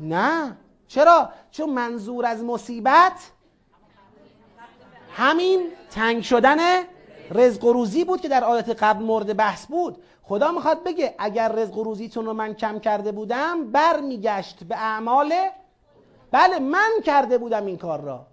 نه. 0.00 0.56
چرا؟ 0.88 1.28
چون 1.50 1.70
منظور 1.70 2.26
از 2.26 2.44
مصیبت 2.44 3.30
همین 5.16 5.68
تنگ 5.90 6.22
شدن 6.22 6.58
رزق 7.30 7.64
و 7.64 7.72
روزی 7.72 8.04
بود 8.04 8.20
که 8.20 8.28
در 8.28 8.44
آیات 8.44 8.82
قبل 8.82 9.04
مورد 9.04 9.36
بحث 9.36 9.66
بود. 9.66 10.02
خدا 10.22 10.52
می‌خواد 10.52 10.84
بگه 10.84 11.14
اگر 11.18 11.52
رزق 11.52 11.76
و 11.78 11.84
روزیتون 11.84 12.26
رو 12.26 12.32
من 12.32 12.54
کم 12.54 12.78
کرده 12.78 13.12
بودم 13.12 13.70
برمیگشت 13.70 14.64
به 14.64 14.76
اعمال. 14.76 15.32
بله 16.30 16.58
من 16.58 16.90
کرده 17.04 17.38
بودم 17.38 17.66
این 17.66 17.76
کار 17.76 18.00
را. 18.00 18.26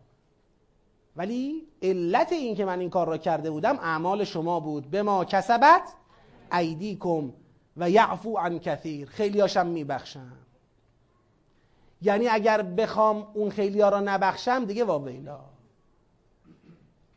ولی 1.15 1.67
علت 1.81 2.31
این 2.31 2.55
که 2.55 2.65
من 2.65 2.79
این 2.79 2.89
کار 2.89 3.07
را 3.07 3.17
کرده 3.17 3.51
بودم 3.51 3.79
اعمال 3.79 4.23
شما 4.23 4.59
بود. 4.59 4.89
به 4.89 5.03
ما 5.03 5.25
کسبت 5.25 5.81
ایدیکم 6.51 7.33
و 7.77 7.89
یعفو 7.89 8.37
عن 8.37 8.59
کثیر. 8.59 9.07
خیلی 9.07 9.39
هاشم 9.39 9.67
میبخشم 9.67 10.37
یعنی 12.01 12.27
اگر 12.27 12.61
بخوام 12.61 13.27
اون 13.33 13.49
خیلی 13.49 13.81
ها 13.81 13.89
را 13.89 13.99
نبخشم 13.99 14.65
دیگه 14.65 14.83
واویلا 14.83 15.39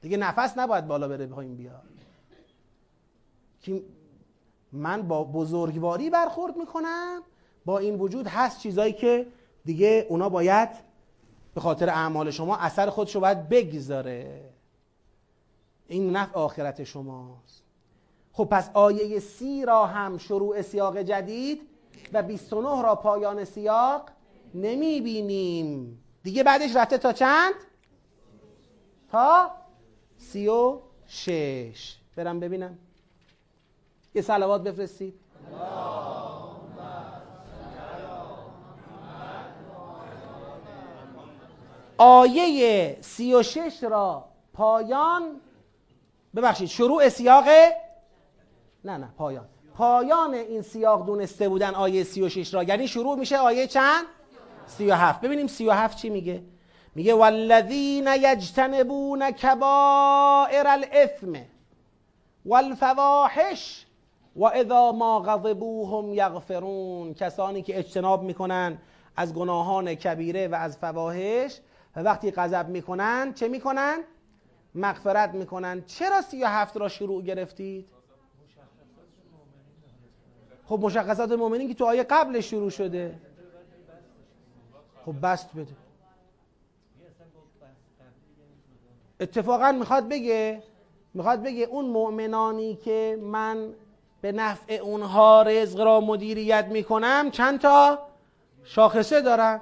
دیگه 0.00 0.16
نفس 0.16 0.58
نباید 0.58 0.86
بالا 0.86 1.08
بره 1.08 1.26
بخوایم 1.26 1.56
بیاد 1.56 1.82
که 3.60 3.82
من 4.72 5.02
با 5.02 5.24
بزرگواری 5.24 6.10
برخورد 6.10 6.56
می‌کنم. 6.56 7.22
با 7.64 7.78
این 7.78 7.98
وجود 7.98 8.26
هست 8.26 8.60
چیزایی 8.60 8.92
که 8.92 9.26
دیگه 9.64 10.06
اونا 10.08 10.28
باید 10.28 10.68
به 11.54 11.60
خاطر 11.60 11.88
اعمال 11.88 12.30
شما 12.30 12.56
اثر 12.56 12.90
خودشو 12.90 13.20
باید 13.20 13.48
بگذاره. 13.48 14.50
این 15.88 16.10
نفع 16.16 16.38
آخرت 16.38 16.84
شماست. 16.84 17.69
خب 18.32 18.44
پس 18.50 18.70
آیه 18.74 19.18
سی 19.20 19.64
را 19.64 19.86
هم 19.86 20.18
شروع 20.18 20.62
سیاق 20.62 20.98
جدید 20.98 21.62
و 22.12 22.22
29 22.22 22.82
را 22.82 22.94
پایان 22.94 23.44
سیاق 23.44 24.10
نمی 24.54 25.00
بینیم 25.00 26.04
دیگه 26.22 26.42
بعدش 26.42 26.76
رفته 26.76 26.98
تا 26.98 27.12
چند؟ 27.12 27.54
تا 29.12 29.50
سی 30.18 30.48
و 30.48 30.78
شش. 31.06 31.96
برم 32.16 32.40
ببینم. 32.40 32.78
یه 34.14 34.22
سلوات 34.22 34.62
بفرستید. 34.62 35.14
آیه 41.98 42.98
سی 43.00 43.34
و 43.34 43.42
شش 43.42 43.82
را 43.82 44.24
پایان. 44.52 45.40
ببخشید 46.36 46.68
شروع 46.68 47.08
سیاق 47.08 47.44
نه 48.84 48.96
نه 48.96 49.08
پایان. 49.18 49.44
پایان 49.74 50.34
این 50.34 50.62
سیاق 50.62 51.06
دونسته 51.06 51.48
بودن 51.48 51.74
آیه 51.74 52.04
36 52.04 52.54
را. 52.54 52.62
یعنی 52.62 52.88
شروع 52.88 53.18
میشه 53.18 53.38
آیه 53.38 53.66
چند؟ 53.66 54.04
37 54.66 55.20
ببینیم 55.20 55.46
37 55.46 55.98
چی 55.98 56.10
میگه. 56.10 56.42
میگه 56.94 57.14
والذین 57.14 58.06
یجتنبون 58.06 59.30
کبائر 59.30 60.66
الاثم 60.66 61.32
والفواحش 62.46 63.86
و 64.36 64.44
اذا 64.44 64.92
ما 64.92 65.20
غضبوهم 65.20 66.14
یغفرون. 66.14 67.14
کسانی 67.14 67.62
که 67.62 67.78
اجتناب 67.78 68.22
می‌کنن 68.22 68.78
از 69.16 69.34
گناهان 69.34 69.94
کبیره 69.94 70.48
و 70.48 70.54
از 70.54 70.78
فواحش 70.78 71.60
و 71.96 72.00
وقتی 72.00 72.30
غضب 72.30 72.68
می‌کنن 72.68 73.32
چه 73.34 73.48
می‌کنن؟ 73.48 73.98
مغفرت 74.74 75.34
می‌کنن. 75.34 75.84
چرا 75.86 76.20
سی 76.22 76.44
و 76.44 76.46
هفت 76.46 76.76
را 76.76 76.88
شروع 76.88 77.22
گرفتید؟ 77.22 77.86
خب 80.70 80.78
مشخصات 80.82 81.32
مؤمنین 81.32 81.68
که 81.68 81.74
تو 81.74 81.84
آیه 81.84 82.02
قبل 82.02 82.40
شروع 82.40 82.70
شده. 82.70 83.14
خب 85.06 85.14
بست 85.22 85.48
بده. 85.52 85.66
اتفاقا 89.20 89.72
می‌خواد 89.72 90.08
بگه 90.08 90.62
می‌خواد 91.14 91.42
بگه 91.42 91.64
اون 91.64 91.84
مؤمنانی 91.84 92.74
که 92.74 93.18
من 93.22 93.72
به 94.20 94.32
نفع 94.32 94.72
اونها 94.72 95.42
رزق 95.42 95.80
را 95.80 96.00
مدیریت 96.00 96.64
می‌کنم 96.64 97.30
چند 97.30 97.60
تا 97.60 97.98
شاخصه 98.64 99.20
دارن. 99.20 99.60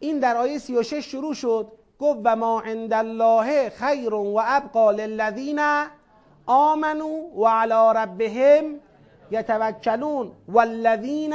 این 0.00 0.18
در 0.18 0.36
آیه 0.36 0.58
36 0.58 1.06
شروع 1.06 1.34
شد. 1.34 1.72
گفت 1.98 2.20
و 2.24 2.36
ما 2.36 2.60
عند 2.60 2.92
الله 2.92 3.70
خیر 3.70 4.14
و 4.14 4.40
ابقا 4.44 4.90
للذین 4.90 5.60
آمنوا 6.46 7.08
و 7.08 7.48
علی 7.48 7.98
ربهم 7.98 8.80
یتوکلون 9.30 10.32
والذین 10.48 11.34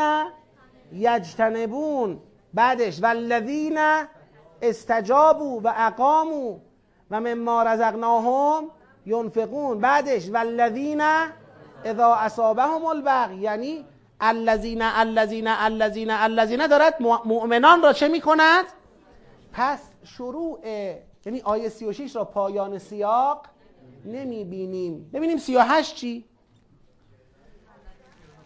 یجتنبون. 0.94 2.20
بعدش 2.54 3.02
والذین 3.02 3.80
استجابوا 4.62 5.60
و 5.64 5.74
اقاموا 5.76 6.56
و 7.12 7.20
مما 7.20 7.64
رزقناهم 7.64 8.64
ینفقون 9.06 9.80
بعدش 9.80 10.30
والذین 10.30 11.02
اذا 11.86 12.16
اصابهم 12.16 12.86
البغی 12.86 13.36
یعنی 13.36 13.86
الذین 14.22 14.82
الذین 14.82 15.48
الذین 15.48 16.12
الذین. 16.12 16.68
دارد 16.68 16.96
مؤمنان 17.26 17.82
را 17.82 17.94
چه 17.94 18.08
می‌کند؟ 18.08 18.66
پس 19.54 19.80
شروع 20.04 20.60
یعنی 21.26 21.42
آیه 21.42 21.70
36 21.70 22.16
را 22.16 22.26
پایان 22.26 22.78
سیاق 22.78 23.46
نمی 24.06 24.46
بینیم 24.46 25.10
ببینیم 25.14 25.38
38 25.38 25.96
چی؟ 25.96 26.26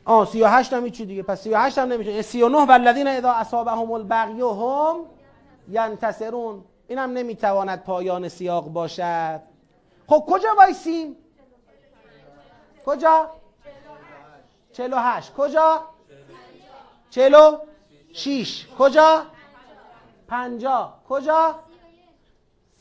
آه 0.05 0.25
38 0.25 0.73
هم 0.73 0.89
چی 0.89 1.05
دیگه. 1.05 1.23
پس 1.23 1.41
38 1.41 1.77
هم 1.77 1.87
نمیشه. 1.87 2.21
39 2.21 2.57
والذین 2.57 3.07
اذا 3.07 3.31
اصابهم 3.31 3.91
البغی 3.91 4.41
هم 4.41 4.95
ینتصرون. 5.69 6.63
این 6.87 6.99
هم 6.99 7.11
نمی‌تواند 7.13 7.83
پایان 7.83 8.29
سیاق 8.29 8.67
باشد. 8.67 9.41
خب 10.07 10.23
کجا 10.27 10.49
وایسیم 10.57 11.17
کجا؟ 12.85 13.29
48 14.73 15.33
کجا؟ 15.33 15.81
46 17.09 18.67
کجا؟ 18.79 19.25
50 20.27 21.03
کجا؟ 21.09 21.55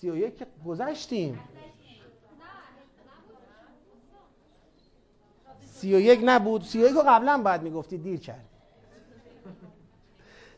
31 0.00 0.38
که 0.38 0.46
گذشتیم. 0.66 1.40
سی 5.84 5.94
و 5.94 6.00
یک 6.00 6.20
نبود. 6.24 6.62
سی 6.64 6.82
و 6.82 6.86
یک 6.86 6.94
رو 6.94 7.02
قبلا 7.06 7.38
باید 7.38 7.62
می‌گفتی. 7.62 7.98
دیر 7.98 8.20
کرد 8.20 8.44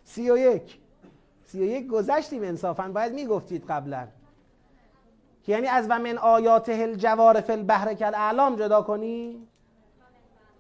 سی 0.05 0.31
و 0.31 0.37
یک. 0.37 0.79
سی 1.45 1.61
و 1.61 1.65
یک 1.65 1.87
گذشتیم 1.87 2.43
انصافا. 2.43 2.89
باید 2.89 3.15
می‌گفتید 3.15 3.67
قبلا. 3.69 4.09
که 5.43 5.53
یعنی 5.53 5.67
از 5.67 5.87
و 5.91 5.99
من 5.99 6.19
آیات 6.19 6.69
هل 6.69 6.95
جوار 6.95 7.41
فل 7.41 7.53
البحر 7.53 7.95
کل 7.95 8.15
اعلام 8.15 8.57
جدا 8.57 8.83
کنی؟ 8.83 9.47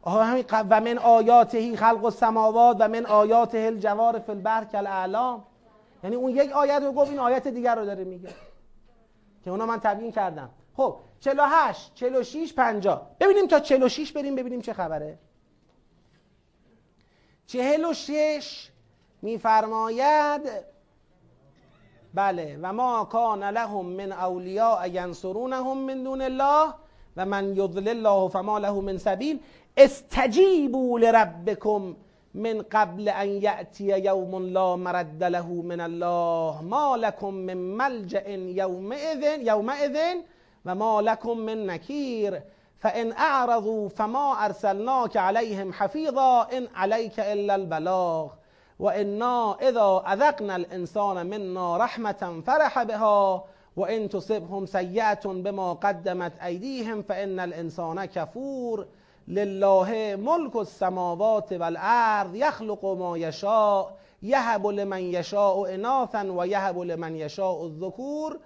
آها 0.03 0.25
همین 0.25 0.45
و 0.51 0.81
من 0.81 0.99
آیاتهی 0.99 1.77
خلق 1.77 2.05
السماوات 2.05 2.77
و 2.81 2.89
من 2.89 3.07
آیاته 3.07 3.59
الجوار 3.59 4.19
فی 4.19 4.33
البحر 4.33 4.65
کل 4.65 4.87
اعلام. 4.87 5.45
یعنی 6.05 6.17
اون 6.17 6.31
یک 6.31 6.53
آیت 6.53 6.83
رو 6.83 6.93
گفت 6.93 7.11
این 7.11 7.19
آیت 7.19 7.49
دیگر 7.49 7.75
رو 7.75 7.85
داره 7.85 8.05
میگه. 8.05 8.29
که 9.45 9.51
اونا 9.51 9.67
من 9.67 9.81
تبیین 9.81 10.13
کردم. 10.13 10.51
خب 10.77 10.97
48 11.21 11.93
46 11.95 12.53
50 12.53 13.17
ببینیم 13.21 13.47
تا 13.47 13.61
46 13.61 14.13
بریم 14.13 14.35
ببینیم 14.35 14.61
چه 14.61 14.73
خبره. 14.73 15.19
46 17.47 18.71
میفرماید 19.23 20.43
بله 22.15 22.59
و 22.63 22.73
ما 22.73 23.05
کان 23.05 23.45
لهم 23.45 23.87
من 23.87 24.13
اولیاء 24.13 24.87
ینصرونهم 24.87 25.79
من 25.79 26.03
دون 26.03 26.23
الله 26.23 26.75
و 27.17 27.27
من 27.27 27.57
یضلل 27.57 27.89
الله 27.89 28.29
فما 28.29 28.59
له 28.59 28.81
من 28.81 28.99
سبیل. 28.99 29.41
استجیبوا 29.77 30.99
لربکم 30.99 31.97
من 32.35 32.63
قبل 32.63 33.09
ان 33.09 33.29
یأتی 33.29 33.85
یوم 33.85 34.47
لا 34.47 34.77
مرد 34.77 35.25
له 35.25 35.47
من 35.47 35.81
الله 35.81 36.63
ما 36.63 36.97
لكم 36.97 37.35
من 37.35 37.57
ملجأ 37.57 38.29
یومئذ 38.31 39.23
یومئذ 39.41 39.97
وما 40.67 41.01
لكم 41.03 41.39
من 41.39 41.67
نكير 41.67 42.43
فإن 42.79 43.13
أعرضوا 43.13 43.89
فما 43.89 44.45
أرسلناك 44.45 45.17
عليهم 45.17 45.73
حفيظا 45.73 46.43
إن 46.43 46.69
عليك 46.75 47.21
إلا 47.21 47.55
البلاغ. 47.55 48.29
وإنا 48.79 49.57
إذا 49.69 50.03
أذقنا 50.13 50.57
الإنسان 50.57 51.27
منا 51.27 51.77
رحمة 51.77 52.43
فرح 52.47 52.83
بها 52.83 53.45
وإن 53.77 54.09
تصبهم 54.09 54.67
سيئة 54.67 55.21
بما 55.25 55.73
قدمت 55.73 56.33
أيديهم 56.45 57.03
فإن 57.03 57.41
الإنسان 57.41 58.05
كفور. 58.05 58.87
لله 59.29 60.17
ملك 60.19 60.57
السماوات 60.57 61.53
والأرض 61.53 62.35
يخلق 62.35 62.85
ما 62.85 63.17
يشاء 63.17 63.97
يهب 64.23 64.67
لمن 64.67 65.15
يشاء 65.15 65.75
إناثا 65.75 66.23
ويهب 66.23 66.79
لمن 66.79 67.17
يشاء 67.17 67.67
الذكور. 67.67 68.39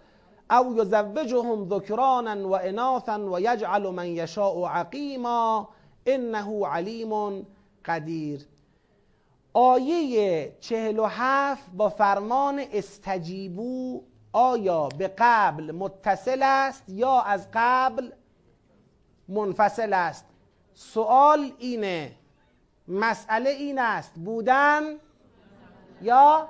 او 0.51 0.77
یزوجهم 0.77 1.68
ذکرانا 1.68 2.48
و 2.48 2.55
اناثا 2.55 3.31
و 3.32 3.40
یجعل 3.40 3.90
من 3.90 4.06
یشاء 4.06 4.66
عقیما 4.66 5.68
انه 6.06 6.66
علیم 6.66 7.47
قدیر. 7.85 8.47
آیه 9.52 10.52
چهل 10.60 10.98
و 10.98 11.05
هفت 11.05 11.70
با 11.72 11.89
فرمان 11.89 12.62
استجیبو 12.72 14.02
آیا 14.32 14.89
به 14.89 15.14
قبل 15.18 15.72
متصل 15.72 16.43
است 16.43 16.89
یا 16.89 17.20
از 17.20 17.48
قبل 17.55 18.10
منفصل 19.28 19.93
است؟ 19.93 20.24
سوال 20.74 21.52
اینه. 21.59 22.12
مسئله 22.89 23.51
این 23.51 23.78
است 23.78 24.12
بودن 24.14 24.82
یا 26.02 26.48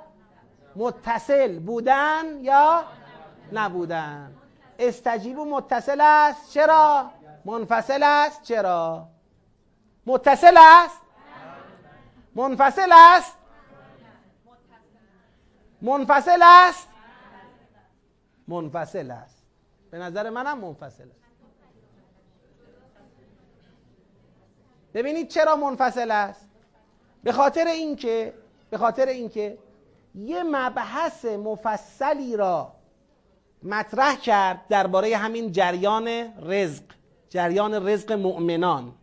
متصل؟ 0.75 1.59
بودن 1.59 2.23
یا 2.41 2.83
نبودن. 3.53 4.33
استجیب 4.79 5.39
و 5.39 5.45
متصل 5.45 6.01
است. 6.01 6.51
چرا؟ 6.51 7.11
منفصل 7.45 8.03
است. 8.03 8.43
چرا؟ 8.43 9.07
متصل 10.05 10.57
است؟ 10.57 11.01
منفصل 12.35 12.91
است؟ 12.91 13.37
منفصل 15.81 16.41
است؟ 16.43 16.87
منفصل 18.47 19.11
است. 19.11 19.43
به 19.91 19.97
نظر 19.97 20.29
منم 20.29 20.57
منفصل 20.57 21.03
است. 21.03 21.21
ببینید 24.93 25.27
چرا 25.27 25.55
منفصل 25.55 26.11
است. 26.11 26.49
به 27.23 27.31
خاطر 27.31 27.67
اینکه 27.67 28.33
به 28.69 28.77
خاطر 28.77 29.05
اینکه 29.05 29.57
یه 30.15 30.43
مبحث 30.43 31.25
مفصلی 31.25 32.35
را 32.37 32.73
مطرح 33.63 34.15
کرد 34.15 34.67
درباره 34.69 35.17
همین 35.17 35.51
جریان 35.51 36.07
رزق 36.41 36.83
جریان 37.29 37.87
رزق 37.87 38.11
مؤمنان. 38.11 38.93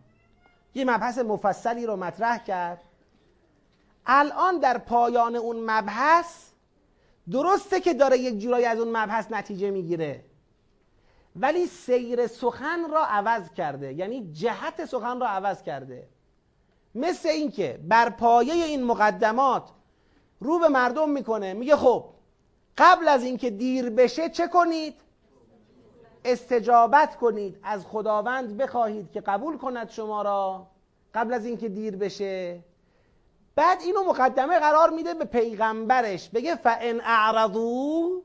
یه 0.74 0.84
مبحث 0.84 1.18
مفصلی 1.18 1.86
رو 1.86 1.96
مطرح 1.96 2.38
کرد. 2.44 2.82
الان 4.06 4.58
در 4.58 4.78
پایان 4.78 5.36
اون 5.36 5.70
مبحث 5.70 6.48
درسته 7.30 7.80
که 7.80 7.94
داره 7.94 8.18
یک 8.18 8.38
جورایی 8.38 8.64
از 8.64 8.78
اون 8.78 8.96
مبحث 8.96 9.32
نتیجه 9.32 9.70
می‌گیره 9.70 10.24
ولی 11.36 11.66
سیر 11.66 12.26
سخن 12.26 12.90
را 12.90 13.04
عوض 13.04 13.50
کرده 13.50 13.92
یعنی 13.92 14.32
جهت 14.32 14.84
سخن 14.84 15.20
را 15.20 15.28
عوض 15.28 15.62
کرده. 15.62 16.08
مثل 16.94 17.28
اینکه 17.28 17.80
بر 17.88 18.10
پایه 18.10 18.64
این 18.64 18.84
مقدمات 18.84 19.70
رو 20.40 20.58
به 20.58 20.68
مردم 20.68 21.10
می‌کنه 21.10 21.54
میگه 21.54 21.76
خب 21.76 22.04
قبل 22.78 23.08
از 23.08 23.24
اینکه 23.24 23.50
دیر 23.50 23.90
بشه 23.90 24.28
چه 24.28 24.48
کنید؟ 24.48 24.94
استجابت 26.24 27.16
کنید. 27.16 27.58
از 27.62 27.86
خداوند 27.86 28.56
بخواهید 28.56 29.12
که 29.12 29.20
قبول 29.20 29.58
کند 29.58 29.90
شما 29.90 30.22
را 30.22 30.66
قبل 31.14 31.34
از 31.34 31.46
اینکه 31.46 31.68
دیر 31.68 31.96
بشه. 31.96 32.60
بعد 33.54 33.78
اینو 33.82 34.04
مقدمه 34.04 34.58
قرار 34.58 34.90
میده 34.90 35.14
به 35.14 35.24
پیغمبرش. 35.24 36.28
بگه 36.28 36.56
فان 36.56 37.00
اعرضو 37.00 38.22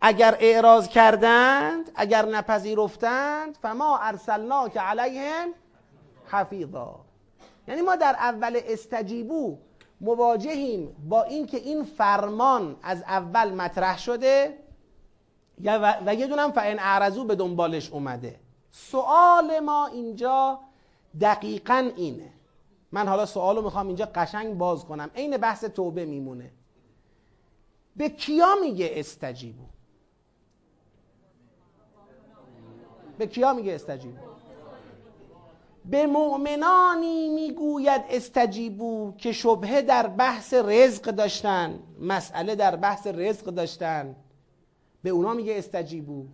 اگر 0.00 0.36
اعراض 0.40 0.88
کردند 0.88 1.90
اگر 1.94 2.26
نپذیرفتند 2.26 3.58
فما 3.62 3.98
ارسلنا 3.98 4.68
که 4.68 4.80
علیهم 4.80 5.48
حفیظا 6.26 7.00
یعنی 7.68 7.82
ما 7.82 7.96
در 7.96 8.16
اول 8.18 8.60
استجیبو 8.64 9.58
مواجهیم 10.00 10.96
با 11.08 11.22
اینکه 11.22 11.56
این 11.56 11.84
فرمان 11.84 12.76
از 12.82 13.02
اول 13.02 13.54
مطرح 13.54 13.98
شده 13.98 14.58
و 16.06 16.14
یه 16.14 16.26
دونم 16.26 16.52
فان 16.52 16.78
اعرضو 16.78 17.24
به 17.24 17.34
دنبالش 17.34 17.90
اومده. 17.90 18.40
سوال 18.72 19.60
ما 19.60 19.86
اینجا 19.86 20.58
دقیقا 21.20 21.90
اینه. 21.96 22.32
من 22.92 23.08
حالا 23.08 23.26
سوالو 23.26 23.62
می‌خوام 23.62 23.86
اینجا 23.86 24.08
قشنگ 24.14 24.58
باز 24.58 24.84
کنم. 24.84 25.10
عین 25.16 25.36
بحث 25.36 25.64
توبه 25.64 26.04
میمونه. 26.04 26.50
به 27.96 28.08
کیا 28.08 28.54
میگه 28.62 28.90
استجیبو؟ 28.94 29.64
به 33.18 33.26
کیا 33.26 33.52
میگه 33.52 33.74
استجیبو؟ 33.74 34.33
به 35.84 36.06
مؤمنانی 36.06 37.28
می‌گوید 37.28 38.02
استجیبو 38.10 39.12
که 39.18 39.32
شبهه 39.32 39.82
در 39.82 40.06
بحث 40.06 40.54
رزق 40.54 41.02
داشتن 41.02 41.78
مسئله 42.00 42.54
در 42.54 42.76
بحث 42.76 43.06
رزق 43.06 43.44
داشتن. 43.46 44.16
به 45.02 45.10
اونا 45.10 45.32
میگه 45.32 45.58
استجیبو 45.58 46.24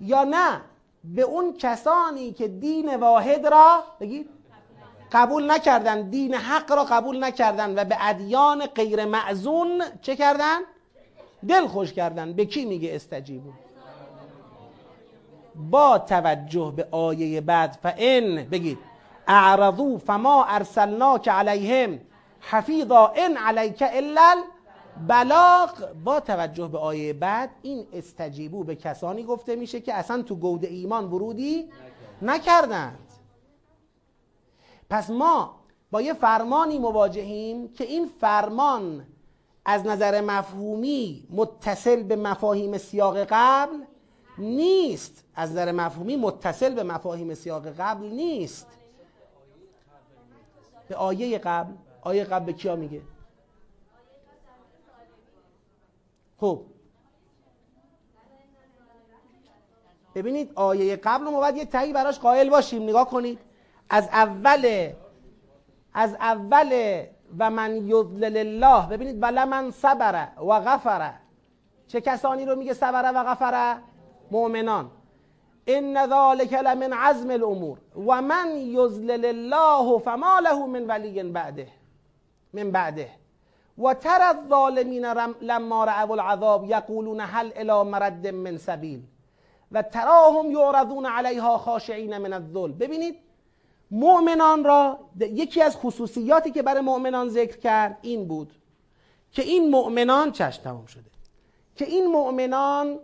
یا 0.00 0.24
نه 0.24 0.60
به 1.04 1.22
اون 1.22 1.56
کسانی 1.58 2.32
که 2.32 2.48
دین 2.48 2.96
واحد 2.96 3.46
را 3.46 3.84
بگید 4.00 4.28
قبول 5.12 5.50
نکردن 5.50 6.10
دین 6.10 6.34
حق 6.34 6.72
را 6.72 6.84
قبول 6.84 7.24
نکردن 7.24 7.78
و 7.78 7.84
به 7.84 7.96
ادیان 8.00 8.66
غیر 8.66 9.04
معزون 9.04 9.82
چه 10.00 10.16
کردن؟ 10.16 10.58
دل 11.48 11.66
خوش 11.66 11.92
کردن. 11.92 12.32
به 12.32 12.44
کی 12.44 12.64
میگه 12.64 12.94
استجیبو 12.94 13.50
با 15.54 15.98
توجه 15.98 16.72
به 16.76 16.88
آیه 16.90 17.40
بعد 17.40 17.78
فان 17.82 18.44
بگید 18.44 18.78
اعرضو 19.28 19.98
فما 19.98 20.44
ارسلناک 20.44 21.28
علیهم 21.28 22.00
حفیظا 22.40 23.12
ان 23.16 23.36
علیک 23.36 23.84
الا 23.86 24.34
بلاغ 25.08 25.92
با 26.04 26.20
توجه 26.20 26.68
به 26.68 26.78
آیه 26.78 27.12
بعد 27.12 27.50
این 27.62 27.86
استجیبو 27.92 28.64
به 28.64 28.76
کسانی 28.76 29.22
گفته 29.22 29.56
میشه 29.56 29.80
که 29.80 29.94
اصلا 29.94 30.22
تو 30.22 30.36
گود 30.36 30.64
ایمان 30.64 31.04
ورودی 31.04 31.70
نکردند. 32.22 32.98
پس 34.90 35.10
ما 35.10 35.54
با 35.90 36.02
یه 36.02 36.14
فرمانی 36.14 36.78
مواجهیم 36.78 37.68
که 37.68 37.84
این 37.84 38.10
فرمان 38.20 39.06
از 39.64 39.86
نظر 39.86 40.20
مفهومی 40.20 41.26
متصل 41.30 42.02
به 42.02 42.16
مفاهیم 42.16 42.78
سیاق 42.78 43.26
قبل 43.30 43.76
نیست. 44.38 45.24
از 45.34 45.50
نظر 45.50 45.72
مفهومی 45.72 46.16
متصل 46.16 46.74
به 46.74 46.82
مفاهیم 46.82 47.34
سیاق 47.34 47.66
قبل 47.66 48.06
نیست. 48.06 48.66
به 50.88 50.96
آیه 50.96 51.38
قبل 51.38 51.72
آیه 52.02 52.24
قبل 52.24 52.44
به 52.44 52.52
کیا 52.52 52.76
میگه؟ 52.76 53.02
خب. 56.40 56.62
ببینید 60.14 60.52
آیه 60.54 60.96
قبل 60.96 61.24
ما 61.24 61.40
باید 61.40 61.56
یه 61.56 61.64
تایی 61.64 61.92
براش 61.92 62.18
قائل 62.18 62.50
باشیم. 62.50 62.82
نگاه 62.82 63.10
کنید. 63.10 63.38
از 63.90 64.08
اول 64.08 64.92
از 65.94 66.14
اول 66.14 67.02
و 67.38 67.50
من 67.50 67.76
یضلل 67.76 68.36
الله. 68.36 68.88
ببینید 68.88 69.22
ولا 69.22 69.46
من 69.46 69.70
صبر 69.70 70.28
و 70.36 70.60
غفر. 70.60 71.14
چه 71.88 72.00
کسانی 72.00 72.44
رو 72.44 72.56
میگه 72.56 72.74
صبر 72.74 73.12
و 73.14 73.24
غفر؟ 73.24 73.76
مؤمنان. 74.32 74.90
ان 75.66 76.06
ذلک 76.06 76.52
لمن 76.52 76.92
عزم 76.92 77.30
الامور 77.30 77.78
و 78.06 78.22
من 78.22 78.56
یضلل 78.56 79.24
الله 79.24 79.98
فما 79.98 80.40
له 80.40 80.66
من 80.66 80.86
ولی 80.86 81.22
بعده. 81.22 81.68
من 82.52 82.70
بعده. 82.70 83.08
و 83.78 83.94
تر 83.94 84.20
لما 85.40 85.84
رأوا 85.84 86.14
العذاب 86.14 86.64
یقولون 86.64 87.20
هل 87.20 87.52
الى 87.56 87.90
مرد 87.90 88.26
من 88.26 88.58
سبیل 88.58 89.02
و 89.72 89.82
تراهم 89.82 90.50
یعرضون 90.50 91.06
علیها 91.06 91.58
خاشعین 91.58 92.18
من 92.18 92.32
الذل. 92.32 92.72
ببینید 92.72 93.16
مؤمنان 93.90 94.64
را 94.64 94.98
یکی 95.20 95.62
از 95.62 95.76
خصوصیاتی 95.76 96.50
که 96.50 96.62
برای 96.62 96.80
مؤمنان 96.80 97.28
ذکر 97.28 97.58
کرد 97.58 97.98
این 98.02 98.28
بود 98.28 98.52
که 99.32 99.42
این 99.42 99.70
مؤمنان 99.70 100.32
چشم 100.32 100.62
تمام 100.62 100.86
شده. 100.86 101.10
که 101.76 101.84
این 101.84 102.06
مؤمنان 102.06 102.98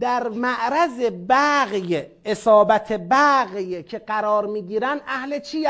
در 0.00 0.28
معرض 0.28 1.00
بغی 1.28 2.02
اصابت 2.24 2.92
بغی 2.92 3.82
که 3.82 3.98
قرار 3.98 4.46
می‌گیرن 4.46 5.00
اهل 5.06 5.38
چی؟ 5.38 5.66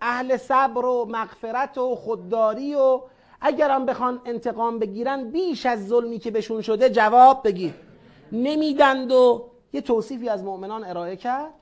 اهل 0.00 0.36
صبر 0.36 0.84
و 0.84 1.06
مغفرت 1.10 1.78
و 1.78 1.96
خودداری 1.96 2.74
و 2.74 3.00
اگرم 3.40 3.86
بخوان 3.86 4.20
انتقام 4.24 4.78
بگیرن 4.78 5.30
بیش 5.30 5.66
از 5.66 5.88
ظلمی 5.88 6.18
که 6.18 6.30
بهشون 6.30 6.62
شده 6.62 6.90
جواب 6.90 7.42
بگیر 7.44 7.74
نمیدند 8.32 9.12
و 9.12 9.50
یه 9.72 9.80
توصیفی 9.80 10.28
از 10.28 10.44
مؤمنان 10.44 10.84
ارائه 10.84 11.16
کرد 11.16 11.52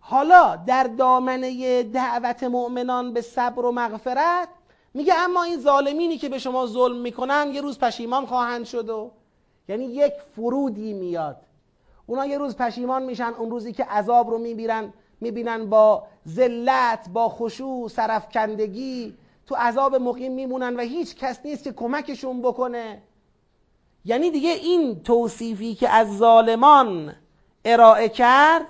حالا 0.00 0.56
در 0.56 0.84
دامنه 0.84 1.82
دعوت 1.82 2.42
مؤمنان 2.42 3.12
به 3.12 3.20
صبر 3.20 3.64
و 3.64 3.72
مغفرت 3.72 4.48
میگه 4.94 5.14
اما 5.14 5.42
این 5.42 5.60
ظالمینی 5.60 6.18
که 6.18 6.28
به 6.28 6.38
شما 6.38 6.66
ظلم 6.66 6.96
می‌کنن 6.96 7.50
یه 7.54 7.60
روز 7.60 7.78
پشیمان 7.78 8.26
خواهند 8.26 8.64
شد 8.64 8.88
و 8.88 9.10
یعنی 9.68 9.84
یک 9.84 10.12
فرودی 10.36 10.92
میاد. 10.92 11.36
اونا 12.06 12.26
یه 12.26 12.38
روز 12.38 12.56
پشیمان 12.56 13.02
میشن 13.02 13.32
اون 13.38 13.50
روزی 13.50 13.72
که 13.72 13.84
عذاب 13.84 14.30
رو 14.30 14.38
می‌بینن 14.38 14.92
می‌بینن 15.20 15.70
با 15.70 16.02
ذلت 16.28 17.08
با 17.12 17.28
خشوع 17.28 17.88
سرفکندگی 17.88 19.14
تو 19.46 19.54
عذاب 19.54 19.96
مقیم 19.96 20.32
میمونن 20.32 20.76
و 20.76 20.80
هیچ 20.80 21.16
کس 21.16 21.40
نیست 21.44 21.64
که 21.64 21.72
کمکشون 21.72 22.42
بکنه. 22.42 23.02
یعنی 24.04 24.30
دیگه 24.30 24.50
این 24.50 25.02
توصیفی 25.02 25.74
که 25.74 25.88
از 25.88 26.18
ظالمان 26.18 27.14
ارائه 27.64 28.08
کرد 28.08 28.66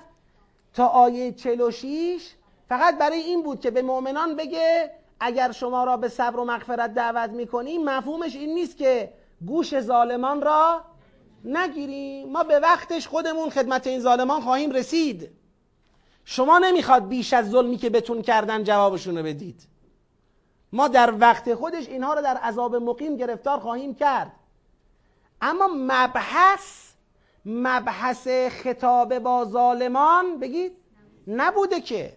تا 0.74 0.86
آیه 0.86 1.32
46 1.32 2.34
فقط 2.68 2.98
برای 2.98 3.18
این 3.18 3.42
بود 3.42 3.60
که 3.60 3.70
به 3.70 3.82
مؤمنان 3.82 4.36
بگه 4.36 4.90
اگر 5.20 5.52
شما 5.52 5.84
را 5.84 5.96
به 5.96 6.08
صبر 6.08 6.40
و 6.40 6.44
مغفرت 6.44 6.94
دعوت 6.94 7.30
می‌کنیم 7.30 7.84
مفهومش 7.84 8.36
این 8.36 8.54
نیست 8.54 8.76
که 8.76 9.12
گوش 9.46 9.80
ظالمان 9.80 10.42
را 10.42 10.84
نگیریم 11.44 12.28
ما 12.28 12.44
به 12.44 12.58
وقتش 12.58 13.08
خودمون 13.08 13.50
خدمت 13.50 13.86
این 13.86 14.00
ظالمان 14.00 14.40
خواهیم 14.40 14.70
رسید. 14.70 15.30
شما 16.24 16.58
نمی‌خواد 16.58 17.08
بیش 17.08 17.32
از 17.32 17.50
ظلمی 17.50 17.76
که 17.76 17.90
بتون 17.90 18.22
کردن 18.22 18.64
جوابشون 18.64 19.18
رو 19.18 19.24
بدید. 19.24 19.62
ما 20.72 20.88
در 20.88 21.14
وقت 21.20 21.54
خودش 21.54 21.88
اینها 21.88 22.14
رو 22.14 22.22
در 22.22 22.36
عذاب 22.36 22.76
مقیم 22.76 23.16
گرفتار 23.16 23.58
خواهیم 23.58 23.94
کرد. 23.94 24.32
اما 25.40 25.68
مبحث 25.74 26.90
مبحث 27.44 28.28
خطاب 28.48 29.18
با 29.18 29.44
ظالمان 29.44 30.38
بگید 30.38 30.72
نبوده 31.26 31.80
که 31.80 32.12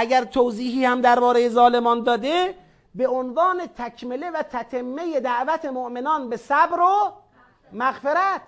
اگر 0.00 0.24
توضیحی 0.24 0.84
هم 0.84 1.00
درباره 1.00 1.48
ظالمان 1.48 2.02
داده 2.02 2.54
به 2.94 3.08
عنوان 3.08 3.66
تکمله 3.66 4.30
و 4.30 4.42
تتمه 4.42 5.20
دعوت 5.20 5.64
مؤمنان 5.64 6.28
به 6.28 6.36
صبر 6.36 6.80
و 6.80 7.12
مغفرت. 7.72 8.42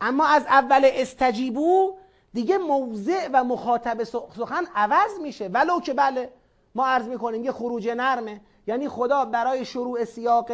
اما 0.00 0.26
از 0.26 0.46
اول 0.46 0.90
استجیبو 0.92 1.92
دیگه 2.34 2.58
موضع 2.58 3.28
و 3.32 3.44
مخاطب 3.44 4.04
سخن 4.04 4.66
عوض 4.74 5.18
میشه. 5.22 5.48
ولو 5.48 5.80
که 5.80 5.94
بله 5.94 6.32
ما 6.74 6.86
عرض 6.86 7.08
می‌کنیم 7.08 7.44
یه 7.44 7.52
خروج 7.52 7.88
نرمه. 7.88 8.40
یعنی 8.66 8.88
خدا 8.88 9.24
برای 9.24 9.64
شروع 9.64 10.04
سیاق 10.04 10.50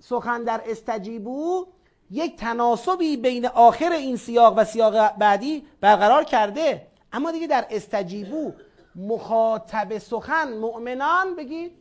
سخن 0.00 0.44
در 0.44 0.62
استجیبو 0.66 1.66
یک 2.10 2.36
تناسبی 2.36 3.16
بین 3.16 3.46
آخر 3.46 3.92
این 3.92 4.16
سیاق 4.16 4.54
و 4.56 4.64
سیاق 4.64 5.16
بعدی 5.16 5.66
برقرار 5.80 6.24
کرده. 6.24 6.86
اما 7.12 7.30
دیگه 7.30 7.46
در 7.46 7.66
استجیبو 7.70 8.52
مخاطب 8.98 9.98
سخن 9.98 10.58
مؤمنان 10.58 11.36
بگید 11.36 11.72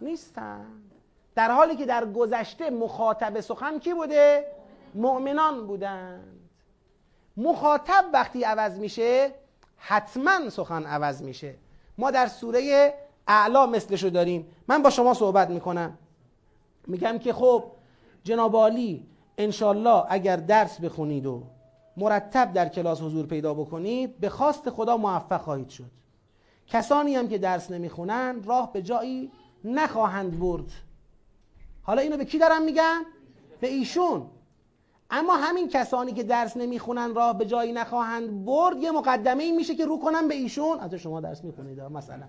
نیستن. 0.00 0.66
در 1.34 1.50
حالی 1.50 1.76
که 1.76 1.86
در 1.86 2.04
گذشته 2.04 2.70
مخاطب 2.70 3.40
سخن 3.40 3.78
کی 3.78 3.94
بوده؟ 3.94 4.44
مؤمنان 4.94 5.66
بودند. 5.66 6.50
مخاطب 7.36 8.04
وقتی 8.12 8.44
عوض 8.44 8.78
میشه 8.78 9.34
حتما 9.76 10.50
سخن 10.50 10.84
عوض 10.84 11.22
میشه. 11.22 11.54
ما 11.98 12.10
در 12.10 12.26
سوره 12.26 12.94
اعلا 13.28 13.66
مثلشو 13.66 14.08
داریم. 14.08 14.48
من 14.68 14.82
با 14.82 14.90
شما 14.90 15.14
صحبت 15.14 15.50
می‌کنم. 15.50 15.98
میگم 16.86 17.18
که 17.18 17.32
خب 17.32 17.64
جناب 18.24 18.56
عالی 18.56 19.06
انشالله 19.38 20.04
اگر 20.08 20.36
درس 20.36 20.80
بخونید 20.80 21.26
و 21.26 21.42
مرتب 21.96 22.52
در 22.52 22.68
کلاس 22.68 23.02
حضور 23.02 23.26
پیدا 23.26 23.54
بکنید 23.54 24.20
به 24.20 24.28
خواست 24.28 24.70
خدا 24.70 24.96
موفق 24.96 25.40
خواهید 25.40 25.68
شد. 25.68 25.90
کسانی 26.66 27.16
هم 27.16 27.28
که 27.28 27.38
درس 27.38 27.70
نمی‌خونن 27.70 28.42
راه 28.42 28.72
به 28.72 28.82
جایی 28.82 29.32
نخواهند 29.64 30.38
برد. 30.38 30.72
حالا 31.82 32.02
اینو 32.02 32.16
به 32.16 32.24
کی 32.24 32.38
دارم 32.38 32.62
میگم؟ 32.62 33.02
به 33.60 33.68
ایشون. 33.68 34.26
اما 35.10 35.36
همین 35.36 35.68
کسانی 35.68 36.12
که 36.12 36.22
درس 36.22 36.56
نمی‌خونن 36.56 37.14
راه 37.14 37.38
به 37.38 37.46
جایی 37.46 37.72
نخواهند 37.72 38.44
برد 38.44 38.76
یه 38.76 38.90
مقدمه 38.90 39.42
این 39.44 39.56
میشه 39.56 39.74
که 39.74 39.86
رو 39.86 39.98
کنم 39.98 40.28
به 40.28 40.34
ایشون. 40.34 40.80
از 40.80 40.94
شما 40.94 41.20
درس 41.20 41.44
می‌خونید 41.44 41.80
مثلا. 41.80 42.26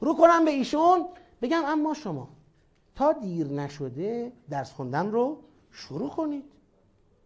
رو 0.00 0.14
کنم 0.14 0.44
به 0.44 0.50
ایشون 0.50 1.06
بگم 1.42 1.62
اما 1.66 1.94
شما 1.94 2.28
تا 2.94 3.12
دیر 3.12 3.46
نشده 3.46 4.32
درس 4.50 4.72
خوندن 4.72 5.10
رو 5.10 5.38
شروع 5.70 6.10
کنید. 6.10 6.44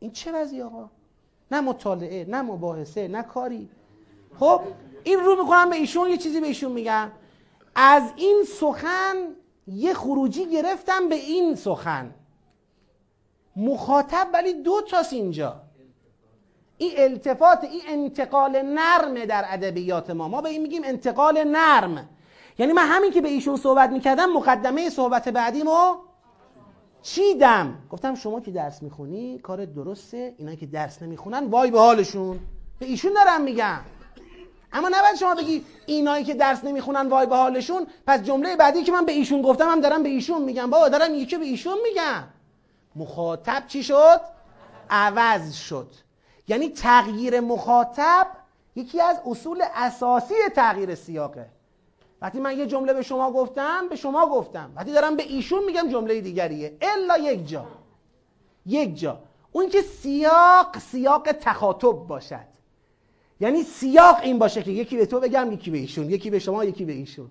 این 0.00 0.10
چه 0.10 0.32
وضعی 0.32 0.62
آقا؟ 0.62 0.90
نه 1.50 1.60
مطالعه 1.60 2.24
نه 2.24 2.42
مباحثه 2.42 3.08
نه 3.08 3.22
کاری. 3.22 3.68
خب 4.38 4.60
این 5.06 5.20
رو 5.20 5.42
می‌کنم 5.42 5.70
به 5.70 5.76
ایشون 5.76 6.10
یه 6.10 6.16
چیزی 6.16 6.40
به 6.40 6.46
ایشون 6.46 6.72
میگم. 6.72 7.10
از 7.74 8.02
این 8.16 8.44
سخن 8.60 9.14
یه 9.66 9.94
خروجی 9.94 10.50
گرفتم 10.50 11.08
به 11.08 11.14
این 11.14 11.54
سخن. 11.54 12.14
مخاطب 13.56 14.28
ولی 14.32 14.62
دو 14.62 14.82
تاست 14.90 15.12
اینجا. 15.12 15.60
این 16.78 16.92
التفات 16.96 17.64
این 17.64 17.80
انتقال 17.88 18.62
نرمه 18.62 19.26
در 19.26 19.44
ادبیات 19.48 20.10
ما. 20.10 20.28
ما 20.28 20.40
به 20.40 20.48
این 20.48 20.62
میگیم 20.62 20.82
انتقال 20.84 21.44
نرم. 21.44 22.08
یعنی 22.58 22.72
من 22.72 22.86
همین 22.86 23.10
که 23.10 23.20
به 23.20 23.28
ایشون 23.28 23.56
صحبت 23.56 23.90
می‌کردم 23.90 24.32
مقدمه 24.32 24.90
صحبت 24.90 25.28
بعدیمو 25.28 25.94
چیدم؟ 27.02 27.74
گفتم 27.90 28.14
شما 28.14 28.40
که 28.40 28.50
درس 28.50 28.82
می‌خونی 28.82 29.38
کار 29.38 29.64
درسته 29.64 30.34
اینا 30.38 30.54
که 30.54 30.66
درس 30.66 31.02
نمی‌خونن 31.02 31.46
وای 31.46 31.70
به 31.70 31.78
حالشون. 31.78 32.40
به 32.78 32.86
ایشون 32.86 33.12
دارم 33.12 33.40
میگم. 33.40 33.80
اما 34.76 34.88
نباید 34.88 35.16
شما 35.16 35.34
بگی 35.34 35.64
اینایی 35.86 36.24
که 36.24 36.34
درس 36.34 36.64
نمی‌خونن 36.64 37.08
وای 37.08 37.26
به 37.26 37.36
حالشون 37.36 37.86
پس 38.06 38.22
جمله 38.22 38.56
بعدی 38.56 38.82
که 38.82 38.92
من 38.92 39.04
به 39.04 39.12
ایشون 39.12 39.42
گفتم 39.42 39.68
هم 39.68 39.80
دارم 39.80 40.02
به 40.02 40.08
ایشون 40.08 40.42
میگم 40.42 40.70
بابا 40.70 40.88
دارم 40.88 41.14
یکی 41.14 41.36
به 41.36 41.44
ایشون 41.44 41.78
میگم 41.88 42.24
مخاطب 42.96 43.64
چی 43.66 43.82
شد؟ 43.82 44.20
عوض 44.90 45.54
شد. 45.54 45.90
یعنی 46.48 46.68
تغییر 46.68 47.40
مخاطب 47.40 48.26
یکی 48.76 49.00
از 49.00 49.20
اصول 49.26 49.62
اساسی 49.74 50.34
تغییر 50.56 50.94
سیاقه. 50.94 51.46
وقتی 52.22 52.40
من 52.40 52.58
یه 52.58 52.66
جمله 52.66 52.92
به 52.92 53.02
شما 53.02 53.32
گفتم 53.32 53.88
به 53.88 53.96
شما 53.96 54.26
گفتم. 54.26 54.72
وقتی 54.76 54.92
دارم 54.92 55.16
به 55.16 55.22
ایشون 55.22 55.64
میگم 55.64 55.88
جمله 55.88 56.20
دیگریه. 56.20 56.76
الا 56.80 57.18
یک 57.18 57.48
جا. 57.48 57.66
یک 58.66 58.98
جا. 58.98 59.18
اون 59.52 59.68
که 59.68 59.82
سیاق 59.82 60.78
سیاق 60.78 61.32
تخاطب 61.32 61.92
باشد. 61.92 62.55
یعنی 63.40 63.62
سیاق 63.62 64.20
این 64.22 64.38
باشه 64.38 64.62
که 64.62 64.70
یکی 64.70 64.96
به 64.96 65.06
تو 65.06 65.20
بگم 65.20 65.52
یکی 65.52 65.70
به 65.70 65.78
ایشون 65.78 66.10
یکی 66.10 66.30
به 66.30 66.38
شما 66.38 66.64
یکی 66.64 66.84
به 66.84 66.92
ایشون. 66.92 67.30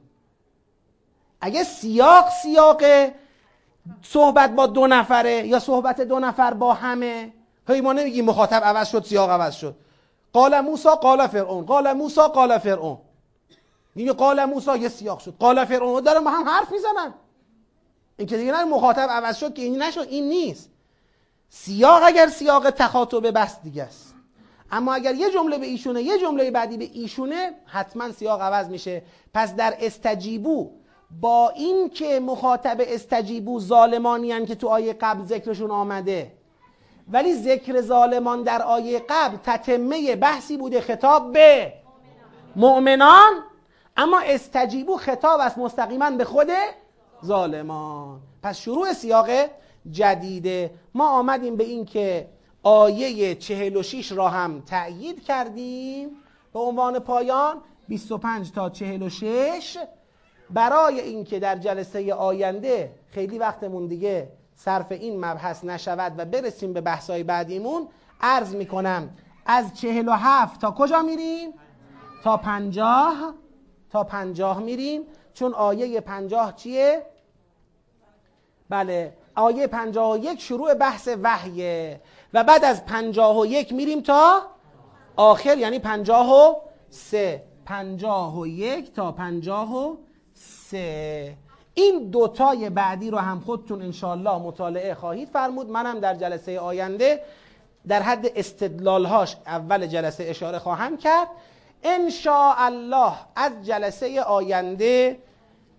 اگه 1.41 1.63
سیاق 1.63 2.29
سیاق 2.29 2.81
صحبت 4.01 4.55
با 4.55 4.67
دو 4.67 4.87
نفره 4.87 5.47
یا 5.47 5.59
صحبت 5.59 6.01
دو 6.01 6.19
نفر 6.19 6.53
با 6.53 6.73
همه 6.73 7.33
هی 7.67 7.81
ما 7.81 7.93
نمیگیم 7.93 8.25
مخاطب 8.25 8.63
عوض 8.63 8.89
شد 8.89 9.03
سیاق 9.05 9.29
عوض 9.29 9.55
شد. 9.55 9.75
قال 10.33 10.61
موسا 10.61 10.95
قال 10.95 11.27
فرعون. 11.27 11.65
قال 11.65 11.93
موسا 11.93 12.27
قال 12.27 12.57
فرعون. 12.57 12.97
میگه 13.95 14.13
قال 14.13 14.45
موسا 14.45 14.77
یه 14.77 14.89
سیاق 14.89 15.19
شد. 15.19 15.35
قال 15.39 15.65
فرعون 15.65 16.03
داره 16.03 16.19
ما 16.19 16.29
هم 16.29 16.49
حرف 16.49 16.71
می‌زنن. 16.71 17.13
این 18.17 18.27
که 18.27 18.37
دیگه 18.37 18.51
نه 18.51 18.63
مخاطب 18.63 19.07
عوض 19.09 19.37
شد 19.37 19.53
که 19.53 19.61
این 19.61 19.81
نشد 19.81 20.07
این 20.09 20.29
نیست. 20.29 20.69
سیاق 21.49 22.01
اگر 22.05 22.27
سیاق 22.27 22.69
تخاطب 22.69 23.31
بس 23.31 23.61
دیگه 23.63 23.83
است. 23.83 24.04
اما 24.71 24.93
اگر 24.93 25.15
یه 25.15 25.31
جمله 25.31 25.57
به 25.57 25.65
ایشونه 25.65 26.01
یه 26.01 26.19
جمله 26.19 26.51
بعدی 26.51 26.77
به 26.77 26.89
ایشونه 26.93 27.51
حتما 27.65 28.11
سیاق 28.11 28.41
عوض 28.41 28.69
میشه. 28.69 29.01
پس 29.33 29.55
در 29.55 29.77
استجیبو 29.79 30.71
با 31.21 31.49
این 31.49 31.89
که 31.89 32.19
مخاطب 32.19 32.77
استجیبو 32.79 33.59
ظالمانی 33.59 34.45
که 34.45 34.55
تو 34.55 34.67
آیه 34.67 34.93
قبل 34.93 35.25
ذکرشون 35.25 35.71
آمده. 35.71 36.31
ولی 37.11 37.33
ذکر 37.33 37.81
ظالمان 37.81 38.43
در 38.43 38.61
آیه 38.61 39.01
قبل 39.09 39.37
تتمه 39.37 40.15
بحثی 40.15 40.57
بوده 40.57 40.81
خطاب 40.81 41.33
به 41.33 41.73
مؤمنان. 42.55 43.33
اما 43.97 44.19
استجیبو 44.19 44.97
خطاب 44.97 45.39
است 45.39 45.57
مستقیما 45.57 46.11
به 46.11 46.23
خود 46.23 46.47
ظالمان. 47.25 48.19
پس 48.43 48.59
شروع 48.59 48.93
سیاق 48.93 49.29
جدیده. 49.91 50.71
ما 50.93 51.09
آمدیم 51.09 51.55
به 51.55 51.63
این 51.63 51.85
که 51.85 52.27
آیه 52.67 53.35
46 53.35 54.11
را 54.11 54.29
هم 54.29 54.61
تأیید 54.61 55.23
کردیم. 55.23 56.09
به 56.53 56.59
عنوان 56.59 56.99
پایان 56.99 57.61
25 57.87 58.51
تا 58.51 58.69
46 58.69 59.77
برای 60.49 60.99
اینکه 60.99 61.39
در 61.39 61.55
جلسه 61.55 62.13
آینده 62.13 62.91
خیلی 63.11 63.37
وقتمون 63.37 63.87
دیگه 63.87 64.29
صرف 64.55 64.91
این 64.91 65.25
مبحث 65.25 65.63
نشود 65.63 66.13
و 66.17 66.25
برسیم 66.25 66.73
به 66.73 66.81
بحثای 66.81 67.23
بعدیمون 67.23 67.87
عرض 68.21 68.55
می‌کنم 68.55 69.09
از 69.45 69.73
47 69.73 70.61
تا 70.61 70.71
کجا 70.71 71.01
میریم؟ 71.01 71.53
تا 72.23 72.37
50 72.37 73.33
تا 73.91 74.03
50 74.03 74.59
میریم. 74.59 75.01
چون 75.33 75.53
آیه 75.53 76.01
50 76.01 76.55
چیه؟ 76.55 77.05
بله 78.69 79.13
آیه 79.35 79.67
51 79.67 80.41
شروع 80.41 80.73
بحث 80.73 81.09
وحیه. 81.23 82.01
و 82.35 82.43
بعد 82.43 82.65
از 82.65 82.85
51 82.85 83.73
میریم 83.73 84.01
تا 84.01 84.41
آخر 85.15 85.57
یعنی 85.57 85.79
53 85.79 87.43
51 87.65 88.93
تا 88.93 89.11
53 89.11 89.97
سه. 90.33 91.37
این 91.73 92.09
دوتای 92.09 92.69
بعدی 92.69 93.11
رو 93.11 93.17
هم 93.17 93.39
خودتون 93.39 93.81
انشالله 93.81 94.37
مطالعه 94.37 94.93
خواهید 94.93 95.29
فرمود. 95.29 95.69
منم 95.69 95.99
در 95.99 96.15
جلسه 96.15 96.59
آینده 96.59 97.21
در 97.87 98.01
حد 98.01 98.25
استدلالهاش 98.35 99.35
اول 99.45 99.87
جلسه 99.87 100.23
اشاره 100.23 100.59
خواهم 100.59 100.97
کرد. 100.97 101.27
الله 102.57 103.13
از 103.35 103.51
جلسه 103.65 104.21
آینده 104.21 105.19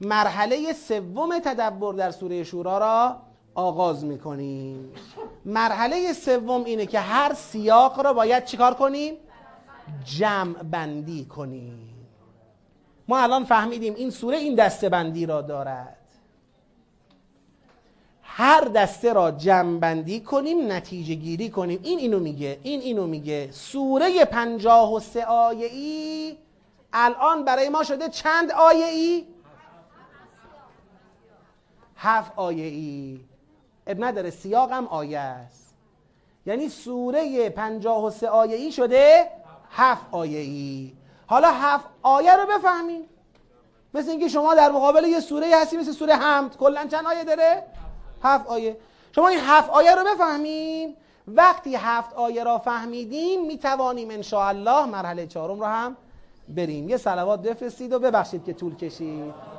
مرحله 0.01 0.73
سوم 0.73 1.39
تدبر 1.39 1.93
در 1.93 2.11
سوره 2.11 2.45
شورا 2.45 2.79
را 2.79 3.17
آغاز 3.57 4.05
می‌کنیم. 4.05 4.93
مرحله 5.45 6.13
سوم 6.13 6.65
اینه 6.65 6.87
که 6.87 7.01
هر 7.01 7.35
سیاق 7.35 8.01
را 8.01 8.13
باید 8.13 8.45
چیکار 8.45 8.75
کنیم؟ 8.75 9.15
جمع 10.05 10.63
بندی 10.63 11.25
کنیم. 11.25 12.09
ما 13.09 13.19
الان 13.19 13.45
فهمیدیم 13.45 13.95
این 13.95 14.11
سوره 14.11 14.37
این 14.37 14.55
دسته 14.55 14.89
بندی 14.89 15.27
را 15.27 15.43
دارد. 15.43 15.97
هر 18.23 18.61
دسته 18.61 19.13
را 19.13 19.31
جمع 19.31 20.19
کنیم 20.19 20.73
نتیجه 20.73 21.15
گیری 21.15 21.51
کنیم. 21.51 21.81
این 21.83 21.99
اینو 21.99 22.19
میگه 22.19 22.59
این 22.63 22.81
اینو 22.81 23.07
میگه. 23.07 23.49
سوره 23.53 24.25
پنجاه 24.25 24.95
و 24.95 25.01
سه 25.01 25.25
آیه 25.25 25.67
ای 25.67 26.37
الان 26.93 27.45
برای 27.45 27.69
ما 27.69 27.83
شده 27.83 28.09
چند 28.09 28.51
آیه 28.51 28.87
ای؟ 28.87 29.27
هفت 31.97 32.33
آیه 32.37 32.65
ای. 32.65 33.21
اب 33.87 34.05
نداره 34.05 34.31
سیاقم 34.31 34.87
آیه 34.87 35.19
است. 35.19 35.75
یعنی 36.47 36.69
سوره 36.69 37.51
پنجاه 37.51 38.05
و 38.05 38.11
سه 38.11 38.29
آیه 38.29 38.57
ای 38.57 38.73
شده 38.73 39.31
هفت 39.71 40.07
آیه 40.11 40.39
ای. 40.39 40.93
حالا 41.27 41.51
هفت 41.51 41.85
آیه 42.03 42.37
رو 42.37 42.47
بفهمین. 42.47 43.05
مثل 43.95 44.11
اینکه 44.11 44.29
شما 44.29 44.55
در 44.55 44.71
مقابل 44.71 45.05
یه 45.05 45.21
سوره 45.21 45.51
هستی 45.55 45.77
مثل 45.77 45.93
سوره 45.93 46.15
حمد. 46.15 46.57
کلا 46.57 46.87
چند 46.87 47.07
آیه 47.07 47.25
داره؟ 47.25 47.63
هفت 48.23 48.47
آیه. 48.47 48.77
شما 49.15 49.29
این 49.29 49.41
هفت 49.43 49.71
آیه 49.71 49.95
رو 49.95 50.05
بفهمیم 50.15 50.97
وقتی 51.29 51.75
هفت 51.75 52.15
آیه 52.15 52.45
را 52.45 52.59
فهمیدیم 52.59 53.47
می‌توانیم 53.47 54.09
ان 54.11 54.23
مرحله 54.89 55.27
چهارم 55.27 55.61
رو 55.61 55.67
هم 55.67 55.97
بریم. 56.49 56.89
یه 56.89 56.97
صلوات 56.97 57.43
بفرستید 57.43 57.93
و 57.93 57.99
ببخشید 57.99 58.45
که 58.45 58.53
طول 58.53 58.77
کشید. 58.77 59.56